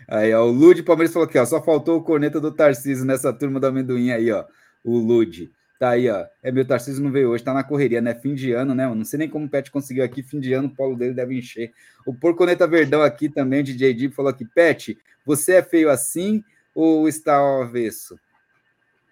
Aí, 0.08 0.32
ó, 0.32 0.44
o 0.44 0.50
Lude 0.50 0.82
Palmeiras 0.82 1.12
falou 1.12 1.28
aqui, 1.28 1.38
ó, 1.38 1.44
só 1.44 1.62
faltou 1.62 1.98
o 1.98 2.02
corneta 2.02 2.40
do 2.40 2.52
Tarcísio 2.52 3.04
nessa 3.04 3.32
turma 3.32 3.60
do 3.60 3.66
amendoim 3.66 4.10
aí, 4.10 4.30
ó. 4.30 4.44
O 4.84 4.96
Lude. 4.98 5.52
Tá 5.78 5.90
aí, 5.90 6.08
ó. 6.08 6.24
É 6.42 6.52
meu 6.52 6.64
Tarcísio 6.64 7.02
não 7.02 7.10
veio 7.10 7.30
hoje, 7.30 7.42
tá 7.42 7.52
na 7.52 7.64
correria, 7.64 8.00
né? 8.00 8.14
Fim 8.14 8.34
de 8.34 8.52
ano, 8.52 8.74
né? 8.74 8.86
Não 8.86 9.04
sei 9.04 9.18
nem 9.18 9.28
como 9.28 9.46
o 9.46 9.48
Pet 9.48 9.70
conseguiu 9.70 10.04
aqui. 10.04 10.22
Fim 10.22 10.38
de 10.38 10.52
ano, 10.52 10.68
o 10.68 10.74
polo 10.74 10.96
dele 10.96 11.12
deve 11.12 11.36
encher. 11.36 11.72
O 12.06 12.14
Porconeta 12.14 12.66
Verdão 12.68 13.02
aqui 13.02 13.28
também, 13.28 13.60
o 13.60 13.64
DJ 13.64 13.92
Dib, 13.92 14.12
falou 14.12 14.30
aqui: 14.30 14.44
Pet, 14.44 14.96
você 15.26 15.54
é 15.54 15.62
feio 15.62 15.90
assim 15.90 16.44
ou 16.74 17.08
está 17.08 17.34
ao 17.34 17.62
avesso? 17.62 18.16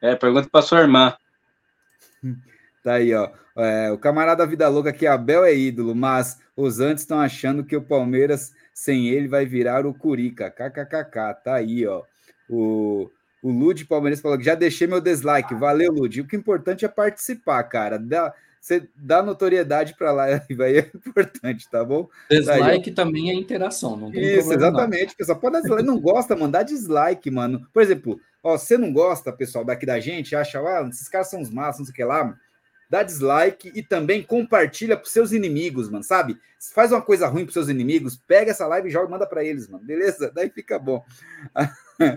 É, 0.01 0.15
pergunta 0.15 0.49
para 0.49 0.63
sua 0.63 0.81
irmã. 0.81 1.15
Tá 2.83 2.95
aí, 2.95 3.13
ó. 3.13 3.31
É, 3.59 3.93
o 3.93 3.99
camarada 3.99 4.47
Vida 4.47 4.67
Louca 4.67 4.91
que 4.91 5.07
Abel 5.07 5.45
é 5.45 5.55
ídolo, 5.55 5.95
mas 5.95 6.39
os 6.57 6.81
antes 6.81 7.03
estão 7.03 7.21
achando 7.21 7.63
que 7.63 7.77
o 7.77 7.83
Palmeiras 7.83 8.55
sem 8.81 9.09
ele 9.09 9.29
vai 9.29 9.45
virar 9.45 9.85
o 9.85 9.93
Curica. 9.93 10.51
KKKK, 10.51 11.35
tá 11.45 11.57
aí, 11.57 11.87
ó. 11.87 12.03
O, 12.49 13.11
o 13.43 13.51
Lud 13.51 13.85
Palmeiras 13.85 14.23
falou 14.23 14.39
que 14.39 14.45
já 14.45 14.55
deixei 14.55 14.87
meu 14.87 15.03
dislike. 15.03 15.55
Valeu, 15.55 15.93
Lud. 15.93 16.23
O 16.23 16.27
que 16.27 16.35
é 16.35 16.39
importante 16.39 16.87
é 16.87 16.89
participar, 16.89 17.63
cara. 17.65 17.99
Dá, 17.99 18.33
você 18.59 18.89
dá 18.97 19.23
notoriedade 19.23 19.95
para 19.99 20.13
lá, 20.13 20.25
vai 20.57 20.79
é 20.79 20.91
importante, 20.95 21.69
tá 21.71 21.85
bom? 21.85 22.09
Dislike 22.31 22.93
tá 22.93 23.05
também 23.05 23.29
é 23.29 23.35
interação, 23.35 23.99
não 23.99 24.11
tem 24.11 24.39
Isso, 24.39 24.51
exatamente, 24.51 25.09
não. 25.09 25.17
pessoal. 25.17 25.39
Pode 25.39 25.53
dar 25.53 25.61
dislike, 25.61 25.85
não 25.85 26.01
gosta, 26.01 26.35
mano, 26.35 26.51
dá 26.51 26.63
dislike, 26.63 27.31
mano. 27.31 27.69
Por 27.75 27.83
exemplo, 27.83 28.19
ó, 28.43 28.57
você 28.57 28.79
não 28.79 28.91
gosta, 28.95 29.31
pessoal, 29.31 29.63
daqui 29.63 29.85
da 29.85 30.01
gente, 30.01 30.35
acha, 30.35 30.59
ah, 30.59 30.89
esses 30.89 31.07
caras 31.07 31.29
são 31.29 31.43
os 31.43 31.51
maços, 31.51 31.81
não 31.81 31.85
sei 31.85 31.93
o 31.93 31.97
que 31.97 32.05
lá, 32.05 32.35
dá 32.91 33.05
dislike 33.05 33.71
e 33.73 33.83
também 33.85 34.21
compartilha 34.21 34.97
para 34.97 35.09
seus 35.09 35.31
inimigos, 35.31 35.89
mano, 35.89 36.03
sabe? 36.03 36.37
Faz 36.75 36.91
uma 36.91 37.01
coisa 37.01 37.29
ruim 37.29 37.45
para 37.45 37.53
seus 37.53 37.69
inimigos, 37.69 38.17
pega 38.17 38.51
essa 38.51 38.67
live 38.67 38.89
e 38.89 38.91
joga, 38.91 39.09
manda 39.09 39.27
para 39.27 39.45
eles, 39.45 39.69
mano, 39.69 39.85
beleza? 39.85 40.31
Daí 40.35 40.51
fica 40.51 40.77
bom. 40.77 41.05
uh, 42.01 42.11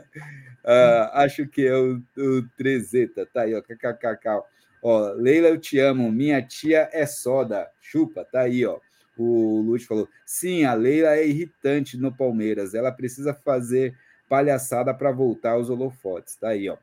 acho 1.14 1.48
que 1.48 1.68
é 1.68 1.78
o, 1.78 2.02
o 2.18 2.42
Trezeta, 2.58 3.26
tá 3.32 3.44
aí, 3.44 3.54
ó, 3.54 3.62
kkkk. 3.62 4.44
Ó, 4.82 5.14
Leila, 5.14 5.48
eu 5.48 5.60
te 5.60 5.80
amo, 5.80 6.12
minha 6.12 6.42
tia 6.42 6.90
é 6.92 7.06
soda, 7.06 7.70
chupa, 7.80 8.26
tá 8.26 8.42
aí, 8.42 8.66
ó. 8.66 8.80
O 9.16 9.62
Lute 9.62 9.86
falou: 9.86 10.10
sim, 10.26 10.66
a 10.66 10.74
Leila 10.74 11.16
é 11.16 11.26
irritante 11.26 11.96
no 11.98 12.12
Palmeiras, 12.12 12.74
ela 12.74 12.92
precisa 12.92 13.34
fazer 13.34 13.96
palhaçada 14.28 14.92
para 14.92 15.12
voltar 15.12 15.52
aos 15.52 15.70
holofotes, 15.70 16.36
tá 16.36 16.50
aí, 16.50 16.68
ó. 16.68 16.78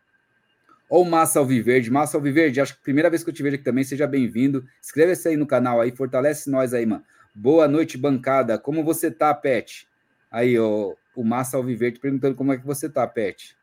Ou 0.91 1.05
Massa 1.05 1.39
Alviverde. 1.39 1.89
Massa 1.89 2.17
Alviverde, 2.17 2.61
acho 2.61 2.75
que 2.75 2.83
primeira 2.83 3.09
vez 3.09 3.23
que 3.23 3.31
eu 3.31 3.35
te 3.35 3.45
vejo 3.45 3.55
aqui 3.55 3.63
também, 3.63 3.85
seja 3.85 4.09
bem-vindo. 4.09 4.65
Inscreva-se 4.83 5.29
aí 5.29 5.37
no 5.37 5.47
canal 5.47 5.81
aí, 5.81 5.93
fortalece 5.93 6.51
nós 6.51 6.75
aí, 6.75 6.85
mano. 6.85 7.05
Boa 7.33 7.69
noite, 7.69 7.97
bancada. 7.97 8.59
Como 8.59 8.83
você 8.83 9.09
tá, 9.09 9.33
Pet? 9.33 9.89
Aí, 10.29 10.59
ó, 10.59 10.93
o 11.15 11.25
Massa 11.25 11.57
Alviverde 11.57 12.01
perguntando 12.01 12.35
como 12.35 12.53
é 12.53 12.59
que 12.59 12.67
você 12.67 12.89
tá, 12.89 13.07
Pet. 13.07 13.57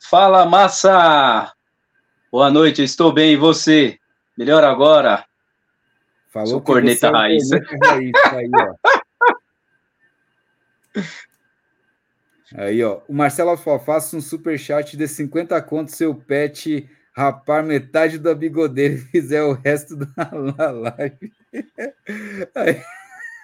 Fala, 0.00 0.46
Massa! 0.46 1.52
Boa 2.30 2.48
noite, 2.48 2.84
estou 2.84 3.12
bem, 3.12 3.32
e 3.32 3.36
você? 3.36 3.98
Melhor 4.36 4.62
agora? 4.62 5.24
Falou 6.28 6.48
Sou 6.48 6.60
corneta 6.60 7.10
raiz. 7.10 7.50
É 7.50 7.58
raiz 7.82 8.12
aí, 8.32 8.50
ó. 8.54 8.74
Aí, 12.54 12.82
ó. 12.82 13.00
O 13.08 13.14
Marcelo 13.14 13.50
Alfa, 13.50 13.78
faça 13.78 14.16
um 14.16 14.20
super 14.20 14.58
chat 14.58 14.96
de 14.96 15.06
50 15.06 15.60
contos 15.62 15.94
seu 15.94 16.14
pet 16.14 16.88
rapar 17.12 17.64
metade 17.64 18.18
da 18.18 18.34
bigodeira 18.34 18.94
e 18.94 18.98
fizer 18.98 19.42
o 19.42 19.52
resto 19.52 19.96
da 19.96 20.30
live. 20.70 21.32
Aí. 22.54 22.82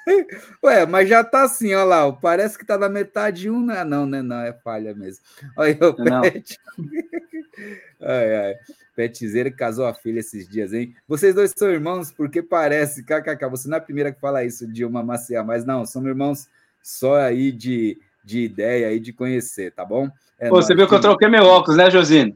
Ué, 0.62 0.86
mas 0.86 1.08
já 1.08 1.24
tá 1.24 1.44
assim, 1.44 1.74
ó 1.74 1.84
lá. 1.84 2.12
Parece 2.12 2.58
que 2.58 2.64
tá 2.64 2.76
na 2.76 2.88
metade 2.88 3.48
um, 3.50 3.64
né? 3.64 3.84
Não, 3.84 4.06
né? 4.06 4.22
Não, 4.22 4.40
é 4.40 4.52
falha 4.52 4.94
mesmo. 4.94 5.24
Olha 5.56 5.78
o 5.88 5.94
Pet. 6.22 6.58
ai, 8.00 8.36
ai. 8.36 8.54
Petzeira 8.94 9.50
casou 9.50 9.86
a 9.86 9.94
filha 9.94 10.20
esses 10.20 10.48
dias, 10.48 10.72
hein? 10.72 10.94
Vocês 11.08 11.34
dois 11.34 11.52
são 11.56 11.70
irmãos 11.70 12.12
porque 12.12 12.42
parece. 12.42 13.02
KKK, 13.02 13.48
você 13.50 13.68
não 13.68 13.76
é 13.76 13.78
a 13.78 13.82
primeira 13.82 14.12
que 14.12 14.20
fala 14.20 14.44
isso, 14.44 14.70
Dilma 14.70 15.02
Maciá, 15.02 15.42
mas 15.42 15.64
não, 15.64 15.84
são 15.84 16.06
irmãos 16.06 16.48
só 16.82 17.16
aí 17.16 17.50
de 17.50 17.98
de 18.24 18.40
ideia 18.40 18.92
e 18.92 18.98
de 18.98 19.12
conhecer, 19.12 19.72
tá 19.72 19.84
bom? 19.84 20.08
É 20.38 20.48
Pô, 20.48 20.56
você 20.56 20.74
viu 20.74 20.88
que 20.88 20.94
eu 20.94 21.00
troquei 21.00 21.28
meu 21.28 21.44
óculos, 21.44 21.76
né, 21.76 21.90
Josino? 21.90 22.34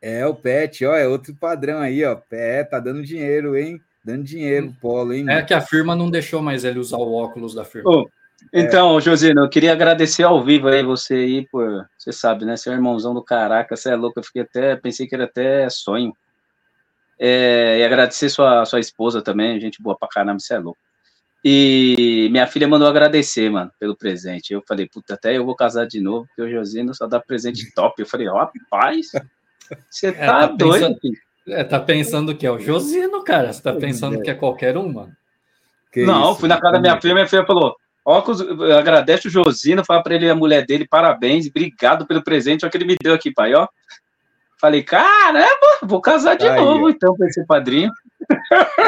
É, 0.00 0.26
o 0.26 0.34
Pet, 0.34 0.84
ó, 0.86 0.96
é 0.96 1.06
outro 1.06 1.34
padrão 1.34 1.78
aí, 1.78 2.02
ó. 2.04 2.16
É, 2.30 2.64
tá 2.64 2.80
dando 2.80 3.02
dinheiro, 3.02 3.56
hein? 3.56 3.80
Dando 4.02 4.24
dinheiro 4.24 4.68
o 4.68 4.74
Polo, 4.80 5.12
hein? 5.12 5.26
É 5.28 5.42
que 5.42 5.52
a 5.52 5.60
firma 5.60 5.94
não 5.94 6.10
deixou 6.10 6.40
mais 6.40 6.64
ele 6.64 6.78
usar 6.78 6.96
o 6.96 7.12
óculos 7.12 7.54
da 7.54 7.64
firma. 7.64 8.06
então, 8.50 8.96
é. 8.96 9.00
Josino, 9.02 9.42
eu 9.42 9.48
queria 9.50 9.72
agradecer 9.72 10.22
ao 10.22 10.42
vivo 10.42 10.68
aí 10.68 10.82
você 10.82 11.14
aí 11.14 11.48
por, 11.48 11.86
você 11.98 12.10
sabe, 12.10 12.46
né, 12.46 12.56
seu 12.56 12.72
irmãozão 12.72 13.12
do 13.12 13.22
caraca, 13.22 13.76
você 13.76 13.90
é 13.90 13.96
louco, 13.96 14.18
eu 14.18 14.24
fiquei 14.24 14.42
até, 14.42 14.74
pensei 14.74 15.06
que 15.06 15.14
era 15.14 15.24
até 15.24 15.68
sonho. 15.68 16.14
É, 17.18 17.78
e 17.78 17.84
agradecer 17.84 18.30
sua, 18.30 18.64
sua 18.64 18.80
esposa 18.80 19.20
também, 19.20 19.60
gente 19.60 19.82
boa 19.82 19.94
pra 19.98 20.08
caramba, 20.08 20.40
você 20.40 20.54
é 20.54 20.58
louco. 20.58 20.80
E 21.42 22.28
minha 22.30 22.46
filha 22.46 22.68
mandou 22.68 22.86
agradecer, 22.86 23.50
mano, 23.50 23.70
pelo 23.78 23.96
presente. 23.96 24.52
Eu 24.52 24.62
falei, 24.66 24.86
puta, 24.86 25.14
até 25.14 25.36
eu 25.36 25.44
vou 25.44 25.56
casar 25.56 25.86
de 25.86 26.00
novo, 26.00 26.26
porque 26.26 26.42
o 26.42 26.50
Josino 26.50 26.94
só 26.94 27.06
dá 27.06 27.18
presente 27.18 27.72
top. 27.74 28.00
Eu 28.00 28.06
falei, 28.06 28.28
rapaz, 28.28 29.10
você 29.88 30.08
é, 30.08 30.12
tá, 30.12 30.26
tá 30.40 30.46
doido. 30.48 30.98
Pensando, 31.00 31.18
é, 31.48 31.64
tá 31.64 31.80
pensando 31.80 32.36
que 32.36 32.46
é 32.46 32.50
o 32.50 32.58
Josino, 32.58 33.24
cara. 33.24 33.52
Você 33.52 33.62
tá 33.62 33.72
pensando 33.72 34.18
é. 34.18 34.20
que 34.20 34.30
é 34.30 34.34
qualquer 34.34 34.76
um, 34.76 34.92
mano. 34.92 35.12
Que 35.90 36.04
Não, 36.04 36.32
isso? 36.32 36.40
fui 36.40 36.48
na 36.48 36.60
casa 36.60 36.74
da 36.74 36.80
minha 36.80 37.00
filha, 37.00 37.14
minha 37.14 37.26
filha 37.26 37.44
falou, 37.44 37.74
óculos, 38.04 38.40
agradece 38.78 39.28
o 39.28 39.30
Josino, 39.30 39.84
fala 39.84 40.02
pra 40.02 40.14
ele 40.14 40.28
a 40.28 40.34
mulher 40.34 40.64
dele, 40.64 40.86
parabéns, 40.86 41.48
obrigado 41.48 42.06
pelo 42.06 42.22
presente, 42.22 42.64
olha 42.64 42.70
que 42.70 42.76
ele 42.76 42.84
me 42.84 42.96
deu 43.02 43.14
aqui, 43.14 43.32
pai, 43.32 43.54
ó. 43.54 43.66
Falei, 44.60 44.82
caramba, 44.82 45.78
vou 45.82 46.00
casar 46.00 46.36
de 46.36 46.46
Aí, 46.46 46.60
novo, 46.60 46.86
ó. 46.86 46.90
então, 46.90 47.16
com 47.16 47.24
esse 47.24 47.44
padrinho. 47.46 47.90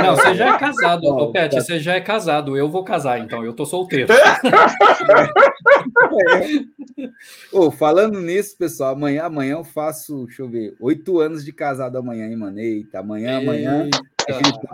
Não, 0.02 0.16
você 0.16 0.34
já 0.34 0.54
é 0.54 0.58
casado, 0.58 1.04
oh, 1.04 1.30
Pet, 1.30 1.54
tá. 1.54 1.60
você 1.60 1.78
já 1.78 1.94
é 1.94 2.00
casado. 2.00 2.56
Eu 2.56 2.68
vou 2.68 2.82
casar, 2.82 3.20
então, 3.20 3.44
eu 3.44 3.52
tô 3.52 3.64
solteiro. 3.64 4.12
oh, 7.52 7.70
falando 7.70 8.20
nisso, 8.20 8.56
pessoal, 8.58 8.94
amanhã, 8.94 9.24
amanhã 9.24 9.52
eu 9.52 9.64
faço, 9.64 10.26
deixa 10.26 10.42
eu 10.42 10.48
ver, 10.48 10.74
oito 10.80 11.20
anos 11.20 11.44
de 11.44 11.52
casado 11.52 11.96
amanhã, 11.96 12.26
hein, 12.26 12.36
mano? 12.36 12.58
Eita, 12.58 12.98
amanhã, 12.98 13.38
amanhã. 13.38 13.88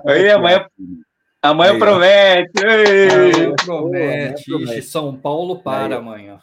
Aí, 0.07 0.31
amanhã. 0.31 0.67
Amanhã 1.41 1.73
aí, 1.73 1.79
promete. 1.79 2.51
Amanhã 2.65 3.55
promete. 3.65 4.63
Ixi, 4.63 4.83
São 4.83 5.17
Paulo 5.17 5.63
para 5.63 5.95
aí, 5.95 6.01
amanhã. 6.01 6.41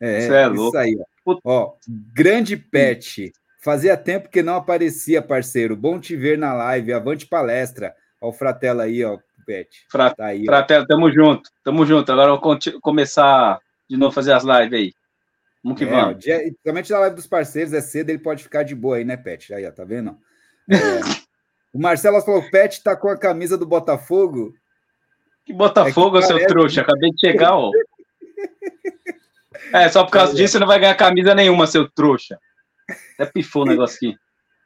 É, 0.00 0.18
isso 0.18 0.32
é 0.32 0.48
louco. 0.48 0.76
Isso 0.76 0.78
aí, 0.78 0.98
ó. 1.26 1.38
ó 1.44 1.72
grande 2.12 2.56
pet. 2.56 3.32
Fazia 3.62 3.96
tempo 3.96 4.28
que 4.28 4.42
não 4.42 4.56
aparecia, 4.56 5.22
parceiro. 5.22 5.76
Bom 5.76 6.00
te 6.00 6.16
ver 6.16 6.36
na 6.36 6.52
live. 6.52 6.92
Avante 6.92 7.28
palestra. 7.28 7.94
Ó, 8.20 8.30
o 8.30 8.32
Fratela 8.32 8.82
aí, 8.82 9.04
ó, 9.04 9.18
Pet. 9.46 9.86
Fra 9.88 10.12
tá 10.12 10.26
aí, 10.26 10.44
Fratela, 10.44 10.82
ó. 10.82 10.86
tamo 10.86 11.12
junto. 11.12 11.48
Tamo 11.62 11.86
junto. 11.86 12.10
Agora 12.10 12.32
eu 12.32 12.40
vou 12.40 12.58
começar 12.80 13.60
de 13.88 13.96
novo 13.96 14.10
a 14.10 14.14
fazer 14.14 14.32
as 14.32 14.42
lives 14.42 14.72
aí. 14.72 14.92
Vamos 15.62 15.78
que 15.78 15.84
é, 15.84 15.88
vamos. 15.88 16.18
Dia, 16.18 16.38
principalmente 16.38 16.90
na 16.90 16.98
live 16.98 17.14
dos 17.14 17.26
parceiros, 17.28 17.72
é 17.72 17.80
cedo, 17.80 18.10
ele 18.10 18.18
pode 18.18 18.42
ficar 18.42 18.64
de 18.64 18.74
boa 18.74 18.96
aí, 18.96 19.04
né, 19.04 19.16
Pet? 19.16 19.54
Aí, 19.54 19.64
ó, 19.64 19.70
tá 19.70 19.84
vendo? 19.84 20.18
É, 20.68 20.74
o 21.72 21.80
Marcelo 21.80 22.20
falou: 22.20 22.40
o 22.40 22.50
Pet 22.50 22.82
tá 22.82 22.96
com 22.96 23.10
a 23.10 23.16
camisa 23.16 23.56
do 23.56 23.64
Botafogo. 23.64 24.52
Que 25.46 25.52
Botafogo, 25.52 26.18
é 26.18 26.20
que 26.20 26.26
seu 26.26 26.36
parece... 26.36 26.52
trouxa? 26.52 26.80
Acabei 26.80 27.10
de 27.10 27.20
chegar, 27.20 27.56
ó. 27.56 27.70
É, 29.72 29.88
só 29.88 30.04
por 30.04 30.10
causa 30.10 30.34
disso 30.34 30.52
você 30.52 30.58
não 30.58 30.66
vai 30.66 30.78
ganhar 30.78 30.94
camisa 30.94 31.34
nenhuma, 31.34 31.66
seu 31.66 31.88
trouxa. 31.88 32.38
Até 33.22 33.30
pifou 33.30 33.62
o 33.62 33.66
negócio 33.66 33.96
aqui. 33.96 34.18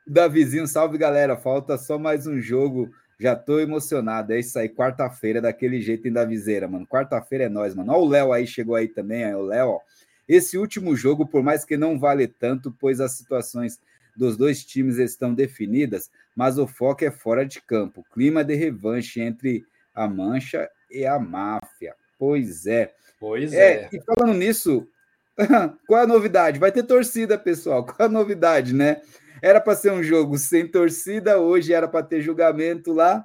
Davizinho, 0.07 0.67
salve 0.67 0.97
galera. 0.97 1.37
Falta 1.37 1.77
só 1.77 1.99
mais 1.99 2.27
um 2.27 2.41
jogo. 2.41 2.91
Já 3.19 3.37
tô 3.37 3.61
emocionado. 3.61 4.33
É 4.33 4.39
isso 4.39 4.59
aí, 4.59 4.69
quarta-feira, 4.69 5.41
daquele 5.41 5.81
jeito 5.83 6.09
em 6.09 6.13
Davizeira, 6.13 6.67
mano. 6.67 6.87
Quarta-feira 6.87 7.45
é 7.45 7.49
nós, 7.49 7.75
mano. 7.75 7.93
Olha 7.93 8.01
o 8.01 8.09
Léo 8.09 8.33
aí, 8.33 8.47
chegou 8.47 8.75
aí 8.75 8.89
também. 8.89 9.25
Aí, 9.25 9.35
o 9.35 9.43
Léo, 9.43 9.69
ó. 9.69 9.81
Esse 10.27 10.57
último 10.57 10.97
jogo, 10.97 11.27
por 11.27 11.43
mais 11.43 11.65
que 11.65 11.77
não 11.77 11.99
vale 11.99 12.27
tanto, 12.27 12.75
pois 12.81 13.01
as 13.01 13.13
situações 13.13 13.79
dos 14.17 14.37
dois 14.37 14.65
times 14.65 14.97
estão 14.97 15.35
definidas, 15.35 16.11
mas 16.35 16.59
o 16.59 16.67
foco 16.67 17.05
é 17.05 17.11
fora 17.11 17.45
de 17.45 17.61
campo. 17.61 18.05
Clima 18.13 18.43
de 18.43 18.55
revanche 18.55 19.21
entre 19.21 19.65
a 19.95 20.09
Mancha 20.09 20.69
e 20.91 21.05
a 21.05 21.19
Máfia. 21.19 21.95
Pois 22.19 22.67
é. 22.67 22.93
Pois 23.21 23.53
é. 23.53 23.73
é. 23.73 23.89
E 23.93 24.01
falando 24.03 24.37
nisso, 24.37 24.89
qual 25.87 26.03
a 26.03 26.07
novidade? 26.07 26.59
Vai 26.59 26.73
ter 26.73 26.83
torcida, 26.83 27.39
pessoal. 27.39 27.85
Qual 27.85 28.09
a 28.09 28.13
novidade, 28.13 28.75
né? 28.75 29.03
Era 29.43 29.61
para 29.61 29.77
ser 29.77 29.93
um 29.93 30.03
jogo 30.03 30.39
sem 30.39 30.67
torcida, 30.67 31.39
hoje 31.39 31.73
era 31.73 31.87
para 31.87 32.05
ter 32.05 32.21
julgamento 32.21 32.93
lá. 32.93 33.25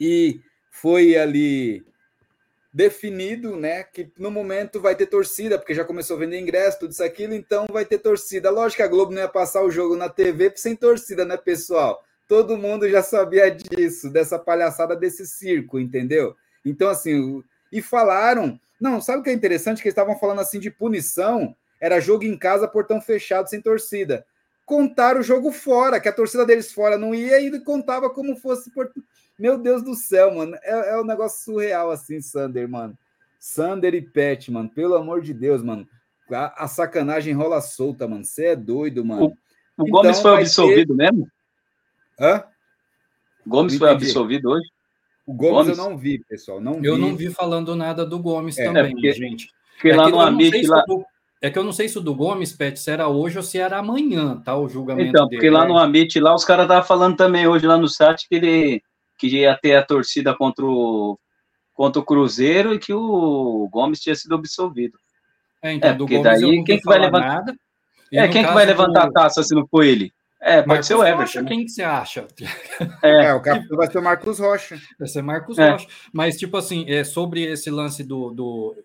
E 0.00 0.40
foi 0.70 1.16
ali 1.16 1.84
definido, 2.72 3.54
né, 3.54 3.82
que 3.82 4.10
no 4.18 4.30
momento 4.30 4.80
vai 4.80 4.96
ter 4.96 5.06
torcida, 5.06 5.58
porque 5.58 5.74
já 5.74 5.84
começou 5.84 6.16
a 6.16 6.20
vender 6.20 6.40
ingresso, 6.40 6.78
tudo 6.78 6.92
isso 6.92 7.04
aquilo, 7.04 7.34
então 7.34 7.66
vai 7.70 7.84
ter 7.84 7.98
torcida. 7.98 8.50
Lógico 8.50 8.78
que 8.78 8.82
a 8.82 8.88
Globo 8.88 9.12
não 9.12 9.20
ia 9.20 9.28
passar 9.28 9.62
o 9.62 9.70
jogo 9.70 9.94
na 9.94 10.08
TV 10.08 10.50
sem 10.56 10.74
torcida, 10.74 11.24
né, 11.24 11.36
pessoal? 11.36 12.02
Todo 12.26 12.56
mundo 12.56 12.88
já 12.88 13.02
sabia 13.02 13.50
disso, 13.50 14.08
dessa 14.10 14.38
palhaçada 14.38 14.96
desse 14.96 15.26
circo, 15.26 15.78
entendeu? 15.78 16.34
Então, 16.64 16.88
assim, 16.88 17.44
e 17.70 17.82
falaram. 17.82 18.58
Não, 18.82 19.00
sabe 19.00 19.20
o 19.20 19.22
que 19.22 19.30
é 19.30 19.32
interessante? 19.32 19.80
Que 19.80 19.86
eles 19.86 19.92
estavam 19.92 20.18
falando 20.18 20.40
assim 20.40 20.58
de 20.58 20.68
punição, 20.70 21.54
era 21.80 22.00
jogo 22.00 22.24
em 22.24 22.36
casa, 22.36 22.66
portão 22.66 23.00
fechado, 23.00 23.48
sem 23.48 23.60
torcida. 23.60 24.26
Contaram 24.66 25.20
o 25.20 25.24
jogo 25.24 25.52
fora, 25.52 26.00
que 26.00 26.08
a 26.08 26.12
torcida 26.12 26.44
deles 26.44 26.72
fora 26.72 26.98
não 26.98 27.14
ia 27.14 27.40
e 27.40 27.60
contava 27.60 28.10
como 28.10 28.34
fosse 28.36 28.70
portão 28.72 29.02
meu 29.38 29.56
Deus 29.56 29.82
do 29.82 29.94
céu, 29.94 30.34
mano. 30.34 30.56
É, 30.62 30.90
é 30.90 31.00
um 31.00 31.04
negócio 31.04 31.44
surreal 31.44 31.90
assim, 31.90 32.20
Sander, 32.20 32.68
mano. 32.68 32.96
Sander 33.38 33.94
e 33.94 34.02
Pet, 34.02 34.50
mano. 34.50 34.68
Pelo 34.68 34.94
amor 34.94 35.20
de 35.20 35.32
Deus, 35.32 35.62
mano. 35.62 35.88
A, 36.30 36.64
a 36.64 36.68
sacanagem 36.68 37.32
rola 37.34 37.60
solta, 37.60 38.06
mano. 38.06 38.24
Você 38.24 38.46
é 38.46 38.56
doido, 38.56 39.04
mano. 39.04 39.24
O, 39.24 39.28
o 39.28 39.86
então, 39.86 40.02
Gomes 40.02 40.20
foi 40.20 40.40
absolvido 40.40 40.96
ter... 40.96 41.02
mesmo? 41.12 41.28
Hã? 42.20 42.44
Gomes 43.46 43.76
foi 43.76 43.90
absolvido 43.90 44.50
hoje? 44.50 44.68
O 45.26 45.32
Gomes, 45.32 45.66
Gomes, 45.66 45.78
eu 45.78 45.84
não 45.84 45.96
vi, 45.96 46.18
pessoal. 46.24 46.60
Não 46.60 46.80
eu 46.82 46.98
não 46.98 47.16
vi 47.16 47.30
falando 47.30 47.76
nada 47.76 48.04
do 48.04 48.18
Gomes 48.18 48.58
é, 48.58 48.64
também, 48.64 48.86
é 48.86 48.90
porque, 48.90 49.12
gente. 49.12 49.48
Porque 49.74 49.90
é 49.90 49.96
lá 49.96 50.08
no 50.08 50.20
Amit, 50.20 50.66
lá... 50.66 50.82
Do, 50.82 51.04
é 51.40 51.50
que 51.50 51.58
eu 51.58 51.64
não 51.64 51.72
sei 51.72 51.88
se 51.88 51.98
o 51.98 52.00
do 52.00 52.14
Gomes, 52.14 52.52
Pet, 52.52 52.78
se 52.78 52.88
era 52.88 53.08
hoje 53.08 53.36
ou 53.36 53.42
se 53.42 53.58
era 53.58 53.78
amanhã, 53.78 54.40
tá? 54.44 54.56
O 54.56 54.68
julgamento 54.68 55.08
então, 55.08 55.28
porque 55.28 55.40
dele. 55.40 55.56
lá 55.56 55.66
no 55.66 55.76
Amit, 55.76 56.20
lá 56.20 56.32
os 56.34 56.44
caras 56.44 56.66
estavam 56.66 56.84
falando 56.84 57.16
também 57.16 57.48
hoje 57.48 57.66
lá 57.66 57.76
no 57.76 57.88
site 57.88 58.28
que 58.28 58.36
ele 58.36 58.82
que 59.18 59.26
ia 59.26 59.56
ter 59.60 59.74
a 59.74 59.84
torcida 59.84 60.34
contra 60.34 60.64
o, 60.64 61.18
contra 61.74 62.00
o 62.00 62.04
Cruzeiro 62.04 62.74
e 62.74 62.78
que 62.78 62.92
o 62.92 63.68
Gomes 63.72 64.00
tinha 64.00 64.14
sido 64.14 64.36
absolvido. 64.36 64.96
É, 65.60 65.72
então, 65.72 65.90
é 65.90 65.94
porque 65.94 66.22
daí 66.22 66.62
quem 66.64 66.78
que 66.78 66.84
vai 66.84 66.98
levantar? 66.98 67.44
É, 68.12 68.28
quem 68.28 68.44
que 68.44 68.52
vai 68.52 68.64
levantar 68.64 69.06
do... 69.06 69.08
a 69.08 69.12
taça 69.12 69.42
se 69.42 69.54
não 69.54 69.66
for 69.66 69.84
ele? 69.84 70.12
É, 70.44 70.56
pode 70.56 70.68
Marcos 70.68 70.86
ser 70.88 70.94
o 70.96 71.04
Everton. 71.04 71.20
Rocha, 71.20 71.44
quem 71.44 71.64
que 71.64 71.70
você 71.70 71.82
acha? 71.84 72.26
É, 73.00 73.26
é 73.26 73.34
o 73.34 73.40
capitão 73.40 73.76
vai 73.76 73.90
ser 73.90 73.98
o 73.98 74.02
Marcos 74.02 74.40
Rocha. 74.40 74.80
Vai 74.98 75.06
ser 75.06 75.22
Marcos 75.22 75.56
é. 75.56 75.70
Rocha. 75.70 75.86
Mas, 76.12 76.36
tipo 76.36 76.56
assim, 76.56 76.84
é, 76.88 77.04
sobre 77.04 77.44
esse 77.44 77.70
lance 77.70 78.02
do, 78.02 78.30
do, 78.32 78.76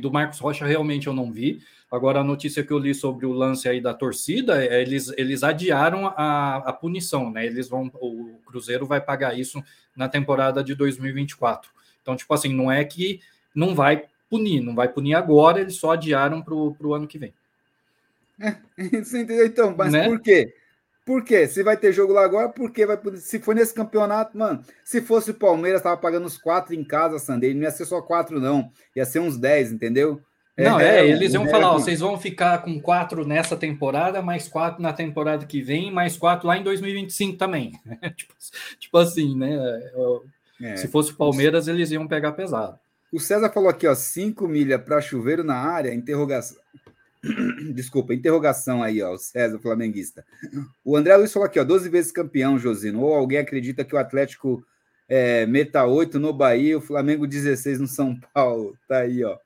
do 0.00 0.10
Marcos 0.10 0.38
Rocha, 0.38 0.64
realmente 0.64 1.06
eu 1.06 1.12
não 1.12 1.30
vi. 1.30 1.60
Agora, 1.92 2.20
a 2.20 2.24
notícia 2.24 2.64
que 2.64 2.72
eu 2.72 2.78
li 2.78 2.94
sobre 2.94 3.26
o 3.26 3.32
lance 3.32 3.68
aí 3.68 3.82
da 3.82 3.92
torcida, 3.92 4.64
é, 4.64 4.80
eles, 4.80 5.12
eles 5.18 5.42
adiaram 5.42 6.06
a, 6.06 6.56
a 6.56 6.72
punição, 6.72 7.30
né? 7.30 7.44
Eles 7.44 7.68
vão, 7.68 7.90
o 8.00 8.40
Cruzeiro 8.46 8.86
vai 8.86 9.00
pagar 9.00 9.38
isso 9.38 9.62
na 9.94 10.08
temporada 10.08 10.64
de 10.64 10.74
2024. 10.74 11.70
Então, 12.00 12.16
tipo 12.16 12.32
assim, 12.32 12.54
não 12.54 12.72
é 12.72 12.82
que 12.82 13.20
não 13.54 13.74
vai 13.74 14.04
punir, 14.30 14.62
não 14.62 14.74
vai 14.74 14.88
punir 14.88 15.14
agora, 15.14 15.60
eles 15.60 15.76
só 15.76 15.92
adiaram 15.92 16.40
para 16.40 16.54
o 16.54 16.94
ano 16.94 17.06
que 17.06 17.18
vem. 17.18 17.34
É, 18.40 18.56
você 19.04 19.20
entendeu? 19.20 19.46
Então, 19.46 19.74
mas 19.76 19.92
né? 19.92 20.08
por 20.08 20.18
quê? 20.20 20.52
Por 21.04 21.22
quê? 21.22 21.46
Se 21.46 21.62
vai 21.62 21.76
ter 21.76 21.92
jogo 21.92 22.12
lá 22.12 22.24
agora, 22.24 22.48
por 22.48 22.70
quê? 22.70 22.86
Vai, 22.86 22.98
se 23.16 23.38
for 23.38 23.54
nesse 23.54 23.74
campeonato, 23.74 24.36
mano, 24.38 24.62
se 24.82 25.02
fosse 25.02 25.32
o 25.32 25.34
Palmeiras, 25.34 25.82
tava 25.82 25.98
pagando 25.98 26.26
os 26.26 26.38
quatro 26.38 26.74
em 26.74 26.82
casa, 26.82 27.18
Sandei, 27.18 27.52
não 27.52 27.62
ia 27.62 27.70
ser 27.70 27.84
só 27.84 28.00
quatro, 28.00 28.40
não. 28.40 28.70
Ia 28.96 29.04
ser 29.04 29.18
uns 29.20 29.36
dez, 29.36 29.70
entendeu? 29.70 30.20
Não, 30.56 30.78
é, 30.78 31.00
é 31.00 31.08
eles 31.08 31.34
iam 31.34 31.48
falar, 31.48 31.72
ó, 31.72 31.78
vocês 31.78 31.98
vão 31.98 32.16
ficar 32.16 32.58
com 32.62 32.80
quatro 32.80 33.26
nessa 33.26 33.56
temporada, 33.56 34.22
mais 34.22 34.46
quatro 34.48 34.80
na 34.80 34.92
temporada 34.92 35.44
que 35.44 35.60
vem, 35.60 35.92
mais 35.92 36.16
quatro 36.16 36.46
lá 36.46 36.56
em 36.56 36.62
2025 36.62 37.36
também. 37.36 37.72
tipo, 38.16 38.34
tipo, 38.78 38.98
assim, 38.98 39.36
né? 39.36 39.58
É. 40.62 40.76
Se 40.76 40.86
fosse 40.86 41.10
o 41.10 41.16
Palmeiras, 41.16 41.66
eles 41.66 41.90
iam 41.90 42.06
pegar 42.06 42.32
pesado. 42.32 42.78
O 43.12 43.18
César 43.18 43.50
falou 43.50 43.68
aqui, 43.68 43.86
ó, 43.86 43.94
cinco 43.94 44.46
milha 44.46 44.78
para 44.78 45.00
chuveiro 45.00 45.44
na 45.44 45.56
área, 45.56 45.92
interrogação. 45.92 46.56
Desculpa, 47.74 48.14
interrogação 48.14 48.82
aí, 48.82 49.02
ó, 49.02 49.12
o 49.12 49.18
César 49.18 49.58
Flamenguista. 49.58 50.24
O 50.84 50.96
André 50.96 51.16
Luiz 51.16 51.32
falou 51.32 51.46
aqui, 51.46 51.58
ó, 51.58 51.64
12 51.64 51.88
vezes 51.88 52.12
campeão, 52.12 52.58
Josino. 52.58 53.00
Ou 53.02 53.14
alguém 53.14 53.38
acredita 53.38 53.84
que 53.84 53.94
o 53.94 53.98
Atlético 53.98 54.64
é, 55.08 55.46
meta 55.46 55.84
8 55.84 56.18
no 56.18 56.32
Bahia, 56.32 56.78
o 56.78 56.80
Flamengo 56.80 57.26
16 57.26 57.80
no 57.80 57.86
São 57.86 58.18
Paulo. 58.32 58.76
Tá 58.88 58.98
aí, 58.98 59.24
ó. 59.24 59.38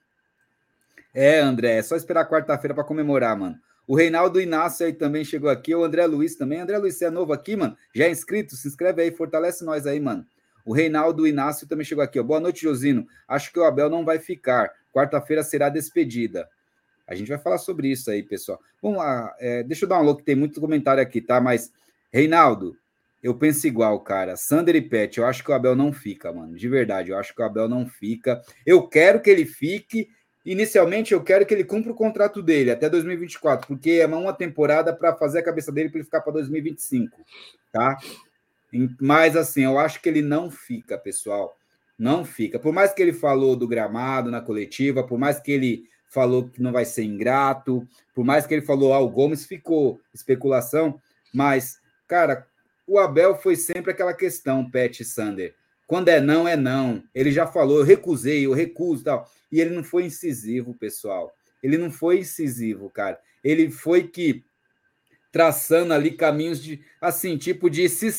É, 1.15 1.41
André, 1.41 1.77
é 1.77 1.83
só 1.83 1.97
esperar 1.97 2.29
quarta-feira 2.29 2.75
para 2.75 2.85
comemorar, 2.85 3.37
mano. 3.37 3.57
O 3.87 3.97
Reinaldo 3.97 4.41
Inácio 4.41 4.87
aí 4.87 4.93
também 4.93 5.25
chegou 5.25 5.49
aqui, 5.49 5.75
o 5.75 5.83
André 5.83 6.05
Luiz 6.07 6.37
também. 6.37 6.61
André 6.61 6.77
Luiz, 6.77 6.97
você 6.97 7.07
é 7.07 7.11
novo 7.11 7.33
aqui, 7.33 7.57
mano? 7.57 7.77
Já 7.95 8.05
é 8.05 8.11
inscrito? 8.11 8.55
Se 8.55 8.69
inscreve 8.69 9.03
aí, 9.03 9.11
fortalece 9.11 9.65
nós 9.65 9.87
aí, 9.87 9.99
mano. 9.99 10.27
O 10.65 10.75
Reinaldo 10.75 11.27
Inácio 11.27 11.67
também 11.67 11.87
chegou 11.87 12.05
aqui, 12.05 12.21
ó. 12.21 12.23
Boa 12.23 12.39
noite, 12.39 12.63
Josino. 12.63 13.07
Acho 13.27 13.51
que 13.51 13.59
o 13.59 13.65
Abel 13.65 13.89
não 13.89 14.05
vai 14.05 14.19
ficar. 14.19 14.71
Quarta-feira 14.93 15.43
será 15.43 15.71
despedida. 15.71 16.47
A 17.09 17.15
gente 17.15 17.29
vai 17.29 17.39
falar 17.39 17.59
sobre 17.59 17.89
isso 17.89 18.11
aí, 18.11 18.23
pessoal. 18.23 18.61
Vamos 18.83 18.99
lá, 18.99 19.35
é, 19.39 19.63
deixa 19.63 19.85
eu 19.85 19.89
dar 19.89 20.01
um 20.01 20.05
louco, 20.05 20.23
tem 20.23 20.37
muito 20.37 20.61
comentário 20.61 21.03
aqui, 21.03 21.21
tá? 21.21 21.41
Mas, 21.41 21.73
Reinaldo, 22.13 22.77
eu 23.23 23.35
penso 23.35 23.67
igual, 23.67 23.99
cara. 24.01 24.37
Sander 24.37 24.77
e 24.77 24.83
Pet, 24.83 25.19
eu 25.19 25.27
acho 25.27 25.43
que 25.43 25.51
o 25.51 25.55
Abel 25.55 25.75
não 25.75 25.93
fica, 25.93 26.33
mano. 26.33 26.55
De 26.55 26.69
verdade, 26.69 27.11
eu 27.11 27.19
acho 27.19 27.35
que 27.35 27.43
o 27.43 27.45
Abel 27.45 27.69
não 27.69 27.89
fica. 27.89 28.41
Eu 28.65 28.87
quero 28.87 29.21
que 29.21 29.31
ele 29.31 29.47
fique 29.47 30.09
Inicialmente, 30.49 31.13
eu 31.13 31.23
quero 31.23 31.45
que 31.45 31.53
ele 31.53 31.63
cumpra 31.63 31.93
o 31.93 31.95
contrato 31.95 32.43
dele 32.43 32.71
até 32.71 32.89
2024, 32.89 33.67
porque 33.67 33.91
é 33.91 34.07
uma 34.07 34.33
temporada 34.33 34.97
para 34.97 35.15
fazer 35.15 35.41
a 35.41 35.43
cabeça 35.43 35.71
dele 35.71 35.91
para 35.91 35.99
ele 35.99 36.07
ficar 36.07 36.23
para 36.23 36.33
2025, 36.33 37.21
tá? 37.71 37.99
Mas 38.99 39.37
assim, 39.37 39.65
eu 39.65 39.79
acho 39.79 40.01
que 40.01 40.09
ele 40.09 40.23
não 40.23 40.51
fica, 40.51 40.97
pessoal. 40.97 41.55
Não 41.99 42.25
fica. 42.25 42.59
Por 42.59 42.73
mais 42.73 42.95
que 42.95 43.03
ele 43.03 43.13
falou 43.13 43.57
do 43.57 43.69
gramado 43.69 44.31
na 44.31 44.41
coletiva, 44.41 45.07
por 45.07 45.19
mais 45.19 45.39
que 45.39 45.53
ele 45.53 45.85
falou 46.09 46.49
que 46.49 46.63
não 46.63 46.73
vai 46.73 46.85
ser 46.85 47.05
ingrato, 47.05 47.87
por 48.15 48.25
mais 48.25 48.47
que 48.47 48.55
ele 48.55 48.65
falou, 48.65 48.93
ah, 48.93 49.01
o 49.01 49.09
Gomes 49.09 49.47
ficou 49.47 50.01
especulação, 50.13 51.01
mas, 51.33 51.79
cara, 52.07 52.47
o 52.87 52.99
Abel 52.99 53.37
foi 53.37 53.55
sempre 53.55 53.91
aquela 53.91 54.15
questão, 54.15 54.69
Pet 54.69 55.05
Sander. 55.05 55.55
Quando 55.87 56.09
é 56.09 56.21
não, 56.21 56.47
é 56.47 56.57
não. 56.57 57.03
Ele 57.15 57.31
já 57.31 57.47
falou, 57.47 57.79
eu 57.79 57.85
recusei, 57.85 58.47
eu 58.47 58.53
recuso 58.53 59.05
tal. 59.05 59.31
E 59.51 59.61
ele 59.61 59.75
não 59.75 59.83
foi 59.83 60.05
incisivo, 60.05 60.75
pessoal. 60.75 61.35
Ele 61.63 61.79
não 61.79 61.91
foi 61.91 62.21
incisivo, 62.21 62.91
cara. 62.91 63.19
Ele 63.43 63.71
foi 63.71 64.07
que 64.07 64.45
traçando 65.33 65.93
ali 65.93 66.11
caminhos 66.11 66.63
de, 66.63 66.83
assim, 67.01 67.37
tipo 67.37 67.69
de 67.71 67.89
se 67.89 68.11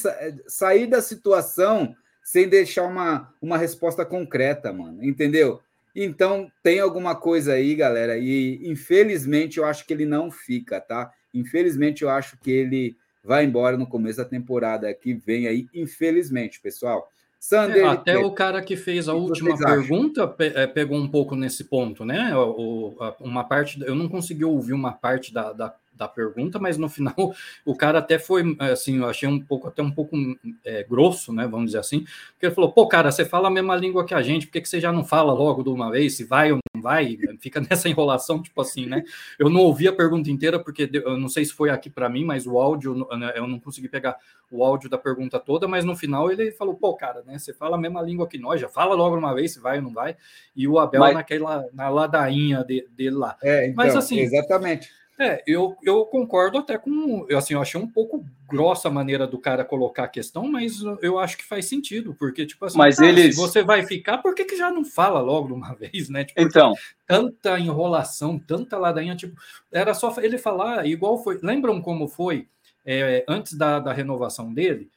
sair 0.48 0.88
da 0.88 1.02
situação 1.02 1.96
sem 2.24 2.48
deixar 2.48 2.84
uma, 2.84 3.34
uma 3.42 3.58
resposta 3.58 4.06
concreta, 4.06 4.72
mano. 4.72 5.04
Entendeu? 5.04 5.62
Então, 6.02 6.50
tem 6.64 6.80
alguma 6.80 7.14
coisa 7.14 7.54
aí, 7.54 7.76
galera, 7.76 8.18
e 8.18 8.62
infelizmente 8.64 9.58
eu 9.58 9.66
acho 9.66 9.86
que 9.86 9.94
ele 9.94 10.06
não 10.06 10.32
fica, 10.32 10.80
tá? 10.80 11.12
Infelizmente 11.34 12.04
eu 12.04 12.10
acho 12.10 12.38
que 12.40 12.50
ele 12.50 12.96
vai 13.22 13.44
embora 13.44 13.76
no 13.76 13.86
começo 13.86 14.18
da 14.18 14.24
temporada 14.24 14.94
que 14.94 15.14
vem 15.14 15.46
aí, 15.46 15.68
infelizmente, 15.74 16.62
pessoal. 16.62 17.10
Sander, 17.38 17.84
é, 17.84 17.88
até 17.88 18.18
o 18.18 18.32
cara 18.32 18.62
que 18.62 18.78
fez 18.78 19.10
a 19.10 19.14
última 19.14 19.58
pergunta 19.58 20.26
pe 20.26 20.54
é, 20.56 20.68
pegou 20.68 20.98
um 20.98 21.08
pouco 21.08 21.36
nesse 21.36 21.66
ponto, 21.66 22.06
né? 22.06 22.34
O, 22.34 22.96
a, 23.00 23.16
uma 23.20 23.44
parte, 23.44 23.82
eu 23.82 23.96
não 23.96 24.08
consegui 24.08 24.46
ouvir 24.46 24.74
uma 24.74 24.94
parte 24.94 25.34
da, 25.34 25.52
da 25.52 25.76
da 26.00 26.08
pergunta, 26.08 26.58
mas 26.58 26.78
no 26.78 26.88
final 26.88 27.14
o 27.66 27.76
cara 27.76 28.00
até 28.00 28.18
foi, 28.18 28.56
assim, 28.60 29.00
eu 29.00 29.08
achei 29.08 29.28
um 29.28 29.40
pouco, 29.40 29.68
até 29.68 29.84
um 29.84 29.92
pouco 29.92 30.16
é, 30.64 30.84
grosso, 30.84 31.34
né, 31.34 31.46
vamos 31.46 31.68
dizer 31.68 31.80
assim, 31.80 32.06
porque 32.32 32.46
ele 32.46 32.56
falou, 32.56 32.72
pô, 32.72 32.88
cara, 32.88 33.12
você 33.12 33.26
fala 33.26 33.50
a 33.50 33.52
mesma 33.52 33.76
língua 33.76 34.06
que 34.06 34.14
a 34.14 34.22
gente, 34.22 34.48
por 34.48 34.54
que, 34.54 34.62
que 34.62 34.70
você 34.70 34.80
já 34.80 34.94
não 34.94 35.04
fala 35.04 35.34
logo 35.34 35.62
de 35.62 35.70
uma 35.70 35.92
vez, 35.92 36.16
se 36.16 36.24
vai 36.24 36.54
ou 36.54 36.60
não 36.74 36.82
vai, 36.82 37.18
fica 37.42 37.60
nessa 37.60 37.90
enrolação, 37.90 38.42
tipo 38.42 38.60
assim, 38.62 38.86
né, 38.86 39.04
eu 39.38 39.50
não 39.50 39.60
ouvi 39.60 39.90
a 39.90 39.94
pergunta 39.94 40.32
inteira, 40.32 40.58
porque 40.58 40.90
eu 40.92 41.18
não 41.18 41.28
sei 41.28 41.44
se 41.44 41.52
foi 41.52 41.70
aqui 41.70 41.90
para 41.90 42.08
mim, 42.08 42.24
mas 42.24 42.48
o 42.48 42.58
áudio, 42.58 43.06
eu 43.36 43.46
não 43.46 43.60
consegui 43.60 43.90
pegar 43.90 44.16
o 44.50 44.64
áudio 44.64 44.90
da 44.90 44.98
pergunta 44.98 45.38
toda, 45.38 45.68
mas 45.68 45.84
no 45.84 45.98
final 45.98 46.32
ele 46.32 46.52
falou, 46.52 46.76
pô, 46.76 46.96
cara, 46.96 47.22
né, 47.26 47.38
você 47.38 47.54
fala 47.54 47.76
a 47.76 47.80
mesma 47.80 48.02
língua 48.02 48.26
que 48.26 48.38
nós, 48.38 48.62
já 48.62 48.70
fala 48.70 48.96
logo 48.96 49.18
de 49.18 49.24
uma 49.24 49.34
vez 49.34 49.52
se 49.54 49.60
vai 49.60 49.80
ou 49.80 49.84
não 49.84 49.92
vai, 49.92 50.16
e 50.56 50.66
o 50.66 50.80
Abel 50.80 51.02
mas... 51.02 51.14
naquela, 51.14 51.66
na 51.74 51.90
ladainha 51.90 52.64
de, 52.64 52.88
dele 52.90 53.18
lá. 53.18 53.36
É, 53.44 53.66
então, 53.66 53.76
mas 53.76 53.96
assim... 53.98 54.20
Exatamente. 54.20 54.90
É, 55.20 55.44
eu, 55.46 55.76
eu 55.84 56.06
concordo 56.06 56.58
até 56.58 56.78
com. 56.78 57.28
Assim, 57.36 57.54
eu 57.54 57.62
achei 57.62 57.80
um 57.80 57.88
pouco 57.88 58.26
grossa 58.48 58.88
a 58.88 58.92
maneira 58.92 59.28
do 59.28 59.38
cara 59.38 59.66
colocar 59.66 60.06
a 60.06 60.08
questão, 60.08 60.48
mas 60.48 60.80
eu 61.02 61.20
acho 61.20 61.38
que 61.38 61.44
faz 61.44 61.66
sentido, 61.66 62.16
porque, 62.18 62.46
tipo 62.46 62.66
assim, 62.66 62.78
mas 62.78 62.96
cara, 62.96 63.10
eles... 63.10 63.36
se 63.36 63.42
você 63.42 63.62
vai 63.62 63.86
ficar, 63.86 64.20
por 64.20 64.34
que, 64.34 64.46
que 64.46 64.56
já 64.56 64.72
não 64.72 64.86
fala 64.86 65.20
logo 65.20 65.48
de 65.48 65.54
uma 65.54 65.76
vez, 65.76 66.08
né? 66.08 66.24
Tipo, 66.24 66.42
então. 66.42 66.74
Tanta 67.06 67.60
enrolação, 67.60 68.40
tanta 68.40 68.78
ladainha, 68.78 69.16
tipo, 69.16 69.36
era 69.72 69.94
só 69.94 70.16
ele 70.22 70.38
falar, 70.38 70.86
igual 70.86 71.22
foi. 71.22 71.38
Lembram 71.44 71.82
como 71.82 72.08
foi 72.08 72.48
é, 72.86 73.26
antes 73.28 73.54
da, 73.54 73.80
da 73.80 73.92
renovação 73.92 74.54
dele? 74.54 74.90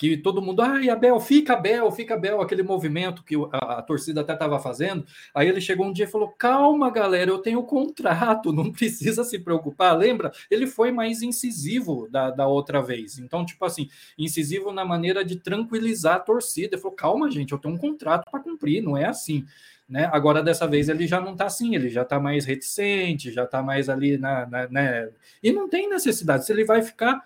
Que 0.00 0.16
todo 0.16 0.40
mundo, 0.40 0.62
ai, 0.62 0.88
Abel, 0.88 1.20
fica 1.20 1.52
Abel, 1.52 1.92
fica 1.92 2.14
Abel, 2.14 2.40
aquele 2.40 2.62
movimento 2.62 3.22
que 3.22 3.36
a, 3.52 3.80
a 3.80 3.82
torcida 3.82 4.22
até 4.22 4.32
estava 4.32 4.58
fazendo. 4.58 5.04
Aí 5.34 5.46
ele 5.46 5.60
chegou 5.60 5.84
um 5.84 5.92
dia 5.92 6.06
e 6.06 6.08
falou: 6.08 6.30
calma, 6.30 6.90
galera, 6.90 7.30
eu 7.30 7.36
tenho 7.36 7.62
contrato, 7.64 8.50
não 8.50 8.72
precisa 8.72 9.22
se 9.24 9.38
preocupar. 9.38 9.94
Lembra? 9.94 10.32
Ele 10.50 10.66
foi 10.66 10.90
mais 10.90 11.20
incisivo 11.20 12.08
da, 12.10 12.30
da 12.30 12.46
outra 12.46 12.80
vez. 12.80 13.18
Então, 13.18 13.44
tipo 13.44 13.62
assim, 13.62 13.90
incisivo 14.16 14.72
na 14.72 14.86
maneira 14.86 15.22
de 15.22 15.36
tranquilizar 15.36 16.16
a 16.16 16.20
torcida. 16.20 16.76
Ele 16.76 16.80
falou: 16.82 16.96
calma, 16.96 17.30
gente, 17.30 17.52
eu 17.52 17.58
tenho 17.58 17.74
um 17.74 17.78
contrato 17.78 18.24
para 18.30 18.40
cumprir, 18.40 18.82
não 18.82 18.96
é 18.96 19.04
assim. 19.04 19.44
Né? 19.86 20.08
Agora, 20.14 20.42
dessa 20.42 20.66
vez, 20.66 20.88
ele 20.88 21.06
já 21.06 21.20
não 21.20 21.32
está 21.32 21.44
assim, 21.44 21.74
ele 21.74 21.90
já 21.90 22.02
está 22.02 22.18
mais 22.18 22.46
reticente, 22.46 23.30
já 23.30 23.44
está 23.44 23.62
mais 23.62 23.90
ali 23.90 24.16
na, 24.16 24.46
na, 24.46 24.66
né? 24.68 25.10
E 25.42 25.52
não 25.52 25.68
tem 25.68 25.90
necessidade. 25.90 26.46
Se 26.46 26.52
ele 26.52 26.64
vai 26.64 26.80
ficar 26.80 27.20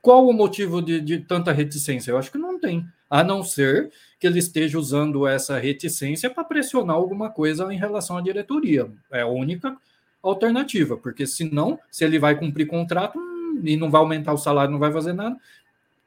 qual 0.00 0.26
o 0.28 0.32
motivo 0.32 0.80
de, 0.80 1.00
de, 1.00 1.18
tanta 1.18 1.52
reticência? 1.52 2.10
Eu 2.10 2.18
acho 2.18 2.30
que 2.30 2.38
não 2.38 2.58
tem, 2.58 2.86
a 3.10 3.22
não 3.24 3.42
ser 3.42 3.90
que 4.18 4.26
ele 4.26 4.38
esteja 4.38 4.78
usando 4.78 5.26
essa 5.26 5.58
reticência 5.58 6.30
para 6.30 6.44
pressionar 6.44 6.96
alguma 6.96 7.30
coisa 7.30 7.72
em 7.72 7.78
relação 7.78 8.16
à 8.16 8.20
diretoria. 8.20 8.90
É 9.10 9.22
a 9.22 9.26
única 9.26 9.76
alternativa, 10.22 10.96
porque 10.96 11.26
senão, 11.26 11.78
se 11.90 12.04
ele 12.04 12.18
vai 12.18 12.38
cumprir 12.38 12.66
contrato 12.66 13.18
hum, 13.18 13.60
e 13.64 13.76
não 13.76 13.90
vai 13.90 14.00
aumentar 14.00 14.32
o 14.32 14.38
salário, 14.38 14.72
não 14.72 14.78
vai 14.78 14.92
fazer 14.92 15.12
nada, 15.12 15.36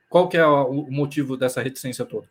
qual 0.10 0.28
que 0.28 0.38
é 0.38 0.46
o 0.46 0.92
motivo 0.92 1.38
dessa 1.38 1.62
reticência 1.62 2.06
toda? 2.06 2.28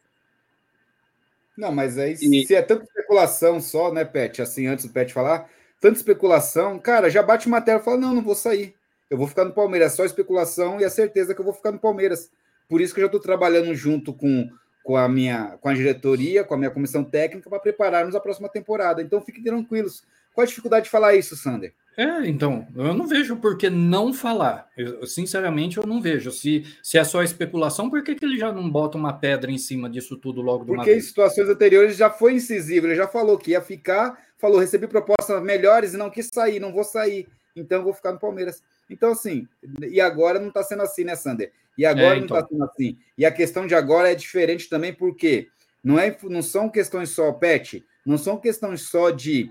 Não, 1.57 1.73
mas 1.73 1.99
aí, 1.99 2.15
e... 2.15 2.47
se 2.47 2.55
é 2.55 2.63
tanta 2.63 2.85
especulação 2.85 3.61
só, 3.61 3.93
né, 3.93 4.05
Pet? 4.05 4.41
Assim, 4.41 4.67
antes 4.67 4.87
do 4.87 4.93
Pet 4.93 5.13
falar, 5.13 5.49
tanta 5.81 5.97
especulação, 5.97 6.79
cara, 6.79 7.11
já 7.11 7.23
bate 7.23 7.49
matéria 7.49 7.81
e 7.81 7.83
fala: 7.83 7.99
não, 7.99 8.15
não 8.15 8.23
vou 8.23 8.35
sair. 8.35 8.75
Eu 9.11 9.19
vou 9.19 9.27
ficar 9.27 9.45
no 9.45 9.53
Palmeiras, 9.53 9.93
é 9.93 9.97
só 9.97 10.05
especulação 10.05 10.81
e 10.81 10.85
a 10.85 10.91
certeza 10.91 11.35
que 11.35 11.41
eu 11.41 11.45
vou 11.45 11.53
ficar 11.53 11.73
no 11.73 11.81
Palmeiras. 11.81 12.31
Por 12.69 12.81
isso 12.81 12.95
que 12.95 13.01
eu 13.01 13.03
já 13.03 13.07
estou 13.07 13.21
trabalhando 13.21 13.75
junto 13.75 14.15
com, 14.15 14.49
com 14.85 14.97
a 14.97 15.09
minha 15.09 15.59
com 15.61 15.69
a 15.69 15.75
diretoria, 15.75 16.45
com 16.45 16.55
a 16.55 16.57
minha 16.57 16.71
comissão 16.71 17.03
técnica 17.03 17.51
para 17.51 17.59
prepararmos 17.59 18.15
a 18.15 18.21
próxima 18.21 18.49
temporada. 18.49 19.03
Então 19.03 19.21
fiquem 19.21 19.43
tranquilos. 19.43 20.05
Qual 20.33 20.45
a 20.45 20.47
dificuldade 20.47 20.85
de 20.85 20.91
falar 20.91 21.17
isso, 21.17 21.37
Sander? 21.37 21.75
É, 21.97 22.27
então, 22.27 22.67
eu 22.77 22.95
não 22.95 23.07
vejo 23.07 23.37
por 23.37 23.59
que 23.59 23.69
não 23.69 24.15
falar. 24.15 24.71
Eu, 24.77 25.05
sinceramente, 25.07 25.77
eu 25.77 25.87
não 25.87 26.01
vejo. 26.01 26.31
Se, 26.31 26.65
se 26.83 26.97
é 26.97 27.05
só 27.05 27.23
especulação, 27.23 27.91
por 27.91 28.03
que, 28.03 28.15
que 28.15 28.25
ele 28.25 28.39
já 28.39 28.53
não 28.53 28.71
bota 28.71 28.97
uma 28.97 29.13
pedra 29.13 29.51
em 29.51 29.59
cima 29.59 29.91
disso 29.91 30.17
tudo 30.17 30.41
logo 30.41 30.65
do 30.65 30.75
Porque 30.75 30.95
em 30.95 31.01
situações 31.01 31.49
anteriores 31.49 31.97
já 31.97 32.09
foi 32.09 32.35
incisivo, 32.35 32.87
ele 32.87 32.95
já 32.95 33.09
falou 33.09 33.37
que 33.37 33.51
ia 33.51 33.61
ficar, 33.61 34.19
falou, 34.39 34.61
recebi 34.61 34.87
propostas 34.87 35.43
melhores 35.43 35.93
e 35.93 35.97
não 35.97 36.09
quis 36.09 36.31
sair, 36.33 36.61
não 36.61 36.73
vou 36.73 36.85
sair, 36.85 37.29
então 37.57 37.79
eu 37.79 37.85
vou 37.85 37.93
ficar 37.93 38.13
no 38.13 38.19
Palmeiras. 38.21 38.63
Então, 38.91 39.13
assim, 39.13 39.47
e 39.89 40.01
agora 40.01 40.39
não 40.39 40.49
está 40.49 40.63
sendo 40.63 40.83
assim, 40.83 41.05
né, 41.05 41.15
Sander? 41.15 41.53
E 41.79 41.87
agora 41.87 42.17
é, 42.17 42.19
então. 42.19 42.37
não 42.37 42.39
está 42.39 42.49
sendo 42.49 42.65
assim. 42.65 42.99
E 43.17 43.25
a 43.25 43.31
questão 43.31 43.67
de 43.67 43.75
agora 43.75 44.11
é 44.11 44.15
diferente 44.15 44.69
também, 44.69 44.93
porque 44.93 45.49
não, 45.83 45.99
é, 45.99 46.15
não 46.25 46.43
são 46.43 46.69
questões 46.69 47.11
só, 47.11 47.33
Pet, 47.33 47.85
não 48.05 48.19
são 48.19 48.37
questões 48.37 48.83
só 48.83 49.11
de 49.11 49.51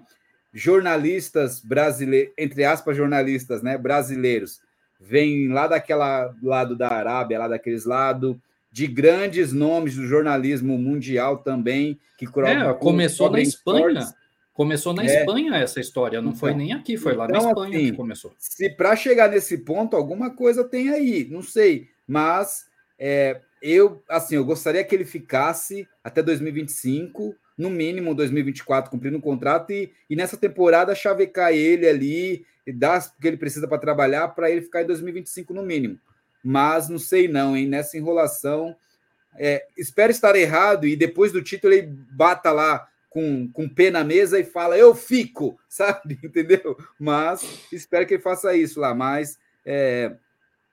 jornalistas 0.53 1.61
brasileiros, 1.61 2.33
entre 2.37 2.63
aspas, 2.63 2.97
jornalistas, 2.97 3.63
né, 3.63 3.77
brasileiros, 3.77 4.61
vêm 4.99 5.47
lá 5.47 5.67
daquela 5.67 6.35
lado 6.43 6.75
da 6.75 6.89
Arábia, 6.89 7.39
lá 7.39 7.47
daqueles 7.47 7.85
lados, 7.85 8.35
de 8.71 8.85
grandes 8.85 9.53
nomes 9.53 9.95
do 9.95 10.05
jornalismo 10.05 10.77
mundial 10.77 11.37
também, 11.37 11.99
que 12.17 12.25
é, 12.25 12.73
começou 12.73 13.31
na 13.31 13.39
Espanha. 13.39 13.99
Esportes. 13.99 14.18
Começou 14.59 14.93
na 14.93 15.05
é. 15.05 15.05
Espanha 15.05 15.55
essa 15.55 15.79
história, 15.79 16.21
não 16.21 16.31
então, 16.31 16.39
foi 16.41 16.53
nem 16.53 16.73
aqui, 16.73 16.97
foi 16.97 17.13
lá 17.13 17.27
então, 17.29 17.43
na 17.43 17.47
Espanha 17.47 17.77
assim, 17.77 17.91
que 17.91 17.95
começou. 17.95 18.35
Se 18.37 18.69
para 18.69 18.93
chegar 18.93 19.29
nesse 19.29 19.59
ponto, 19.59 19.95
alguma 19.95 20.31
coisa 20.31 20.65
tem 20.65 20.89
aí, 20.89 21.25
não 21.31 21.41
sei, 21.41 21.87
mas 22.05 22.65
é, 22.99 23.39
eu 23.61 24.03
assim, 24.09 24.35
eu 24.35 24.43
gostaria 24.43 24.83
que 24.83 24.93
ele 24.93 25.05
ficasse 25.05 25.87
até 26.03 26.21
2025, 26.21 27.33
no 27.57 27.69
mínimo 27.69 28.13
2024, 28.13 28.91
cumprindo 28.91 29.17
o 29.17 29.21
contrato, 29.21 29.71
e, 29.71 29.93
e 30.09 30.13
nessa 30.13 30.35
temporada 30.35 30.93
chavecar 30.93 31.53
ele 31.53 31.87
ali, 31.87 32.45
e 32.67 32.73
dar 32.73 32.99
o 32.99 33.21
que 33.21 33.29
ele 33.29 33.37
precisa 33.37 33.65
para 33.65 33.77
trabalhar, 33.77 34.27
para 34.27 34.51
ele 34.51 34.59
ficar 34.59 34.81
em 34.81 34.87
2025 34.87 35.53
no 35.53 35.63
mínimo. 35.63 35.97
Mas 36.43 36.89
não 36.89 36.99
sei 36.99 37.29
não, 37.29 37.55
hein? 37.55 37.65
Nessa 37.65 37.97
enrolação. 37.97 38.75
É, 39.37 39.65
espero 39.77 40.11
estar 40.11 40.35
errado 40.35 40.85
e 40.85 40.97
depois 40.97 41.31
do 41.31 41.41
título 41.41 41.73
ele 41.73 41.87
bata 41.87 42.51
lá 42.51 42.89
com, 43.09 43.51
com 43.51 43.67
pé 43.67 43.89
na 43.89 44.03
mesa 44.03 44.39
e 44.39 44.43
fala, 44.43 44.77
eu 44.77 44.93
fico, 44.93 45.59
sabe? 45.67 46.19
Entendeu? 46.23 46.77
Mas 46.99 47.67
espero 47.71 48.05
que 48.05 48.15
ele 48.15 48.23
faça 48.23 48.55
isso 48.55 48.79
lá. 48.79 48.93
Mas 48.93 49.37
é, 49.65 50.15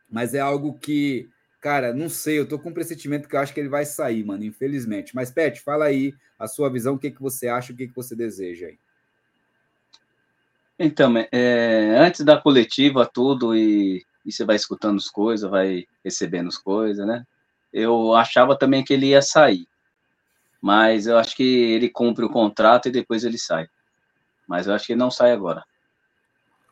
mas 0.09 0.35
é 0.35 0.41
algo 0.41 0.79
que, 0.79 1.29
cara, 1.61 1.93
não 1.93 2.09
sei, 2.09 2.39
eu 2.39 2.49
tô 2.49 2.59
com 2.59 2.71
um 2.71 2.75
pressentimento 2.75 3.29
que 3.29 3.35
eu 3.35 3.41
acho 3.41 3.53
que 3.53 3.61
ele 3.61 3.69
vai 3.69 3.85
sair, 3.85 4.25
mano, 4.25 4.45
infelizmente. 4.45 5.15
Mas, 5.15 5.31
Pet, 5.31 5.61
fala 5.61 5.87
aí 5.87 6.15
a 6.39 6.47
sua 6.47 6.71
visão, 6.71 6.95
o 6.95 6.99
que, 6.99 7.11
que 7.11 7.21
você 7.21 7.49
acha, 7.49 7.73
o 7.73 7.77
que, 7.77 7.89
que 7.89 7.97
você 7.97 8.15
deseja 8.15 8.67
aí. 8.67 8.79
Então, 10.79 11.15
é, 11.33 11.97
antes 11.99 12.23
da 12.23 12.41
coletiva, 12.41 13.07
tudo, 13.07 13.57
e, 13.57 14.05
e 14.25 14.31
você 14.31 14.45
vai 14.45 14.57
escutando 14.57 14.99
as 14.99 15.09
coisas, 15.09 15.51
vai 15.51 15.87
recebendo 16.05 16.49
as 16.49 16.59
coisas, 16.59 17.07
né? 17.07 17.25
Eu 17.73 18.15
achava 18.15 18.57
também 18.57 18.85
que 18.85 18.93
ele 18.93 19.07
ia 19.07 19.23
sair 19.23 19.67
mas 20.63 21.07
eu 21.07 21.19
acho 21.19 21.37
que 21.37 21.43
ele 21.43 21.89
cumpre 21.89 22.25
o 22.25 22.31
contrato 22.31 22.89
e 22.89 22.93
depois 22.93 23.25
ele 23.25 23.39
sai. 23.39 23.67
Mas 24.47 24.67
eu 24.67 24.75
acho 24.75 24.87
que 24.87 24.93
ele 24.93 25.01
não 25.01 25.11
sai 25.11 25.33
agora. 25.33 25.65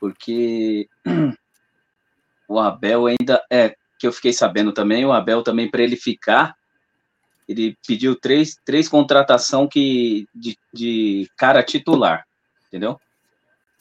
Porque 0.01 0.89
o 2.49 2.59
Abel 2.59 3.07
ainda 3.07 3.45
é 3.51 3.75
que 3.99 4.07
eu 4.07 4.13
fiquei 4.13 4.33
sabendo 4.33 4.73
também, 4.73 5.05
o 5.05 5.13
Abel 5.13 5.43
também 5.43 5.71
para 5.71 5.83
ele 5.83 5.97
ficar, 5.97 6.55
ele 7.49 7.77
pediu 7.87 8.17
três, 8.17 8.57
três 8.65 8.89
contratação 8.89 9.69
que 9.69 10.27
de, 10.35 10.57
de 10.73 11.31
cara 11.37 11.63
titular, 11.63 12.25
entendeu? 12.67 12.99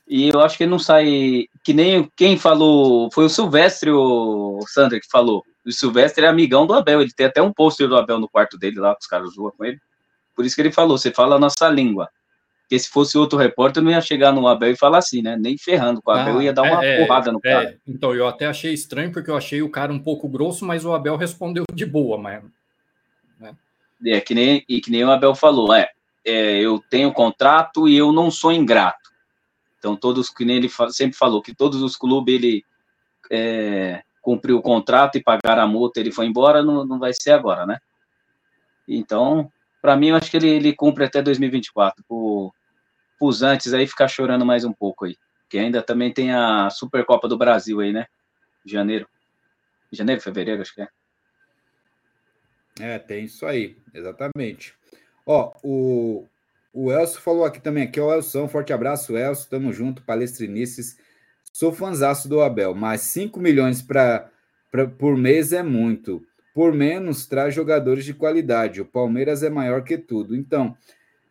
E 0.07 0.29
eu 0.29 0.41
acho 0.41 0.57
que 0.57 0.63
ele 0.63 0.71
não 0.71 0.79
sai, 0.79 1.45
que 1.63 1.73
nem 1.73 2.09
quem 2.15 2.37
falou, 2.37 3.09
foi 3.11 3.25
o 3.25 3.29
Silvestre, 3.29 3.89
o 3.89 4.59
Sandra 4.67 4.99
que 4.99 5.09
falou. 5.09 5.43
O 5.65 5.71
Silvestre 5.71 6.25
é 6.25 6.27
amigão 6.27 6.67
do 6.67 6.73
Abel, 6.73 7.01
ele 7.01 7.13
tem 7.13 7.25
até 7.25 7.41
um 7.41 7.53
pôster 7.53 7.87
do 7.87 7.95
Abel 7.95 8.19
no 8.19 8.29
quarto 8.29 8.57
dele 8.57 8.79
lá, 8.79 8.93
que 8.93 9.01
os 9.01 9.07
caras 9.07 9.33
zoam 9.33 9.51
com 9.51 9.63
ele. 9.63 9.79
Por 10.35 10.45
isso 10.45 10.55
que 10.55 10.61
ele 10.61 10.71
falou, 10.71 10.97
você 10.97 11.11
fala 11.11 11.35
a 11.35 11.39
nossa 11.39 11.69
língua. 11.69 12.09
Porque 12.61 12.79
se 12.79 12.89
fosse 12.89 13.17
outro 13.17 13.37
repórter, 13.37 13.83
não 13.83 13.91
ia 13.91 14.01
chegar 14.01 14.31
no 14.31 14.47
Abel 14.47 14.71
e 14.71 14.77
falar 14.77 14.97
assim, 14.99 15.21
né? 15.21 15.37
Nem 15.37 15.57
ferrando 15.57 16.01
com 16.01 16.11
o 16.11 16.13
Abel, 16.13 16.39
ah, 16.39 16.43
ia 16.43 16.53
dar 16.53 16.63
uma 16.63 16.83
é, 16.83 17.01
é 17.01 17.05
porrada 17.05 17.31
no 17.31 17.39
é, 17.43 17.51
cara. 17.51 17.79
Então, 17.85 18.15
eu 18.15 18.27
até 18.27 18.47
achei 18.47 18.73
estranho, 18.73 19.11
porque 19.11 19.29
eu 19.29 19.37
achei 19.37 19.61
o 19.61 19.69
cara 19.69 19.93
um 19.93 19.99
pouco 19.99 20.27
grosso, 20.27 20.65
mas 20.65 20.83
o 20.85 20.93
Abel 20.93 21.15
respondeu 21.15 21.65
de 21.71 21.85
boa, 21.85 22.17
mas. 22.17 22.43
Né? 23.39 23.55
É, 24.07 24.21
que 24.21 24.33
nem, 24.33 24.63
e 24.67 24.81
que 24.81 24.89
nem 24.89 25.03
o 25.03 25.11
Abel 25.11 25.35
falou, 25.35 25.73
é, 25.73 25.89
é, 26.25 26.59
eu 26.59 26.81
tenho 26.89 27.11
contrato 27.11 27.87
e 27.87 27.95
eu 27.95 28.11
não 28.11 28.31
sou 28.31 28.51
ingrato. 28.51 29.11
Então, 29.77 29.95
todos, 29.95 30.29
que 30.29 30.45
nem 30.45 30.57
ele 30.57 30.69
sempre 30.89 31.17
falou, 31.17 31.41
que 31.41 31.53
todos 31.53 31.81
os 31.81 31.97
clubes 31.97 32.33
ele 32.33 32.65
é, 33.29 34.01
cumpriu 34.21 34.57
o 34.57 34.61
contrato 34.61 35.17
e 35.17 35.23
pagaram 35.23 35.63
a 35.63 35.67
multa, 35.67 35.99
ele 35.99 36.11
foi 36.11 36.25
embora, 36.25 36.63
não, 36.63 36.85
não 36.85 36.97
vai 36.97 37.11
ser 37.13 37.31
agora, 37.31 37.65
né? 37.65 37.77
Então, 38.87 39.51
para 39.83 39.97
mim, 39.97 40.11
eu 40.11 40.15
acho 40.15 40.31
que 40.31 40.37
ele, 40.37 40.47
ele 40.47 40.73
cumpre 40.73 41.03
até 41.03 41.21
2024. 41.21 42.05
Por, 42.07 42.53
os 43.19 43.43
antes 43.43 43.73
aí 43.73 43.85
ficar 43.85 44.07
chorando 44.07 44.45
mais 44.45 44.63
um 44.63 44.71
pouco 44.71 45.03
aí. 45.03 45.17
Que 45.49 45.57
ainda 45.57 45.81
também 45.81 46.13
tem 46.13 46.31
a 46.31 46.69
Supercopa 46.69 47.27
do 47.27 47.37
Brasil 47.37 47.81
aí, 47.81 47.91
né? 47.91 48.07
Janeiro. 48.65 49.05
Janeiro, 49.91 50.21
fevereiro, 50.21 50.61
acho 50.61 50.73
que 50.73 50.83
é. 50.83 50.87
É, 52.79 52.97
tem 52.97 53.25
isso 53.25 53.45
aí, 53.45 53.77
exatamente. 53.93 54.73
Ó, 55.25 55.53
o, 55.61 56.25
o 56.73 56.89
Elcio 56.89 57.19
falou 57.19 57.43
aqui 57.43 57.59
também, 57.59 57.83
aqui 57.83 57.99
é 57.99 58.03
o 58.03 58.11
Elson, 58.11 58.47
forte 58.47 58.71
abraço, 58.71 59.17
Elcio, 59.17 59.49
tamo 59.49 59.73
junto, 59.73 60.01
palestrinices. 60.03 60.97
Sou 61.51 61.73
fanzaço 61.73 62.29
do 62.29 62.41
Abel, 62.41 62.73
mas 62.73 63.01
5 63.01 63.37
milhões 63.37 63.81
pra, 63.81 64.31
por 64.97 65.17
mês 65.17 65.51
é 65.51 65.61
muito 65.61 66.25
por 66.53 66.73
menos 66.73 67.25
traz 67.25 67.53
jogadores 67.53 68.05
de 68.05 68.13
qualidade. 68.13 68.81
O 68.81 68.85
Palmeiras 68.85 69.41
é 69.41 69.49
maior 69.49 69.83
que 69.83 69.97
tudo. 69.97 70.35
Então, 70.35 70.77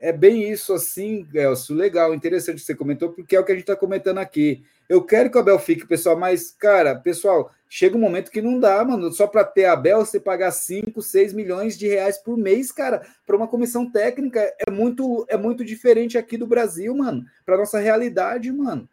é 0.01 0.13
bem 0.13 0.51
isso 0.51 0.73
assim, 0.73 1.27
Elcio. 1.33 1.77
Legal, 1.77 2.13
interessante 2.13 2.57
que 2.57 2.67
você 2.67 2.75
comentou, 2.75 3.11
porque 3.11 3.37
é 3.37 3.41
o 3.41 3.45
que 3.45 3.53
a 3.53 3.55
gente 3.55 3.63
está 3.63 3.77
comentando 3.77 4.19
aqui. 4.19 4.65
Eu 4.89 5.01
quero 5.01 5.31
que 5.31 5.37
o 5.37 5.41
Abel 5.41 5.59
fique, 5.61 5.87
pessoal, 5.87 6.19
mas, 6.19 6.51
cara, 6.51 6.97
pessoal, 6.97 7.53
chega 7.69 7.97
um 7.97 8.01
momento 8.01 8.31
que 8.31 8.43
não 8.43 8.59
dá, 8.59 8.85
mano. 8.85 9.13
Só 9.13 9.29
para 9.29 9.45
ter 9.45 9.65
Abel, 9.67 10.05
você 10.05 10.19
pagar 10.19 10.51
5, 10.51 11.01
6 11.01 11.33
milhões 11.33 11.79
de 11.79 11.87
reais 11.87 12.19
por 12.19 12.37
mês, 12.37 12.73
cara, 12.73 13.07
para 13.25 13.37
uma 13.37 13.47
comissão 13.47 13.91
técnica 13.91 14.53
é 14.67 14.71
muito, 14.71 15.25
é 15.29 15.37
muito 15.37 15.65
diferente 15.65 16.19
aqui 16.19 16.37
do 16.37 16.49
Brasil, 16.49 16.95
mano. 16.97 17.25
Para 17.47 17.57
nossa 17.57 17.79
realidade, 17.79 18.51
mano. 18.51 18.89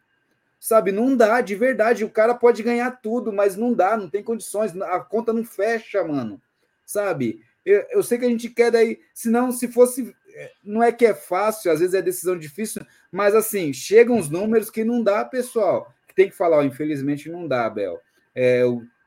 Sabe, 0.60 0.92
não 0.92 1.16
dá, 1.16 1.40
de 1.40 1.54
verdade. 1.54 2.04
O 2.04 2.10
cara 2.10 2.34
pode 2.34 2.62
ganhar 2.62 2.90
tudo, 3.00 3.32
mas 3.32 3.56
não 3.56 3.72
dá, 3.72 3.96
não 3.96 4.10
tem 4.10 4.22
condições, 4.22 4.78
a 4.82 5.00
conta 5.00 5.32
não 5.32 5.42
fecha, 5.42 6.04
mano. 6.04 6.40
Sabe? 6.84 7.42
Eu, 7.64 7.86
eu 7.90 8.02
sei 8.02 8.18
que 8.18 8.26
a 8.26 8.28
gente 8.28 8.50
quer 8.50 8.70
daí, 8.70 9.00
senão, 9.14 9.50
se 9.50 9.68
fosse. 9.68 10.14
É, 10.34 10.52
não 10.62 10.82
é 10.82 10.92
que 10.92 11.06
é 11.06 11.14
fácil, 11.14 11.72
às 11.72 11.80
vezes 11.80 11.94
é 11.94 12.02
decisão 12.02 12.38
difícil, 12.38 12.86
mas 13.10 13.34
assim, 13.34 13.72
chegam 13.72 14.18
os 14.18 14.28
números 14.28 14.70
que 14.70 14.84
não 14.84 15.02
dá, 15.02 15.24
pessoal. 15.24 15.92
Tem 16.14 16.28
que 16.28 16.36
falar, 16.36 16.58
ó, 16.58 16.62
infelizmente 16.62 17.30
não 17.30 17.48
dá, 17.48 17.64
Abel. 17.64 17.98
É, 18.34 18.62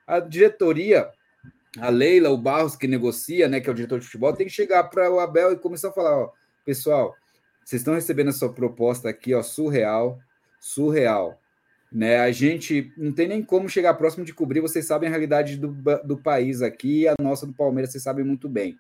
a 0.08 0.20
diretoria, 0.20 1.10
a 1.80 1.90
Leila, 1.90 2.30
o 2.30 2.38
Barros 2.38 2.76
que 2.76 2.88
negocia, 2.88 3.48
né, 3.48 3.62
que 3.62 3.70
é 3.70 3.72
o 3.72 3.76
diretor 3.76 4.00
de 4.00 4.06
futebol, 4.06 4.34
tem 4.34 4.48
que 4.48 4.54
chegar 4.54 4.86
para 4.86 5.10
o 5.12 5.20
Abel 5.20 5.54
e 5.54 5.58
começar 5.58 5.90
a 5.90 5.94
falar, 5.94 6.18
ó, 6.18 6.32
pessoal, 6.66 7.16
vocês 7.64 7.82
estão 7.82 7.94
recebendo 7.94 8.30
a 8.30 8.34
sua 8.34 8.52
proposta 8.52 9.08
aqui, 9.08 9.34
ó, 9.34 9.42
surreal, 9.42 10.20
surreal. 10.60 11.40
Né? 11.94 12.18
A 12.18 12.32
gente 12.32 12.92
não 12.98 13.12
tem 13.12 13.28
nem 13.28 13.44
como 13.44 13.70
chegar 13.70 13.94
próximo 13.94 14.26
de 14.26 14.34
cobrir, 14.34 14.62
vocês 14.62 14.86
sabem 14.86 15.08
a 15.08 15.12
realidade 15.12 15.58
do, 15.58 15.76
do 16.04 16.18
país 16.18 16.62
aqui, 16.62 17.08
a 17.08 17.14
nossa 17.22 17.46
do 17.46 17.54
Palmeiras, 17.54 17.92
vocês 17.92 18.04
sabem 18.04 18.26
muito 18.26 18.50
bem. 18.50 18.80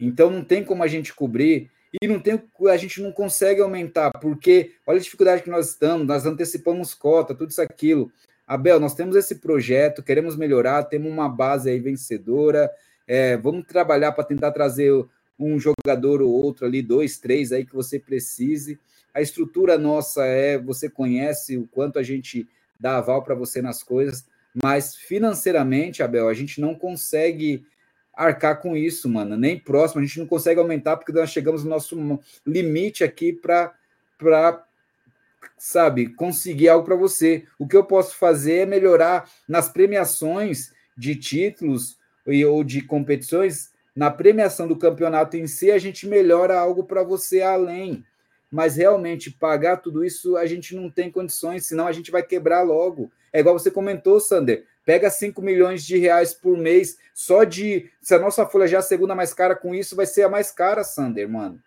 Então 0.00 0.30
não 0.30 0.44
tem 0.44 0.64
como 0.64 0.84
a 0.84 0.86
gente 0.86 1.12
cobrir 1.12 1.70
e 2.00 2.06
não 2.06 2.20
tem, 2.20 2.40
a 2.68 2.76
gente 2.76 3.02
não 3.02 3.10
consegue 3.10 3.60
aumentar, 3.60 4.12
porque 4.20 4.74
olha 4.86 4.98
a 4.98 5.02
dificuldade 5.02 5.42
que 5.42 5.50
nós 5.50 5.70
estamos, 5.70 6.06
nós 6.06 6.24
antecipamos 6.24 6.94
cota, 6.94 7.34
tudo 7.34 7.50
isso 7.50 7.60
aquilo. 7.60 8.12
Abel, 8.46 8.78
nós 8.78 8.94
temos 8.94 9.16
esse 9.16 9.36
projeto, 9.36 10.02
queremos 10.02 10.36
melhorar, 10.36 10.84
temos 10.84 11.10
uma 11.10 11.28
base 11.28 11.68
aí 11.68 11.80
vencedora, 11.80 12.70
é, 13.08 13.36
vamos 13.36 13.66
trabalhar 13.66 14.12
para 14.12 14.24
tentar 14.24 14.52
trazer 14.52 14.92
um 15.36 15.58
jogador 15.58 16.22
ou 16.22 16.30
outro 16.30 16.64
ali, 16.64 16.80
dois, 16.80 17.18
três 17.18 17.50
aí 17.50 17.64
que 17.64 17.74
você 17.74 17.98
precise. 17.98 18.78
A 19.14 19.20
estrutura 19.20 19.78
nossa 19.78 20.24
é, 20.24 20.58
você 20.58 20.88
conhece 20.88 21.56
o 21.56 21.66
quanto 21.66 21.98
a 21.98 22.02
gente 22.02 22.48
dá 22.78 22.98
aval 22.98 23.22
para 23.22 23.34
você 23.34 23.60
nas 23.60 23.82
coisas, 23.82 24.26
mas 24.54 24.96
financeiramente, 24.96 26.02
Abel, 26.02 26.28
a 26.28 26.34
gente 26.34 26.60
não 26.60 26.74
consegue 26.74 27.64
arcar 28.12 28.60
com 28.60 28.76
isso, 28.76 29.08
mano, 29.08 29.36
nem 29.36 29.58
próximo, 29.58 30.00
a 30.00 30.04
gente 30.04 30.18
não 30.18 30.26
consegue 30.26 30.60
aumentar 30.60 30.96
porque 30.96 31.12
nós 31.12 31.30
chegamos 31.30 31.64
no 31.64 31.70
nosso 31.70 32.20
limite 32.46 33.04
aqui 33.04 33.32
para 33.32 33.72
sabe, 35.56 36.08
conseguir 36.14 36.68
algo 36.68 36.84
para 36.84 36.96
você. 36.96 37.44
O 37.58 37.66
que 37.66 37.76
eu 37.76 37.84
posso 37.84 38.16
fazer 38.16 38.60
é 38.60 38.66
melhorar 38.66 39.30
nas 39.48 39.68
premiações 39.68 40.72
de 40.96 41.14
títulos 41.16 41.98
ou 42.46 42.62
de 42.62 42.82
competições, 42.82 43.70
na 43.96 44.10
premiação 44.10 44.68
do 44.68 44.76
campeonato 44.76 45.36
em 45.36 45.46
si, 45.46 45.70
a 45.70 45.78
gente 45.78 46.06
melhora 46.06 46.58
algo 46.58 46.84
para 46.84 47.02
você 47.02 47.42
além. 47.42 48.04
Mas 48.50 48.76
realmente 48.76 49.30
pagar 49.30 49.76
tudo 49.76 50.04
isso 50.04 50.36
a 50.36 50.44
gente 50.46 50.74
não 50.74 50.90
tem 50.90 51.10
condições, 51.10 51.66
senão 51.66 51.86
a 51.86 51.92
gente 51.92 52.10
vai 52.10 52.22
quebrar 52.22 52.62
logo. 52.62 53.10
É 53.32 53.40
igual 53.40 53.58
você 53.58 53.70
comentou, 53.70 54.18
Sander. 54.18 54.64
Pega 54.84 55.08
5 55.08 55.40
milhões 55.40 55.84
de 55.84 55.96
reais 55.98 56.34
por 56.34 56.56
mês 56.56 56.98
só 57.14 57.44
de. 57.44 57.88
Se 58.00 58.14
a 58.14 58.18
nossa 58.18 58.44
folha 58.46 58.66
já 58.66 58.78
é 58.78 58.80
a 58.80 58.82
segunda 58.82 59.14
mais 59.14 59.32
cara 59.32 59.54
com 59.54 59.74
isso, 59.74 59.94
vai 59.94 60.06
ser 60.06 60.22
a 60.22 60.28
mais 60.28 60.50
cara, 60.50 60.82
Sander, 60.82 61.28
mano. 61.28 61.60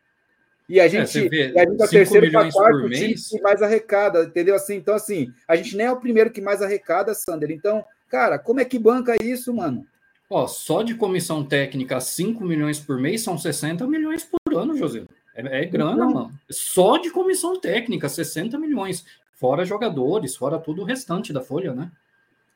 E 0.68 0.80
a 0.80 0.86
é, 0.86 0.90
gente, 0.90 1.26
é, 1.26 1.30
vê, 1.30 1.54
a 1.58 1.70
gente 1.70 1.82
é 1.82 1.86
o 1.86 1.90
terceiro 1.90 2.32
para 2.32 2.52
quarto 2.52 2.90
time 2.90 3.14
que 3.14 3.42
mais 3.42 3.62
arrecada, 3.62 4.24
entendeu? 4.24 4.56
Assim, 4.56 4.76
então, 4.76 4.96
assim, 4.96 5.32
a 5.48 5.56
gente 5.56 5.76
nem 5.76 5.86
é 5.86 5.92
o 5.92 6.00
primeiro 6.00 6.32
que 6.32 6.42
mais 6.42 6.62
arrecada, 6.62 7.14
Sander. 7.14 7.52
Então, 7.52 7.86
cara, 8.10 8.40
como 8.40 8.60
é 8.60 8.66
que 8.66 8.80
banca 8.80 9.16
isso, 9.22 9.54
mano? 9.54 9.86
Ó, 10.30 10.48
só 10.48 10.82
de 10.82 10.96
comissão 10.96 11.46
técnica, 11.46 12.00
5 12.00 12.44
milhões 12.44 12.80
por 12.80 12.98
mês 12.98 13.22
são 13.22 13.38
60 13.38 13.86
milhões 13.88 14.24
por 14.24 14.40
ano, 14.58 14.76
José. 14.76 15.04
É, 15.36 15.64
é 15.64 15.66
grana, 15.66 15.94
então, 15.94 16.12
mano. 16.12 16.40
Só 16.50 16.98
de 16.98 17.10
comissão 17.12 17.60
técnica, 17.60 18.10
60 18.10 18.58
milhões. 18.58 19.06
Fora 19.36 19.66
jogadores, 19.66 20.36
fora 20.36 20.60
tudo 20.60 20.82
o 20.82 20.86
restante 20.86 21.34
da 21.34 21.42
folha, 21.42 21.74
né? 21.74 21.92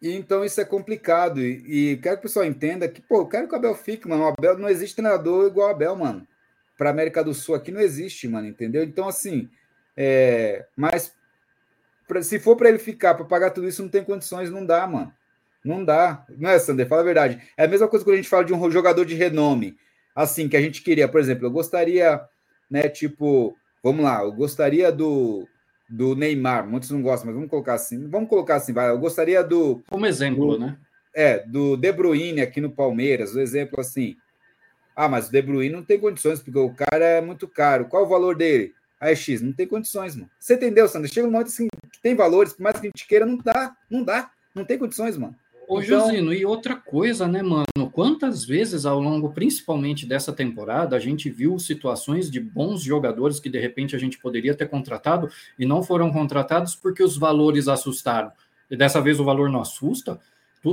Então 0.02 0.46
isso 0.46 0.62
é 0.62 0.66
complicado. 0.66 1.42
E, 1.42 1.94
e 1.94 1.98
quero 1.98 2.18
que 2.18 2.20
o 2.20 2.24
pessoal 2.24 2.46
entenda 2.46 2.88
que, 2.88 3.02
pô, 3.02 3.22
eu 3.22 3.28
quero 3.28 3.48
que 3.48 3.54
o 3.54 3.58
Abel 3.58 3.76
fique, 3.76 4.08
mano. 4.08 4.24
O 4.24 4.28
Abel 4.28 4.58
não 4.58 4.70
existe 4.70 4.96
treinador 4.96 5.48
igual 5.48 5.70
o 5.70 5.72
Abel, 5.72 5.96
mano 5.96 6.28
para 6.78 6.92
América 6.92 7.24
do 7.24 7.34
Sul 7.34 7.56
aqui 7.56 7.72
não 7.72 7.82
existe, 7.82 8.28
mano, 8.28 8.48
entendeu? 8.48 8.84
Então, 8.84 9.08
assim, 9.08 9.50
é, 9.96 10.66
mas 10.76 11.14
pra, 12.08 12.22
se 12.22 12.40
for 12.40 12.56
para 12.56 12.70
ele 12.70 12.78
ficar, 12.78 13.16
para 13.16 13.26
pagar 13.26 13.50
tudo 13.50 13.68
isso, 13.68 13.82
não 13.82 13.90
tem 13.90 14.04
condições, 14.04 14.52
não 14.52 14.66
dá, 14.66 14.86
mano. 14.86 15.12
Não 15.66 15.84
dá. 15.84 16.26
Não 16.38 16.50
é, 16.50 16.60
Sander? 16.60 16.88
Fala 16.88 17.02
a 17.02 17.06
verdade. 17.06 17.42
É 17.58 17.66
a 17.66 17.68
mesma 17.68 17.88
coisa 17.88 18.06
quando 18.06 18.14
a 18.14 18.18
gente 18.18 18.30
fala 18.30 18.46
de 18.46 18.54
um 18.54 18.72
jogador 18.72 19.04
de 19.04 19.16
renome, 19.16 19.76
assim, 20.16 20.48
que 20.48 20.56
a 20.56 20.62
gente 20.62 20.84
queria. 20.84 21.08
Por 21.08 21.20
exemplo, 21.20 21.48
eu 21.48 21.52
gostaria, 21.52 22.22
né, 22.70 22.90
tipo, 22.90 23.56
vamos 23.84 24.04
lá, 24.04 24.24
eu 24.24 24.32
gostaria 24.32 24.92
do, 24.92 25.48
do 25.90 26.16
Neymar, 26.16 26.68
muitos 26.68 26.90
não 26.92 27.02
gostam, 27.02 27.28
mas 27.28 27.36
vamos 27.36 27.50
colocar 27.50 27.74
assim, 27.74 28.08
vamos 28.08 28.30
colocar 28.30 28.56
assim, 28.56 28.74
vai, 28.74 28.90
eu 28.90 29.00
gostaria 29.00 29.44
do... 29.44 29.84
Como 29.90 30.06
exemplo, 30.06 30.54
do, 30.54 30.60
né? 30.60 30.78
É, 31.16 31.40
do 31.40 31.76
De 31.76 31.92
Bruyne 31.92 32.42
aqui 32.42 32.62
no 32.62 32.70
Palmeiras, 32.70 33.34
o 33.34 33.40
exemplo 33.40 33.80
assim, 33.80 34.16
ah, 35.00 35.08
mas 35.08 35.28
o 35.28 35.32
De 35.32 35.42
Bruyne 35.44 35.76
não 35.76 35.84
tem 35.84 36.00
condições, 36.00 36.42
porque 36.42 36.58
o 36.58 36.74
cara 36.74 37.06
é 37.06 37.22
muito 37.22 37.48
caro. 37.48 37.86
Qual 37.86 38.04
o 38.04 38.08
valor 38.08 38.36
dele? 38.36 38.74
Ah, 39.00 39.12
é 39.12 39.16
X. 39.16 39.44
Não 39.44 39.54
tem 39.54 39.68
condições, 39.68 40.16
mano. 40.16 40.28
Você 40.40 40.56
entendeu, 40.56 40.88
Sandra? 40.88 41.08
Chega 41.08 41.28
um 41.28 41.32
momento 41.32 41.50
assim 41.50 41.68
que 41.92 42.02
tem 42.02 42.16
valores, 42.16 42.54
por 42.54 42.64
mais 42.64 42.80
que 42.80 42.88
a 42.88 42.90
gente 42.90 43.08
queira, 43.08 43.24
não 43.24 43.38
dá. 43.38 43.78
Não 43.92 44.04
dá. 44.04 44.32
Não 44.56 44.66
tem 44.66 44.76
condições, 44.76 45.16
mano. 45.16 45.36
Ô, 45.68 45.82
então... 45.82 46.00
Josino, 46.00 46.34
e 46.34 46.46
outra 46.46 46.76
coisa, 46.76 47.28
né, 47.28 47.44
mano? 47.44 47.66
Quantas 47.92 48.46
vezes 48.46 48.86
ao 48.86 49.02
longo, 49.02 49.34
principalmente 49.34 50.06
dessa 50.06 50.32
temporada, 50.32 50.96
a 50.96 51.00
gente 51.00 51.30
viu 51.30 51.60
situações 51.60 52.32
de 52.32 52.40
bons 52.40 52.82
jogadores 52.82 53.38
que 53.40 53.50
de 53.50 53.60
repente 53.60 53.94
a 53.94 54.00
gente 54.00 54.18
poderia 54.18 54.56
ter 54.56 54.70
contratado 54.70 55.30
e 55.60 55.66
não 55.66 55.84
foram 55.84 56.10
contratados 56.12 56.74
porque 56.74 57.04
os 57.04 57.18
valores 57.18 57.68
assustaram. 57.68 58.32
E 58.72 58.78
dessa 58.78 59.02
vez 59.02 59.20
o 59.20 59.26
valor 59.26 59.50
não 59.50 59.62
assusta. 59.62 60.20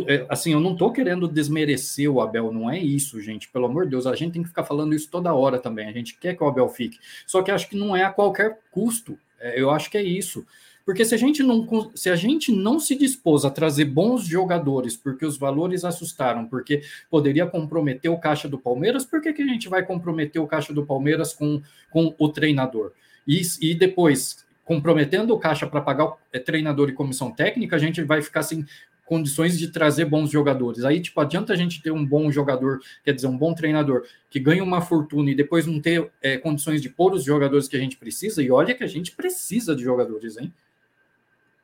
É, 0.07 0.27
assim, 0.29 0.53
eu 0.53 0.61
não 0.61 0.73
estou 0.73 0.93
querendo 0.93 1.29
desmerecer 1.29 2.11
o 2.11 2.21
Abel, 2.21 2.53
não 2.53 2.71
é 2.71 2.79
isso, 2.79 3.21
gente. 3.21 3.49
Pelo 3.49 3.67
amor 3.67 3.85
de 3.85 3.91
Deus, 3.91 4.07
a 4.07 4.15
gente 4.15 4.33
tem 4.33 4.43
que 4.43 4.49
ficar 4.49 4.65
falando 4.65 4.95
isso 4.95 5.11
toda 5.11 5.35
hora 5.35 5.59
também. 5.59 5.89
A 5.89 5.93
gente 5.93 6.17
quer 6.19 6.35
que 6.35 6.43
o 6.43 6.47
Abel 6.47 6.69
fique. 6.69 6.99
Só 7.27 7.43
que 7.43 7.51
acho 7.51 7.69
que 7.69 7.77
não 7.77 7.97
é 7.97 8.05
a 8.05 8.11
qualquer 8.11 8.61
custo. 8.71 9.19
É, 9.41 9.61
eu 9.61 9.71
acho 9.71 9.91
que 9.91 9.99
é 9.99 10.03
isso. 10.03 10.47
Porque 10.85 11.05
se 11.05 11.15
a 11.15 11.19
gente 11.19 11.43
não 11.43 11.67
se 11.95 12.11
a 12.11 12.17
gente 12.17 12.53
não 12.53 12.79
se 12.79 12.95
dispôs 12.95 13.45
a 13.45 13.51
trazer 13.51 13.87
bons 13.87 14.25
jogadores, 14.27 14.97
porque 14.97 15.25
os 15.25 15.39
valores 15.39 15.85
assustaram, 15.85 16.47
porque 16.47 16.83
poderia 17.11 17.47
comprometer 17.47 18.11
o 18.11 18.19
caixa 18.19 18.49
do 18.49 18.59
Palmeiras, 18.59 19.05
por 19.05 19.21
que, 19.23 19.33
que 19.33 19.43
a 19.43 19.47
gente 19.47 19.69
vai 19.69 19.85
comprometer 19.85 20.41
o 20.43 20.47
caixa 20.47 20.75
do 20.75 20.85
Palmeiras 20.85 21.33
com, 21.33 21.63
com 21.91 22.15
o 22.19 22.29
treinador? 22.29 22.93
E, 23.27 23.41
e 23.63 23.75
depois, 23.75 24.45
comprometendo 24.65 25.33
o 25.33 25.39
caixa 25.39 25.67
para 25.67 25.81
pagar 25.81 26.05
o 26.05 26.17
é, 26.31 26.39
treinador 26.39 26.91
e 26.91 26.93
comissão 26.93 27.31
técnica, 27.31 27.77
a 27.77 27.79
gente 27.79 28.03
vai 28.03 28.21
ficar 28.21 28.41
assim, 28.41 28.67
condições 29.07 29.59
de 29.59 29.69
trazer 29.69 30.05
bons 30.05 30.31
jogadores. 30.31 30.85
Aí, 30.85 31.01
tipo, 31.01 31.19
adianta 31.21 31.53
a 31.53 31.57
gente 31.57 31.83
ter 31.83 31.91
um 31.91 32.05
bom 32.05 32.31
jogador, 32.31 32.81
quer 33.03 33.13
dizer, 33.15 33.27
um 33.27 33.37
bom 33.37 33.55
treinador, 33.55 34.05
que 34.31 34.41
ganha 34.41 34.63
uma 34.63 34.81
fortuna 34.81 35.31
e 35.31 35.35
depois 35.35 35.67
não 35.67 35.81
ter 35.81 36.11
é, 36.23 36.37
condições 36.37 36.83
de 36.83 36.89
pôr 36.89 37.13
os 37.13 37.25
jogadores 37.25 37.69
que 37.69 37.77
a 37.77 37.81
gente 37.81 37.97
precisa, 37.97 38.43
e 38.43 38.51
olha 38.51 38.75
que 38.75 38.85
a 38.85 38.89
gente 38.89 39.13
precisa 39.13 39.75
de 39.75 39.83
jogadores, 39.83 40.37
hein? 40.37 40.53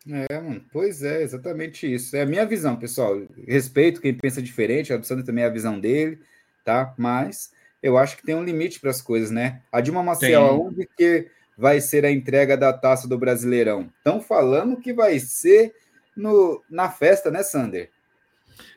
É, 0.08 0.40
mano, 0.40 0.64
pois 0.72 1.02
é, 1.02 1.22
exatamente 1.22 1.92
isso. 1.92 2.16
É 2.16 2.22
a 2.22 2.26
minha 2.26 2.46
visão, 2.46 2.76
pessoal. 2.76 3.20
Respeito 3.46 4.00
quem 4.00 4.14
pensa 4.14 4.40
diferente, 4.40 4.92
a 4.92 4.96
do 4.96 5.06
Sandro 5.06 5.24
também 5.24 5.44
é 5.44 5.46
a 5.46 5.50
visão 5.50 5.78
dele, 5.78 6.18
tá? 6.64 6.94
Mas 6.96 7.52
eu 7.82 7.98
acho 7.98 8.16
que 8.16 8.24
tem 8.24 8.34
um 8.34 8.44
limite 8.44 8.80
para 8.80 8.90
as 8.90 9.02
coisas, 9.02 9.30
né? 9.30 9.62
A 9.70 9.80
Dilma 9.80 10.02
Maciel, 10.02 10.42
aonde 10.42 10.88
que 10.96 11.28
vai 11.56 11.80
ser 11.80 12.04
a 12.06 12.10
entrega 12.10 12.56
da 12.56 12.72
taça 12.72 13.06
do 13.06 13.18
Brasileirão? 13.18 13.90
Estão 13.98 14.20
falando 14.20 14.80
que 14.80 14.92
vai 14.92 15.18
ser 15.18 15.74
no, 16.16 16.62
na 16.70 16.90
festa, 16.90 17.30
né, 17.30 17.42
Sander? 17.42 17.90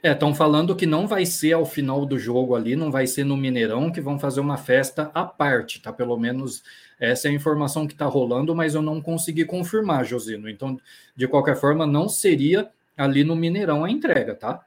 É, 0.01 0.11
estão 0.11 0.33
falando 0.33 0.75
que 0.75 0.85
não 0.85 1.07
vai 1.07 1.25
ser 1.25 1.53
ao 1.53 1.65
final 1.65 2.05
do 2.05 2.17
jogo 2.17 2.55
ali, 2.55 2.75
não 2.75 2.91
vai 2.91 3.07
ser 3.07 3.23
no 3.23 3.37
Mineirão, 3.37 3.91
que 3.91 4.01
vão 4.01 4.19
fazer 4.19 4.39
uma 4.39 4.57
festa 4.57 5.11
à 5.13 5.23
parte, 5.23 5.81
tá? 5.81 5.91
Pelo 5.91 6.17
menos 6.17 6.63
essa 6.99 7.27
é 7.27 7.31
a 7.31 7.33
informação 7.33 7.85
que 7.87 7.93
está 7.93 8.05
rolando, 8.05 8.55
mas 8.55 8.75
eu 8.75 8.81
não 8.81 9.01
consegui 9.01 9.45
confirmar, 9.45 10.05
Josino. 10.05 10.49
Então, 10.49 10.79
de 11.15 11.27
qualquer 11.27 11.55
forma, 11.55 11.85
não 11.85 12.07
seria 12.07 12.69
ali 12.97 13.23
no 13.23 13.35
Mineirão 13.35 13.83
a 13.83 13.91
entrega, 13.91 14.35
tá? 14.35 14.63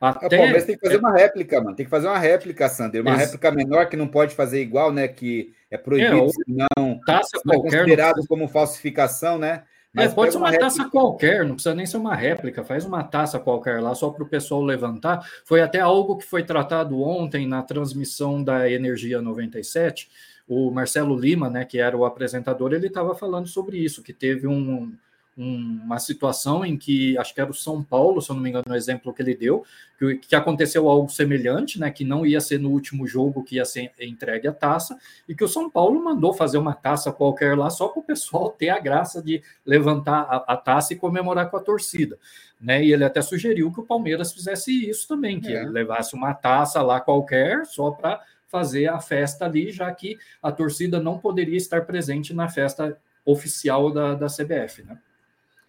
Até... 0.00 0.26
O 0.26 0.30
Palmeiras 0.30 0.64
tem 0.64 0.76
que 0.76 0.86
fazer 0.86 0.96
uma 0.96 1.12
réplica, 1.12 1.60
mano. 1.60 1.76
Tem 1.76 1.84
que 1.84 1.90
fazer 1.90 2.06
uma 2.06 2.18
réplica, 2.18 2.68
Sander. 2.70 3.02
Uma 3.02 3.16
réplica 3.16 3.50
menor 3.50 3.86
que 3.88 3.96
não 3.96 4.08
pode 4.08 4.34
fazer 4.34 4.62
igual, 4.62 4.90
né? 4.90 5.06
Que 5.06 5.52
é 5.70 5.76
proibido, 5.76 6.24
é, 6.24 6.28
senão 6.28 7.00
taça 7.04 7.36
é 7.36 7.56
considerado 7.56 8.16
não... 8.16 8.26
como 8.26 8.48
falsificação, 8.48 9.38
né? 9.38 9.64
É, 9.96 10.08
pode 10.08 10.32
ser 10.32 10.38
uma, 10.38 10.50
uma 10.50 10.58
taça 10.58 10.88
qualquer, 10.88 11.44
não 11.44 11.54
precisa 11.54 11.74
nem 11.74 11.84
ser 11.84 11.96
uma 11.96 12.14
réplica, 12.14 12.62
faz 12.62 12.84
uma 12.84 13.02
taça 13.02 13.40
qualquer 13.40 13.80
lá, 13.82 13.92
só 13.94 14.10
para 14.10 14.22
o 14.22 14.28
pessoal 14.28 14.62
levantar. 14.62 15.26
Foi 15.44 15.60
até 15.60 15.80
algo 15.80 16.16
que 16.16 16.24
foi 16.24 16.44
tratado 16.44 17.00
ontem 17.02 17.46
na 17.46 17.62
transmissão 17.62 18.42
da 18.42 18.70
Energia 18.70 19.20
97. 19.20 20.08
O 20.46 20.70
Marcelo 20.70 21.18
Lima, 21.18 21.50
né, 21.50 21.64
que 21.64 21.78
era 21.78 21.96
o 21.96 22.04
apresentador, 22.04 22.72
ele 22.72 22.86
estava 22.86 23.14
falando 23.14 23.48
sobre 23.48 23.78
isso, 23.78 24.02
que 24.02 24.12
teve 24.12 24.46
um, 24.46 24.92
uma 25.42 25.98
situação 25.98 26.64
em 26.64 26.76
que 26.76 27.16
acho 27.16 27.34
que 27.34 27.40
era 27.40 27.50
o 27.50 27.54
São 27.54 27.82
Paulo, 27.82 28.20
se 28.20 28.30
eu 28.30 28.36
não 28.36 28.42
me 28.42 28.50
engano, 28.50 28.64
no 28.68 28.76
exemplo 28.76 29.12
que 29.12 29.22
ele 29.22 29.34
deu, 29.34 29.64
que, 29.98 30.16
que, 30.16 30.36
aconteceu 30.36 30.86
algo 30.86 31.08
semelhante, 31.08 31.80
né? 31.80 31.90
Que 31.90 32.04
não 32.04 32.26
ia 32.26 32.40
ser 32.40 32.58
no 32.58 32.70
último 32.70 33.06
jogo 33.06 33.42
que 33.42 33.56
ia 33.56 33.64
ser 33.64 33.90
entregue 34.00 34.46
a 34.46 34.52
taça, 34.52 34.98
e 35.26 35.34
que 35.34 35.42
o 35.42 35.48
São 35.48 35.70
Paulo 35.70 36.02
mandou 36.04 36.34
fazer 36.34 36.58
uma 36.58 36.74
taça 36.74 37.10
qualquer 37.10 37.56
lá 37.56 37.70
só 37.70 37.88
para 37.88 38.00
o 38.00 38.04
pessoal 38.04 38.50
ter 38.58 38.68
a 38.68 38.78
graça 38.78 39.22
de 39.22 39.42
levantar 39.64 40.20
a, 40.28 40.52
a, 40.52 40.56
taça 40.56 40.92
e 40.92 40.96
comemorar 40.96 41.50
com 41.50 41.56
a 41.56 41.60
torcida. 41.60 42.18
Né, 42.60 42.84
e 42.84 42.92
ele 42.92 43.04
até 43.04 43.22
sugeriu 43.22 43.72
que 43.72 43.80
o 43.80 43.86
Palmeiras 43.86 44.34
fizesse 44.34 44.90
isso 44.90 45.08
também, 45.08 45.40
que 45.40 45.50
é. 45.50 45.62
ele 45.62 45.70
levasse 45.70 46.14
uma 46.14 46.34
taça 46.34 46.82
lá 46.82 47.00
qualquer 47.00 47.64
só 47.64 47.90
para 47.90 48.20
fazer 48.48 48.88
a 48.88 49.00
festa 49.00 49.46
ali, 49.46 49.72
já 49.72 49.90
que 49.94 50.18
a 50.42 50.52
torcida 50.52 51.00
não 51.00 51.18
poderia 51.18 51.56
estar 51.56 51.86
presente 51.86 52.34
na 52.34 52.50
festa 52.50 52.98
oficial 53.24 53.90
da, 53.90 54.14
da 54.14 54.26
CBF, 54.26 54.82
né? 54.82 54.98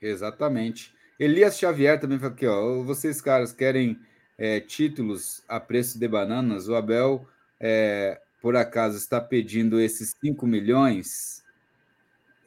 Exatamente. 0.02 0.94
Elias 1.20 1.60
Xavier 1.60 2.00
também 2.00 2.18
falou 2.18 2.34
aqui, 2.34 2.48
ó. 2.48 2.82
Vocês, 2.84 3.22
caras, 3.22 3.54
querem 3.54 4.00
é, 4.38 4.60
títulos 4.60 5.44
a 5.48 5.60
preço 5.60 6.00
de 6.00 6.08
bananas? 6.08 6.68
O 6.68 6.76
Abel, 6.76 7.28
é, 7.60 8.20
por 8.42 8.56
acaso, 8.56 8.98
está 8.98 9.22
pedindo 9.22 9.80
esses 9.80 10.16
5 10.20 10.48
milhões? 10.48 11.44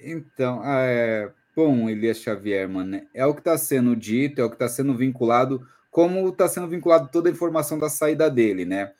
Então, 0.01 0.61
ah, 0.65 0.83
é, 0.83 1.31
bom, 1.55 1.89
Elias 1.89 2.19
Xavier, 2.19 2.69
mano, 2.69 3.01
é 3.15 3.25
o 3.25 3.33
que 3.33 3.41
está 3.41 3.57
sendo 3.57 3.95
dito, 3.95 4.41
é 4.41 4.45
o 4.45 4.51
que 4.51 4.57
está 4.57 4.69
sendo 4.69 4.95
vinculado, 4.97 5.67
como 5.91 6.29
está 6.29 6.49
sendo 6.49 6.67
vinculado 6.67 7.09
toda 7.13 7.29
a 7.29 7.33
informação 7.33 7.79
da 7.79 7.89
saída 7.89 8.29
dele, 8.29 8.65
né? 8.65 8.93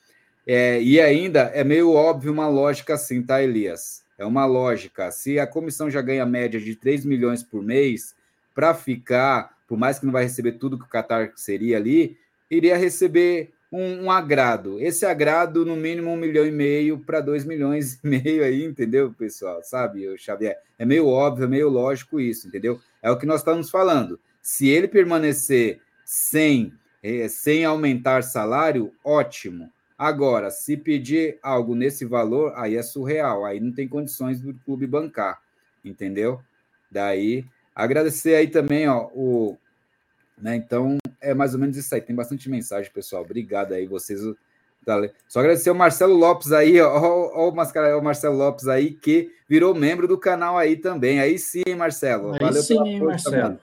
É, 0.47 0.81
e 0.81 1.01
ainda 1.01 1.51
é 1.53 1.63
meio 1.63 1.91
óbvio 1.91 2.31
uma 2.31 2.47
lógica 2.47 2.93
assim, 2.93 3.21
tá, 3.21 3.43
Elias? 3.43 4.05
É 4.17 4.25
uma 4.25 4.45
lógica. 4.45 5.11
Se 5.11 5.37
a 5.37 5.45
comissão 5.45 5.89
já 5.89 6.01
ganha 6.01 6.25
média 6.25 6.59
de 6.59 6.75
3 6.75 7.03
milhões 7.03 7.43
por 7.43 7.61
mês, 7.61 8.15
para 8.55 8.73
ficar, 8.73 9.57
por 9.67 9.77
mais 9.77 9.99
que 9.99 10.05
não 10.05 10.13
vai 10.13 10.23
receber 10.23 10.53
tudo 10.53 10.79
que 10.79 10.85
o 10.85 10.89
Qatar 10.89 11.33
seria 11.35 11.75
ali, 11.77 12.17
iria 12.49 12.77
receber 12.77 13.51
um, 13.71 14.05
um, 14.05 14.11
agrado. 14.11 14.79
Esse 14.79 15.05
agrado, 15.05 15.65
no 15.65 15.75
mínimo, 15.75 16.09
um 16.09 16.15
milhão 16.15 16.45
e 16.45 16.51
meio 16.51 16.97
para 16.99 17.19
dois 17.19 17.43
milhões 17.43 17.99
e 18.01 18.07
meio 18.07 18.43
aí, 18.43 18.63
entendeu, 18.63 19.13
pessoal? 19.13 19.61
Sabe, 19.61 20.17
Xavier? 20.17 20.57
É 20.79 20.85
meio 20.85 21.07
óbvio, 21.07 21.43
é 21.43 21.47
meio 21.47 21.67
lógico 21.67 22.19
isso, 22.19 22.47
entendeu? 22.47 22.79
É 23.03 23.11
o 23.11 23.17
que 23.17 23.25
nós 23.25 23.41
estamos 23.41 23.69
falando. 23.69 24.17
Se 24.41 24.69
ele 24.69 24.87
permanecer 24.87 25.81
sem, 26.05 26.71
é, 27.03 27.27
sem 27.27 27.65
aumentar 27.65 28.23
salário, 28.23 28.93
ótimo. 29.03 29.69
Agora, 29.97 30.49
se 30.49 30.77
pedir 30.77 31.39
algo 31.41 31.75
nesse 31.75 32.05
valor, 32.05 32.53
aí 32.55 32.75
é 32.75 32.83
surreal, 32.83 33.45
aí 33.45 33.59
não 33.59 33.71
tem 33.71 33.87
condições 33.87 34.39
do 34.39 34.53
clube 34.65 34.85
bancar, 34.85 35.41
entendeu? 35.83 36.39
Daí, 36.91 37.45
agradecer 37.75 38.35
aí 38.35 38.47
também, 38.47 38.87
ó, 38.87 39.09
o, 39.13 39.57
né, 40.37 40.55
então, 40.55 40.97
é 41.21 41.33
mais 41.33 41.53
ou 41.53 41.59
menos 41.59 41.75
isso 41.75 41.93
aí, 41.93 42.01
tem 42.01 42.15
bastante 42.15 42.49
mensagem, 42.49 42.91
pessoal, 42.91 43.23
obrigado 43.23 43.73
aí, 43.73 43.85
vocês, 43.85 44.21
só 45.27 45.39
agradecer 45.39 45.69
o 45.69 45.75
Marcelo 45.75 46.15
Lopes 46.15 46.51
aí, 46.51 46.79
ó, 46.79 46.89
ó, 46.97 47.31
ó, 47.33 47.49
o 47.49 48.03
Marcelo 48.03 48.37
Lopes 48.37 48.67
aí, 48.67 48.91
que 48.91 49.31
virou 49.47 49.75
membro 49.75 50.07
do 50.07 50.17
canal 50.17 50.57
aí 50.57 50.77
também, 50.77 51.19
aí 51.19 51.37
sim, 51.37 51.63
Marcelo, 51.77 52.33
aí 52.33 52.39
valeu 52.39 52.63
sim, 52.63 52.75
pela 52.75 52.99
força, 52.99 53.29
Marcelo. 53.29 53.43
Mano. 53.43 53.59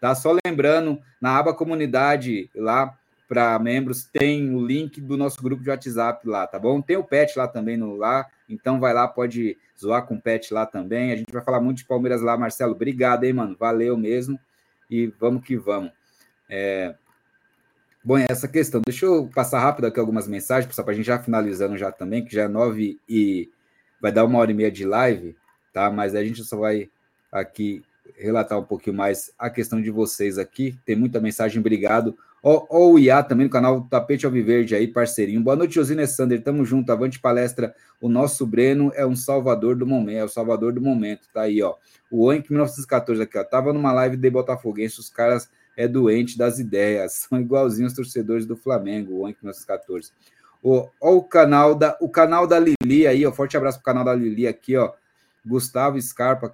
Tá, 0.00 0.14
só 0.14 0.36
lembrando, 0.44 1.00
na 1.20 1.38
aba 1.38 1.54
comunidade 1.54 2.50
lá, 2.54 2.98
para 3.28 3.58
membros, 3.58 4.04
tem 4.04 4.54
o 4.54 4.64
link 4.64 5.00
do 5.00 5.16
nosso 5.16 5.42
grupo 5.42 5.62
de 5.62 5.70
WhatsApp 5.70 6.26
lá, 6.28 6.46
tá 6.46 6.58
bom? 6.58 6.80
Tem 6.80 6.96
o 6.96 7.04
pet 7.04 7.38
lá 7.38 7.48
também 7.48 7.76
no 7.76 7.96
lá, 7.96 8.26
então 8.48 8.78
vai 8.78 8.92
lá, 8.92 9.08
pode 9.08 9.56
zoar 9.80 10.06
com 10.06 10.14
o 10.14 10.20
pet 10.20 10.52
lá 10.52 10.66
também. 10.66 11.12
A 11.12 11.16
gente 11.16 11.32
vai 11.32 11.42
falar 11.42 11.60
muito 11.60 11.78
de 11.78 11.84
Palmeiras 11.84 12.20
lá, 12.20 12.36
Marcelo. 12.36 12.72
Obrigado, 12.72 13.24
hein, 13.24 13.32
mano? 13.32 13.56
Valeu 13.58 13.96
mesmo. 13.96 14.38
E 14.90 15.06
vamos 15.18 15.44
que 15.44 15.56
vamos. 15.56 15.90
É... 16.48 16.94
Bom, 18.04 18.18
essa 18.18 18.46
questão. 18.46 18.82
Deixa 18.84 19.06
eu 19.06 19.30
passar 19.34 19.60
rápido 19.60 19.86
aqui 19.86 19.98
algumas 19.98 20.28
mensagens, 20.28 20.72
para 20.74 20.92
a 20.92 20.94
gente 20.94 21.06
já 21.06 21.18
finalizando 21.18 21.76
já 21.78 21.90
também, 21.90 22.24
que 22.24 22.34
já 22.34 22.42
é 22.42 22.48
nove 22.48 23.00
e 23.08 23.50
vai 24.00 24.12
dar 24.12 24.24
uma 24.24 24.38
hora 24.38 24.50
e 24.50 24.54
meia 24.54 24.70
de 24.70 24.84
live, 24.84 25.34
tá? 25.72 25.90
Mas 25.90 26.14
a 26.14 26.22
gente 26.22 26.44
só 26.44 26.58
vai 26.58 26.90
aqui 27.32 27.82
relatar 28.16 28.58
um 28.58 28.64
pouquinho 28.64 28.94
mais 28.94 29.32
a 29.38 29.48
questão 29.48 29.80
de 29.80 29.90
vocês 29.90 30.36
aqui. 30.38 30.78
Tem 30.84 30.94
muita 30.94 31.20
mensagem, 31.20 31.58
obrigado. 31.58 32.16
Ó, 32.46 32.66
ó, 32.68 32.90
o 32.90 32.98
IA 32.98 33.22
também 33.22 33.46
no 33.46 33.50
canal 33.50 33.88
Tapete 33.88 34.26
Alviverde 34.26 34.74
aí, 34.74 34.86
parceirinho. 34.86 35.40
Boa 35.40 35.56
noite, 35.56 35.76
Josina 35.76 36.06
Sander. 36.06 36.42
Tamo 36.42 36.62
junto. 36.62 36.92
Avante 36.92 37.18
palestra. 37.18 37.74
O 37.98 38.06
nosso 38.06 38.46
Breno 38.46 38.92
é 38.94 39.06
um 39.06 39.16
salvador 39.16 39.74
do 39.76 39.86
momento. 39.86 40.18
É 40.18 40.24
o 40.24 40.28
salvador 40.28 40.70
do 40.70 40.78
momento. 40.78 41.26
Tá 41.32 41.40
aí, 41.40 41.62
ó. 41.62 41.74
O 42.10 42.24
Oink 42.24 42.52
1914 42.52 43.22
aqui, 43.22 43.38
ó. 43.38 43.44
Tava 43.44 43.72
numa 43.72 43.92
live 43.92 44.18
de 44.18 44.28
Botafoguense. 44.28 45.00
Os 45.00 45.08
caras 45.08 45.48
é 45.74 45.88
doente 45.88 46.36
das 46.36 46.58
ideias. 46.58 47.24
São 47.30 47.40
igualzinhos 47.40 47.92
os 47.92 47.96
torcedores 47.96 48.44
do 48.44 48.58
Flamengo. 48.58 49.14
O 49.14 49.20
Oink 49.20 49.38
1914. 49.42 50.12
Ó, 50.62 50.90
ó, 51.00 51.14
o 51.14 51.24
canal 51.24 51.74
da 51.74 51.96
o 51.98 52.10
canal 52.10 52.46
da 52.46 52.58
Lili 52.58 53.06
aí, 53.06 53.24
ó. 53.24 53.32
Forte 53.32 53.56
abraço 53.56 53.78
pro 53.78 53.86
canal 53.86 54.04
da 54.04 54.14
Lili 54.14 54.46
aqui, 54.46 54.76
ó. 54.76 54.92
Gustavo 55.46 55.98
Scarpa, 55.98 56.52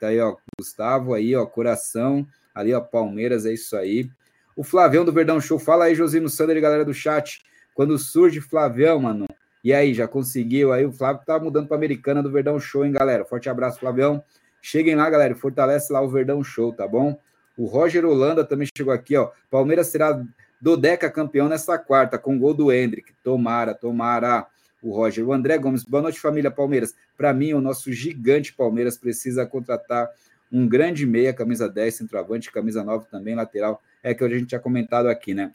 tá 0.00 0.08
aí, 0.08 0.18
ó. 0.18 0.34
Gustavo 0.58 1.14
aí, 1.14 1.36
ó. 1.36 1.46
Coração. 1.46 2.26
Ali, 2.52 2.74
ó. 2.74 2.80
Palmeiras, 2.80 3.46
é 3.46 3.52
isso 3.52 3.76
aí. 3.76 4.10
O 4.58 4.64
Flavião 4.64 5.04
do 5.04 5.12
Verdão 5.12 5.40
Show. 5.40 5.56
Fala 5.56 5.84
aí, 5.84 5.94
Josino 5.94 6.28
Sander 6.28 6.56
e 6.56 6.60
galera 6.60 6.84
do 6.84 6.92
chat. 6.92 7.44
Quando 7.76 7.96
surge 7.96 8.40
Flavião, 8.40 8.98
mano. 8.98 9.24
E 9.62 9.72
aí, 9.72 9.94
já 9.94 10.08
conseguiu? 10.08 10.72
Aí 10.72 10.84
o 10.84 10.90
Flávio 10.90 11.22
tá 11.24 11.38
mudando 11.38 11.68
para 11.68 11.76
Americana 11.76 12.24
do 12.24 12.28
Verdão 12.28 12.58
Show, 12.58 12.84
hein, 12.84 12.90
galera? 12.90 13.24
Forte 13.24 13.48
abraço, 13.48 13.78
Flavião. 13.78 14.20
Cheguem 14.60 14.96
lá, 14.96 15.08
galera. 15.08 15.32
Fortalece 15.36 15.92
lá 15.92 16.00
o 16.00 16.08
Verdão 16.08 16.42
Show, 16.42 16.72
tá 16.72 16.88
bom? 16.88 17.16
O 17.56 17.66
Roger 17.66 18.04
Holanda 18.04 18.44
também 18.44 18.66
chegou 18.76 18.92
aqui, 18.92 19.16
ó. 19.16 19.30
Palmeiras 19.48 19.86
será 19.86 20.20
do 20.60 20.76
Deca 20.76 21.08
campeão 21.08 21.48
nessa 21.48 21.78
quarta, 21.78 22.18
com 22.18 22.36
gol 22.36 22.52
do 22.52 22.72
Hendrick. 22.72 23.12
Tomara, 23.22 23.76
tomara. 23.76 24.44
O 24.82 24.90
Roger. 24.90 25.24
O 25.24 25.32
André 25.32 25.56
Gomes. 25.56 25.84
Boa 25.84 26.02
noite, 26.02 26.18
família 26.18 26.50
Palmeiras. 26.50 26.96
Para 27.16 27.32
mim, 27.32 27.52
o 27.52 27.60
nosso 27.60 27.92
gigante 27.92 28.52
Palmeiras 28.52 28.98
precisa 28.98 29.46
contratar 29.46 30.10
um 30.50 30.66
grande 30.66 31.06
meia, 31.06 31.32
camisa 31.32 31.68
10, 31.68 31.94
centroavante, 31.94 32.50
camisa 32.50 32.82
9 32.82 33.06
também, 33.08 33.36
lateral 33.36 33.80
é 34.02 34.14
que 34.14 34.24
a 34.24 34.28
gente 34.28 34.46
tinha 34.46 34.60
comentado 34.60 35.08
aqui, 35.08 35.34
né? 35.34 35.52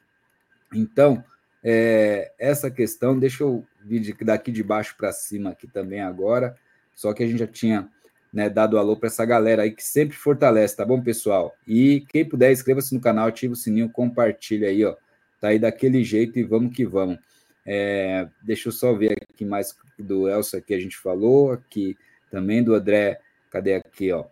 Então, 0.73 1.23
é, 1.63 2.31
essa 2.37 2.69
questão, 2.69 3.17
deixa 3.17 3.43
eu 3.43 3.65
vir 3.81 4.15
daqui 4.21 4.51
de 4.51 4.63
baixo 4.63 4.95
para 4.97 5.11
cima 5.11 5.51
aqui 5.51 5.67
também 5.67 6.01
agora, 6.01 6.55
só 6.93 7.13
que 7.13 7.23
a 7.23 7.27
gente 7.27 7.39
já 7.39 7.47
tinha 7.47 7.89
né, 8.33 8.49
dado 8.49 8.77
alô 8.77 8.97
para 8.97 9.07
essa 9.07 9.23
galera 9.25 9.61
aí 9.61 9.71
que 9.71 9.83
sempre 9.83 10.17
fortalece, 10.17 10.75
tá 10.75 10.83
bom, 10.83 11.01
pessoal? 11.01 11.55
E 11.67 12.05
quem 12.09 12.27
puder, 12.27 12.51
inscreva-se 12.51 12.93
no 12.93 12.99
canal, 12.99 13.27
ativa 13.27 13.53
o 13.53 13.55
sininho, 13.55 13.89
compartilha 13.89 14.67
aí, 14.69 14.83
ó. 14.83 14.95
Tá 15.39 15.49
aí 15.49 15.59
daquele 15.59 16.03
jeito 16.03 16.39
e 16.39 16.43
vamos 16.43 16.75
que 16.75 16.85
vamos. 16.85 17.19
É, 17.65 18.27
deixa 18.41 18.69
eu 18.69 18.71
só 18.71 18.93
ver 18.93 19.17
aqui 19.29 19.45
mais 19.45 19.75
do 19.97 20.27
Elsa 20.27 20.59
que 20.59 20.73
a 20.73 20.79
gente 20.79 20.97
falou, 20.97 21.51
aqui 21.51 21.95
também 22.31 22.63
do 22.63 22.73
André, 22.73 23.19
cadê 23.51 23.75
aqui, 23.75 24.11
ó? 24.11 24.25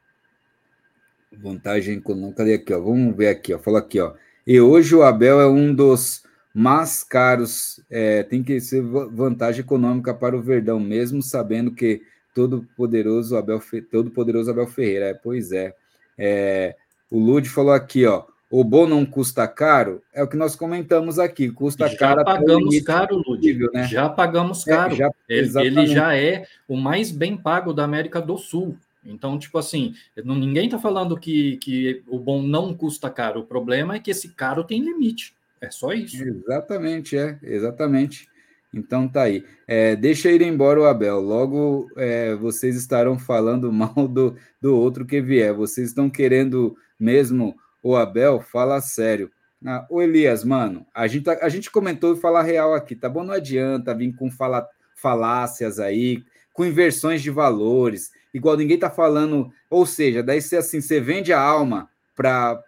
Vantagem 1.31 1.97
econômica. 1.97 2.37
Cadê 2.37 2.55
aqui, 2.55 2.73
ó? 2.73 2.79
Vamos 2.79 3.15
ver 3.15 3.27
aqui, 3.29 3.53
ó. 3.53 3.59
Fala 3.59 3.79
aqui, 3.79 3.99
ó. 3.99 4.13
E 4.45 4.59
hoje 4.59 4.95
o 4.95 5.03
Abel 5.03 5.39
é 5.39 5.47
um 5.47 5.73
dos 5.73 6.23
mais 6.53 7.03
caros. 7.03 7.79
É, 7.89 8.23
tem 8.23 8.43
que 8.43 8.59
ser 8.59 8.81
vantagem 8.81 9.61
econômica 9.61 10.13
para 10.13 10.35
o 10.35 10.41
Verdão, 10.41 10.79
mesmo 10.79 11.21
sabendo 11.21 11.71
que 11.71 12.01
todo 12.33 12.67
poderoso 12.75 13.35
Abel, 13.37 13.61
todo 13.89 14.09
poderoso 14.11 14.51
Abel 14.51 14.67
Ferreira. 14.67 15.05
É, 15.07 15.13
pois 15.13 15.51
é. 15.51 15.73
é. 16.17 16.75
O 17.09 17.19
Lud 17.19 17.47
falou 17.49 17.73
aqui, 17.73 18.05
ó. 18.05 18.23
O 18.49 18.65
bom 18.65 18.85
não 18.85 19.05
custa 19.05 19.47
caro, 19.47 20.01
é 20.13 20.21
o 20.21 20.27
que 20.27 20.35
nós 20.35 20.57
comentamos 20.57 21.17
aqui, 21.17 21.49
custa 21.49 21.87
já 21.87 21.97
caro. 21.97 22.19
Já 22.19 22.25
pagamos 22.25 22.81
caro, 22.81 23.23
Lud. 23.25 23.69
Né? 23.73 23.87
Já 23.87 24.09
pagamos 24.09 24.67
é, 24.67 24.75
caro. 24.75 24.93
É, 24.93 24.95
já, 24.97 25.11
ele, 25.29 25.59
ele 25.59 25.87
já 25.87 26.17
é 26.17 26.45
o 26.67 26.75
mais 26.75 27.11
bem 27.11 27.37
pago 27.37 27.71
da 27.71 27.85
América 27.85 28.19
do 28.19 28.37
Sul. 28.37 28.75
Então, 29.03 29.37
tipo 29.37 29.57
assim, 29.57 29.93
ninguém 30.15 30.65
está 30.65 30.77
falando 30.77 31.19
que, 31.19 31.57
que 31.57 32.03
o 32.07 32.19
bom 32.19 32.41
não 32.41 32.73
custa 32.73 33.09
caro. 33.09 33.41
O 33.41 33.45
problema 33.45 33.95
é 33.95 33.99
que 33.99 34.11
esse 34.11 34.29
caro 34.29 34.63
tem 34.63 34.81
limite. 34.81 35.35
É 35.59 35.69
só 35.69 35.93
isso. 35.93 36.23
Exatamente, 36.23 37.17
é, 37.17 37.37
exatamente. 37.43 38.27
Então 38.73 39.07
tá 39.07 39.23
aí. 39.23 39.43
É, 39.67 39.95
deixa 39.95 40.31
ir 40.31 40.41
embora 40.41 40.79
o 40.79 40.85
Abel. 40.85 41.19
Logo 41.19 41.89
é, 41.97 42.35
vocês 42.35 42.75
estarão 42.75 43.19
falando 43.19 43.71
mal 43.73 44.07
do, 44.07 44.35
do 44.61 44.75
outro 44.77 45.05
que 45.05 45.21
vier. 45.21 45.53
Vocês 45.53 45.89
estão 45.89 46.09
querendo 46.09 46.75
mesmo 46.99 47.55
o 47.83 47.95
Abel? 47.95 48.39
Fala 48.39 48.79
sério. 48.81 49.31
Ah, 49.63 49.85
Elias, 49.91 50.43
mano, 50.43 50.87
a 50.91 51.05
gente, 51.05 51.25
tá, 51.25 51.37
a 51.39 51.49
gente 51.49 51.69
comentou 51.69 52.15
falar 52.15 52.41
real 52.41 52.73
aqui, 52.73 52.95
tá 52.95 53.07
bom? 53.07 53.23
Não 53.23 53.33
adianta 53.33 53.93
vir 53.93 54.11
com 54.15 54.31
fala, 54.31 54.67
falácias 54.95 55.79
aí, 55.79 56.23
com 56.51 56.65
inversões 56.65 57.21
de 57.21 57.29
valores 57.29 58.09
igual 58.33 58.57
ninguém 58.57 58.77
tá 58.77 58.89
falando. 58.89 59.51
Ou 59.69 59.85
seja, 59.85 60.21
daí 60.23 60.41
você 60.41 60.57
assim, 60.57 60.81
você 60.81 60.99
vende 60.99 61.33
a 61.33 61.39
alma 61.39 61.89
para 62.15 62.61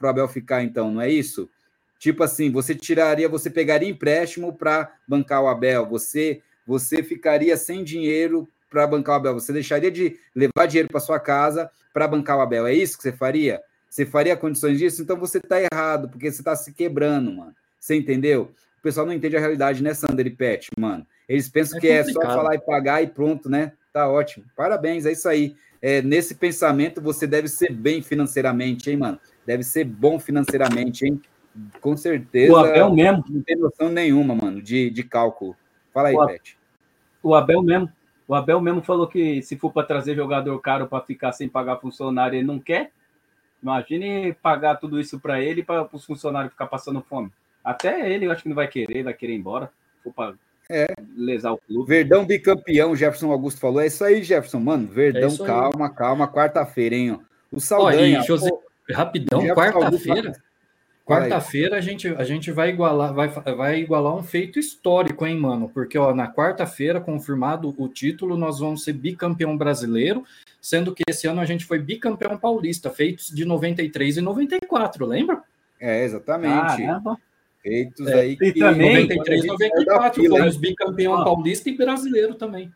o 0.00 0.06
Abel 0.06 0.28
ficar, 0.28 0.62
então, 0.62 0.90
não 0.90 1.00
é 1.00 1.10
isso? 1.10 1.48
Tipo 1.98 2.22
assim, 2.22 2.50
você 2.50 2.74
tiraria, 2.74 3.28
você 3.28 3.50
pegaria 3.50 3.88
empréstimo 3.88 4.52
para 4.52 4.92
bancar 5.06 5.42
o 5.42 5.48
Abel, 5.48 5.86
você 5.86 6.42
você 6.66 7.02
ficaria 7.02 7.56
sem 7.56 7.82
dinheiro 7.82 8.46
para 8.68 8.86
bancar 8.86 9.14
o 9.14 9.18
Abel, 9.18 9.34
você 9.34 9.54
deixaria 9.54 9.90
de 9.90 10.18
levar 10.36 10.66
dinheiro 10.66 10.88
para 10.88 11.00
sua 11.00 11.18
casa 11.18 11.70
para 11.94 12.06
bancar 12.06 12.36
o 12.36 12.42
Abel. 12.42 12.66
É 12.66 12.74
isso 12.74 12.98
que 12.98 13.02
você 13.02 13.12
faria? 13.12 13.62
Você 13.88 14.04
faria 14.04 14.36
condições 14.36 14.78
disso? 14.78 15.00
Então 15.00 15.16
você 15.16 15.40
tá 15.40 15.56
errado, 15.60 16.10
porque 16.10 16.30
você 16.30 16.42
tá 16.42 16.54
se 16.54 16.72
quebrando, 16.74 17.32
mano. 17.32 17.54
Você 17.80 17.96
entendeu? 17.96 18.52
O 18.78 18.82
pessoal 18.82 19.06
não 19.06 19.14
entende 19.14 19.36
a 19.36 19.40
realidade, 19.40 19.82
né, 19.82 19.94
Sander 19.94 20.26
e 20.26 20.30
Pet, 20.30 20.68
mano? 20.78 21.06
Eles 21.26 21.48
pensam 21.48 21.78
é 21.78 21.80
que 21.80 21.88
complicado. 21.88 22.22
é 22.22 22.26
só 22.26 22.36
falar 22.36 22.54
e 22.54 22.60
pagar 22.60 23.02
e 23.02 23.06
pronto, 23.06 23.48
né? 23.48 23.72
Tá 23.92 24.08
ótimo. 24.08 24.44
Parabéns, 24.56 25.06
é 25.06 25.12
isso 25.12 25.28
aí. 25.28 25.56
É, 25.80 26.02
nesse 26.02 26.34
pensamento, 26.34 27.00
você 27.00 27.26
deve 27.26 27.48
ser 27.48 27.72
bem 27.72 28.02
financeiramente, 28.02 28.90
hein, 28.90 28.96
mano? 28.96 29.20
Deve 29.46 29.62
ser 29.62 29.84
bom 29.84 30.18
financeiramente, 30.18 31.06
hein? 31.06 31.20
Com 31.80 31.96
certeza. 31.96 32.52
O 32.52 32.56
Abel 32.56 32.92
mesmo. 32.92 33.24
Não 33.28 33.42
tem 33.42 33.56
noção 33.56 33.88
nenhuma, 33.88 34.34
mano, 34.34 34.60
de, 34.60 34.90
de 34.90 35.02
cálculo. 35.02 35.56
Fala 35.92 36.08
aí, 36.08 36.16
o, 36.16 36.26
Pet. 36.26 36.58
O 37.22 37.34
Abel 37.34 37.62
mesmo. 37.62 37.90
O 38.26 38.34
Abel 38.34 38.60
mesmo 38.60 38.82
falou 38.82 39.06
que 39.06 39.40
se 39.42 39.56
for 39.56 39.72
para 39.72 39.86
trazer 39.86 40.14
jogador 40.14 40.58
caro 40.60 40.86
para 40.86 41.04
ficar 41.04 41.32
sem 41.32 41.48
pagar 41.48 41.78
funcionário, 41.78 42.36
ele 42.36 42.46
não 42.46 42.58
quer. 42.58 42.92
Imagine 43.62 44.34
pagar 44.34 44.76
tudo 44.76 45.00
isso 45.00 45.18
para 45.18 45.40
ele 45.40 45.64
para 45.64 45.88
os 45.92 46.04
funcionários 46.04 46.52
ficar 46.52 46.66
passando 46.66 47.00
fome. 47.00 47.32
Até 47.64 48.12
ele, 48.12 48.26
eu 48.26 48.30
acho 48.30 48.42
que 48.42 48.48
não 48.48 48.56
vai 48.56 48.68
querer, 48.68 49.02
vai 49.02 49.14
querer 49.14 49.32
ir 49.32 49.38
embora. 49.38 49.70
Para 50.14 50.34
é. 50.70 50.86
lesar 51.16 51.52
o 51.52 51.58
clube. 51.58 51.88
Verdão 51.88 52.24
bicampeão, 52.24 52.94
Jefferson 52.94 53.30
Augusto 53.30 53.60
falou. 53.60 53.80
É 53.80 53.86
isso 53.86 54.04
aí, 54.04 54.22
Jefferson. 54.22 54.60
Mano, 54.60 54.86
Verdão, 54.86 55.30
é 55.30 55.46
calma, 55.46 55.90
calma. 55.90 56.28
Quarta-feira, 56.28 56.94
hein? 56.94 57.18
O 57.50 57.60
Saldanha. 57.60 58.22
José, 58.22 58.50
rapidão, 58.90 59.46
quarta-feira. 59.54 60.32
Quarta-feira 61.08 61.78
a 61.78 61.80
gente, 61.80 62.06
a 62.06 62.22
gente 62.22 62.52
vai 62.52 62.68
igualar, 62.68 63.14
vai, 63.14 63.28
vai 63.28 63.80
igualar 63.80 64.14
um 64.14 64.22
feito 64.22 64.58
histórico, 64.58 65.26
hein, 65.26 65.38
mano? 65.38 65.66
Porque 65.70 65.96
ó, 65.96 66.14
na 66.14 66.30
quarta-feira, 66.30 67.00
confirmado 67.00 67.74
o 67.78 67.88
título, 67.88 68.36
nós 68.36 68.58
vamos 68.58 68.84
ser 68.84 68.92
bicampeão 68.92 69.56
brasileiro, 69.56 70.22
sendo 70.60 70.94
que 70.94 71.02
esse 71.08 71.26
ano 71.26 71.40
a 71.40 71.46
gente 71.46 71.64
foi 71.64 71.78
bicampeão 71.78 72.36
paulista, 72.36 72.90
feitos 72.90 73.28
de 73.28 73.46
93 73.46 74.18
e 74.18 74.20
94, 74.20 75.06
lembra? 75.06 75.42
É, 75.80 76.04
exatamente. 76.04 76.82
Caramba. 76.82 77.18
Feitos 77.62 78.06
é, 78.06 78.20
aí 78.20 78.36
que... 78.36 78.46
E 78.46 78.54
também, 78.54 79.02
93 79.02 79.44
e 79.44 79.46
94, 79.46 80.22
fila, 80.22 80.38
fomos 80.38 80.56
bicampeão 80.56 81.14
ah. 81.14 81.24
paulista 81.24 81.68
e 81.68 81.76
brasileiro 81.76 82.34
também. 82.34 82.72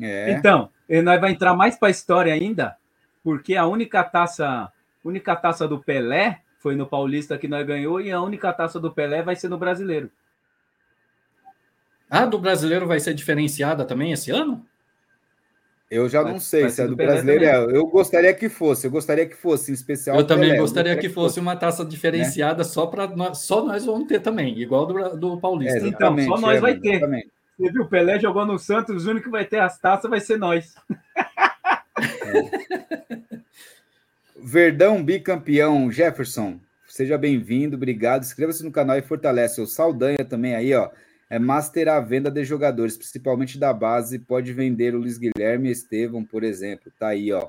É. 0.00 0.32
Então, 0.32 0.70
nós 1.04 1.20
vai 1.20 1.30
entrar 1.32 1.54
mais 1.54 1.76
para 1.76 1.88
a 1.88 1.90
história 1.90 2.32
ainda, 2.32 2.76
porque 3.22 3.56
a 3.56 3.66
única 3.66 4.02
taça, 4.02 4.72
única 5.04 5.36
taça 5.36 5.68
do 5.68 5.78
Pelé 5.78 6.40
foi 6.58 6.76
no 6.76 6.86
Paulista 6.86 7.38
que 7.38 7.48
nós 7.48 7.66
ganhou 7.66 8.00
e 8.00 8.10
a 8.10 8.20
única 8.20 8.52
taça 8.52 8.78
do 8.78 8.90
Pelé 8.90 9.22
vai 9.22 9.36
ser 9.36 9.48
no 9.48 9.58
Brasileiro. 9.58 10.10
Ah, 12.08 12.26
do 12.26 12.38
Brasileiro 12.38 12.86
vai 12.86 12.98
ser 12.98 13.14
diferenciada 13.14 13.84
também 13.84 14.12
esse 14.12 14.30
ano? 14.30 14.66
Eu 15.90 16.08
já 16.08 16.22
não 16.22 16.38
sei 16.38 16.70
se 16.70 16.80
é 16.80 16.84
do, 16.84 16.90
do 16.90 16.96
brasileiro. 16.96 17.44
É. 17.44 17.76
Eu 17.76 17.84
gostaria 17.88 18.32
que 18.32 18.48
fosse, 18.48 18.86
eu 18.86 18.92
gostaria 18.92 19.26
que 19.26 19.34
fosse, 19.34 19.72
em 19.72 19.74
especial. 19.74 20.16
Eu 20.16 20.24
também 20.24 20.50
Pelé. 20.50 20.60
gostaria 20.60 20.96
que 20.96 21.08
fosse 21.08 21.40
uma 21.40 21.56
taça 21.56 21.84
diferenciada 21.84 22.58
né? 22.58 22.64
só 22.64 22.86
para 22.86 23.08
nós, 23.08 23.38
só 23.38 23.64
nós 23.64 23.84
vamos 23.84 24.06
ter 24.06 24.20
também, 24.20 24.56
igual 24.56 24.86
do, 24.86 25.16
do 25.16 25.40
Paulista. 25.40 25.84
É, 25.84 25.88
então, 25.88 26.16
só 26.20 26.38
nós 26.38 26.58
é, 26.58 26.60
vai 26.60 26.78
ter. 26.78 26.94
Exatamente. 26.94 27.30
Você 27.58 27.72
viu, 27.72 27.82
o 27.82 27.88
Pelé 27.88 28.20
jogou 28.20 28.46
no 28.46 28.56
Santos, 28.56 29.04
o 29.04 29.10
único 29.10 29.24
que 29.24 29.32
vai 29.32 29.44
ter 29.44 29.58
as 29.58 29.78
taças 29.78 30.08
vai 30.08 30.20
ser 30.20 30.38
nós. 30.38 30.74
É. 31.98 32.70
Verdão 34.42 35.02
bicampeão, 35.02 35.90
Jefferson. 35.90 36.60
Seja 36.86 37.18
bem-vindo, 37.18 37.76
obrigado. 37.76 38.22
Inscreva-se 38.22 38.64
no 38.64 38.70
canal 38.72 38.96
e 38.96 39.02
fortalece 39.02 39.60
o 39.60 39.66
Saldanha 39.66 40.24
também 40.24 40.54
aí, 40.54 40.72
ó. 40.72 40.88
É 41.30 41.38
master 41.38 41.88
a 41.88 42.00
venda 42.00 42.28
de 42.28 42.44
jogadores, 42.44 42.96
principalmente 42.96 43.56
da 43.56 43.72
base. 43.72 44.18
Pode 44.18 44.52
vender 44.52 44.96
o 44.96 44.98
Luiz 44.98 45.16
Guilherme 45.16 45.68
e 45.68 45.72
Estevam, 45.72 46.24
por 46.24 46.42
exemplo. 46.42 46.92
Tá 46.98 47.08
aí, 47.08 47.32
ó. 47.32 47.48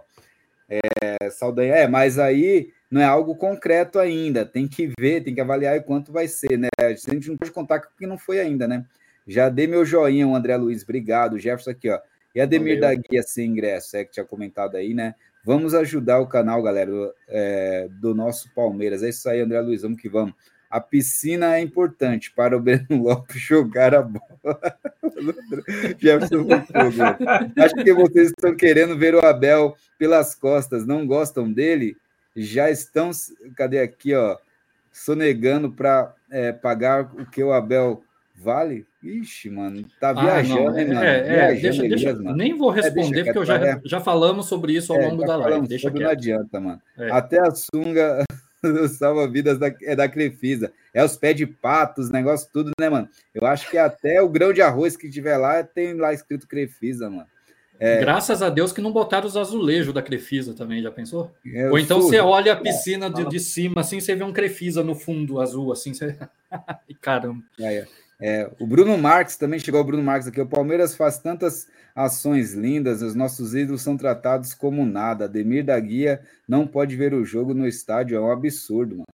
É, 0.69 1.29
Saldanha, 1.31 1.73
é, 1.73 1.87
mas 1.87 2.19
aí 2.19 2.71
não 2.89 3.01
é 3.01 3.05
algo 3.05 3.35
concreto 3.35 3.97
ainda. 3.97 4.45
Tem 4.45 4.67
que 4.67 4.91
ver, 4.99 5.23
tem 5.23 5.33
que 5.33 5.41
avaliar 5.41 5.77
o 5.77 5.83
quanto 5.83 6.11
vai 6.11 6.27
ser, 6.27 6.57
né? 6.59 6.69
A 6.79 6.93
gente 6.93 7.29
não 7.29 7.37
pode 7.37 7.51
contar 7.51 7.79
que 7.79 8.05
não 8.05 8.19
foi 8.19 8.39
ainda, 8.39 8.67
né? 8.67 8.85
Já 9.27 9.49
dei 9.49 9.65
meu 9.65 9.83
joinha, 9.83 10.27
o 10.27 10.35
André 10.35 10.55
Luiz, 10.55 10.83
obrigado. 10.83 11.39
Jefferson 11.39 11.71
aqui, 11.71 11.89
ó. 11.89 11.99
E 12.35 12.39
Ademir 12.39 12.79
Valeu. 12.79 12.95
da 12.97 13.03
Guia 13.09 13.23
sem 13.23 13.49
ingresso, 13.49 13.97
é 13.97 14.05
que 14.05 14.11
tinha 14.11 14.25
comentado 14.25 14.75
aí, 14.75 14.93
né? 14.93 15.15
Vamos 15.43 15.73
ajudar 15.73 16.19
o 16.19 16.27
canal, 16.27 16.61
galera, 16.61 16.91
é, 17.27 17.87
do 17.99 18.13
nosso 18.13 18.53
Palmeiras. 18.53 19.01
É 19.01 19.09
isso 19.09 19.27
aí, 19.27 19.41
André 19.41 19.59
Luiz, 19.59 19.81
vamos 19.81 19.99
que 19.99 20.07
vamos. 20.07 20.35
A 20.71 20.79
piscina 20.79 21.57
é 21.57 21.61
importante 21.61 22.31
para 22.31 22.55
o 22.55 22.61
Breno 22.61 22.85
Lopes 23.03 23.41
jogar 23.41 23.93
a 23.93 24.01
bola. 24.01 24.21
Jefferson 25.99 26.47
Acho 27.61 27.75
que 27.75 27.93
vocês 27.93 28.29
estão 28.29 28.55
querendo 28.55 28.97
ver 28.97 29.13
o 29.13 29.25
Abel 29.25 29.75
pelas 29.99 30.33
costas, 30.33 30.87
não 30.87 31.05
gostam 31.05 31.51
dele? 31.51 31.97
Já 32.33 32.71
estão, 32.71 33.11
cadê 33.53 33.79
aqui, 33.79 34.15
ó, 34.15 34.37
sonegando 34.93 35.69
para 35.69 36.15
é, 36.31 36.53
pagar 36.53 37.11
o 37.15 37.25
que 37.25 37.43
o 37.43 37.51
Abel 37.51 38.01
Vale? 38.33 38.87
Ixi, 39.03 39.49
mano, 39.49 39.83
tá 39.99 40.09
ah, 40.09 40.13
viajando, 40.13 40.69
ah, 40.69 40.71
né, 40.71 40.85
mano? 40.85 41.03
É, 41.03 41.51
é, 41.51 41.55
deixa, 41.55 41.81
deixa, 41.83 42.13
nem 42.13 42.57
vou 42.57 42.71
é, 42.71 42.81
responder, 42.81 43.25
porque 43.25 43.37
eu 43.37 43.45
já, 43.45 43.55
é. 43.57 43.81
já 43.83 43.99
falamos 43.99 44.47
sobre 44.47 44.73
isso 44.73 44.93
ao 44.93 44.99
é, 44.99 45.07
longo 45.07 45.23
da 45.23 45.35
live. 45.35 45.67
Deixa 45.67 45.89
sobre, 45.89 46.03
não 46.03 46.09
adianta, 46.09 46.59
mano. 46.59 46.81
Até 47.11 47.39
a 47.39 47.51
sunga 47.51 48.23
salva-vidas 48.97 49.57
da, 49.57 49.73
é 49.81 49.95
da 49.95 50.07
Crefisa. 50.07 50.71
É 50.93 51.03
os 51.03 51.15
pés 51.15 51.35
de 51.35 51.45
pato, 51.45 52.01
os 52.01 52.09
negócios 52.09 52.49
tudo, 52.51 52.71
né, 52.79 52.89
mano? 52.89 53.09
Eu 53.33 53.45
acho 53.45 53.69
que 53.69 53.77
até 53.77 54.21
o 54.21 54.29
grão 54.29 54.53
de 54.53 54.61
arroz 54.61 54.95
que 54.97 55.09
tiver 55.09 55.37
lá 55.37 55.63
tem 55.63 55.93
lá 55.93 56.13
escrito 56.13 56.47
Crefisa, 56.47 57.09
mano. 57.09 57.27
É... 57.79 57.99
Graças 57.99 58.43
a 58.43 58.49
Deus 58.49 58.71
que 58.71 58.79
não 58.79 58.91
botaram 58.91 59.25
os 59.25 59.35
azulejos 59.35 59.91
da 59.91 60.03
Crefisa 60.03 60.53
também, 60.53 60.83
já 60.83 60.91
pensou? 60.91 61.33
É, 61.43 61.67
Ou 61.67 61.79
então 61.79 61.99
você 61.99 62.19
olha 62.19 62.53
a 62.53 62.55
piscina 62.55 63.09
de, 63.09 63.27
de, 63.27 63.39
cima, 63.39 63.81
assim, 63.81 63.99
você 63.99 64.13
vê 64.13 64.23
um 64.23 64.31
Crefisa 64.31 64.83
no 64.83 64.93
fundo 64.93 65.41
azul, 65.41 65.71
assim, 65.71 65.91
você... 65.91 66.15
caramba. 67.01 67.41
É, 67.59 67.77
é. 67.77 67.87
É, 68.21 68.51
o 68.59 68.67
Bruno 68.67 68.95
Marques 68.99 69.35
também 69.35 69.59
chegou 69.59 69.81
o 69.81 69.83
Bruno 69.83 70.03
Marques 70.03 70.27
aqui. 70.27 70.39
O 70.39 70.45
Palmeiras 70.45 70.95
faz 70.95 71.17
tantas 71.17 71.67
ações 71.95 72.53
lindas, 72.53 73.01
os 73.01 73.15
nossos 73.15 73.55
ídolos 73.55 73.81
são 73.81 73.97
tratados 73.97 74.53
como 74.53 74.85
nada. 74.85 75.25
Ademir 75.25 75.65
da 75.65 75.79
Guia 75.79 76.21
não 76.47 76.67
pode 76.67 76.95
ver 76.95 77.13
o 77.13 77.25
jogo 77.25 77.55
no 77.55 77.67
estádio, 77.67 78.15
é 78.15 78.21
um 78.21 78.31
absurdo, 78.31 78.97
mano. 78.97 79.07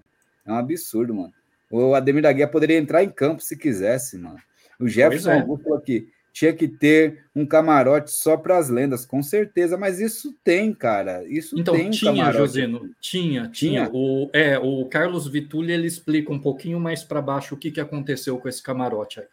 É 0.44 0.52
um 0.52 0.56
absurdo, 0.56 1.14
mano. 1.14 1.32
O 1.70 1.94
Ademir 1.94 2.22
da 2.22 2.32
Guia 2.32 2.48
poderia 2.48 2.76
entrar 2.76 3.04
em 3.04 3.08
campo 3.08 3.42
se 3.42 3.56
quisesse, 3.56 4.18
mano. 4.18 4.38
O 4.78 4.88
Jefferson 4.88 5.30
é. 5.30 5.40
falou 5.40 5.76
aqui 5.76 6.08
tinha 6.36 6.52
que 6.52 6.68
ter 6.68 7.24
um 7.34 7.46
camarote 7.46 8.10
só 8.10 8.36
para 8.36 8.58
as 8.58 8.68
lendas, 8.68 9.06
com 9.06 9.22
certeza, 9.22 9.78
mas 9.78 9.98
isso 9.98 10.36
tem, 10.44 10.70
cara. 10.70 11.24
Isso 11.26 11.58
então, 11.58 11.74
tem 11.74 11.88
tinha, 11.88 12.12
camarote. 12.12 12.36
Josino, 12.36 12.90
tinha, 13.00 13.48
tinha. 13.48 13.88
O, 13.90 14.28
é, 14.34 14.58
o 14.58 14.84
Carlos 14.84 15.26
Vitulli 15.26 15.72
ele 15.72 15.86
explica 15.86 16.30
um 16.30 16.38
pouquinho 16.38 16.78
mais 16.78 17.02
para 17.02 17.22
baixo 17.22 17.54
o 17.54 17.56
que, 17.56 17.70
que 17.70 17.80
aconteceu 17.80 18.36
com 18.36 18.50
esse 18.50 18.62
camarote 18.62 19.20
aí. 19.20 19.26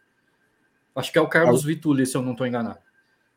Acho 0.95 1.11
que 1.11 1.17
é 1.17 1.21
o 1.21 1.27
Carlos 1.27 1.59
Al... 1.59 1.67
Vitulli, 1.67 2.05
se 2.05 2.15
eu 2.15 2.21
não 2.21 2.31
estou 2.31 2.47
enganado. 2.47 2.79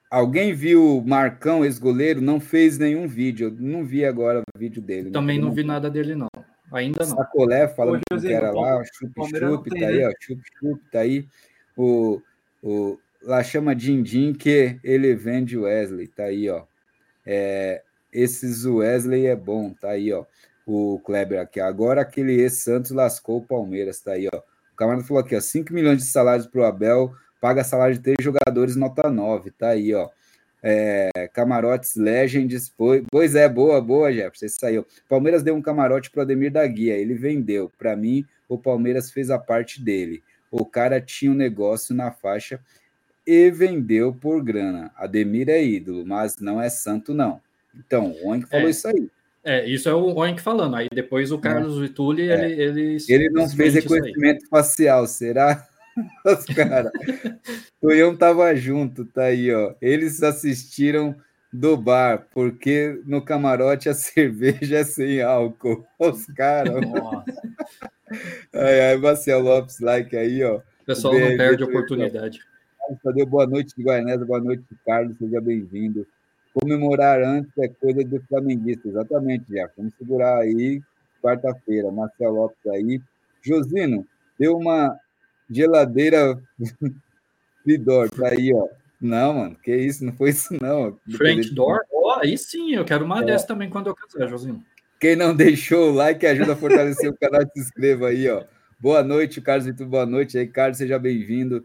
Alguém 0.09 0.55
viu 0.55 0.99
o 0.99 1.05
Marcão, 1.05 1.65
ex-goleiro, 1.65 2.21
não 2.21 2.39
fez 2.39 2.79
nenhum 2.79 3.09
vídeo. 3.09 3.49
Eu 3.49 3.57
não 3.59 3.85
vi 3.85 4.05
agora 4.05 4.43
o 4.43 4.59
vídeo 4.59 4.81
dele. 4.81 5.11
Também 5.11 5.41
não, 5.41 5.49
não 5.49 5.55
vi 5.55 5.65
nada 5.65 5.91
dele, 5.91 6.15
não. 6.15 6.29
Ainda 6.71 7.05
não. 7.05 7.17
Sacolé 7.17 7.67
falando 7.67 8.03
que 8.21 8.33
era 8.33 8.53
lá, 8.53 8.81
chup-chup, 8.95 9.71
tá 9.71 9.87
aí, 9.89 10.07
ó. 10.07 10.13
Chup-chup, 10.21 10.81
tá 10.93 11.01
aí. 11.01 11.27
O, 11.77 12.23
o, 12.63 12.97
lá 13.27 13.43
chama 13.43 13.75
Dindim 13.75 14.33
que 14.33 14.79
ele 14.85 15.15
vende 15.15 15.59
Wesley, 15.59 16.07
tá 16.07 16.25
aí, 16.25 16.49
ó. 16.49 16.63
É, 17.27 17.83
esses 18.13 18.65
Wesley 18.65 19.27
é 19.27 19.35
bom, 19.35 19.75
tá 19.75 19.91
aí, 19.91 20.13
ó. 20.13 20.25
O 20.65 21.01
Kleber 21.05 21.41
aqui. 21.41 21.61
Agora 21.61 22.01
aquele 22.01 22.41
ex-Santos 22.41 22.93
lascou 22.93 23.39
o 23.39 23.45
Palmeiras, 23.45 24.01
tá 24.01 24.13
aí, 24.13 24.29
ó. 24.33 24.39
O 24.73 24.77
camarada 24.77 25.05
falou 25.05 25.23
aqui, 25.23 25.35
ó, 25.35 25.41
5 25.41 25.73
milhões 25.73 25.99
de 25.99 26.05
salários 26.05 26.47
pro 26.47 26.65
Abel, 26.65 27.13
paga 27.41 27.65
salário 27.65 27.97
de 27.97 28.03
três 28.03 28.19
jogadores, 28.21 28.77
nota 28.77 29.11
9, 29.11 29.51
tá 29.51 29.71
aí, 29.71 29.93
ó. 29.93 30.09
É, 30.63 31.11
camarotes 31.33 31.97
Legends, 31.97 32.69
pois, 32.77 33.03
pois 33.11 33.35
é, 33.35 33.49
boa, 33.49 33.81
boa, 33.81 34.13
Jefferson, 34.13 34.67
aí, 34.67 34.79
ó. 34.79 34.85
Palmeiras 35.09 35.43
deu 35.43 35.55
um 35.55 35.63
camarote 35.63 36.11
pro 36.11 36.23
Ademir 36.23 36.53
da 36.53 36.67
Guia, 36.67 36.95
ele 36.95 37.15
vendeu. 37.15 37.73
Para 37.77 37.97
mim, 37.97 38.25
o 38.49 38.57
Palmeiras 38.57 39.11
fez 39.11 39.31
a 39.31 39.39
parte 39.39 39.83
dele. 39.83 40.23
O 40.51 40.65
cara 40.65 41.01
tinha 41.01 41.33
um 41.33 41.35
negócio 41.35 41.95
na 41.95 42.13
faixa 42.13 42.61
e 43.27 43.51
vendeu 43.51 44.15
por 44.15 44.43
grana. 44.43 44.91
Ademir 44.97 45.49
é 45.49 45.63
ídolo, 45.63 46.07
mas 46.07 46.39
não 46.39 46.61
é 46.61 46.69
santo, 46.69 47.13
não. 47.13 47.41
Então, 47.75 48.13
o 48.23 48.29
Oink 48.29 48.49
falou 48.49 48.69
é, 48.69 48.71
isso 48.71 48.89
aí. 48.89 49.11
É, 49.45 49.69
isso 49.69 49.89
é 49.89 49.95
o 49.95 50.15
Oink 50.15 50.41
falando. 50.41 50.77
Aí 50.77 50.89
depois 50.93 51.31
o 51.33 51.39
Carlos 51.39 51.77
é. 51.79 51.81
Vitulli, 51.83 52.31
ele, 52.31 52.63
ele. 52.63 52.97
Ele 53.09 53.31
não 53.31 53.49
fez 53.49 53.75
reconhecimento 53.75 54.49
facial, 54.49 55.07
será? 55.07 55.67
Os 56.25 56.45
caras. 56.47 56.93
Tonhão 57.81 58.17
tava 58.17 58.55
junto, 58.55 59.05
tá 59.05 59.25
aí, 59.25 59.53
ó. 59.53 59.75
Eles 59.81 60.23
assistiram 60.23 61.15
do 61.53 61.77
bar, 61.77 62.27
porque 62.33 63.01
no 63.07 63.23
camarote 63.23 63.89
a 63.89 63.95
cerveja 63.95 64.79
é 64.79 64.85
sem 64.85 65.23
álcool. 65.23 65.87
Os 65.99 66.27
caras. 66.27 66.75
Ai, 68.55 68.81
ai, 68.91 68.97
Marcel 68.97 69.41
Lopes, 69.41 69.81
like 69.81 70.17
aí, 70.17 70.43
ó. 70.45 70.57
O 70.57 70.85
pessoal 70.87 71.19
não 71.19 71.37
perde 71.37 71.65
oportunidade. 71.65 72.41
Carlos 72.87 73.03
Tadeu, 73.03 73.27
boa 73.27 73.47
noite 73.47 73.75
de 73.77 73.83
Guaianesa, 73.83 74.25
boa 74.25 74.41
noite, 74.41 74.63
Carlos, 74.85 75.19
seja 75.19 75.41
bem-vindo. 75.41 76.07
Comemorar 76.55 77.21
antes 77.21 77.51
é 77.59 77.67
coisa 77.67 78.05
do 78.05 78.21
flamenguista, 78.29 78.87
exatamente, 78.89 79.53
já. 79.53 79.69
Vamos 79.77 79.93
segurar 79.99 80.39
aí, 80.39 80.81
quarta-feira. 81.21 81.91
Marcelo 81.91 82.37
Lopes 82.37 82.65
aí. 82.69 83.01
Josino, 83.43 84.07
deu 84.39 84.57
uma 84.57 84.97
geladeira 85.51 86.41
Fridor, 87.65 88.09
tá 88.11 88.29
aí, 88.29 88.55
ó. 88.55 88.69
Não, 89.01 89.35
mano, 89.35 89.57
que 89.57 89.75
isso, 89.75 90.05
não 90.05 90.13
foi 90.13 90.31
isso, 90.31 90.55
não. 90.61 90.97
Frank 91.17 91.53
Door? 91.55 91.81
Oh, 91.93 92.21
aí 92.21 92.39
sim, 92.39 92.75
eu 92.75 92.85
quero 92.85 93.05
uma 93.05 93.21
é. 93.21 93.25
dessa 93.25 93.49
também 93.49 93.69
quando 93.69 93.89
eu 93.89 93.97
casar, 93.97 94.29
Josino. 94.29 94.65
Quem 95.01 95.17
não 95.17 95.35
deixou 95.35 95.91
o 95.91 95.95
like, 95.95 96.25
ajuda 96.25 96.53
a 96.53 96.57
fortalecer 96.57 97.11
o 97.11 97.19
canal, 97.19 97.43
se 97.53 97.61
inscreva 97.61 98.09
aí, 98.09 98.29
ó. 98.29 98.45
Boa 98.79 99.03
noite, 99.03 99.41
Carlos 99.41 99.67
Vitor, 99.67 99.89
boa 99.89 100.07
noite 100.07 100.39
aí, 100.39 100.47
Carlos, 100.47 100.79
seja 100.79 100.99
bem-vindo. 100.99 101.65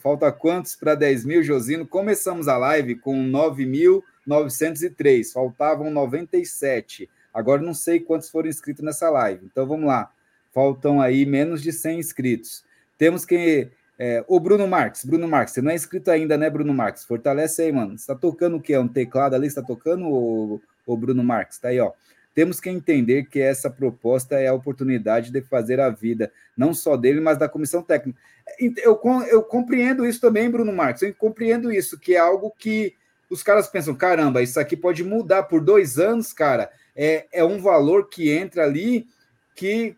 Falta 0.00 0.30
quantos 0.30 0.76
para 0.76 0.94
10 0.94 1.24
mil, 1.24 1.42
Josino? 1.42 1.86
Começamos 1.86 2.48
a 2.48 2.58
live 2.58 2.96
com 2.96 3.14
9.903, 3.30 5.32
faltavam 5.32 5.90
97. 5.90 7.08
Agora 7.32 7.62
não 7.62 7.72
sei 7.72 7.98
quantos 7.98 8.28
foram 8.28 8.48
inscritos 8.48 8.84
nessa 8.84 9.08
live, 9.08 9.46
então 9.46 9.66
vamos 9.66 9.86
lá. 9.86 10.10
Faltam 10.52 11.00
aí 11.00 11.24
menos 11.24 11.62
de 11.62 11.72
100 11.72 11.98
inscritos. 11.98 12.64
Temos 12.98 13.24
que. 13.24 13.68
É, 13.98 14.24
o 14.26 14.40
Bruno 14.40 14.66
Marques, 14.66 15.04
Bruno 15.04 15.28
Marques, 15.28 15.54
você 15.54 15.62
não 15.62 15.70
é 15.70 15.74
inscrito 15.74 16.10
ainda, 16.10 16.36
né, 16.36 16.50
Bruno 16.50 16.74
Marques? 16.74 17.04
Fortalece 17.04 17.62
aí, 17.62 17.72
mano. 17.72 17.96
Você 17.96 18.06
tá 18.06 18.14
tocando 18.14 18.56
o 18.56 18.60
quê? 18.60 18.76
Um 18.76 18.88
teclado 18.88 19.34
ali? 19.34 19.48
Você 19.48 19.60
tá 19.60 19.66
tocando, 19.66 20.06
o, 20.06 20.60
o 20.84 20.96
Bruno 20.96 21.24
Marques? 21.24 21.58
Tá 21.58 21.68
aí, 21.68 21.80
ó. 21.80 21.92
Temos 22.34 22.60
que 22.60 22.68
entender 22.68 23.26
que 23.26 23.40
essa 23.40 23.70
proposta 23.70 24.34
é 24.34 24.48
a 24.48 24.54
oportunidade 24.54 25.30
de 25.30 25.40
fazer 25.40 25.78
a 25.78 25.88
vida, 25.88 26.32
não 26.56 26.74
só 26.74 26.96
dele, 26.96 27.20
mas 27.20 27.38
da 27.38 27.48
comissão 27.48 27.82
técnica. 27.82 28.18
Eu, 28.58 29.00
eu 29.30 29.42
compreendo 29.42 30.04
isso 30.04 30.20
também, 30.20 30.50
Bruno 30.50 30.72
Marques, 30.72 31.02
eu 31.02 31.14
compreendo 31.14 31.72
isso, 31.72 31.98
que 31.98 32.14
é 32.14 32.18
algo 32.18 32.52
que 32.58 32.94
os 33.30 33.42
caras 33.42 33.68
pensam: 33.68 33.94
caramba, 33.94 34.42
isso 34.42 34.58
aqui 34.58 34.76
pode 34.76 35.04
mudar 35.04 35.44
por 35.44 35.60
dois 35.60 35.98
anos, 35.98 36.32
cara. 36.32 36.70
É, 36.96 37.26
é 37.32 37.44
um 37.44 37.60
valor 37.60 38.08
que 38.08 38.30
entra 38.30 38.64
ali 38.64 39.06
que 39.54 39.96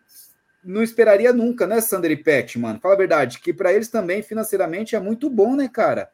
não 0.63 0.83
esperaria 0.83 1.33
nunca, 1.33 1.67
né, 1.67 1.81
Sander 1.81 2.11
e 2.11 2.17
Pet, 2.17 2.59
mano? 2.59 2.81
Fala 2.81 2.95
a 2.95 2.99
verdade, 2.99 3.39
que 3.39 3.53
para 3.53 3.73
eles 3.73 3.89
também 3.89 4.23
financeiramente 4.23 4.97
é 4.97 5.01
muito 5.01 5.31
bom, 5.31 5.55
né, 5.55 5.69
cara? 5.69 6.11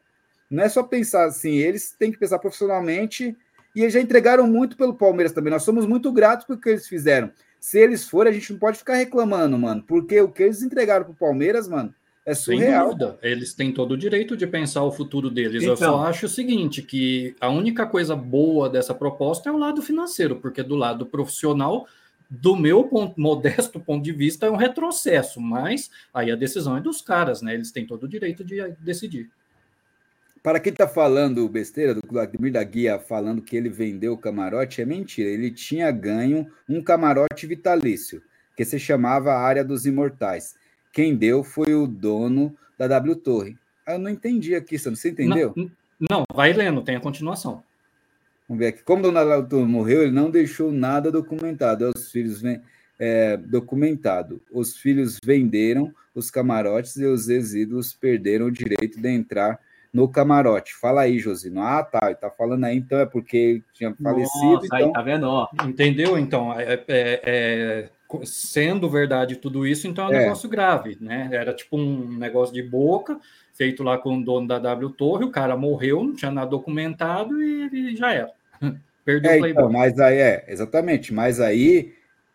Não 0.49 0.63
é 0.63 0.69
só 0.69 0.83
pensar 0.83 1.25
assim, 1.25 1.57
eles 1.57 1.91
têm 1.91 2.11
que 2.11 2.19
pensar 2.19 2.37
profissionalmente 2.37 3.35
e 3.75 3.81
eles 3.81 3.93
já 3.93 3.99
entregaram 3.99 4.47
muito 4.47 4.77
pelo 4.77 4.93
Palmeiras 4.93 5.31
também. 5.31 5.51
Nós 5.51 5.63
somos 5.63 5.85
muito 5.85 6.11
gratos 6.11 6.45
pelo 6.45 6.59
que 6.59 6.69
eles 6.69 6.87
fizeram. 6.87 7.31
Se 7.59 7.79
eles 7.79 8.07
forem, 8.07 8.31
a 8.31 8.33
gente 8.33 8.51
não 8.51 8.59
pode 8.59 8.77
ficar 8.77 8.95
reclamando, 8.95 9.57
mano, 9.57 9.83
porque 9.87 10.19
o 10.21 10.29
que 10.29 10.43
eles 10.43 10.61
entregaram 10.61 11.05
pro 11.05 11.13
Palmeiras, 11.13 11.67
mano, 11.67 11.93
é 12.25 12.33
surreal. 12.33 12.89
Sem 12.89 12.97
dúvida. 12.97 13.19
Eles 13.21 13.53
têm 13.53 13.71
todo 13.71 13.91
o 13.91 13.97
direito 13.97 14.37
de 14.37 14.47
pensar 14.47 14.83
o 14.83 14.91
futuro 14.91 15.29
deles. 15.29 15.63
Então, 15.63 15.73
Eu 15.73 15.77
só 15.77 15.85
então. 15.85 16.03
acho 16.03 16.25
o 16.25 16.29
seguinte, 16.29 16.81
que 16.81 17.35
a 17.39 17.49
única 17.49 17.85
coisa 17.85 18.15
boa 18.15 18.69
dessa 18.69 18.93
proposta 18.93 19.49
é 19.49 19.51
o 19.51 19.57
lado 19.57 19.81
financeiro, 19.81 20.37
porque 20.37 20.63
do 20.63 20.75
lado 20.75 21.05
profissional, 21.05 21.87
do 22.29 22.55
meu 22.55 22.83
ponto, 22.85 23.19
modesto 23.19 23.79
ponto 23.79 24.03
de 24.03 24.11
vista, 24.11 24.45
é 24.45 24.51
um 24.51 24.55
retrocesso, 24.55 25.39
mas 25.39 25.89
aí 26.13 26.31
a 26.31 26.35
decisão 26.35 26.77
é 26.77 26.81
dos 26.81 27.01
caras, 27.01 27.41
né? 27.41 27.53
Eles 27.53 27.71
têm 27.71 27.85
todo 27.85 28.03
o 28.03 28.07
direito 28.07 28.43
de 28.43 28.73
decidir. 28.79 29.29
Para 30.43 30.59
quem 30.59 30.73
está 30.73 30.85
falando 30.85 31.47
besteira 31.47 31.95
do 31.95 32.01
Vladimir 32.05 32.51
da 32.51 32.61
Guia 32.61 32.99
falando 32.99 33.41
que 33.41 33.55
ele 33.55 33.69
vendeu 33.69 34.11
o 34.11 34.17
camarote, 34.17 34.81
é 34.81 34.85
mentira. 34.85 35.29
Ele 35.29 35.49
tinha 35.49 35.89
ganho 35.89 36.45
um 36.67 36.83
camarote 36.83 37.47
vitalício, 37.47 38.21
que 38.53 38.65
se 38.65 38.77
chamava 38.77 39.33
Área 39.33 39.63
dos 39.63 39.85
Imortais. 39.85 40.55
Quem 40.91 41.15
deu 41.15 41.45
foi 41.45 41.73
o 41.73 41.87
dono 41.87 42.53
da 42.77 42.89
W 42.89 43.15
Torre. 43.15 43.57
Eu 43.87 43.97
não 43.97 44.11
entendi 44.11 44.53
aqui, 44.53 44.77
você 44.77 45.09
entendeu? 45.09 45.53
Não, 45.55 45.71
não, 46.09 46.23
vai 46.35 46.51
lendo, 46.51 46.83
tem 46.83 46.97
a 46.97 46.99
continuação. 46.99 47.63
Vamos 48.45 48.59
ver 48.59 48.67
aqui. 48.67 48.83
Como 48.83 49.01
Dona 49.01 49.23
W 49.23 49.47
Torre 49.47 49.65
morreu, 49.65 50.03
ele 50.03 50.11
não 50.11 50.29
deixou 50.29 50.73
nada 50.73 51.09
documentado. 51.09 51.89
Os 51.95 52.11
filhos 52.11 52.41
é, 52.99 53.37
documentado. 53.37 54.41
Os 54.51 54.75
filhos 54.75 55.19
venderam 55.23 55.95
os 56.13 56.29
camarotes 56.29 56.97
e 56.97 57.05
os 57.05 57.29
ex-ídolos 57.29 57.93
perderam 57.93 58.47
o 58.47 58.51
direito 58.51 58.99
de 58.99 59.09
entrar 59.09 59.57
no 59.93 60.07
camarote. 60.07 60.73
Fala 60.73 61.01
aí, 61.01 61.19
Josino. 61.19 61.61
Ah, 61.61 61.83
tá. 61.83 62.07
Ele 62.07 62.15
tá 62.15 62.29
falando 62.31 62.63
aí, 62.63 62.77
então 62.77 62.99
é 62.99 63.05
porque 63.05 63.37
ele 63.37 63.63
tinha 63.73 63.93
falecido. 64.01 64.53
Nossa, 64.53 64.65
então... 64.65 64.91
tá 64.91 65.01
vendo? 65.01 65.27
Ó. 65.27 65.47
Entendeu? 65.65 66.17
Então, 66.17 66.59
é, 66.59 66.73
é, 66.87 67.21
é, 67.23 67.89
sendo 68.23 68.89
verdade 68.89 69.35
tudo 69.35 69.67
isso, 69.67 69.87
então 69.87 70.05
é 70.05 70.09
um 70.09 70.13
é. 70.13 70.19
negócio 70.23 70.49
grave, 70.49 70.97
né? 70.99 71.29
Era 71.31 71.53
tipo 71.53 71.77
um 71.77 72.11
negócio 72.17 72.53
de 72.53 72.63
boca, 72.63 73.19
feito 73.53 73.83
lá 73.83 73.97
com 73.97 74.17
o 74.17 74.23
dono 74.23 74.47
da 74.47 74.57
W 74.57 74.89
Torre, 74.89 75.25
o 75.25 75.31
cara 75.31 75.55
morreu, 75.55 76.03
não 76.03 76.15
tinha 76.15 76.31
nada 76.31 76.49
documentado 76.49 77.41
e 77.41 77.63
ele 77.63 77.95
já 77.95 78.11
era. 78.13 78.31
Perdeu 79.05 79.31
é, 79.31 79.35
o 79.35 79.39
Playboy. 79.39 79.63
Então, 79.63 79.71
mas 79.71 79.99
aí 79.99 80.17
é, 80.17 80.45
exatamente. 80.47 81.13
Mas 81.13 81.39
aí 81.39 81.93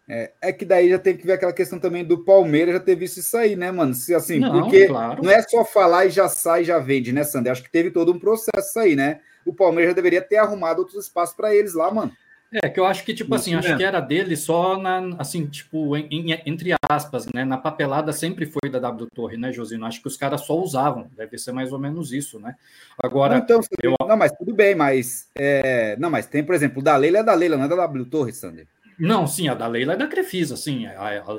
é, 0.08 0.32
é, 0.40 0.52
que 0.52 0.64
daí 0.64 0.88
já 0.88 0.98
tem 0.98 1.14
que 1.14 1.26
ver 1.26 1.34
aquela 1.34 1.52
questão 1.52 1.78
também 1.78 2.02
do 2.02 2.24
Palmeiras 2.24 2.72
já 2.72 2.80
ter 2.80 2.94
visto 2.94 3.18
isso 3.18 3.36
aí, 3.36 3.54
né, 3.54 3.70
mano? 3.70 3.92
Se, 3.92 4.14
assim, 4.14 4.38
não, 4.38 4.62
porque 4.62 4.86
claro. 4.86 5.22
não 5.22 5.30
é 5.30 5.42
só 5.42 5.62
falar 5.66 6.06
e 6.06 6.10
já 6.10 6.28
sai 6.28 6.62
e 6.62 6.64
já 6.64 6.78
vende, 6.78 7.12
né, 7.12 7.24
Sander? 7.24 7.52
Acho 7.52 7.62
que 7.62 7.70
teve 7.70 7.90
todo 7.90 8.10
um 8.10 8.18
processo 8.18 8.78
aí, 8.78 8.96
né? 8.96 9.20
O 9.44 9.52
Palmeiras 9.52 9.90
já 9.90 9.94
deveria 9.94 10.22
ter 10.22 10.36
arrumado 10.36 10.78
outros 10.78 11.04
espaços 11.04 11.36
para 11.36 11.54
eles 11.54 11.74
lá, 11.74 11.92
mano. 11.92 12.10
É, 12.50 12.70
que 12.70 12.80
eu 12.80 12.86
acho 12.86 13.04
que, 13.04 13.12
tipo 13.12 13.34
assim, 13.34 13.54
acho 13.54 13.76
que 13.76 13.84
era 13.84 14.00
dele 14.00 14.34
só 14.34 14.78
na, 14.78 15.14
assim, 15.18 15.44
tipo, 15.44 15.94
em, 15.94 16.08
em, 16.10 16.42
entre 16.46 16.74
aspas, 16.88 17.26
né? 17.26 17.44
Na 17.44 17.58
papelada 17.58 18.10
sempre 18.10 18.46
foi 18.46 18.70
da 18.70 18.78
W 18.78 19.06
Torre, 19.14 19.36
né, 19.36 19.52
Josino? 19.52 19.84
Acho 19.84 20.00
que 20.00 20.08
os 20.08 20.16
caras 20.16 20.40
só 20.40 20.58
usavam, 20.58 21.10
deve 21.14 21.36
ser 21.36 21.52
mais 21.52 21.70
ou 21.70 21.78
menos 21.78 22.10
isso, 22.10 22.40
né? 22.40 22.54
Agora. 23.02 23.34
Não, 23.34 23.42
então, 23.42 23.60
eu... 23.82 23.94
não 24.00 24.16
mas 24.16 24.32
tudo 24.32 24.54
bem, 24.54 24.74
mas. 24.74 25.28
É... 25.34 25.94
Não, 25.98 26.08
mas 26.08 26.26
tem, 26.26 26.42
por 26.42 26.54
exemplo, 26.54 26.80
o 26.80 26.82
da 26.82 26.96
Leila 26.96 27.18
é 27.18 27.22
da 27.22 27.34
Leila, 27.34 27.58
não 27.58 27.64
é 27.66 27.68
da 27.68 27.76
W 27.76 28.06
Torre, 28.06 28.32
Sander. 28.32 28.66
Não, 28.98 29.26
sim, 29.26 29.48
a 29.48 29.54
da 29.54 29.66
Leila 29.66 29.92
é 29.92 29.96
da 29.96 30.08
Crefisa, 30.08 30.56
sim. 30.56 30.86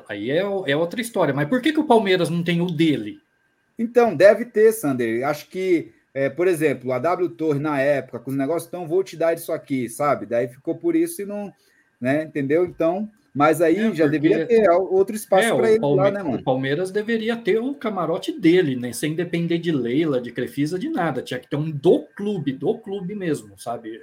Aí 0.07 0.31
é, 0.31 0.37
é 0.37 0.75
outra 0.75 1.01
história. 1.01 1.33
Mas 1.33 1.49
por 1.49 1.61
que, 1.61 1.73
que 1.73 1.79
o 1.79 1.87
Palmeiras 1.87 2.29
não 2.29 2.41
tem 2.41 2.61
o 2.61 2.67
dele? 2.67 3.19
Então, 3.77 4.15
deve 4.15 4.45
ter, 4.45 4.71
Sander. 4.71 5.27
Acho 5.27 5.47
que, 5.49 5.91
é, 6.13 6.29
por 6.29 6.47
exemplo, 6.47 6.91
a 6.93 6.99
W 6.99 7.29
Torre 7.29 7.59
na 7.59 7.79
época, 7.79 8.19
com 8.19 8.31
os 8.31 8.37
negócios, 8.37 8.67
então 8.67 8.87
vou 8.87 9.03
te 9.03 9.17
dar 9.17 9.33
isso 9.33 9.51
aqui, 9.51 9.89
sabe? 9.89 10.25
Daí 10.25 10.47
ficou 10.47 10.75
por 10.75 10.95
isso 10.95 11.21
e 11.21 11.25
não. 11.25 11.51
Né, 11.99 12.23
entendeu? 12.23 12.65
Então. 12.65 13.09
Mas 13.33 13.61
aí 13.61 13.77
é, 13.77 13.93
já 13.93 14.07
deveria 14.07 14.45
ter 14.45 14.69
outro 14.69 15.15
espaço 15.15 15.47
é, 15.47 15.55
para 15.55 15.69
ele 15.69 15.79
Palme... 15.79 15.97
lá, 15.97 16.11
né, 16.11 16.23
mano? 16.23 16.37
O 16.37 16.43
Palmeiras 16.43 16.91
deveria 16.91 17.37
ter 17.37 17.59
o 17.59 17.75
camarote 17.75 18.31
dele, 18.31 18.75
né? 18.75 18.91
Sem 18.91 19.15
depender 19.15 19.59
de 19.59 19.71
Leila, 19.71 20.19
de 20.19 20.31
Crefisa, 20.31 20.79
de 20.79 20.89
nada. 20.89 21.21
Tinha 21.21 21.39
que 21.39 21.47
ter 21.47 21.55
um 21.55 21.69
do 21.69 22.01
clube, 22.15 22.53
do 22.53 22.77
clube 22.77 23.13
mesmo, 23.13 23.57
sabe? 23.57 24.01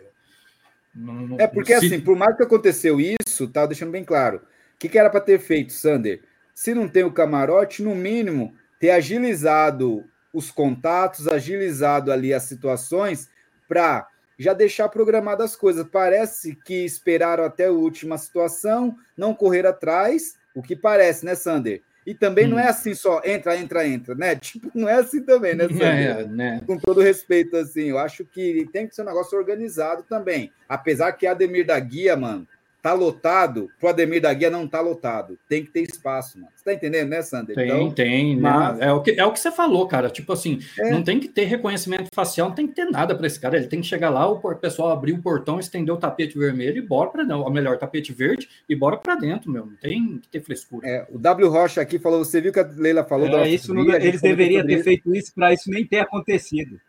Não, 0.97 1.36
é 1.39 1.47
porque 1.47 1.78
se... 1.78 1.86
assim, 1.86 2.01
por 2.01 2.16
mais 2.16 2.35
que 2.36 2.43
aconteceu 2.43 2.98
isso, 2.98 3.47
tá 3.48 3.66
deixando 3.66 3.90
bem 3.90 4.02
claro. 4.02 4.39
O 4.39 4.78
que, 4.78 4.89
que 4.89 4.98
era 4.98 5.10
para 5.10 5.20
ter 5.20 5.39
feito, 5.39 5.73
Sander? 5.73 6.23
Se 6.55 6.74
não 6.74 6.89
tem 6.89 7.05
o 7.05 7.12
camarote, 7.12 7.82
no 7.82 7.94
mínimo, 7.94 8.55
ter 8.81 8.90
agilizado 8.90 10.05
os 10.32 10.51
contatos, 10.51 11.28
agilizado 11.28 12.10
ali 12.10 12.32
as 12.32 12.44
situações 12.44 13.28
para 13.68 14.09
já 14.39 14.55
deixar 14.55 14.89
programadas 14.89 15.52
as 15.52 15.56
coisas. 15.56 15.86
Parece 15.90 16.55
que 16.56 16.85
esperaram 16.85 17.44
até 17.44 17.66
a 17.66 17.73
última 17.73 18.16
situação, 18.16 18.97
não 19.16 19.35
correr 19.35 19.66
atrás, 19.66 20.36
o 20.55 20.62
que 20.62 20.74
parece, 20.74 21.24
né, 21.24 21.35
Sander? 21.35 21.82
E 22.06 22.14
também 22.14 22.46
hum. 22.46 22.50
não 22.50 22.58
é 22.58 22.68
assim 22.68 22.94
só, 22.94 23.20
entra, 23.24 23.56
entra, 23.56 23.86
entra, 23.86 24.14
né? 24.14 24.36
Tipo, 24.46 24.70
não 24.72 24.88
é 24.88 24.94
assim 24.94 25.22
também, 25.22 25.56
né? 25.56 25.64
É, 25.80 26.24
né? 26.24 26.62
Com 26.64 26.78
todo 26.78 27.00
respeito, 27.00 27.56
assim, 27.56 27.86
eu 27.86 27.98
acho 27.98 28.24
que 28.24 28.68
tem 28.72 28.86
que 28.86 28.94
ser 28.94 29.02
um 29.02 29.06
negócio 29.06 29.36
organizado 29.36 30.04
também. 30.04 30.52
Apesar 30.68 31.12
que 31.12 31.26
a 31.26 31.32
Ademir 31.32 31.66
da 31.66 31.78
Guia, 31.80 32.16
mano, 32.16 32.46
tá 32.86 32.92
lotado, 32.92 33.68
pro 33.80 33.88
Ademir 33.88 34.22
da 34.22 34.32
Guia 34.32 34.48
não 34.48 34.68
tá 34.68 34.80
lotado. 34.80 35.36
Tem 35.48 35.64
que 35.64 35.72
ter 35.72 35.80
espaço, 35.80 36.38
mano. 36.38 36.52
Você 36.54 36.64
tá 36.64 36.72
entendendo, 36.72 37.08
né, 37.08 37.20
Sander? 37.20 37.56
Tem, 37.56 37.66
então, 37.66 37.90
tem. 37.90 38.36
Né? 38.36 38.42
Mas... 38.42 38.78
Né? 38.78 38.86
É, 38.86 38.92
o 38.92 39.02
que, 39.02 39.10
é 39.10 39.24
o 39.24 39.32
que 39.32 39.40
você 39.40 39.50
falou, 39.50 39.88
cara. 39.88 40.08
Tipo 40.08 40.32
assim, 40.32 40.60
é. 40.78 40.90
não 40.90 41.02
tem 41.02 41.18
que 41.18 41.26
ter 41.26 41.46
reconhecimento 41.46 42.08
facial, 42.14 42.48
não 42.48 42.54
tem 42.54 42.68
que 42.68 42.74
ter 42.74 42.84
nada 42.84 43.12
para 43.16 43.26
esse 43.26 43.40
cara. 43.40 43.56
Ele 43.56 43.66
tem 43.66 43.80
que 43.80 43.88
chegar 43.88 44.08
lá, 44.10 44.28
o 44.28 44.38
pessoal 44.54 44.90
abrir 44.90 45.14
o 45.14 45.20
portão, 45.20 45.58
estender 45.58 45.92
o 45.92 45.98
tapete 45.98 46.38
vermelho 46.38 46.78
e 46.78 46.86
bora 46.86 47.10
para 47.10 47.24
não, 47.24 47.40
ou 47.40 47.50
melhor, 47.50 47.76
tapete 47.76 48.12
verde 48.12 48.48
e 48.68 48.76
bora 48.76 48.96
para 48.96 49.16
dentro, 49.16 49.50
meu. 49.50 49.66
Não 49.66 49.76
tem 49.76 50.18
que 50.18 50.28
ter 50.28 50.40
frescura. 50.40 50.86
É, 50.88 51.06
o 51.10 51.18
W 51.18 51.48
Rocha 51.48 51.80
aqui 51.80 51.98
falou, 51.98 52.24
você 52.24 52.40
viu 52.40 52.52
que 52.52 52.60
a 52.60 52.70
Leila 52.76 53.02
falou? 53.02 53.26
É, 53.26 53.48
isso 53.48 53.74
não, 53.74 53.92
eles 53.92 54.20
deveriam 54.20 54.64
ter 54.64 54.84
feito 54.84 55.12
isso 55.12 55.34
para 55.34 55.52
isso 55.52 55.68
nem 55.68 55.84
ter 55.84 55.98
acontecido. 55.98 56.80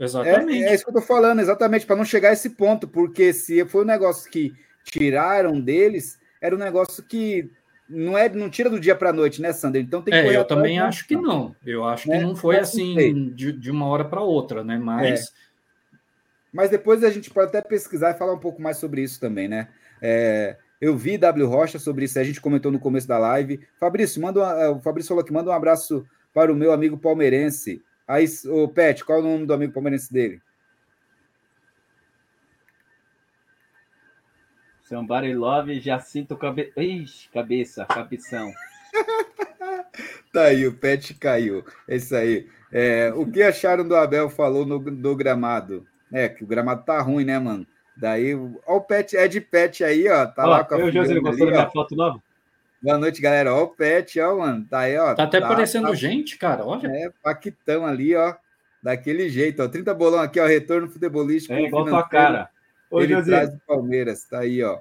Exatamente. 0.00 0.62
É, 0.62 0.68
é, 0.68 0.74
isso 0.74 0.84
que 0.84 0.90
eu 0.90 0.94
tô 0.94 1.02
falando, 1.02 1.40
exatamente, 1.40 1.84
para 1.84 1.96
não 1.96 2.04
chegar 2.06 2.30
a 2.30 2.32
esse 2.32 2.50
ponto, 2.50 2.88
porque 2.88 3.34
se 3.34 3.64
foi 3.66 3.82
um 3.82 3.86
negócio 3.86 4.30
que 4.30 4.54
tiraram 4.90 5.60
deles, 5.60 6.18
era 6.40 6.54
um 6.54 6.58
negócio 6.58 7.02
que 7.02 7.50
não 7.88 8.16
é 8.16 8.28
não 8.28 8.50
tira 8.50 8.68
do 8.68 8.80
dia 8.80 8.96
para 8.96 9.10
a 9.10 9.12
noite, 9.12 9.40
né, 9.40 9.52
Sander? 9.52 9.82
Então 9.82 10.02
tem 10.02 10.12
que 10.12 10.18
É, 10.18 10.36
eu 10.36 10.44
também 10.44 10.78
acho 10.78 11.06
que 11.06 11.16
não. 11.16 11.54
Eu 11.64 11.84
acho 11.84 12.08
né? 12.08 12.18
que 12.18 12.24
não 12.24 12.34
foi 12.34 12.58
assim 12.58 13.30
de, 13.30 13.52
de, 13.52 13.70
uma 13.70 13.86
hora 13.86 14.04
para 14.04 14.20
outra, 14.20 14.64
né? 14.64 14.76
Mas 14.76 15.20
é. 15.20 15.24
mas 16.52 16.70
depois 16.70 17.04
a 17.04 17.10
gente 17.10 17.30
pode 17.30 17.48
até 17.48 17.60
pesquisar 17.60 18.10
e 18.10 18.18
falar 18.18 18.32
um 18.32 18.40
pouco 18.40 18.60
mais 18.60 18.78
sobre 18.78 19.02
isso 19.02 19.20
também, 19.20 19.46
né? 19.48 19.68
É, 20.00 20.56
eu 20.80 20.96
vi 20.96 21.16
W 21.16 21.46
Rocha 21.48 21.78
sobre 21.78 22.04
isso, 22.04 22.18
a 22.18 22.24
gente 22.24 22.40
comentou 22.40 22.70
no 22.70 22.78
começo 22.78 23.08
da 23.08 23.18
live. 23.18 23.60
Fabrício, 23.78 24.20
manda 24.20 24.40
uma, 24.40 24.52
é, 24.60 24.68
o 24.68 24.80
Fabrício 24.80 25.08
falou 25.08 25.24
que 25.24 25.32
manda 25.32 25.50
um 25.50 25.54
abraço 25.54 26.04
para 26.34 26.52
o 26.52 26.56
meu 26.56 26.72
amigo 26.72 26.98
palmeirense. 26.98 27.82
Aí, 28.06 28.26
o 28.46 28.68
Pet, 28.68 29.04
qual 29.04 29.18
é 29.18 29.22
o 29.22 29.24
nome 29.24 29.46
do 29.46 29.54
amigo 29.54 29.72
palmeirense 29.72 30.12
dele? 30.12 30.40
Somebody 34.88 35.34
Love, 35.34 35.80
já 35.80 35.98
sinto 35.98 36.36
cabe... 36.36 36.72
Ixi, 36.76 37.28
cabeça, 37.30 37.84
cabeção. 37.84 38.52
tá 40.32 40.42
aí, 40.44 40.64
o 40.64 40.72
pet 40.72 41.12
caiu. 41.14 41.64
É 41.88 41.96
isso 41.96 42.14
aí. 42.14 42.46
É, 42.72 43.12
o 43.12 43.26
que 43.28 43.42
acharam 43.42 43.86
do 43.86 43.96
Abel 43.96 44.30
falou 44.30 44.64
no, 44.64 44.78
do 44.78 45.16
gramado? 45.16 45.84
É, 46.12 46.28
que 46.28 46.44
o 46.44 46.46
gramado 46.46 46.84
tá 46.84 47.00
ruim, 47.00 47.24
né, 47.24 47.36
mano? 47.36 47.66
Daí, 47.96 48.32
ó, 48.64 48.76
o 48.76 48.80
pet, 48.80 49.16
é 49.16 49.26
de 49.26 49.40
pet 49.40 49.82
aí, 49.82 50.08
ó. 50.08 50.24
Tá 50.24 50.44
ó, 50.44 50.50
lá 50.50 50.64
com 50.64 50.76
a 50.76 50.78
eu, 50.78 50.92
José, 50.92 51.18
gostou 51.18 51.46
da 51.46 51.52
minha 51.52 51.70
foto 51.70 51.96
nova? 51.96 52.22
Boa 52.80 52.98
noite, 52.98 53.20
galera. 53.20 53.52
Ó, 53.54 53.64
o 53.64 53.68
pet, 53.68 54.20
ó, 54.20 54.38
mano. 54.38 54.64
Tá 54.70 54.80
aí, 54.80 54.96
ó. 54.96 55.14
Tá 55.14 55.24
até 55.24 55.40
tá, 55.40 55.48
parecendo 55.48 55.88
tá, 55.88 55.94
gente, 55.94 56.38
cara. 56.38 56.64
Olha. 56.64 56.86
É, 56.86 57.10
Paquitão 57.24 57.84
ali, 57.84 58.14
ó. 58.14 58.34
Daquele 58.80 59.28
jeito, 59.28 59.64
ó. 59.64 59.68
30 59.68 59.92
bolão 59.94 60.20
aqui, 60.20 60.38
ó. 60.38 60.46
Retorno 60.46 60.88
futebolístico. 60.88 61.54
É 61.54 61.62
igual 61.62 61.86
tua 61.86 62.06
cara. 62.06 62.50
Ô, 62.96 63.02
ele 63.02 63.14
José. 63.14 63.30
traz 63.30 63.52
do 63.52 63.60
Palmeiras, 63.66 64.24
tá 64.24 64.40
aí, 64.40 64.62
ó. 64.62 64.78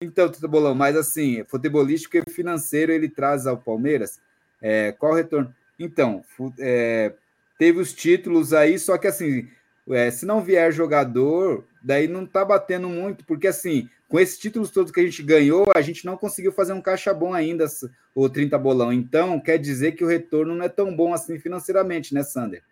Então, 0.00 0.30
tudo 0.30 0.48
bolão, 0.48 0.74
mas 0.74 0.96
assim, 0.96 1.42
futebolístico 1.44 2.18
e 2.18 2.30
financeiro 2.30 2.92
ele 2.92 3.08
traz 3.08 3.46
ao 3.46 3.56
Palmeiras. 3.56 4.20
É, 4.60 4.92
qual 4.92 5.12
o 5.12 5.14
retorno? 5.14 5.54
Então, 5.78 6.22
é, 6.58 7.14
teve 7.58 7.80
os 7.80 7.92
títulos 7.92 8.52
aí, 8.52 8.78
só 8.78 8.98
que 8.98 9.06
assim, 9.06 9.48
é, 9.88 10.10
se 10.10 10.26
não 10.26 10.42
vier 10.42 10.70
jogador, 10.72 11.64
daí 11.82 12.06
não 12.06 12.26
tá 12.26 12.44
batendo 12.44 12.88
muito, 12.88 13.24
porque 13.24 13.46
assim, 13.46 13.88
com 14.08 14.20
esses 14.20 14.38
títulos 14.38 14.70
todos 14.70 14.92
que 14.92 15.00
a 15.00 15.04
gente 15.04 15.22
ganhou, 15.22 15.66
a 15.74 15.80
gente 15.80 16.04
não 16.04 16.16
conseguiu 16.16 16.52
fazer 16.52 16.72
um 16.72 16.82
caixa 16.82 17.14
bom 17.14 17.32
ainda, 17.32 17.66
o 18.14 18.28
30 18.28 18.58
bolão. 18.58 18.92
Então, 18.92 19.40
quer 19.40 19.58
dizer 19.58 19.92
que 19.92 20.04
o 20.04 20.08
retorno 20.08 20.54
não 20.54 20.64
é 20.64 20.68
tão 20.68 20.94
bom 20.94 21.14
assim 21.14 21.38
financeiramente, 21.38 22.12
né, 22.12 22.22
Sander? 22.22 22.62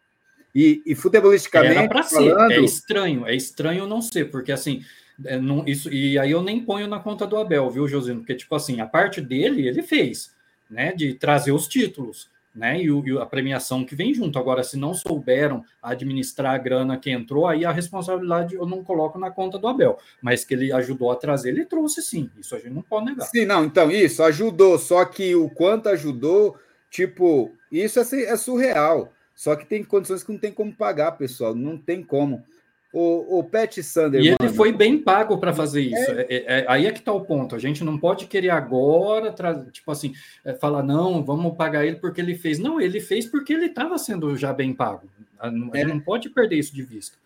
E, 0.57 0.83
e 0.87 0.95
futebolisticamente. 0.95 1.87
Pra 1.87 2.03
falando... 2.03 2.51
É 2.51 2.61
estranho, 2.61 3.27
é 3.27 3.37
estranho 3.37 3.87
não 3.87 4.01
ser, 4.01 4.31
porque 4.31 4.51
assim. 4.51 4.83
É, 5.23 5.39
não, 5.39 5.63
isso, 5.67 5.93
e 5.93 6.19
aí 6.19 6.31
eu 6.31 6.43
nem 6.43 6.65
ponho 6.65 6.87
na 6.87 6.99
conta 6.99 7.27
do 7.27 7.37
Abel, 7.37 7.71
viu, 7.71 7.87
Josino? 7.87 8.21
Porque, 8.21 8.35
tipo 8.35 8.55
assim, 8.55 8.81
a 8.81 8.87
parte 8.87 9.21
dele, 9.21 9.69
ele 9.69 9.83
fez, 9.83 10.35
né? 10.71 10.95
De 10.95 11.13
trazer 11.13 11.53
os 11.53 11.69
títulos, 11.69 12.31
né? 12.55 12.83
E, 12.83 12.91
o, 12.91 13.07
e, 13.07 13.19
a 13.19 13.27
premiação 13.27 13.85
que 13.85 13.95
vem 13.95 14.15
junto. 14.15 14.39
Agora, 14.39 14.63
se 14.63 14.79
não 14.79 14.95
souberam 14.95 15.63
administrar 15.83 16.55
a 16.55 16.59
grana 16.59 16.97
que 16.97 17.11
entrou, 17.11 17.47
aí 17.47 17.67
a 17.67 17.71
responsabilidade 17.71 18.55
eu 18.55 18.65
não 18.65 18.83
coloco 18.83 19.19
na 19.19 19.31
conta 19.31 19.59
do 19.59 19.69
Abel. 19.69 19.99
Mas 20.23 20.43
que 20.43 20.55
ele 20.55 20.73
ajudou 20.73 21.11
a 21.11 21.17
trazer, 21.17 21.51
ele 21.51 21.67
trouxe 21.67 22.01
sim. 22.01 22.31
Isso 22.39 22.55
a 22.55 22.59
gente 22.59 22.73
não 22.73 22.83
pode 22.83 23.07
negar. 23.07 23.27
Sim, 23.27 23.45
não, 23.45 23.63
então, 23.63 23.91
isso, 23.91 24.23
ajudou. 24.23 24.79
Só 24.79 25.05
que 25.05 25.35
o 25.35 25.51
quanto 25.51 25.91
ajudou, 25.91 26.57
tipo, 26.91 27.53
isso 27.71 28.01
é, 28.01 28.23
é 28.25 28.37
surreal. 28.39 29.13
Só 29.37 29.55
que 29.55 29.67
tem 29.67 29.85
condições 29.85 30.25
que 30.25 30.33
não 30.33 30.39
tem 30.39 30.51
como 30.51 30.75
pagar, 30.75 31.13
pessoal. 31.13 31.55
Não 31.55 31.77
tem 31.77 32.03
como. 32.03 32.43
O, 32.91 33.41
o 33.41 33.45
Pat 33.45 33.77
Sander. 33.83 34.23
E 34.23 34.29
ele 34.29 34.49
foi 34.49 34.73
bem 34.73 34.97
pago 34.97 35.37
para 35.37 35.53
fazer 35.53 35.83
isso. 35.83 36.11
É... 36.13 36.27
É, 36.31 36.61
é, 36.61 36.65
aí 36.67 36.87
é 36.87 36.93
que 36.93 37.01
está 37.01 37.13
o 37.13 37.21
ponto. 37.21 37.55
A 37.55 37.59
gente 37.59 37.85
não 37.85 37.99
pode 37.99 38.27
querer 38.27 38.49
agora, 38.49 39.35
tipo 39.71 39.91
assim, 39.91 40.15
é, 40.43 40.55
falar, 40.55 40.83
não, 40.83 41.23
vamos 41.23 41.55
pagar 41.55 41.85
ele 41.85 41.97
porque 41.97 42.23
ele 42.23 42.35
fez. 42.35 42.59
Não, 42.59 42.81
ele 42.81 42.99
fez 42.99 43.27
porque 43.27 43.53
ele 43.53 43.67
estava 43.67 43.99
sendo 43.99 44.35
já 44.39 44.55
bem 44.55 44.73
pago. 44.73 45.03
A, 45.39 45.51
gente 45.51 45.77
é. 45.77 45.85
não 45.85 46.01
pode 46.01 46.31
perder 46.31 46.57
isso 46.57 46.75
de 46.75 46.83
vista. 46.83 47.19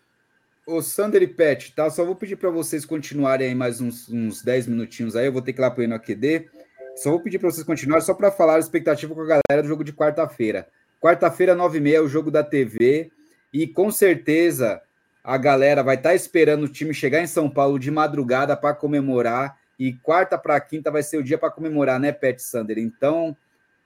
O 0.67 0.81
Sander 0.81 1.21
e 1.21 1.27
Pet, 1.27 1.73
tá? 1.73 1.89
Só 1.89 2.03
vou 2.03 2.15
pedir 2.15 2.35
para 2.35 2.49
vocês 2.49 2.85
continuarem 2.85 3.47
aí 3.47 3.55
mais 3.55 3.79
uns, 3.79 4.09
uns 4.09 4.43
10 4.43 4.67
minutinhos 4.67 5.15
aí. 5.15 5.27
Eu 5.27 5.33
vou 5.33 5.41
ter 5.41 5.53
que 5.53 5.61
ir 5.61 5.63
lá 5.63 5.71
para 5.71 5.95
o 5.95 5.99
QD. 5.99 6.49
Só 6.97 7.11
vou 7.11 7.21
pedir 7.21 7.39
para 7.39 7.49
vocês 7.49 7.65
continuarem, 7.65 8.05
só 8.05 8.13
para 8.13 8.29
falar 8.29 8.57
a 8.57 8.59
expectativa 8.59 9.15
com 9.15 9.21
a 9.21 9.25
galera 9.25 9.63
do 9.63 9.67
jogo 9.69 9.83
de 9.85 9.93
quarta-feira. 9.93 10.67
Quarta-feira, 11.01 11.55
9h30, 11.55 11.93
é 11.93 11.99
o 11.99 12.07
jogo 12.07 12.29
da 12.29 12.43
TV. 12.43 13.11
E 13.51 13.67
com 13.67 13.89
certeza 13.89 14.79
a 15.23 15.35
galera 15.35 15.81
vai 15.81 15.95
estar 15.95 16.09
tá 16.09 16.15
esperando 16.15 16.65
o 16.65 16.69
time 16.69 16.93
chegar 16.93 17.21
em 17.21 17.27
São 17.27 17.49
Paulo 17.49 17.79
de 17.79 17.89
madrugada 17.89 18.55
para 18.55 18.75
comemorar. 18.75 19.57
E 19.79 19.93
quarta 19.93 20.37
para 20.37 20.61
quinta 20.61 20.91
vai 20.91 21.01
ser 21.01 21.17
o 21.17 21.23
dia 21.23 21.39
para 21.39 21.49
comemorar, 21.49 21.99
né, 21.99 22.11
Pet 22.11 22.39
Sander? 22.39 22.77
Então, 22.77 23.35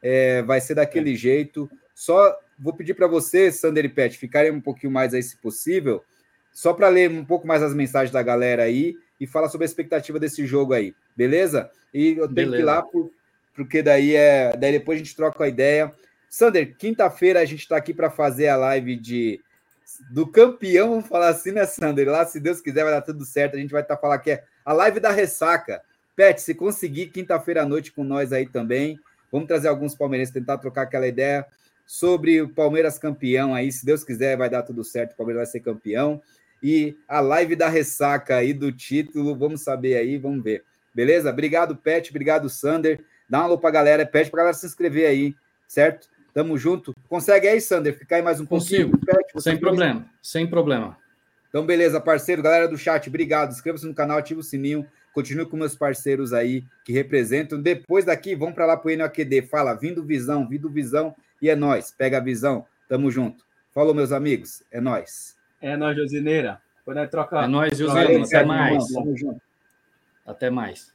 é, 0.03 0.41
vai 0.41 0.59
ser 0.59 0.75
daquele 0.75 1.13
é. 1.13 1.15
jeito. 1.15 1.71
Só 1.93 2.37
vou 2.59 2.73
pedir 2.73 2.93
para 2.93 3.07
você, 3.07 3.49
Sander 3.49 3.85
e 3.85 3.89
Pet, 3.89 4.17
ficarem 4.17 4.51
um 4.51 4.59
pouquinho 4.59 4.91
mais 4.91 5.13
aí, 5.13 5.23
se 5.23 5.37
possível, 5.37 6.03
só 6.51 6.73
para 6.73 6.89
ler 6.89 7.09
um 7.09 7.23
pouco 7.23 7.47
mais 7.47 7.63
as 7.63 7.73
mensagens 7.73 8.11
da 8.11 8.21
galera 8.21 8.63
aí 8.63 8.95
e 9.19 9.25
falar 9.25 9.47
sobre 9.47 9.63
a 9.63 9.69
expectativa 9.69 10.19
desse 10.19 10.45
jogo 10.45 10.73
aí, 10.73 10.93
beleza? 11.15 11.69
E 11.93 12.09
eu 12.09 12.27
tenho 12.27 12.33
beleza. 12.33 12.55
que 12.55 12.61
ir 12.61 12.65
lá 12.65 12.81
por, 12.81 13.11
porque 13.53 13.81
daí 13.81 14.15
é, 14.15 14.55
daí 14.57 14.73
depois 14.73 14.97
a 14.97 15.03
gente 15.03 15.15
troca 15.15 15.45
a 15.45 15.47
ideia. 15.47 15.93
Sander, 16.35 16.75
quinta-feira 16.75 17.39
a 17.39 17.45
gente 17.45 17.61
está 17.61 17.77
aqui 17.77 17.93
para 17.93 18.09
fazer 18.09 18.49
a 18.49 18.57
live 18.57 18.97
de 18.97 19.39
do 20.11 20.27
campeão, 20.27 20.89
vamos 20.89 21.07
falar 21.07 21.29
assim, 21.29 21.53
né, 21.53 21.65
Sander? 21.65 22.09
Lá, 22.09 22.25
se 22.25 22.41
Deus 22.41 22.59
quiser, 22.59 22.83
vai 22.83 22.91
dar 22.91 23.01
tudo 23.01 23.23
certo. 23.23 23.55
A 23.55 23.57
gente 23.57 23.71
vai 23.71 23.81
estar 23.81 23.95
tá 23.95 24.01
falando 24.01 24.19
que 24.19 24.31
é 24.31 24.43
a 24.65 24.73
live 24.73 24.99
da 24.99 25.11
ressaca. 25.11 25.81
Pet, 26.13 26.41
se 26.41 26.53
conseguir 26.53 27.07
quinta-feira 27.07 27.61
à 27.61 27.65
noite 27.65 27.93
com 27.93 28.03
nós 28.03 28.33
aí 28.33 28.45
também, 28.45 28.99
vamos 29.31 29.47
trazer 29.47 29.69
alguns 29.69 29.95
palmeirenses, 29.95 30.33
tentar 30.33 30.57
trocar 30.57 30.81
aquela 30.81 31.07
ideia 31.07 31.45
sobre 31.87 32.41
o 32.41 32.49
Palmeiras 32.49 32.99
campeão 32.99 33.55
aí. 33.55 33.71
Se 33.71 33.85
Deus 33.85 34.03
quiser, 34.03 34.35
vai 34.35 34.49
dar 34.49 34.63
tudo 34.63 34.83
certo, 34.83 35.13
o 35.13 35.15
Palmeiras 35.15 35.43
vai 35.43 35.51
ser 35.53 35.61
campeão. 35.61 36.21
E 36.61 36.97
a 37.07 37.21
live 37.21 37.55
da 37.55 37.69
ressaca 37.69 38.35
aí 38.35 38.53
do 38.53 38.73
título, 38.73 39.37
vamos 39.37 39.61
saber 39.61 39.95
aí, 39.95 40.17
vamos 40.17 40.43
ver. 40.43 40.65
Beleza? 40.93 41.29
Obrigado, 41.29 41.77
Pet, 41.77 42.09
obrigado, 42.09 42.49
Sander. 42.49 42.99
Dá 43.29 43.39
um 43.39 43.43
alô 43.45 43.57
pra 43.57 43.71
galera, 43.71 44.05
pede 44.05 44.29
pra 44.29 44.39
galera 44.39 44.57
se 44.57 44.65
inscrever 44.65 45.07
aí, 45.07 45.33
certo? 45.65 46.13
Tamo 46.35 46.57
junto. 46.57 46.93
Consegue 47.07 47.47
aí, 47.47 47.61
Sander, 47.61 47.97
ficar 47.97 48.17
aí 48.17 48.21
mais 48.21 48.41
um 48.41 48.45
Consigo. 48.45 48.91
pouquinho? 48.91 49.39
sem 49.39 49.57
problema, 49.57 50.05
sem 50.21 50.45
problema. 50.45 50.97
Então, 51.47 51.65
beleza, 51.65 52.01
parceiro, 52.01 52.43
galera 52.43 52.67
do 52.67 52.77
chat, 52.77 53.07
obrigado. 53.07 53.53
Inscreva-se 53.53 53.87
no 53.87 53.93
canal, 53.93 54.17
ativa 54.17 54.41
o 54.41 54.43
sininho. 54.43 54.85
Continue 55.13 55.45
com 55.45 55.55
meus 55.55 55.77
parceiros 55.77 56.33
aí 56.33 56.65
que 56.83 56.91
representam. 56.91 57.61
Depois 57.61 58.03
daqui, 58.03 58.35
vamos 58.35 58.53
para 58.53 58.65
lá 58.65 58.75
pro 58.75 58.93
NOQD. 58.93 59.43
Fala, 59.43 59.73
vindo 59.75 60.03
visão, 60.03 60.45
vindo 60.45 60.69
visão. 60.69 61.15
E 61.41 61.49
é 61.49 61.55
nós. 61.55 61.95
Pega 61.97 62.17
a 62.17 62.21
visão. 62.21 62.65
Tamo 62.89 63.09
junto. 63.09 63.45
Falou, 63.73 63.93
meus 63.93 64.11
amigos. 64.11 64.61
É 64.69 64.81
nós. 64.81 65.37
É 65.61 65.77
nós, 65.77 65.95
Josineira. 65.95 66.61
Quando 66.83 66.99
é 66.99 67.07
trocar. 67.07 67.45
É 67.45 67.47
nós, 67.47 67.77
Josineira. 67.77 68.25
Até 68.25 68.43
mais. 68.43 68.87
Tamo 68.89 69.15
junto. 69.15 69.41
Até 70.25 70.49
mais. 70.49 70.93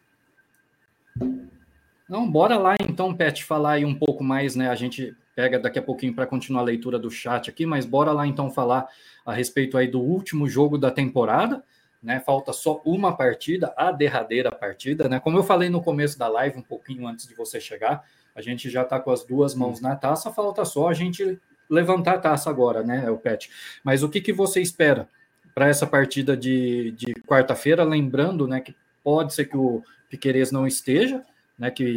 Não, 2.06 2.30
bora 2.30 2.58
lá 2.58 2.74
então, 2.82 3.14
Pet, 3.14 3.42
falar 3.42 3.72
aí 3.72 3.86
um 3.86 3.94
pouco 3.94 4.22
mais, 4.22 4.54
né? 4.54 4.68
A 4.68 4.74
gente 4.74 5.16
pega 5.40 5.58
daqui 5.58 5.78
a 5.78 5.82
pouquinho 5.82 6.14
para 6.14 6.26
continuar 6.26 6.60
a 6.60 6.64
leitura 6.64 6.98
do 6.98 7.10
chat 7.10 7.48
aqui, 7.48 7.64
mas 7.64 7.86
bora 7.86 8.12
lá 8.12 8.26
então 8.26 8.50
falar 8.50 8.86
a 9.24 9.32
respeito 9.32 9.78
aí 9.78 9.88
do 9.88 9.98
último 9.98 10.46
jogo 10.46 10.76
da 10.76 10.90
temporada, 10.90 11.64
né? 12.02 12.20
Falta 12.20 12.52
só 12.52 12.82
uma 12.84 13.16
partida, 13.16 13.72
a 13.74 13.90
derradeira 13.90 14.52
partida, 14.52 15.08
né? 15.08 15.18
Como 15.18 15.38
eu 15.38 15.42
falei 15.42 15.70
no 15.70 15.80
começo 15.80 16.18
da 16.18 16.28
live, 16.28 16.58
um 16.58 16.62
pouquinho 16.62 17.06
antes 17.06 17.26
de 17.26 17.34
você 17.34 17.58
chegar, 17.58 18.04
a 18.36 18.42
gente 18.42 18.68
já 18.68 18.82
está 18.82 19.00
com 19.00 19.10
as 19.10 19.24
duas 19.24 19.54
mãos 19.54 19.80
na 19.80 19.96
taça, 19.96 20.30
falta 20.30 20.62
só 20.66 20.90
a 20.90 20.92
gente 20.92 21.40
levantar 21.70 22.16
a 22.16 22.18
taça 22.18 22.50
agora, 22.50 22.82
né, 22.82 23.10
o 23.10 23.16
Pet. 23.16 23.50
Mas 23.82 24.02
o 24.02 24.10
que, 24.10 24.20
que 24.20 24.34
você 24.34 24.60
espera 24.60 25.08
para 25.54 25.68
essa 25.68 25.86
partida 25.86 26.36
de, 26.36 26.90
de 26.90 27.14
quarta-feira? 27.26 27.82
Lembrando, 27.82 28.46
né, 28.46 28.60
que 28.60 28.76
pode 29.02 29.32
ser 29.32 29.46
que 29.46 29.56
o 29.56 29.82
Piquerez 30.10 30.52
não 30.52 30.66
esteja, 30.66 31.24
né, 31.58 31.70
que 31.70 31.96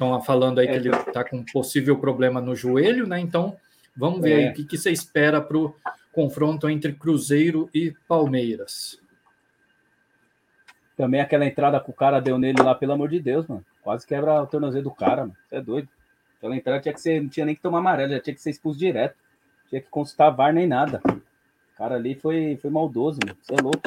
Estão 0.00 0.18
falando 0.22 0.60
aí 0.60 0.66
que 0.66 0.72
é, 0.72 0.76
ele 0.76 0.88
está 0.88 1.22
com 1.22 1.36
um 1.36 1.44
possível 1.44 1.94
problema 1.98 2.40
no 2.40 2.56
joelho, 2.56 3.06
né? 3.06 3.20
Então, 3.20 3.58
vamos 3.94 4.22
ver 4.22 4.30
é. 4.30 4.34
aí 4.36 4.50
o 4.50 4.54
que, 4.54 4.64
que 4.64 4.78
você 4.78 4.90
espera 4.90 5.42
para 5.42 5.58
o 5.58 5.76
confronto 6.10 6.70
entre 6.70 6.94
Cruzeiro 6.94 7.68
e 7.74 7.94
Palmeiras. 8.08 8.98
Também 10.96 11.20
aquela 11.20 11.44
entrada 11.44 11.78
que 11.78 11.90
o 11.90 11.92
cara 11.92 12.18
deu 12.18 12.38
nele 12.38 12.62
lá, 12.62 12.74
pelo 12.74 12.94
amor 12.94 13.10
de 13.10 13.20
Deus, 13.20 13.46
mano. 13.46 13.62
Quase 13.82 14.06
quebra 14.06 14.42
o 14.42 14.46
tornozelo 14.46 14.84
do 14.84 14.90
cara, 14.90 15.26
mano. 15.26 15.36
Você 15.46 15.56
é 15.56 15.60
doido. 15.60 15.88
Aquela 16.38 16.56
entrada 16.56 16.80
tinha 16.80 16.94
que 16.94 17.00
ser, 17.02 17.20
não 17.20 17.28
tinha 17.28 17.44
nem 17.44 17.54
que 17.54 17.60
tomar 17.60 17.80
amarelo, 17.80 18.12
já 18.12 18.20
tinha 18.20 18.34
que 18.34 18.40
ser 18.40 18.50
expulso 18.50 18.78
direto. 18.78 19.16
Tinha 19.68 19.82
que 19.82 19.88
consultar 19.90 20.30
VAR 20.30 20.54
nem 20.54 20.66
nada. 20.66 21.02
O 21.04 21.76
cara 21.76 21.96
ali 21.96 22.14
foi, 22.14 22.58
foi 22.62 22.70
maldoso, 22.70 23.18
mano. 23.22 23.36
Você 23.42 23.52
é 23.52 23.60
louco. 23.60 23.82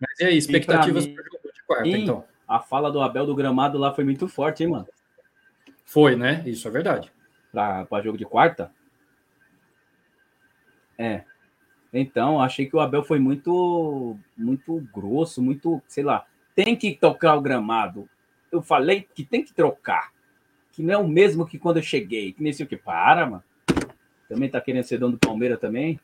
Mas 0.00 0.18
e 0.18 0.24
aí, 0.24 0.36
expectativas 0.36 1.06
para 1.06 1.22
o 1.22 1.33
quarta, 1.66 1.88
então? 1.88 2.24
A 2.46 2.60
fala 2.60 2.90
do 2.90 3.00
Abel 3.00 3.26
do 3.26 3.34
gramado 3.34 3.78
lá 3.78 3.92
foi 3.94 4.04
muito 4.04 4.28
forte, 4.28 4.62
hein, 4.62 4.70
mano? 4.70 4.86
Foi, 5.84 6.16
né? 6.16 6.42
Isso 6.46 6.66
é 6.68 6.70
verdade. 6.70 7.12
Para 7.52 8.02
jogo 8.02 8.18
de 8.18 8.24
quarta? 8.24 8.70
É. 10.98 11.24
Então, 11.92 12.40
achei 12.40 12.66
que 12.66 12.76
o 12.76 12.80
Abel 12.80 13.04
foi 13.04 13.18
muito, 13.18 14.16
muito 14.36 14.80
grosso, 14.92 15.40
muito, 15.40 15.80
sei 15.86 16.02
lá, 16.02 16.26
tem 16.54 16.76
que 16.76 16.94
tocar 16.94 17.36
o 17.36 17.40
gramado. 17.40 18.08
Eu 18.50 18.62
falei 18.62 19.06
que 19.14 19.24
tem 19.24 19.44
que 19.44 19.52
trocar. 19.52 20.12
Que 20.72 20.82
não 20.82 20.94
é 20.94 20.98
o 20.98 21.06
mesmo 21.06 21.46
que 21.46 21.58
quando 21.58 21.76
eu 21.76 21.82
cheguei. 21.82 22.32
Que 22.32 22.42
nem 22.42 22.52
sei 22.52 22.66
o 22.66 22.68
que. 22.68 22.76
Para, 22.76 23.26
mano. 23.26 23.44
Também 24.28 24.48
tá 24.48 24.60
querendo 24.60 24.84
ser 24.84 24.98
dono 24.98 25.12
do 25.12 25.18
Palmeiras 25.18 25.60
também? 25.60 26.00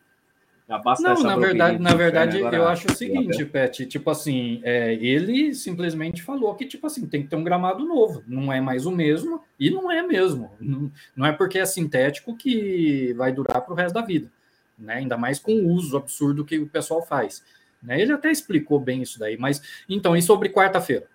Não, 1.01 1.23
na 1.23 1.37
verdade, 1.37 1.79
na 1.79 1.95
verdade, 1.95 2.39
eu 2.39 2.69
acho 2.69 2.91
o 2.91 2.95
seguinte, 2.95 3.45
Pet, 3.45 3.87
tipo 3.87 4.09
assim, 4.09 4.61
é, 4.63 4.95
ele 4.95 5.53
simplesmente 5.53 6.23
falou 6.23 6.55
que, 6.55 6.65
tipo 6.65 6.87
assim, 6.87 7.07
tem 7.09 7.23
que 7.23 7.29
ter 7.29 7.37
um 7.37 7.43
gramado 7.43 7.85
novo, 7.85 8.23
não 8.27 8.53
é 8.53 8.61
mais 8.61 8.87
o 8.87 8.91
mesmo, 8.93 9.43
e 9.59 9.69
não 9.69 9.91
é 9.91 10.03
mesmo. 10.03 10.53
Não, 10.61 10.91
não 11.17 11.27
é 11.27 11.33
porque 11.33 11.59
é 11.59 11.67
sintético 11.67 12.37
que 12.37 13.13
vai 13.15 13.33
durar 13.33 13.63
para 13.63 13.73
o 13.73 13.77
resto 13.77 13.95
da 13.95 14.03
vida. 14.03 14.31
né? 14.79 14.95
Ainda 14.95 15.17
mais 15.19 15.39
com 15.39 15.53
o 15.53 15.69
uso 15.69 15.97
absurdo 15.97 16.45
que 16.45 16.59
o 16.59 16.69
pessoal 16.69 17.03
faz. 17.03 17.45
Né? 17.83 18.01
Ele 18.01 18.13
até 18.13 18.31
explicou 18.31 18.79
bem 18.79 19.03
isso 19.03 19.19
daí, 19.19 19.37
mas 19.37 19.61
então, 19.89 20.17
e 20.17 20.23
sobre 20.23 20.49
quarta-feira? 20.49 21.07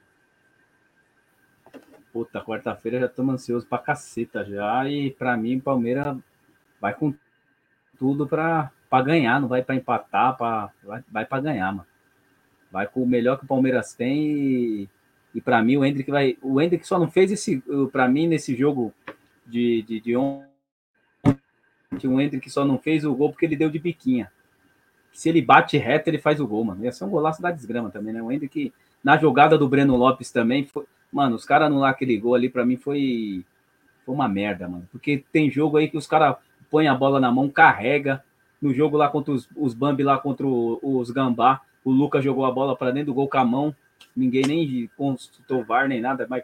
Puta, 2.12 2.42
quarta-feira 2.42 3.00
já 3.00 3.06
estamos 3.08 3.36
ansiosos 3.36 3.68
pra 3.68 3.78
caceta 3.78 4.46
já. 4.46 4.88
E 4.90 5.12
para 5.12 5.36
mim, 5.36 5.60
Palmeiras 5.60 6.18
vai 6.80 6.94
com 6.94 7.14
tudo 7.98 8.26
para 8.26 8.72
ganhar, 9.02 9.40
não 9.40 9.48
vai 9.48 9.64
para 9.64 9.76
empatar, 9.76 10.38
pra, 10.38 10.72
vai, 10.84 11.04
vai 11.12 11.26
para 11.26 11.42
ganhar, 11.42 11.72
mano. 11.72 11.88
Vai 12.72 12.88
com 12.88 13.04
o 13.04 13.08
melhor 13.08 13.38
que 13.38 13.46
o 13.46 13.48
Palmeiras 13.48 13.94
tem 13.94 14.18
e, 14.18 14.90
e 15.34 15.42
para 15.42 15.62
mim 15.64 15.78
o 15.78 15.86
Hendrick 15.86 16.10
vai. 16.12 16.38
O 16.42 16.60
Hendrick 16.62 16.86
só 16.86 17.00
não 17.00 17.10
fez 17.10 17.32
esse. 17.32 17.64
Para 17.92 18.08
mim, 18.08 18.28
nesse 18.28 18.56
jogo 18.56 18.94
de, 19.46 19.82
de, 19.84 20.00
de 20.02 20.16
ontem, 20.16 20.48
o 22.04 22.20
Hendrick 22.20 22.50
só 22.50 22.66
não 22.66 22.78
fez 22.78 23.06
o 23.06 23.16
gol 23.16 23.30
porque 23.30 23.46
ele 23.46 23.56
deu 23.56 23.70
de 23.70 23.80
biquinha. 23.80 24.32
Se 25.14 25.30
ele 25.30 25.42
bate 25.42 25.78
reto, 25.78 26.10
ele 26.10 26.18
faz 26.18 26.42
o 26.42 26.48
gol, 26.48 26.66
mano. 26.66 26.84
Ia 26.84 26.92
ser 26.92 27.06
um 27.06 27.10
golaço 27.10 27.42
da 27.42 27.52
desgrama 27.52 27.90
também, 27.90 28.14
né? 28.14 28.22
O 28.22 28.32
Hendrick, 28.32 28.74
na 29.02 29.18
jogada 29.18 29.58
do 29.58 29.70
Breno 29.70 29.96
Lopes 29.96 30.30
também, 30.30 30.66
foi, 30.66 30.86
Mano, 31.16 31.38
os 31.38 31.46
caras 31.46 31.68
anular 31.68 31.92
aquele 31.92 32.18
gol 32.18 32.36
ali, 32.36 32.50
para 32.50 32.66
mim, 32.66 32.76
foi, 32.76 33.46
foi 34.06 34.14
uma 34.14 34.28
merda, 34.28 34.68
mano. 34.68 34.86
Porque 34.92 35.24
tem 35.32 35.50
jogo 35.50 35.78
aí 35.78 35.90
que 35.90 35.98
os 35.98 36.06
caras 36.06 36.36
põem 36.70 36.90
a 36.90 36.94
bola 36.94 37.22
na 37.22 37.32
mão, 37.32 37.48
carrega. 37.48 38.22
No 38.66 38.74
jogo 38.74 38.98
lá 38.98 39.08
contra 39.08 39.32
os, 39.32 39.48
os 39.56 39.76
Bambi, 39.76 40.02
lá 40.02 40.18
contra 40.18 40.48
o, 40.48 40.80
os 40.82 41.12
Gambá, 41.12 41.62
o 41.84 41.92
Lucas 41.92 42.24
jogou 42.24 42.46
a 42.46 42.52
bola 42.52 42.76
para 42.76 42.90
dentro 42.90 43.08
do 43.08 43.14
gol 43.14 43.30
com 43.30 43.38
a 43.38 43.46
mão. 43.46 43.76
Ninguém 44.16 44.42
nem 44.42 44.90
consultou 44.98 45.64
VAR 45.64 45.88
nem 45.88 46.02
nada, 46.02 46.26
mas 46.28 46.44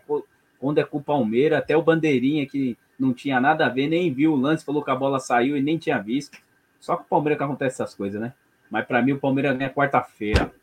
quando 0.59 0.77
é 0.77 0.83
com 0.83 0.99
o 0.99 1.03
Palmeiras, 1.03 1.57
até 1.57 1.75
o 1.75 1.81
Bandeirinha, 1.81 2.45
que 2.45 2.77
não 2.99 3.11
tinha 3.11 3.41
nada 3.41 3.65
a 3.65 3.69
ver, 3.69 3.87
nem 3.87 4.13
viu 4.13 4.33
o 4.33 4.35
lance, 4.35 4.63
falou 4.63 4.83
que 4.83 4.91
a 4.91 4.95
bola 4.95 5.19
saiu 5.19 5.57
e 5.57 5.63
nem 5.63 5.79
tinha 5.79 5.97
visto. 5.97 6.37
Só 6.79 6.95
com 6.95 7.01
o 7.01 7.07
Palmeiras 7.07 7.39
que 7.39 7.43
acontece 7.43 7.81
essas 7.81 7.95
coisas, 7.95 8.21
né? 8.21 8.35
Mas 8.69 8.85
para 8.85 9.01
mim 9.01 9.13
o 9.13 9.19
Palmeiras 9.19 9.57
ganha 9.57 9.71
quarta-feira. 9.71 10.53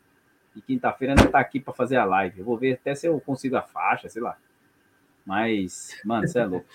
E 0.55 0.61
quinta-feira 0.61 1.13
ainda 1.13 1.29
tá 1.29 1.41
aqui 1.41 1.59
para 1.59 1.73
fazer 1.73 1.97
a 1.97 2.05
live. 2.05 2.39
Eu 2.39 2.45
vou 2.45 2.57
ver 2.57 2.75
até 2.75 2.95
se 2.95 3.05
eu 3.05 3.19
consigo 3.19 3.57
a 3.57 3.63
faixa, 3.63 4.07
sei 4.07 4.21
lá. 4.21 4.37
Mas, 5.25 5.99
mano, 6.05 6.25
você 6.25 6.39
é 6.39 6.45
louco. 6.45 6.67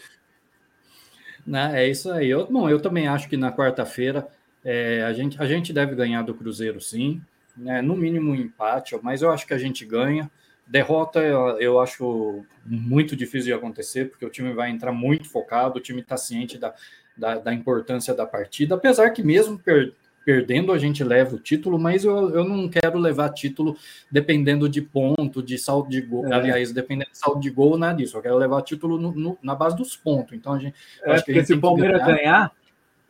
Não, 1.46 1.74
é 1.74 1.88
isso 1.88 2.12
aí. 2.12 2.28
Eu, 2.28 2.46
bom, 2.46 2.68
eu 2.68 2.82
também 2.82 3.08
acho 3.08 3.30
que 3.30 3.36
na 3.38 3.50
quarta-feira 3.50 4.28
é, 4.64 5.02
a, 5.02 5.12
gente, 5.12 5.40
a 5.40 5.46
gente 5.46 5.72
deve 5.72 5.94
ganhar 5.94 6.22
do 6.22 6.34
Cruzeiro, 6.34 6.80
sim. 6.80 7.20
Né? 7.56 7.82
No 7.82 7.96
mínimo 7.96 8.32
um 8.32 8.34
empate, 8.34 8.98
mas 9.02 9.22
eu 9.22 9.30
acho 9.30 9.46
que 9.46 9.54
a 9.54 9.58
gente 9.58 9.84
ganha. 9.84 10.30
Derrota 10.66 11.20
eu, 11.20 11.60
eu 11.60 11.80
acho 11.80 12.42
muito 12.64 13.14
difícil 13.14 13.46
de 13.48 13.52
acontecer, 13.52 14.10
porque 14.10 14.24
o 14.24 14.30
time 14.30 14.52
vai 14.54 14.70
entrar 14.70 14.92
muito 14.92 15.28
focado, 15.28 15.78
o 15.78 15.82
time 15.82 16.00
está 16.00 16.16
ciente 16.16 16.56
da, 16.56 16.74
da, 17.16 17.36
da, 17.36 17.52
importância 17.52 18.14
da 18.14 18.24
partida, 18.24 18.74
apesar 18.74 19.10
que 19.10 19.22
mesmo 19.22 19.58
per, 19.58 19.92
perdendo 20.24 20.72
a 20.72 20.78
gente 20.78 21.04
leva 21.04 21.36
o 21.36 21.38
título, 21.38 21.78
mas 21.78 22.02
eu, 22.02 22.30
eu 22.30 22.44
não 22.44 22.66
quero 22.66 22.98
levar 22.98 23.28
título 23.28 23.76
dependendo 24.10 24.66
de 24.66 24.80
ponto, 24.80 25.42
de 25.42 25.58
saldo 25.58 25.90
de 25.90 26.00
gol, 26.00 26.26
é. 26.28 26.34
aliás, 26.34 26.72
dependendo 26.72 27.10
de 27.10 27.18
saldo 27.18 27.40
de 27.40 27.50
gol, 27.50 27.76
nada 27.76 27.98
disso, 27.98 28.16
eu 28.16 28.22
quero 28.22 28.38
levar 28.38 28.62
título 28.62 28.98
no, 28.98 29.12
no, 29.12 29.38
na 29.42 29.54
base 29.54 29.76
dos 29.76 29.94
pontos, 29.94 30.32
então 30.32 30.54
a 30.54 30.58
gente... 30.58 30.74
É, 31.04 31.12
acho 31.12 31.26
porque 31.26 31.40
que 31.40 31.46
se 31.46 31.52
o 31.52 31.60
Palmeiras 31.60 32.00
ganhar. 32.00 32.16
ganhar, 32.16 32.52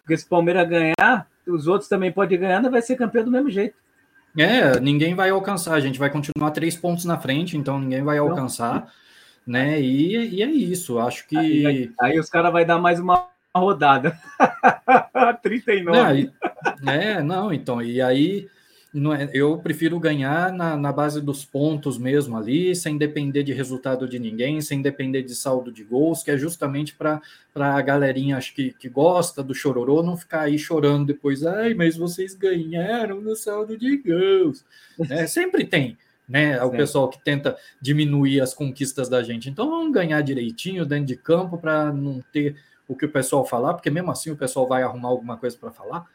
porque 0.02 0.16
se 0.16 0.26
o 0.26 0.28
Palmeiras 0.28 0.68
ganhar, 0.68 1.28
os 1.46 1.66
outros 1.66 1.88
também 1.88 2.12
podem 2.12 2.38
ganhar, 2.38 2.62
vai 2.70 2.82
ser 2.82 2.96
campeão 2.96 3.24
do 3.24 3.30
mesmo 3.30 3.50
jeito. 3.50 3.76
É, 4.36 4.80
ninguém 4.80 5.14
vai 5.14 5.30
alcançar, 5.30 5.74
a 5.74 5.80
gente 5.80 5.98
vai 5.98 6.10
continuar 6.10 6.50
três 6.50 6.76
pontos 6.76 7.04
na 7.04 7.18
frente, 7.18 7.56
então 7.56 7.78
ninguém 7.78 8.02
vai 8.02 8.18
alcançar, 8.18 8.92
não. 9.46 9.52
né, 9.52 9.80
e, 9.80 10.36
e 10.36 10.42
é 10.42 10.46
isso, 10.46 10.98
acho 10.98 11.26
que... 11.28 11.36
Aí, 11.36 11.92
aí 12.00 12.18
os 12.18 12.28
caras 12.28 12.52
vai 12.52 12.64
dar 12.64 12.78
mais 12.78 12.98
uma 12.98 13.28
rodada. 13.54 14.18
39. 15.42 16.32
Não, 16.82 16.92
é, 16.92 17.22
não, 17.22 17.52
então, 17.52 17.80
e 17.80 18.00
aí 18.00 18.48
é, 19.12 19.28
eu 19.32 19.58
prefiro 19.58 19.98
ganhar 19.98 20.52
na, 20.52 20.76
na 20.76 20.92
base 20.92 21.20
dos 21.20 21.44
pontos 21.44 21.98
mesmo 21.98 22.36
ali, 22.36 22.76
sem 22.76 22.96
depender 22.96 23.42
de 23.42 23.52
resultado 23.52 24.08
de 24.08 24.20
ninguém, 24.20 24.60
sem 24.60 24.80
depender 24.80 25.22
de 25.22 25.34
saldo 25.34 25.72
de 25.72 25.82
gols, 25.82 26.22
que 26.22 26.30
é 26.30 26.38
justamente 26.38 26.94
para 26.94 27.20
a 27.56 27.80
galerinha 27.82 28.36
acho 28.36 28.54
que, 28.54 28.72
que 28.72 28.88
gosta 28.88 29.42
do 29.42 29.52
chororô 29.52 30.00
não 30.00 30.16
ficar 30.16 30.42
aí 30.42 30.56
chorando 30.56 31.06
depois, 31.06 31.44
ai, 31.44 31.74
mas 31.74 31.96
vocês 31.96 32.34
ganharam 32.34 33.20
no 33.20 33.34
saldo 33.34 33.76
de 33.76 33.96
gols. 33.96 34.64
É, 35.10 35.26
sempre 35.28 35.66
tem. 35.66 35.98
Né, 36.26 36.58
o 36.62 36.70
pessoal 36.70 37.10
que 37.10 37.22
tenta 37.22 37.54
diminuir 37.78 38.40
as 38.40 38.54
conquistas 38.54 39.10
da 39.10 39.22
gente. 39.22 39.50
Então 39.50 39.68
vamos 39.68 39.92
ganhar 39.92 40.22
direitinho 40.22 40.86
dentro 40.86 41.04
de 41.04 41.16
campo 41.16 41.58
para 41.58 41.92
não 41.92 42.24
ter 42.32 42.56
o 42.88 42.96
que 42.96 43.04
o 43.04 43.10
pessoal 43.10 43.44
falar, 43.44 43.74
porque 43.74 43.90
mesmo 43.90 44.10
assim 44.10 44.30
o 44.30 44.36
pessoal 44.36 44.66
vai 44.66 44.82
arrumar 44.82 45.10
alguma 45.10 45.36
coisa 45.36 45.54
para 45.54 45.70
falar, 45.70 46.06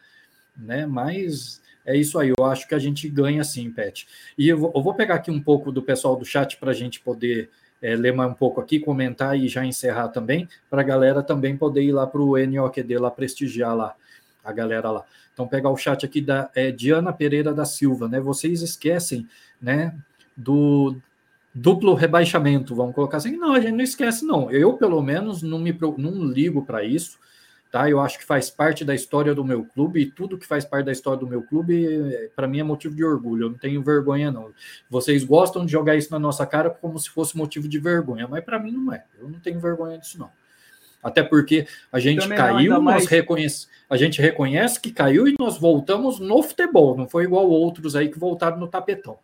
né? 0.57 0.87
Mas 0.87 1.61
é 1.89 1.97
isso 1.97 2.19
aí, 2.19 2.31
eu 2.37 2.45
acho 2.45 2.67
que 2.67 2.75
a 2.75 2.79
gente 2.79 3.09
ganha 3.09 3.43
sim, 3.43 3.71
Pet. 3.71 4.07
E 4.37 4.47
eu 4.47 4.57
vou, 4.57 4.93
pegar 4.93 5.15
aqui 5.15 5.31
um 5.31 5.41
pouco 5.41 5.71
do 5.71 5.81
pessoal 5.81 6.15
do 6.15 6.23
chat 6.23 6.57
para 6.57 6.69
a 6.71 6.73
gente 6.73 6.99
poder 6.99 7.49
é, 7.81 7.95
ler 7.95 8.13
mais 8.13 8.29
um 8.29 8.35
pouco 8.35 8.61
aqui, 8.61 8.79
comentar 8.79 9.35
e 9.35 9.47
já 9.47 9.65
encerrar 9.65 10.09
também, 10.09 10.47
para 10.69 10.81
a 10.81 10.85
galera 10.85 11.23
também 11.23 11.57
poder 11.57 11.81
ir 11.81 11.91
lá 11.91 12.05
para 12.05 12.21
o 12.21 12.37
NOQD 12.37 12.97
lá 12.99 13.09
prestigiar 13.09 13.75
lá 13.75 13.95
a 14.43 14.51
galera 14.53 14.91
lá. 14.91 15.03
Então, 15.33 15.47
pegar 15.47 15.69
o 15.69 15.77
chat 15.77 16.05
aqui 16.05 16.21
da 16.21 16.51
é, 16.53 16.71
Diana 16.71 17.11
Pereira 17.11 17.53
da 17.53 17.65
Silva, 17.65 18.07
né? 18.07 18.19
Vocês 18.19 18.61
esquecem, 18.61 19.27
né? 19.61 19.95
Do, 20.35 20.95
duplo 21.53 21.93
rebaixamento, 21.93 22.75
vamos 22.75 22.93
colocar 22.93 23.17
assim. 23.17 23.35
Não, 23.35 23.53
a 23.53 23.59
gente 23.59 23.73
não 23.73 23.83
esquece, 23.83 24.25
não. 24.25 24.51
Eu, 24.51 24.73
pelo 24.73 25.01
menos, 25.01 25.41
não 25.41 25.59
me 25.59 25.75
não 25.97 26.23
ligo 26.23 26.65
para 26.65 26.83
isso. 26.83 27.17
Tá, 27.71 27.87
eu 27.87 27.99
acho 27.99 28.17
que 28.17 28.25
faz 28.25 28.49
parte 28.49 28.83
da 28.83 28.95
história 28.95 29.35
do 29.35 29.45
meu 29.45 29.63
clube 29.63 30.01
e 30.01 30.05
tudo 30.09 30.39
que 30.39 30.47
faz 30.47 30.65
parte 30.65 30.85
da 30.85 30.91
história 30.91 31.19
do 31.19 31.27
meu 31.27 31.43
clube, 31.43 32.31
para 32.35 32.47
mim, 32.47 32.59
é 32.59 32.63
motivo 32.63 32.95
de 32.95 33.03
orgulho. 33.03 33.45
Eu 33.45 33.49
não 33.51 33.57
tenho 33.57 33.83
vergonha, 33.83 34.31
não. 34.31 34.51
Vocês 34.89 35.23
gostam 35.23 35.63
de 35.65 35.71
jogar 35.71 35.95
isso 35.95 36.11
na 36.11 36.17
nossa 36.17 36.47
cara 36.47 36.71
como 36.71 36.97
se 36.97 37.11
fosse 37.11 37.37
motivo 37.37 37.67
de 37.67 37.77
vergonha, 37.77 38.27
mas 38.27 38.43
para 38.43 38.57
mim 38.57 38.71
não 38.71 38.91
é. 38.91 39.05
Eu 39.19 39.29
não 39.29 39.39
tenho 39.39 39.59
vergonha 39.59 39.99
disso, 39.99 40.17
não. 40.17 40.31
Até 41.01 41.21
porque 41.21 41.67
a 41.91 41.99
gente 41.99 42.21
Também 42.21 42.37
caiu, 42.37 42.73
não, 42.73 42.81
mais... 42.81 43.03
nós 43.03 43.09
reconhece, 43.11 43.67
a 43.89 43.95
gente 43.95 44.19
reconhece 44.19 44.79
que 44.79 44.91
caiu 44.91 45.27
e 45.27 45.35
nós 45.39 45.57
voltamos 45.57 46.19
no 46.19 46.41
futebol. 46.41 46.97
Não 46.97 47.07
foi 47.07 47.23
igual 47.23 47.47
outros 47.47 47.95
aí 47.95 48.09
que 48.09 48.19
voltaram 48.19 48.57
no 48.57 48.67
tapetão 48.67 49.17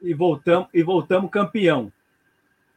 e 0.00 0.14
voltamos 0.14 0.68
e 0.72 0.82
voltamos 0.82 1.30
campeão. 1.30 1.92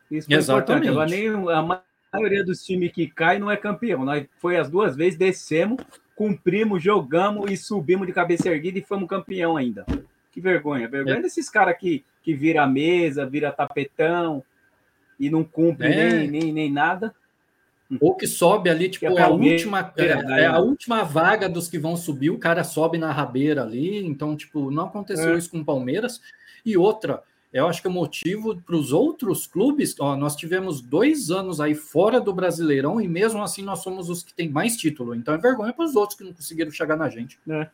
Isso 0.10 0.28
Exatamente. 0.32 0.88
importante. 0.88 0.90
Agora, 0.90 1.10
nem 1.10 1.86
a 2.12 2.18
maioria 2.18 2.44
dos 2.44 2.64
times 2.64 2.92
que 2.92 3.08
cai 3.08 3.40
não 3.40 3.52
é 3.52 3.58
campeão. 3.58 4.06
Nós 4.06 4.26
foi 4.38 4.58
as 4.58 4.70
duas 4.70 4.96
vezes, 4.96 5.18
descemos, 5.18 5.82
cumprimos, 6.16 6.82
jogamos 6.82 7.52
e 7.52 7.58
subimos 7.58 8.08
de 8.08 8.14
cabeça 8.14 8.50
erguida 8.50 8.80
e 8.80 8.84
fomos 8.84 9.10
campeão 9.10 9.58
ainda. 9.58 9.86
Que 10.32 10.42
vergonha. 10.42 10.88
Vergonha 10.88 11.18
é. 11.18 11.22
desses 11.22 11.50
caras 11.50 11.78
que, 11.78 12.04
que 12.24 12.34
vira 12.34 12.66
mesa, 12.68 13.26
vira 13.26 13.52
tapetão 13.52 14.44
e 15.20 15.30
não 15.30 15.44
cumpre 15.44 15.88
é. 15.88 16.14
nem, 16.14 16.28
nem, 16.28 16.54
nem 16.54 16.72
nada. 16.72 17.14
Ou 18.02 18.16
que 18.16 18.28
sobe 18.28 18.70
ali, 18.70 18.90
tipo, 18.90 19.06
é 19.06 19.22
a, 19.22 19.30
última, 19.30 19.94
é, 19.96 20.42
é, 20.42 20.46
a 20.46 20.60
última 20.60 21.04
vaga 21.04 21.48
dos 21.48 21.70
que 21.70 21.80
vão 21.80 21.96
subir, 21.96 22.30
o 22.30 22.38
cara 22.38 22.64
sobe 22.64 22.98
na 22.98 23.14
rabeira 23.14 23.64
ali. 23.64 24.06
Então, 24.06 24.36
tipo, 24.36 24.70
não 24.70 24.86
aconteceu 24.86 25.36
é. 25.36 25.38
isso 25.38 25.50
com 25.50 25.60
o 25.60 25.66
Palmeiras. 25.66 26.22
E 26.66 26.76
outra, 26.76 27.24
eu 27.58 27.68
acho 27.68 27.82
que 27.82 27.88
o 27.88 27.92
motivo 27.92 28.62
para 28.62 28.76
os 28.76 28.94
outros 28.94 29.48
clubes, 29.48 29.96
ó, 30.00 30.16
nós 30.16 30.36
tivemos 30.36 30.80
dois 30.80 31.32
anos 31.32 31.60
aí 31.60 31.74
fora 31.74 32.22
do 32.22 32.34
Brasileirão 32.34 33.02
e 33.02 33.08
mesmo 33.08 33.42
assim 33.42 33.64
nós 33.64 33.80
somos 33.80 34.10
os 34.10 34.22
que 34.22 34.34
têm 34.34 34.50
mais 34.50 34.78
título. 34.78 35.16
Então 35.16 35.34
é 35.34 35.38
vergonha 35.38 35.74
para 35.74 35.86
os 35.86 35.96
outros 35.96 36.18
que 36.18 36.24
não 36.24 36.34
conseguiram 36.34 36.72
chegar 36.72 36.96
na 36.96 37.10
gente. 37.10 37.40
É. 37.50 37.68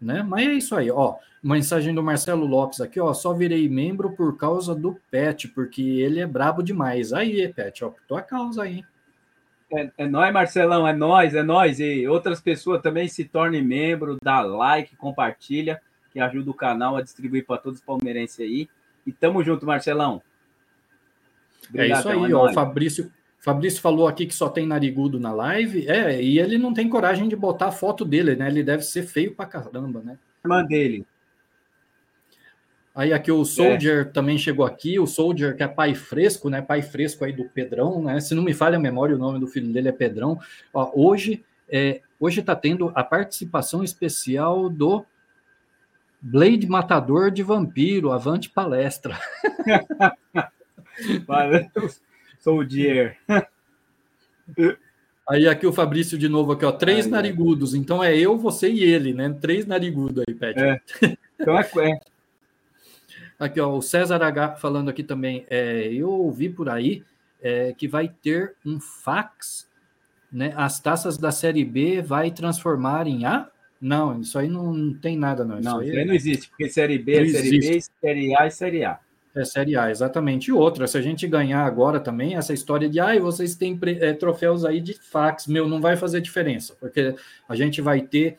Né? 0.00 0.22
Mas 0.22 0.48
é 0.48 0.52
isso 0.52 0.74
aí, 0.74 0.90
ó. 0.90 1.16
Mensagem 1.42 1.94
do 1.94 2.02
Marcelo 2.02 2.44
Lopes 2.44 2.80
aqui, 2.80 2.98
ó. 2.98 3.14
Só 3.14 3.32
virei 3.32 3.68
membro 3.68 4.10
por 4.12 4.36
causa 4.36 4.74
do 4.74 4.98
Pet, 5.10 5.48
porque 5.48 5.82
ele 5.82 6.18
é 6.18 6.26
brabo 6.26 6.62
demais. 6.62 7.12
Aí, 7.12 7.48
Pet, 7.52 7.84
ó, 7.84 7.92
tua 8.08 8.20
causa 8.20 8.64
aí. 8.64 8.84
É, 9.72 9.90
é 9.98 10.06
nós, 10.06 10.32
Marcelão, 10.32 10.88
é 10.88 10.92
nós, 10.92 11.34
é 11.34 11.42
nós. 11.42 11.78
E 11.78 12.08
outras 12.08 12.40
pessoas 12.40 12.82
também 12.82 13.06
se 13.06 13.24
tornem 13.24 13.62
membro, 13.62 14.18
dá 14.22 14.40
like, 14.40 14.96
compartilha 14.96 15.80
que 16.14 16.20
ajuda 16.20 16.48
o 16.48 16.54
canal 16.54 16.96
a 16.96 17.02
distribuir 17.02 17.44
para 17.44 17.60
todos 17.60 17.80
os 17.80 17.84
palmeirenses 17.84 18.38
aí. 18.38 18.68
E 19.04 19.12
tamo 19.12 19.42
junto, 19.42 19.66
Marcelão. 19.66 20.22
Obrigado, 21.68 21.96
é 21.96 22.00
isso 22.00 22.08
aí, 22.08 22.30
é 22.30 22.34
ó, 22.34 22.48
o 22.48 22.52
Fabrício, 22.52 23.12
Fabrício 23.40 23.80
falou 23.80 24.06
aqui 24.06 24.24
que 24.24 24.34
só 24.34 24.48
tem 24.48 24.64
narigudo 24.64 25.18
na 25.18 25.32
live. 25.32 25.88
É, 25.88 26.22
e 26.22 26.38
ele 26.38 26.56
não 26.56 26.72
tem 26.72 26.88
coragem 26.88 27.28
de 27.28 27.34
botar 27.34 27.66
a 27.66 27.72
foto 27.72 28.04
dele, 28.04 28.36
né? 28.36 28.46
Ele 28.46 28.62
deve 28.62 28.84
ser 28.84 29.02
feio 29.02 29.34
pra 29.34 29.44
caramba, 29.44 30.00
né? 30.02 30.16
Irmã 30.44 30.64
dele. 30.64 31.04
Aí 32.94 33.12
aqui 33.12 33.32
o 33.32 33.44
Soldier 33.44 34.02
é. 34.02 34.04
também 34.04 34.38
chegou 34.38 34.64
aqui, 34.64 35.00
o 35.00 35.06
Soldier 35.06 35.56
que 35.56 35.64
é 35.64 35.68
pai 35.68 35.96
fresco, 35.96 36.48
né? 36.48 36.62
Pai 36.62 36.80
fresco 36.80 37.24
aí 37.24 37.32
do 37.32 37.48
Pedrão, 37.48 38.00
né? 38.04 38.20
Se 38.20 38.36
não 38.36 38.44
me 38.44 38.54
falha 38.54 38.76
a 38.76 38.80
memória, 38.80 39.16
o 39.16 39.18
nome 39.18 39.40
do 39.40 39.48
filho 39.48 39.72
dele 39.72 39.88
é 39.88 39.92
Pedrão. 39.92 40.38
Ó, 40.72 40.92
hoje 40.94 41.44
é, 41.68 42.02
hoje 42.20 42.38
está 42.38 42.54
tendo 42.54 42.92
a 42.94 43.02
participação 43.02 43.82
especial 43.82 44.68
do 44.68 45.04
Blade 46.26 46.66
Matador 46.66 47.30
de 47.30 47.42
Vampiro, 47.42 48.10
avante 48.10 48.48
palestra. 48.48 49.20
Valeu, 51.28 51.68
Soldier. 52.40 53.18
Aí 55.28 55.46
aqui 55.46 55.66
o 55.66 55.72
Fabrício 55.72 56.16
de 56.16 56.26
novo 56.26 56.52
aqui, 56.52 56.64
ó, 56.64 56.72
três 56.72 57.06
narigudos. 57.06 57.74
Então 57.74 58.02
é 58.02 58.16
eu, 58.16 58.38
você 58.38 58.70
e 58.70 58.82
ele, 58.82 59.12
né? 59.12 59.36
Três 59.38 59.66
narigudos 59.66 60.24
aí, 60.26 60.34
Pet. 60.34 60.58
É. 60.58 60.80
Então 61.38 61.58
é, 61.58 61.68
é. 61.90 62.00
Aqui, 63.38 63.60
ó, 63.60 63.76
o 63.76 63.82
César 63.82 64.22
H 64.22 64.54
falando 64.56 64.88
aqui 64.88 65.02
também. 65.02 65.44
É, 65.50 65.92
eu 65.92 66.08
ouvi 66.08 66.48
por 66.48 66.68
aí 66.68 67.02
é, 67.42 67.74
que 67.74 67.86
vai 67.86 68.08
ter 68.08 68.54
um 68.64 68.80
fax, 68.80 69.68
né? 70.32 70.54
As 70.56 70.80
taças 70.80 71.18
da 71.18 71.32
Série 71.32 71.64
B 71.64 72.00
vai 72.00 72.30
transformar 72.30 73.08
em 73.08 73.26
A? 73.26 73.50
Não, 73.84 74.18
isso 74.18 74.38
aí 74.38 74.48
não, 74.48 74.72
não 74.72 74.94
tem 74.94 75.14
nada, 75.14 75.44
não. 75.44 75.58
Isso 75.60 75.68
não, 75.68 75.80
aí, 75.80 75.88
isso 75.90 75.98
aí 75.98 76.04
não 76.06 76.14
existe, 76.14 76.48
porque 76.48 76.70
Série 76.70 76.98
B 76.98 77.12
é 77.12 77.28
Série 77.28 77.48
existe. 77.48 77.70
B, 77.70 77.80
Série 78.00 78.34
A 78.34 78.46
é 78.46 78.50
Série 78.50 78.84
A. 78.84 78.98
É 79.34 79.44
Série 79.44 79.76
A, 79.76 79.90
exatamente. 79.90 80.48
E 80.48 80.52
outra, 80.52 80.86
se 80.86 80.96
a 80.96 81.02
gente 81.02 81.26
ganhar 81.26 81.66
agora 81.66 82.00
também, 82.00 82.34
essa 82.34 82.54
história 82.54 82.88
de, 82.88 82.98
ah, 82.98 83.18
vocês 83.20 83.54
têm 83.56 83.78
é, 84.00 84.14
troféus 84.14 84.64
aí 84.64 84.80
de 84.80 84.94
fax, 84.94 85.46
meu, 85.46 85.68
não 85.68 85.82
vai 85.82 85.98
fazer 85.98 86.22
diferença, 86.22 86.74
porque 86.80 87.14
a 87.46 87.54
gente 87.54 87.82
vai 87.82 88.00
ter, 88.00 88.38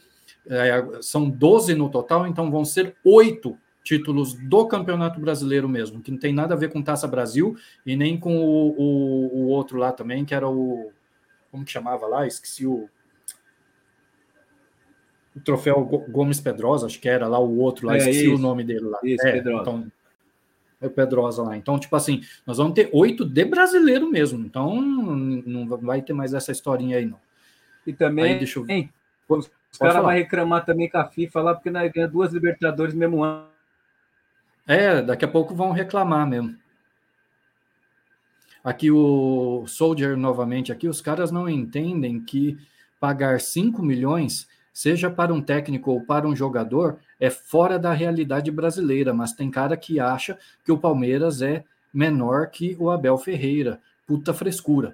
é, 0.50 0.84
são 1.02 1.30
12 1.30 1.76
no 1.76 1.92
total, 1.92 2.26
então 2.26 2.50
vão 2.50 2.66
ser 2.66 2.96
oito 3.06 3.56
títulos 3.84 4.34
do 4.34 4.66
Campeonato 4.66 5.20
Brasileiro 5.20 5.70
mesmo, 5.70 6.02
que 6.02 6.10
não 6.10 6.18
tem 6.18 6.34
nada 6.34 6.56
a 6.56 6.58
ver 6.58 6.72
com 6.72 6.82
Taça 6.82 7.08
Brasil 7.08 7.56
e 7.86 7.96
nem 7.96 8.20
com 8.20 8.36
o, 8.38 8.70
o, 8.72 9.42
o 9.42 9.48
outro 9.50 9.78
lá 9.78 9.92
também, 9.92 10.26
que 10.26 10.34
era 10.34 10.50
o, 10.50 10.92
como 11.52 11.64
que 11.64 11.72
chamava 11.72 12.08
lá? 12.08 12.26
Esqueci 12.26 12.66
o, 12.66 12.90
o 15.36 15.40
troféu 15.42 15.84
Gomes 16.10 16.40
Pedrosa, 16.40 16.86
acho 16.86 17.00
que 17.00 17.10
era 17.10 17.28
lá 17.28 17.40
o 17.40 17.58
outro 17.58 17.88
lá, 17.88 17.96
é, 17.96 17.98
esqueci 17.98 18.26
isso, 18.26 18.36
o 18.36 18.40
nome 18.40 18.64
dele 18.64 18.86
lá. 18.86 19.00
Isso, 19.04 19.26
é, 19.28 19.34
Pedrosa. 19.34 19.62
Então, 19.62 19.92
é 20.82 20.88
o 20.88 20.90
Pedrosa 20.90 21.44
lá. 21.44 21.58
Então, 21.58 21.78
tipo 21.78 21.96
assim, 21.96 22.22
nós 22.46 22.58
vamos 22.58 22.74
ter 22.74 22.90
oito 22.94 23.26
de 23.26 23.44
brasileiro 23.46 24.10
mesmo. 24.10 24.46
Então, 24.46 24.82
não 24.82 25.68
vai 25.68 26.02
ter 26.02 26.14
mais 26.14 26.34
essa 26.34 26.52
historinha 26.52 26.98
aí, 26.98 27.06
não. 27.06 27.20
E 27.86 27.94
também, 27.94 28.34
aí, 28.34 28.38
deixa 28.38 28.60
eu... 28.60 28.66
hein, 28.70 28.90
os 29.28 29.50
caras 29.78 29.96
vão 29.96 30.08
reclamar 30.08 30.66
também 30.66 30.90
com 30.90 30.98
a 30.98 31.06
FIFA 31.06 31.42
lá, 31.42 31.54
porque 31.54 31.70
nós 31.70 31.92
ganhamos 31.92 32.14
duas 32.14 32.32
Libertadores 32.32 32.94
no 32.94 33.00
mesmo 33.00 33.24
ano. 33.24 33.48
É, 34.68 35.02
daqui 35.02 35.26
a 35.26 35.28
pouco 35.28 35.54
vão 35.54 35.72
reclamar 35.72 36.28
mesmo. 36.28 36.56
Aqui 38.64 38.90
o 38.90 39.66
Soldier 39.68 40.18
novamente 40.18 40.72
aqui, 40.72 40.88
os 40.88 41.02
caras 41.02 41.30
não 41.30 41.48
entendem 41.48 42.20
que 42.20 42.58
pagar 43.00 43.40
5 43.40 43.84
milhões, 43.84 44.48
seja 44.76 45.10
para 45.10 45.34
um 45.34 45.42
técnico 45.42 45.90
ou 45.90 46.02
para 46.02 46.28
um 46.28 46.36
jogador, 46.36 46.98
é 47.18 47.30
fora 47.30 47.80
da 47.80 47.94
realidade 47.94 48.52
brasileira, 48.52 49.14
mas 49.14 49.32
tem 49.32 49.50
cara 49.50 49.78
que 49.78 50.02
acha 50.02 50.38
que 50.66 50.72
o 50.72 50.78
Palmeiras 50.78 51.42
é 51.42 51.64
menor 51.94 52.48
que 52.48 52.76
o 52.78 52.92
Abel 52.92 53.18
Ferreira. 53.18 53.80
Puta 54.06 54.34
frescura. 54.34 54.94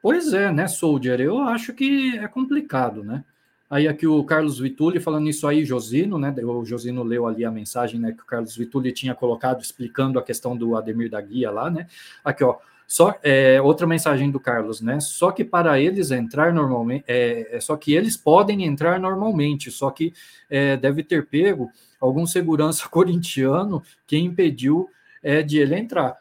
Pois 0.00 0.32
é, 0.32 0.52
né, 0.52 0.68
Soldier? 0.68 1.20
Eu 1.20 1.40
acho 1.40 1.74
que 1.74 2.16
é 2.16 2.28
complicado, 2.28 3.02
né? 3.02 3.24
Aí 3.68 3.88
aqui 3.88 4.06
o 4.06 4.22
Carlos 4.22 4.60
Vitulli 4.60 5.00
falando 5.00 5.28
isso 5.28 5.48
aí, 5.48 5.64
Josino, 5.64 6.16
né? 6.16 6.32
O 6.44 6.64
Josino 6.64 7.02
leu 7.02 7.26
ali 7.26 7.44
a 7.44 7.50
mensagem, 7.50 7.98
né, 7.98 8.12
que 8.12 8.22
o 8.22 8.26
Carlos 8.26 8.56
Vitulli 8.56 8.92
tinha 8.92 9.16
colocado 9.16 9.60
explicando 9.60 10.16
a 10.16 10.22
questão 10.22 10.56
do 10.56 10.76
Ademir 10.76 11.10
da 11.10 11.20
Guia 11.20 11.50
lá, 11.50 11.68
né? 11.68 11.88
Aqui, 12.24 12.44
ó. 12.44 12.56
Só 12.88 13.14
é, 13.22 13.60
outra 13.60 13.86
mensagem 13.86 14.30
do 14.30 14.40
Carlos, 14.40 14.80
né? 14.80 14.98
Só 14.98 15.30
que 15.30 15.44
para 15.44 15.78
eles 15.78 16.10
entrar 16.10 16.54
normalmente, 16.54 17.04
é, 17.06 17.56
é 17.56 17.60
só 17.60 17.76
que 17.76 17.92
eles 17.92 18.16
podem 18.16 18.64
entrar 18.64 18.98
normalmente, 18.98 19.70
só 19.70 19.90
que 19.90 20.14
é, 20.48 20.74
deve 20.74 21.02
ter 21.02 21.26
pego 21.26 21.70
algum 22.00 22.26
segurança 22.26 22.88
corintiano 22.90 23.82
que 24.06 24.16
impediu 24.16 24.88
é, 25.22 25.42
de 25.42 25.58
ele 25.58 25.76
entrar. 25.76 26.16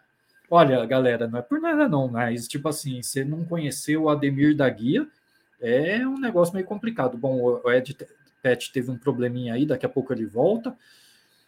Olha, 0.52 0.86
galera, 0.86 1.26
não 1.26 1.40
é 1.40 1.42
por 1.42 1.62
nada 1.62 1.88
não, 1.88 2.10
mas 2.10 2.50
tipo 2.50 2.68
assim, 2.68 3.02
você 3.02 3.24
não 3.24 3.46
conheceu 3.46 4.04
o 4.04 4.10
Ademir 4.10 4.54
da 4.54 4.70
Guia, 4.70 5.08
é 5.62 6.06
um 6.06 6.20
negócio 6.20 6.54
meio 6.54 6.66
complicado. 6.68 7.18
Bom, 7.18 7.62
o 7.64 7.72
Ed 7.72 7.96
Pet 8.42 8.74
teve 8.74 8.92
um 8.92 8.98
probleminha 8.98 9.54
aí, 9.54 9.66
daqui 9.66 9.86
a 9.86 9.90
pouco 9.90 10.12
ele 10.12 10.26
volta, 10.26 10.76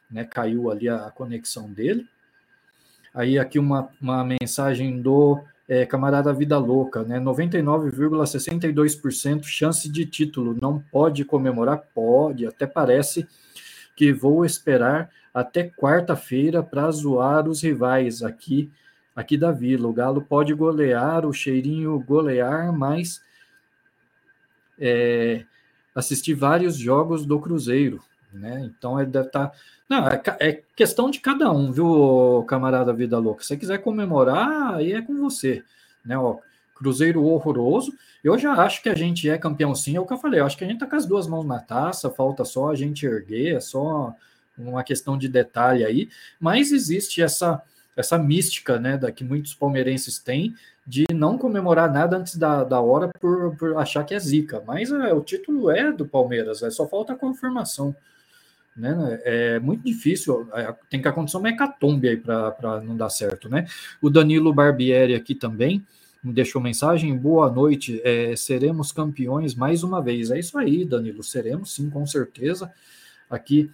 né? 0.10 0.24
Caiu 0.24 0.72
ali 0.72 0.88
a 0.88 1.12
conexão 1.12 1.70
dele. 1.70 2.08
Aí 3.14 3.40
aqui 3.40 3.60
uma, 3.60 3.90
uma 4.02 4.24
mensagem 4.24 5.02
do 5.02 5.42
é, 5.68 5.86
camarada 5.86 6.34
Vida 6.34 6.58
Louca, 6.58 7.04
né? 7.04 7.20
99,62% 7.20 9.44
chance 9.44 9.90
de 9.90 10.06
título. 10.06 10.58
Não 10.60 10.80
pode 10.80 11.24
comemorar? 11.26 11.84
Pode, 11.94 12.48
até 12.48 12.66
parece 12.66 13.28
que 13.96 14.12
vou 14.14 14.46
esperar 14.46 15.10
até 15.34 15.70
quarta-feira 15.70 16.64
para 16.64 16.90
zoar 16.92 17.48
os 17.48 17.62
rivais 17.62 18.24
aqui 18.24 18.72
aqui 19.16 19.38
da 19.38 19.52
Vila. 19.52 19.88
O 19.88 19.94
Galo 19.94 20.22
pode 20.22 20.54
golear, 20.54 21.26
o 21.26 21.34
cheirinho 21.34 22.00
golear, 22.00 22.72
mas 22.72 23.22
é, 24.80 25.44
assistir 25.94 26.34
vários 26.34 26.78
jogos 26.78 27.26
do 27.26 27.40
Cruzeiro. 27.40 28.02
Né? 28.32 28.62
Então 28.64 29.00
ele 29.00 29.10
deve 29.10 29.28
estar. 29.28 29.48
Tá... 29.48 29.58
Não, 29.88 30.08
é, 30.08 30.22
é, 30.40 30.62
questão 30.76 31.10
de 31.10 31.20
cada 31.20 31.52
um, 31.52 31.72
viu, 31.72 32.46
camarada 32.48 32.94
Vida 32.94 33.18
Louca? 33.18 33.42
Se 33.42 33.50
você 33.50 33.58
quiser 33.58 33.80
comemorar, 33.80 34.76
aí 34.76 34.94
é 34.94 35.02
com 35.02 35.16
você. 35.18 35.64
Né? 36.06 36.18
Ó, 36.18 36.38
Cruzeiro 36.80 37.24
horroroso. 37.26 37.94
Eu 38.24 38.38
já 38.38 38.54
acho 38.54 38.82
que 38.82 38.90
a 38.90 38.96
gente 38.96 39.30
é 39.30 39.38
campeão 39.38 39.76
sim, 39.76 39.98
é 39.98 40.00
o 40.00 40.06
que 40.06 40.14
eu 40.14 40.18
falei. 40.18 40.40
Eu 40.40 40.46
acho 40.46 40.58
que 40.58 40.64
a 40.64 40.68
gente 40.68 40.80
tá 40.80 40.88
com 40.88 40.96
as 40.96 41.06
duas 41.06 41.28
mãos 41.28 41.46
na 41.46 41.60
taça, 41.60 42.10
falta 42.10 42.46
só 42.46 42.70
a 42.70 42.76
gente 42.76 43.06
erguer, 43.06 43.58
é 43.58 43.60
só 43.60 44.16
uma 44.58 44.84
questão 44.84 45.18
de 45.18 45.28
detalhe 45.28 45.84
aí. 45.84 46.10
Mas 46.40 46.72
existe 46.72 47.22
essa 47.22 47.62
essa 47.98 48.18
mística, 48.18 48.80
né, 48.80 48.98
da 48.98 49.12
que 49.12 49.26
muitos 49.26 49.54
palmeirenses 49.54 50.20
têm 50.20 50.56
de 50.88 51.06
não 51.14 51.38
comemorar 51.38 51.92
nada 51.92 52.16
antes 52.16 52.38
da, 52.38 52.64
da 52.64 52.80
hora 52.80 53.10
por, 53.20 53.58
por 53.58 53.78
achar 53.78 54.06
que 54.06 54.16
é 54.16 54.20
zica. 54.20 54.64
Mas 54.66 54.90
é, 54.90 55.14
o 55.14 55.22
título 55.22 55.70
é 55.70 55.92
do 55.92 56.08
Palmeiras, 56.08 56.64
é, 56.64 56.70
só 56.70 56.88
falta 56.88 57.12
a 57.12 57.18
confirmação. 57.18 57.94
Né? 58.76 59.20
É 59.24 59.60
muito 59.60 59.84
difícil, 59.84 60.48
é, 60.54 60.74
tem 60.90 61.02
que 61.02 61.08
acontecer 61.08 61.38
uma 61.38 61.50
hecatombe 61.50 62.08
aí 62.08 62.18
para 62.18 62.82
não 62.84 62.96
dar 62.96 63.10
certo, 63.10 63.50
né? 63.50 63.68
O 64.02 64.10
Danilo 64.10 64.54
Barbieri 64.54 65.16
aqui 65.16 65.36
também 65.36 65.86
me 66.24 66.34
deixou 66.34 66.62
mensagem, 66.62 67.18
boa 67.18 67.50
noite, 67.50 68.02
é, 68.04 68.36
seremos 68.36 68.92
campeões 68.92 69.56
mais 69.56 69.84
uma 69.84 70.02
vez. 70.02 70.32
É 70.32 70.40
isso 70.40 70.58
aí, 70.58 70.84
Danilo, 70.84 71.24
seremos 71.24 71.74
sim, 71.74 71.90
com 71.90 72.06
certeza. 72.06 72.72
Aqui, 73.30 73.72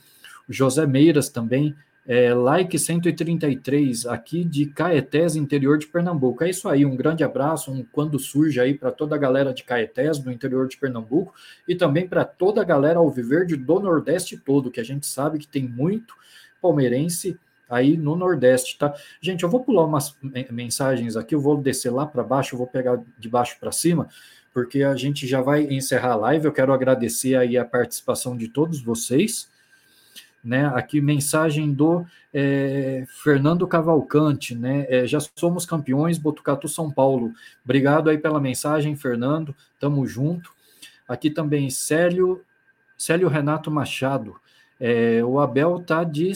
José 0.47 0.85
Meiras 0.85 1.29
também, 1.29 1.75
é, 2.07 2.33
like 2.33 2.77
133 2.77 4.05
aqui 4.05 4.43
de 4.43 4.67
Caetés, 4.67 5.35
interior 5.35 5.77
de 5.77 5.87
Pernambuco. 5.87 6.43
É 6.43 6.49
isso 6.49 6.69
aí, 6.69 6.85
um 6.85 6.95
grande 6.95 7.23
abraço, 7.23 7.71
um 7.71 7.83
quando 7.83 8.19
surge 8.19 8.59
aí 8.59 8.75
para 8.75 8.91
toda 8.91 9.15
a 9.15 9.17
galera 9.17 9.53
de 9.53 9.63
Caetés, 9.63 10.23
no 10.23 10.31
interior 10.31 10.67
de 10.67 10.77
Pernambuco, 10.77 11.33
e 11.67 11.75
também 11.75 12.07
para 12.07 12.23
toda 12.23 12.61
a 12.61 12.63
galera 12.63 12.99
alviverde 12.99 13.55
do 13.55 13.79
Nordeste 13.79 14.37
todo, 14.37 14.69
que 14.69 14.79
a 14.79 14.85
gente 14.85 15.07
sabe 15.07 15.39
que 15.39 15.47
tem 15.47 15.67
muito 15.67 16.13
palmeirense 16.61 17.37
aí 17.67 17.97
no 17.97 18.15
Nordeste, 18.15 18.77
tá? 18.77 18.93
Gente, 19.19 19.43
eu 19.43 19.49
vou 19.49 19.63
pular 19.63 19.85
umas 19.85 20.15
mensagens 20.51 21.17
aqui, 21.17 21.33
eu 21.33 21.41
vou 21.41 21.57
descer 21.57 21.91
lá 21.91 22.05
para 22.05 22.23
baixo, 22.23 22.53
eu 22.53 22.59
vou 22.59 22.67
pegar 22.67 23.01
de 23.17 23.27
baixo 23.27 23.57
para 23.59 23.71
cima, 23.71 24.07
porque 24.53 24.83
a 24.83 24.95
gente 24.95 25.27
já 25.27 25.41
vai 25.41 25.63
encerrar 25.63 26.13
a 26.13 26.15
live. 26.15 26.45
Eu 26.45 26.53
quero 26.53 26.71
agradecer 26.71 27.35
aí 27.35 27.57
a 27.57 27.65
participação 27.65 28.37
de 28.37 28.47
todos 28.47 28.81
vocês. 28.81 29.49
Né, 30.45 30.67
aqui 30.75 31.01
mensagem 31.01 31.73
do 31.73 32.05
é, 32.31 33.03
Fernando 33.23 33.65
Cavalcante, 33.65 34.53
né? 34.53 34.85
É, 34.87 35.07
já 35.07 35.17
somos 35.35 35.65
campeões, 35.65 36.19
Botucatu 36.19 36.67
São 36.67 36.91
Paulo. 36.91 37.33
Obrigado 37.63 38.11
aí 38.11 38.17
pela 38.19 38.39
mensagem, 38.39 38.95
Fernando. 38.95 39.55
Tamo 39.79 40.05
junto. 40.05 40.51
Aqui 41.07 41.31
também 41.31 41.71
Célio, 41.71 42.43
Célio 42.95 43.27
Renato 43.27 43.71
Machado. 43.71 44.35
É, 44.79 45.23
o 45.23 45.39
Abel 45.39 45.79
tá 45.79 46.03
de 46.03 46.31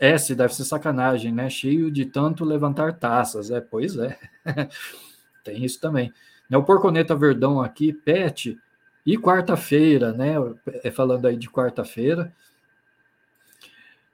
S, 0.00 0.34
deve 0.34 0.54
ser 0.54 0.64
sacanagem, 0.64 1.32
né? 1.32 1.48
Cheio 1.48 1.88
de 1.88 2.06
tanto 2.06 2.44
levantar 2.44 2.94
taças. 2.94 3.50
É, 3.52 3.60
pois 3.60 3.96
é. 3.96 4.18
Tem 5.44 5.64
isso 5.64 5.80
também. 5.80 6.12
Né, 6.48 6.56
o 6.56 6.64
Porconeta 6.64 7.14
Verdão 7.14 7.62
aqui, 7.62 7.92
Pet, 7.92 8.58
e 9.06 9.16
quarta-feira, 9.16 10.12
né? 10.12 10.34
É, 10.82 10.90
falando 10.90 11.26
aí 11.26 11.36
de 11.36 11.48
quarta-feira. 11.48 12.32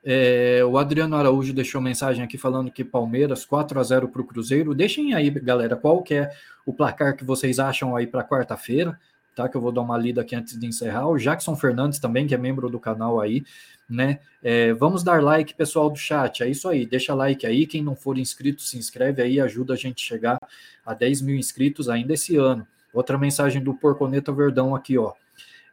É, 0.09 0.65
o 0.65 0.79
Adriano 0.79 1.17
Araújo 1.17 1.53
deixou 1.53 1.81
mensagem 1.81 2.23
aqui 2.23 2.39
falando 2.39 2.71
que 2.71 2.85
Palmeiras 2.85 3.45
4 3.45 3.81
a 3.81 3.83
0 3.83 4.07
para 4.07 4.23
o 4.23 4.25
Cruzeiro. 4.25 4.73
Deixem 4.73 5.13
aí, 5.15 5.29
galera, 5.31 5.75
qual 5.75 6.01
que 6.01 6.15
é 6.15 6.31
o 6.65 6.73
placar 6.73 7.17
que 7.17 7.25
vocês 7.25 7.59
acham 7.59 7.97
aí 7.97 8.07
para 8.07 8.23
quarta-feira, 8.23 8.97
tá? 9.35 9.49
Que 9.49 9.57
eu 9.57 9.61
vou 9.61 9.73
dar 9.73 9.81
uma 9.81 9.99
lida 9.99 10.21
aqui 10.21 10.37
antes 10.37 10.57
de 10.57 10.65
encerrar. 10.65 11.09
O 11.09 11.19
Jackson 11.19 11.57
Fernandes 11.57 11.99
também, 11.99 12.25
que 12.25 12.37
é 12.37 12.39
membro 12.39 12.71
do 12.71 12.79
canal 12.79 13.21
aí, 13.21 13.43
né? 13.91 14.21
É, 14.41 14.73
vamos 14.75 15.03
dar 15.03 15.21
like, 15.21 15.55
pessoal 15.55 15.91
do 15.91 15.99
chat. 15.99 16.41
É 16.41 16.49
isso 16.49 16.69
aí, 16.69 16.87
deixa 16.87 17.13
like 17.13 17.45
aí. 17.45 17.67
Quem 17.67 17.83
não 17.83 17.97
for 17.97 18.17
inscrito, 18.17 18.63
se 18.63 18.79
inscreve 18.79 19.21
aí, 19.23 19.41
ajuda 19.41 19.75
a 19.75 19.77
gente 19.77 20.05
a 20.05 20.09
chegar 20.09 20.39
a 20.85 20.95
10 20.95 21.21
mil 21.21 21.35
inscritos 21.35 21.89
ainda 21.89 22.15
esse 22.15 22.37
ano. 22.37 22.65
Outra 22.95 23.19
mensagem 23.19 23.61
do 23.61 23.75
Porconeta 23.75 24.31
Verdão 24.31 24.73
aqui, 24.73 24.97
ó. 24.97 25.15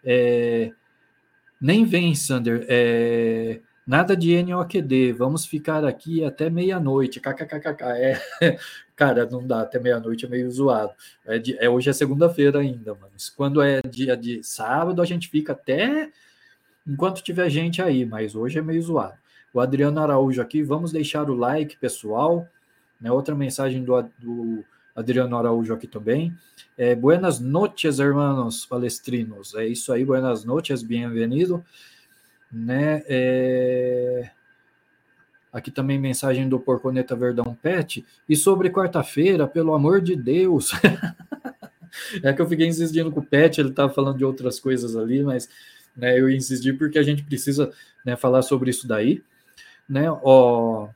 É, 0.03 0.71
nem 1.61 1.85
vem, 1.85 2.15
Sander. 2.15 2.65
É, 2.67 3.59
Nada 3.85 4.15
de 4.15 4.41
NOQD, 4.41 5.11
vamos 5.11 5.45
ficar 5.45 5.83
aqui 5.83 6.23
até 6.23 6.49
meia-noite. 6.49 7.19
KKKK. 7.19 7.83
É, 7.83 8.21
cara, 8.95 9.25
não 9.25 9.45
dá, 9.45 9.61
até 9.61 9.77
meia-noite 9.77 10.25
é 10.25 10.29
meio 10.29 10.49
zoado. 10.49 10.93
É, 11.25 11.37
de, 11.37 11.57
é 11.57 11.69
hoje 11.69 11.89
é 11.89 11.93
segunda-feira 11.93 12.59
ainda, 12.59 12.93
mano. 12.95 13.11
Quando 13.35 13.61
é 13.61 13.81
dia 13.81 14.15
de 14.15 14.41
sábado, 14.41 15.01
a 15.01 15.05
gente 15.05 15.27
fica 15.27 15.51
até 15.51 16.09
enquanto 16.87 17.21
tiver 17.21 17.49
gente 17.49 17.81
aí, 17.81 18.05
mas 18.05 18.35
hoje 18.35 18.57
é 18.57 18.61
meio 18.61 18.81
zoado. 18.81 19.17
O 19.53 19.59
Adriano 19.59 19.99
Araújo 19.99 20.41
aqui, 20.41 20.63
vamos 20.63 20.93
deixar 20.93 21.29
o 21.29 21.35
like, 21.35 21.77
pessoal. 21.77 22.47
Né, 23.01 23.11
outra 23.11 23.35
mensagem 23.35 23.83
do, 23.83 24.01
do 24.17 24.63
Adriano 24.95 25.37
Araújo 25.37 25.73
aqui 25.73 25.87
também. 25.87 26.33
É, 26.77 26.95
buenas 26.95 27.37
noches, 27.37 27.99
hermanos 27.99 28.65
palestrinos. 28.65 29.53
É 29.55 29.67
isso 29.67 29.91
aí, 29.91 30.05
buenas 30.05 30.45
noches, 30.45 30.81
bem-vindo 30.81 31.61
né? 32.53 33.03
É... 33.07 34.29
Aqui 35.51 35.71
também 35.71 35.99
mensagem 35.99 36.47
do 36.47 36.59
Porconeta 36.59 37.15
Verdão 37.15 37.57
Pet. 37.61 38.05
E 38.29 38.35
sobre 38.35 38.69
quarta-feira, 38.69 39.47
pelo 39.47 39.73
amor 39.73 40.01
de 40.01 40.15
Deus. 40.15 40.71
é 42.23 42.33
que 42.33 42.41
eu 42.41 42.47
fiquei 42.47 42.67
insistindo 42.67 43.11
com 43.11 43.19
o 43.19 43.25
Pet, 43.25 43.59
ele 43.59 43.69
estava 43.69 43.93
falando 43.93 44.17
de 44.17 44.25
outras 44.25 44.59
coisas 44.59 44.95
ali, 44.95 45.21
mas 45.21 45.47
né, 45.95 46.19
eu 46.19 46.29
insisti 46.29 46.73
porque 46.73 46.97
a 46.97 47.03
gente 47.03 47.23
precisa 47.23 47.71
né, 48.05 48.15
falar 48.15 48.41
sobre 48.41 48.69
isso 48.69 48.87
daí. 48.87 49.23
Né? 49.87 50.09
Ó, 50.09 50.89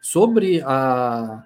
sobre 0.00 0.60
a, 0.62 1.44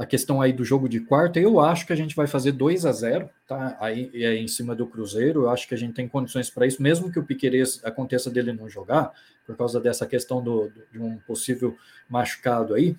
a 0.00 0.06
questão 0.06 0.40
aí 0.40 0.50
do 0.50 0.64
jogo 0.64 0.88
de 0.88 0.98
quarta, 0.98 1.38
eu 1.38 1.60
acho 1.60 1.86
que 1.86 1.92
a 1.92 1.96
gente 1.96 2.16
vai 2.16 2.26
fazer 2.26 2.52
2 2.52 2.86
a 2.86 2.92
0 2.92 3.28
tá? 3.46 3.76
Aí 3.78 4.10
em 4.14 4.48
cima 4.48 4.74
do 4.74 4.86
Cruzeiro, 4.86 5.42
eu 5.42 5.50
acho 5.50 5.68
que 5.68 5.74
a 5.74 5.76
gente 5.76 5.92
tem 5.92 6.08
condições 6.08 6.48
para 6.48 6.66
isso, 6.66 6.82
mesmo 6.82 7.12
que 7.12 7.18
o 7.18 7.22
Piqueires 7.22 7.84
aconteça 7.84 8.30
dele 8.30 8.50
não 8.50 8.66
jogar, 8.66 9.12
por 9.44 9.54
causa 9.58 9.78
dessa 9.78 10.06
questão 10.06 10.42
do, 10.42 10.70
do, 10.70 10.82
de 10.90 10.98
um 10.98 11.18
possível 11.18 11.76
machucado 12.08 12.72
aí. 12.72 12.96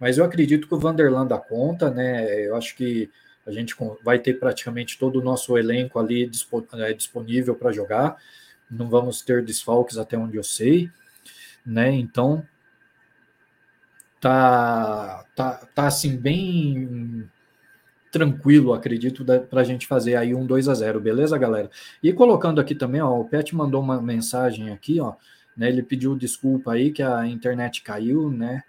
Mas 0.00 0.16
eu 0.16 0.24
acredito 0.24 0.66
que 0.66 0.74
o 0.74 0.78
Vanderlan 0.78 1.26
dá 1.26 1.36
conta, 1.36 1.90
né? 1.90 2.46
Eu 2.46 2.56
acho 2.56 2.74
que 2.74 3.10
a 3.46 3.50
gente 3.50 3.76
vai 4.02 4.18
ter 4.18 4.40
praticamente 4.40 4.98
todo 4.98 5.20
o 5.20 5.22
nosso 5.22 5.58
elenco 5.58 5.98
ali 5.98 6.30
é, 6.78 6.92
disponível 6.94 7.56
para 7.56 7.72
jogar. 7.72 8.16
Não 8.70 8.88
vamos 8.88 9.20
ter 9.20 9.44
desfalques 9.44 9.98
até 9.98 10.16
onde 10.16 10.38
eu 10.38 10.42
sei, 10.42 10.90
né? 11.66 11.90
Então 11.92 12.42
tá, 14.20 15.24
tá, 15.34 15.66
tá 15.74 15.86
assim, 15.86 16.16
bem 16.16 17.28
tranquilo, 18.10 18.72
acredito, 18.72 19.24
para 19.48 19.60
a 19.60 19.64
gente 19.64 19.86
fazer 19.86 20.16
aí 20.16 20.34
um 20.34 20.46
2 20.46 20.68
a 20.68 20.74
0 20.74 21.00
beleza, 21.00 21.36
galera? 21.36 21.70
E 22.02 22.12
colocando 22.12 22.60
aqui 22.60 22.74
também, 22.74 23.00
ó, 23.00 23.18
o 23.18 23.24
Pet 23.24 23.54
mandou 23.54 23.82
uma 23.82 24.00
mensagem 24.00 24.70
aqui, 24.70 25.00
ó, 25.00 25.14
né? 25.56 25.68
Ele 25.68 25.82
pediu 25.82 26.16
desculpa 26.16 26.72
aí 26.72 26.90
que 26.90 27.02
a 27.02 27.26
internet 27.26 27.82
caiu, 27.82 28.30
né? 28.30 28.62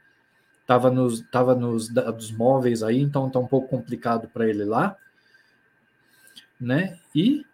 Tava 0.68 0.92
nos, 0.92 1.22
tava 1.32 1.56
nos 1.56 1.90
dados 1.90 2.32
móveis 2.32 2.84
aí, 2.84 3.00
então 3.00 3.30
tá 3.30 3.40
um 3.40 3.48
pouco 3.48 3.68
complicado 3.70 4.28
para 4.28 4.48
ele 4.48 4.66
lá, 4.66 4.96
né? 6.60 7.00
E 7.16 7.46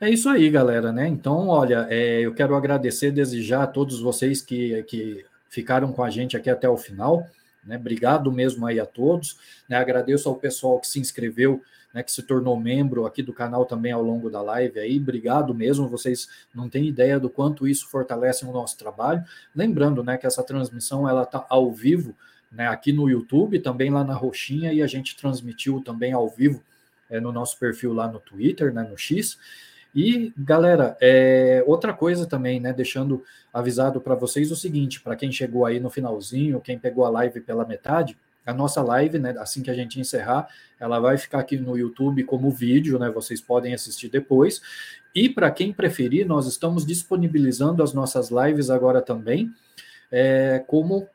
é 0.00 0.08
isso 0.10 0.28
aí, 0.28 0.48
galera, 0.50 0.92
né? 0.92 1.08
Então, 1.08 1.48
olha, 1.48 1.86
é, 1.90 2.20
eu 2.20 2.34
quero 2.34 2.54
agradecer 2.54 3.10
desde 3.10 3.42
já 3.42 3.64
a 3.64 3.66
todos 3.66 4.00
vocês 4.00 4.40
que, 4.40 4.82
que 4.84 5.24
ficaram 5.50 5.92
com 5.92 6.02
a 6.02 6.08
gente 6.08 6.36
aqui 6.36 6.48
até 6.48 6.68
o 6.68 6.78
final. 6.78 7.28
Né? 7.62 7.76
Obrigado 7.76 8.32
mesmo 8.32 8.64
aí 8.64 8.80
a 8.80 8.86
todos. 8.86 9.36
Né? 9.68 9.76
Agradeço 9.76 10.28
ao 10.28 10.36
pessoal 10.36 10.80
que 10.80 10.86
se 10.86 10.98
inscreveu, 10.98 11.62
né, 11.92 12.02
que 12.02 12.12
se 12.12 12.22
tornou 12.22 12.58
membro 12.58 13.04
aqui 13.04 13.22
do 13.22 13.32
canal 13.32 13.66
também 13.66 13.92
ao 13.92 14.02
longo 14.02 14.30
da 14.30 14.40
live 14.40 14.78
aí. 14.78 14.96
Obrigado 14.96 15.52
mesmo. 15.52 15.88
Vocês 15.88 16.28
não 16.54 16.68
têm 16.68 16.86
ideia 16.86 17.18
do 17.18 17.28
quanto 17.28 17.66
isso 17.66 17.88
fortalece 17.88 18.44
o 18.44 18.52
nosso 18.52 18.78
trabalho. 18.78 19.24
Lembrando, 19.54 20.02
né, 20.02 20.16
que 20.16 20.26
essa 20.26 20.42
transmissão 20.42 21.08
ela 21.08 21.24
está 21.24 21.44
ao 21.48 21.70
vivo, 21.72 22.14
né, 22.50 22.68
aqui 22.68 22.92
no 22.92 23.08
YouTube, 23.08 23.58
também 23.58 23.90
lá 23.90 24.04
na 24.04 24.14
Roxinha 24.14 24.72
e 24.72 24.82
a 24.82 24.86
gente 24.86 25.16
transmitiu 25.16 25.82
também 25.84 26.12
ao 26.12 26.28
vivo 26.28 26.62
é, 27.08 27.20
no 27.20 27.32
nosso 27.32 27.58
perfil 27.58 27.92
lá 27.92 28.06
no 28.06 28.20
Twitter, 28.20 28.72
né, 28.72 28.82
no 28.88 28.96
X. 28.96 29.36
E, 29.94 30.32
galera, 30.36 30.96
é, 31.00 31.64
outra 31.66 31.92
coisa 31.92 32.26
também, 32.26 32.60
né? 32.60 32.72
Deixando 32.72 33.24
avisado 33.52 34.00
para 34.00 34.14
vocês 34.14 34.50
o 34.50 34.56
seguinte: 34.56 35.00
para 35.00 35.16
quem 35.16 35.32
chegou 35.32 35.66
aí 35.66 35.80
no 35.80 35.90
finalzinho, 35.90 36.60
quem 36.60 36.78
pegou 36.78 37.04
a 37.04 37.10
live 37.10 37.40
pela 37.40 37.66
metade, 37.66 38.16
a 38.46 38.54
nossa 38.54 38.82
live, 38.82 39.18
né? 39.18 39.34
Assim 39.38 39.62
que 39.62 39.70
a 39.70 39.74
gente 39.74 40.00
encerrar, 40.00 40.48
ela 40.78 41.00
vai 41.00 41.18
ficar 41.18 41.40
aqui 41.40 41.56
no 41.56 41.76
YouTube 41.76 42.24
como 42.24 42.50
vídeo, 42.50 42.98
né? 42.98 43.10
Vocês 43.10 43.40
podem 43.40 43.74
assistir 43.74 44.08
depois. 44.08 44.60
E 45.14 45.28
para 45.28 45.50
quem 45.50 45.72
preferir, 45.72 46.26
nós 46.26 46.46
estamos 46.46 46.86
disponibilizando 46.86 47.82
as 47.82 47.92
nossas 47.92 48.30
lives 48.30 48.70
agora 48.70 49.02
também, 49.02 49.52
é, 50.10 50.62
como 50.66 51.08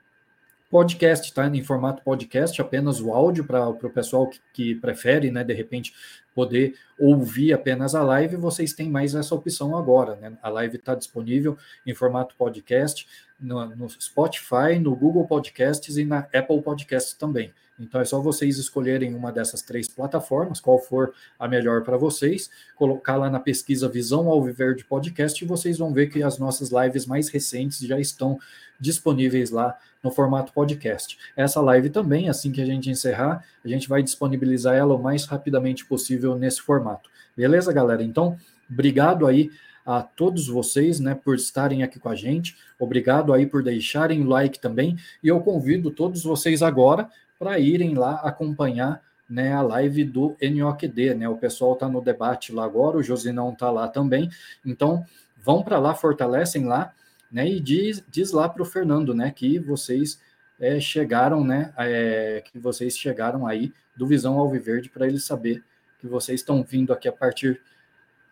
podcast, 0.69 1.33
tá? 1.33 1.47
Em 1.47 1.63
formato 1.63 2.03
podcast, 2.03 2.59
apenas 2.61 2.99
o 2.99 3.11
áudio 3.11 3.45
para 3.45 3.69
o 3.69 3.89
pessoal 3.89 4.27
que, 4.27 4.39
que, 4.53 4.75
prefere, 4.75 5.31
né? 5.31 5.43
De 5.43 5.53
repente 5.53 5.93
poder 6.33 6.75
ouvir 6.99 7.53
apenas 7.53 7.95
a 7.95 8.03
live, 8.03 8.35
vocês 8.35 8.73
têm 8.73 8.89
mais 8.89 9.15
essa 9.15 9.33
opção 9.33 9.77
agora, 9.77 10.15
né? 10.15 10.37
A 10.41 10.49
live 10.49 10.75
está 10.75 10.93
disponível 10.93 11.57
em 11.85 11.93
formato 11.93 12.35
podcast 12.37 13.07
no, 13.39 13.75
no, 13.75 13.89
Spotify, 13.89 14.79
no 14.79 14.95
Google 14.95 15.27
Podcasts 15.27 15.97
e 15.97 16.03
na 16.03 16.27
Apple 16.33 16.61
Podcasts 16.61 17.13
também. 17.13 17.53
Então 17.79 17.99
é 17.99 18.05
só 18.05 18.21
vocês 18.21 18.57
escolherem 18.57 19.13
uma 19.13 19.31
dessas 19.31 19.61
três 19.61 19.89
plataformas, 19.89 20.61
qual 20.61 20.79
for 20.79 21.13
a 21.37 21.47
melhor 21.47 21.83
para 21.83 21.97
vocês, 21.97 22.49
colocar 22.75 23.17
lá 23.17 23.29
na 23.29 23.39
pesquisa 23.39 23.89
Visão 23.89 24.29
Alviverde 24.29 24.85
Podcast 24.85 25.43
e 25.43 25.47
vocês 25.47 25.77
vão 25.77 25.93
ver 25.93 26.07
que 26.07 26.23
as 26.23 26.37
nossas 26.37 26.69
lives 26.71 27.05
mais 27.05 27.27
recentes 27.27 27.79
já 27.79 27.99
estão 27.99 28.39
disponíveis 28.79 29.51
lá 29.51 29.77
no 30.03 30.11
formato 30.11 30.53
podcast. 30.53 31.17
Essa 31.35 31.61
live 31.61 31.89
também, 31.89 32.29
assim 32.29 32.51
que 32.51 32.61
a 32.61 32.65
gente 32.65 32.89
encerrar, 32.89 33.43
a 33.63 33.67
gente 33.67 33.89
vai 33.89 34.03
disponibilizar 34.03 34.75
ela 34.75 34.95
o 34.95 35.01
mais 35.01 35.25
rapidamente 35.25 35.85
possível 35.85 36.37
nesse 36.37 36.61
formato. 36.61 37.09
Beleza, 37.35 37.73
galera? 37.73 38.03
Então, 38.03 38.37
obrigado 38.69 39.25
aí 39.25 39.51
a 39.85 40.01
todos 40.01 40.47
vocês, 40.47 40.99
né, 40.99 41.13
por 41.13 41.35
estarem 41.35 41.83
aqui 41.83 41.99
com 41.99 42.09
a 42.09 42.15
gente. 42.15 42.55
Obrigado 42.79 43.33
aí 43.33 43.45
por 43.45 43.61
deixarem 43.61 44.23
o 44.23 44.27
like 44.27 44.59
também. 44.59 44.97
E 45.23 45.27
eu 45.27 45.39
convido 45.41 45.91
todos 45.91 46.23
vocês 46.23 46.63
agora 46.63 47.09
para 47.37 47.59
irem 47.59 47.93
lá 47.93 48.15
acompanhar 48.23 49.01
né, 49.29 49.53
a 49.53 49.61
live 49.61 50.03
do 50.03 50.35
NOQD, 50.41 51.15
né? 51.15 51.27
O 51.27 51.37
pessoal 51.37 51.73
está 51.73 51.89
no 51.89 52.01
debate 52.01 52.51
lá 52.51 52.63
agora, 52.63 52.97
o 52.97 53.03
Josinão 53.03 53.51
está 53.51 53.69
lá 53.71 53.87
também. 53.87 54.29
Então, 54.65 55.05
vão 55.43 55.63
para 55.63 55.79
lá, 55.79 55.93
fortalecem 55.93 56.65
lá 56.65 56.91
né? 57.35 57.49
E 57.49 57.59
diz, 57.59 58.01
diz 58.09 58.31
lá 58.31 58.47
para 58.47 58.61
o 58.61 58.65
Fernando, 58.65 59.13
né, 59.13 59.29
que 59.29 59.59
vocês 59.59 60.21
é, 60.57 60.79
chegaram, 60.79 61.43
né, 61.43 61.73
é, 61.77 62.41
que 62.49 62.57
vocês 62.57 62.97
chegaram 62.97 63.45
aí 63.45 63.73
do 63.93 64.07
Visão 64.07 64.39
Alviverde 64.39 64.89
para 64.89 65.05
ele 65.05 65.19
saber 65.19 65.61
que 65.99 66.07
vocês 66.07 66.39
estão 66.39 66.63
vindo 66.63 66.93
aqui 66.93 67.09
a 67.09 67.11
partir 67.11 67.61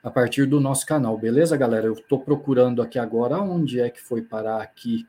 a 0.01 0.11
partir 0.11 0.45
do 0.45 0.59
nosso 0.59 0.85
canal, 0.85 1.17
beleza, 1.17 1.55
galera? 1.55 1.87
Eu 1.87 1.93
estou 1.93 2.19
procurando 2.19 2.81
aqui 2.81 2.99
agora 2.99 3.39
onde 3.39 3.79
é 3.79 3.89
que 3.89 4.01
foi 4.01 4.21
parar 4.21 4.61
aqui 4.61 5.07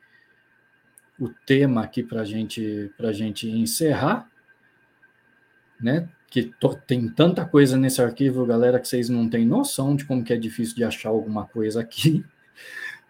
o 1.19 1.29
tema 1.29 1.83
aqui 1.83 2.01
para 2.01 2.25
gente 2.25 2.93
para 2.97 3.13
gente 3.13 3.49
encerrar, 3.51 4.31
né? 5.81 6.09
Que 6.31 6.45
to, 6.45 6.77
tem 6.87 7.09
tanta 7.09 7.45
coisa 7.45 7.77
nesse 7.77 8.01
arquivo, 8.01 8.47
galera, 8.47 8.79
que 8.79 8.87
vocês 8.87 9.09
não 9.09 9.29
têm 9.29 9.45
noção 9.45 9.97
de 9.97 10.05
como 10.05 10.23
que 10.23 10.33
é 10.33 10.37
difícil 10.37 10.77
de 10.77 10.85
achar 10.85 11.09
alguma 11.09 11.45
coisa 11.45 11.81
aqui 11.81 12.25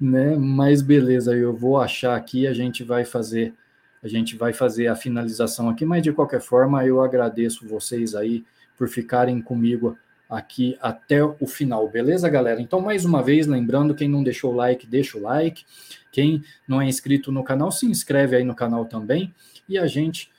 né? 0.00 0.36
Mas 0.36 0.82
beleza, 0.82 1.34
eu 1.36 1.54
vou 1.54 1.78
achar 1.78 2.16
aqui, 2.16 2.46
a 2.46 2.52
gente 2.52 2.82
vai 2.82 3.04
fazer 3.04 3.54
a 4.02 4.08
gente 4.08 4.36
vai 4.36 4.52
fazer 4.52 4.86
a 4.88 4.94
finalização 4.94 5.70
aqui, 5.70 5.86
mas 5.86 6.02
de 6.02 6.12
qualquer 6.12 6.42
forma 6.42 6.84
eu 6.84 7.00
agradeço 7.00 7.66
vocês 7.66 8.14
aí 8.14 8.44
por 8.76 8.86
ficarem 8.86 9.40
comigo 9.40 9.96
aqui 10.28 10.76
até 10.80 11.24
o 11.24 11.46
final, 11.46 11.88
beleza, 11.88 12.28
galera? 12.28 12.60
Então, 12.60 12.80
mais 12.80 13.06
uma 13.06 13.22
vez, 13.22 13.46
lembrando, 13.46 13.94
quem 13.94 14.06
não 14.06 14.22
deixou 14.22 14.52
o 14.52 14.56
like, 14.56 14.86
deixa 14.86 15.16
o 15.16 15.22
like. 15.22 15.64
Quem 16.12 16.42
não 16.68 16.82
é 16.82 16.86
inscrito 16.86 17.32
no 17.32 17.42
canal, 17.42 17.70
se 17.72 17.86
inscreve 17.86 18.36
aí 18.36 18.44
no 18.44 18.54
canal 18.54 18.84
também. 18.84 19.34
E 19.68 19.78
a 19.78 19.86
gente 19.86 20.30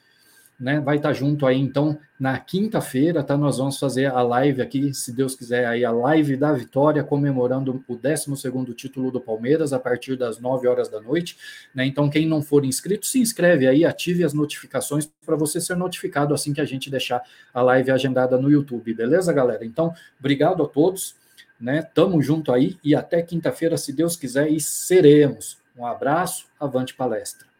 né? 0.59 0.79
Vai 0.79 0.97
estar 0.97 1.13
junto 1.13 1.45
aí, 1.45 1.59
então, 1.59 1.97
na 2.19 2.39
quinta-feira, 2.39 3.23
tá? 3.23 3.37
Nós 3.37 3.57
vamos 3.57 3.77
fazer 3.77 4.05
a 4.05 4.21
live 4.21 4.61
aqui, 4.61 4.93
se 4.93 5.11
Deus 5.11 5.35
quiser, 5.35 5.65
aí 5.65 5.83
a 5.83 5.91
live 5.91 6.37
da 6.37 6.53
vitória, 6.53 7.03
comemorando 7.03 7.83
o 7.87 7.95
12 7.95 8.73
título 8.73 9.11
do 9.11 9.19
Palmeiras, 9.19 9.73
a 9.73 9.79
partir 9.79 10.15
das 10.15 10.39
9 10.39 10.67
horas 10.67 10.87
da 10.89 11.01
noite, 11.01 11.37
né? 11.73 11.85
Então, 11.85 12.09
quem 12.09 12.27
não 12.27 12.41
for 12.41 12.63
inscrito, 12.63 13.05
se 13.05 13.19
inscreve 13.19 13.67
aí, 13.67 13.83
ative 13.83 14.23
as 14.23 14.33
notificações 14.33 15.09
para 15.25 15.35
você 15.35 15.59
ser 15.59 15.75
notificado 15.75 16.33
assim 16.33 16.53
que 16.53 16.61
a 16.61 16.65
gente 16.65 16.89
deixar 16.89 17.21
a 17.53 17.61
live 17.61 17.91
agendada 17.91 18.37
no 18.37 18.49
YouTube, 18.49 18.93
beleza, 18.93 19.33
galera? 19.33 19.65
Então, 19.65 19.93
obrigado 20.19 20.63
a 20.63 20.67
todos, 20.67 21.15
né? 21.59 21.81
Tamo 21.81 22.21
junto 22.21 22.51
aí 22.51 22.77
e 22.83 22.95
até 22.95 23.21
quinta-feira, 23.21 23.77
se 23.77 23.91
Deus 23.91 24.15
quiser, 24.15 24.49
e 24.49 24.59
seremos. 24.59 25.57
Um 25.77 25.85
abraço, 25.85 26.45
avante 26.59 26.93
palestra. 26.93 27.54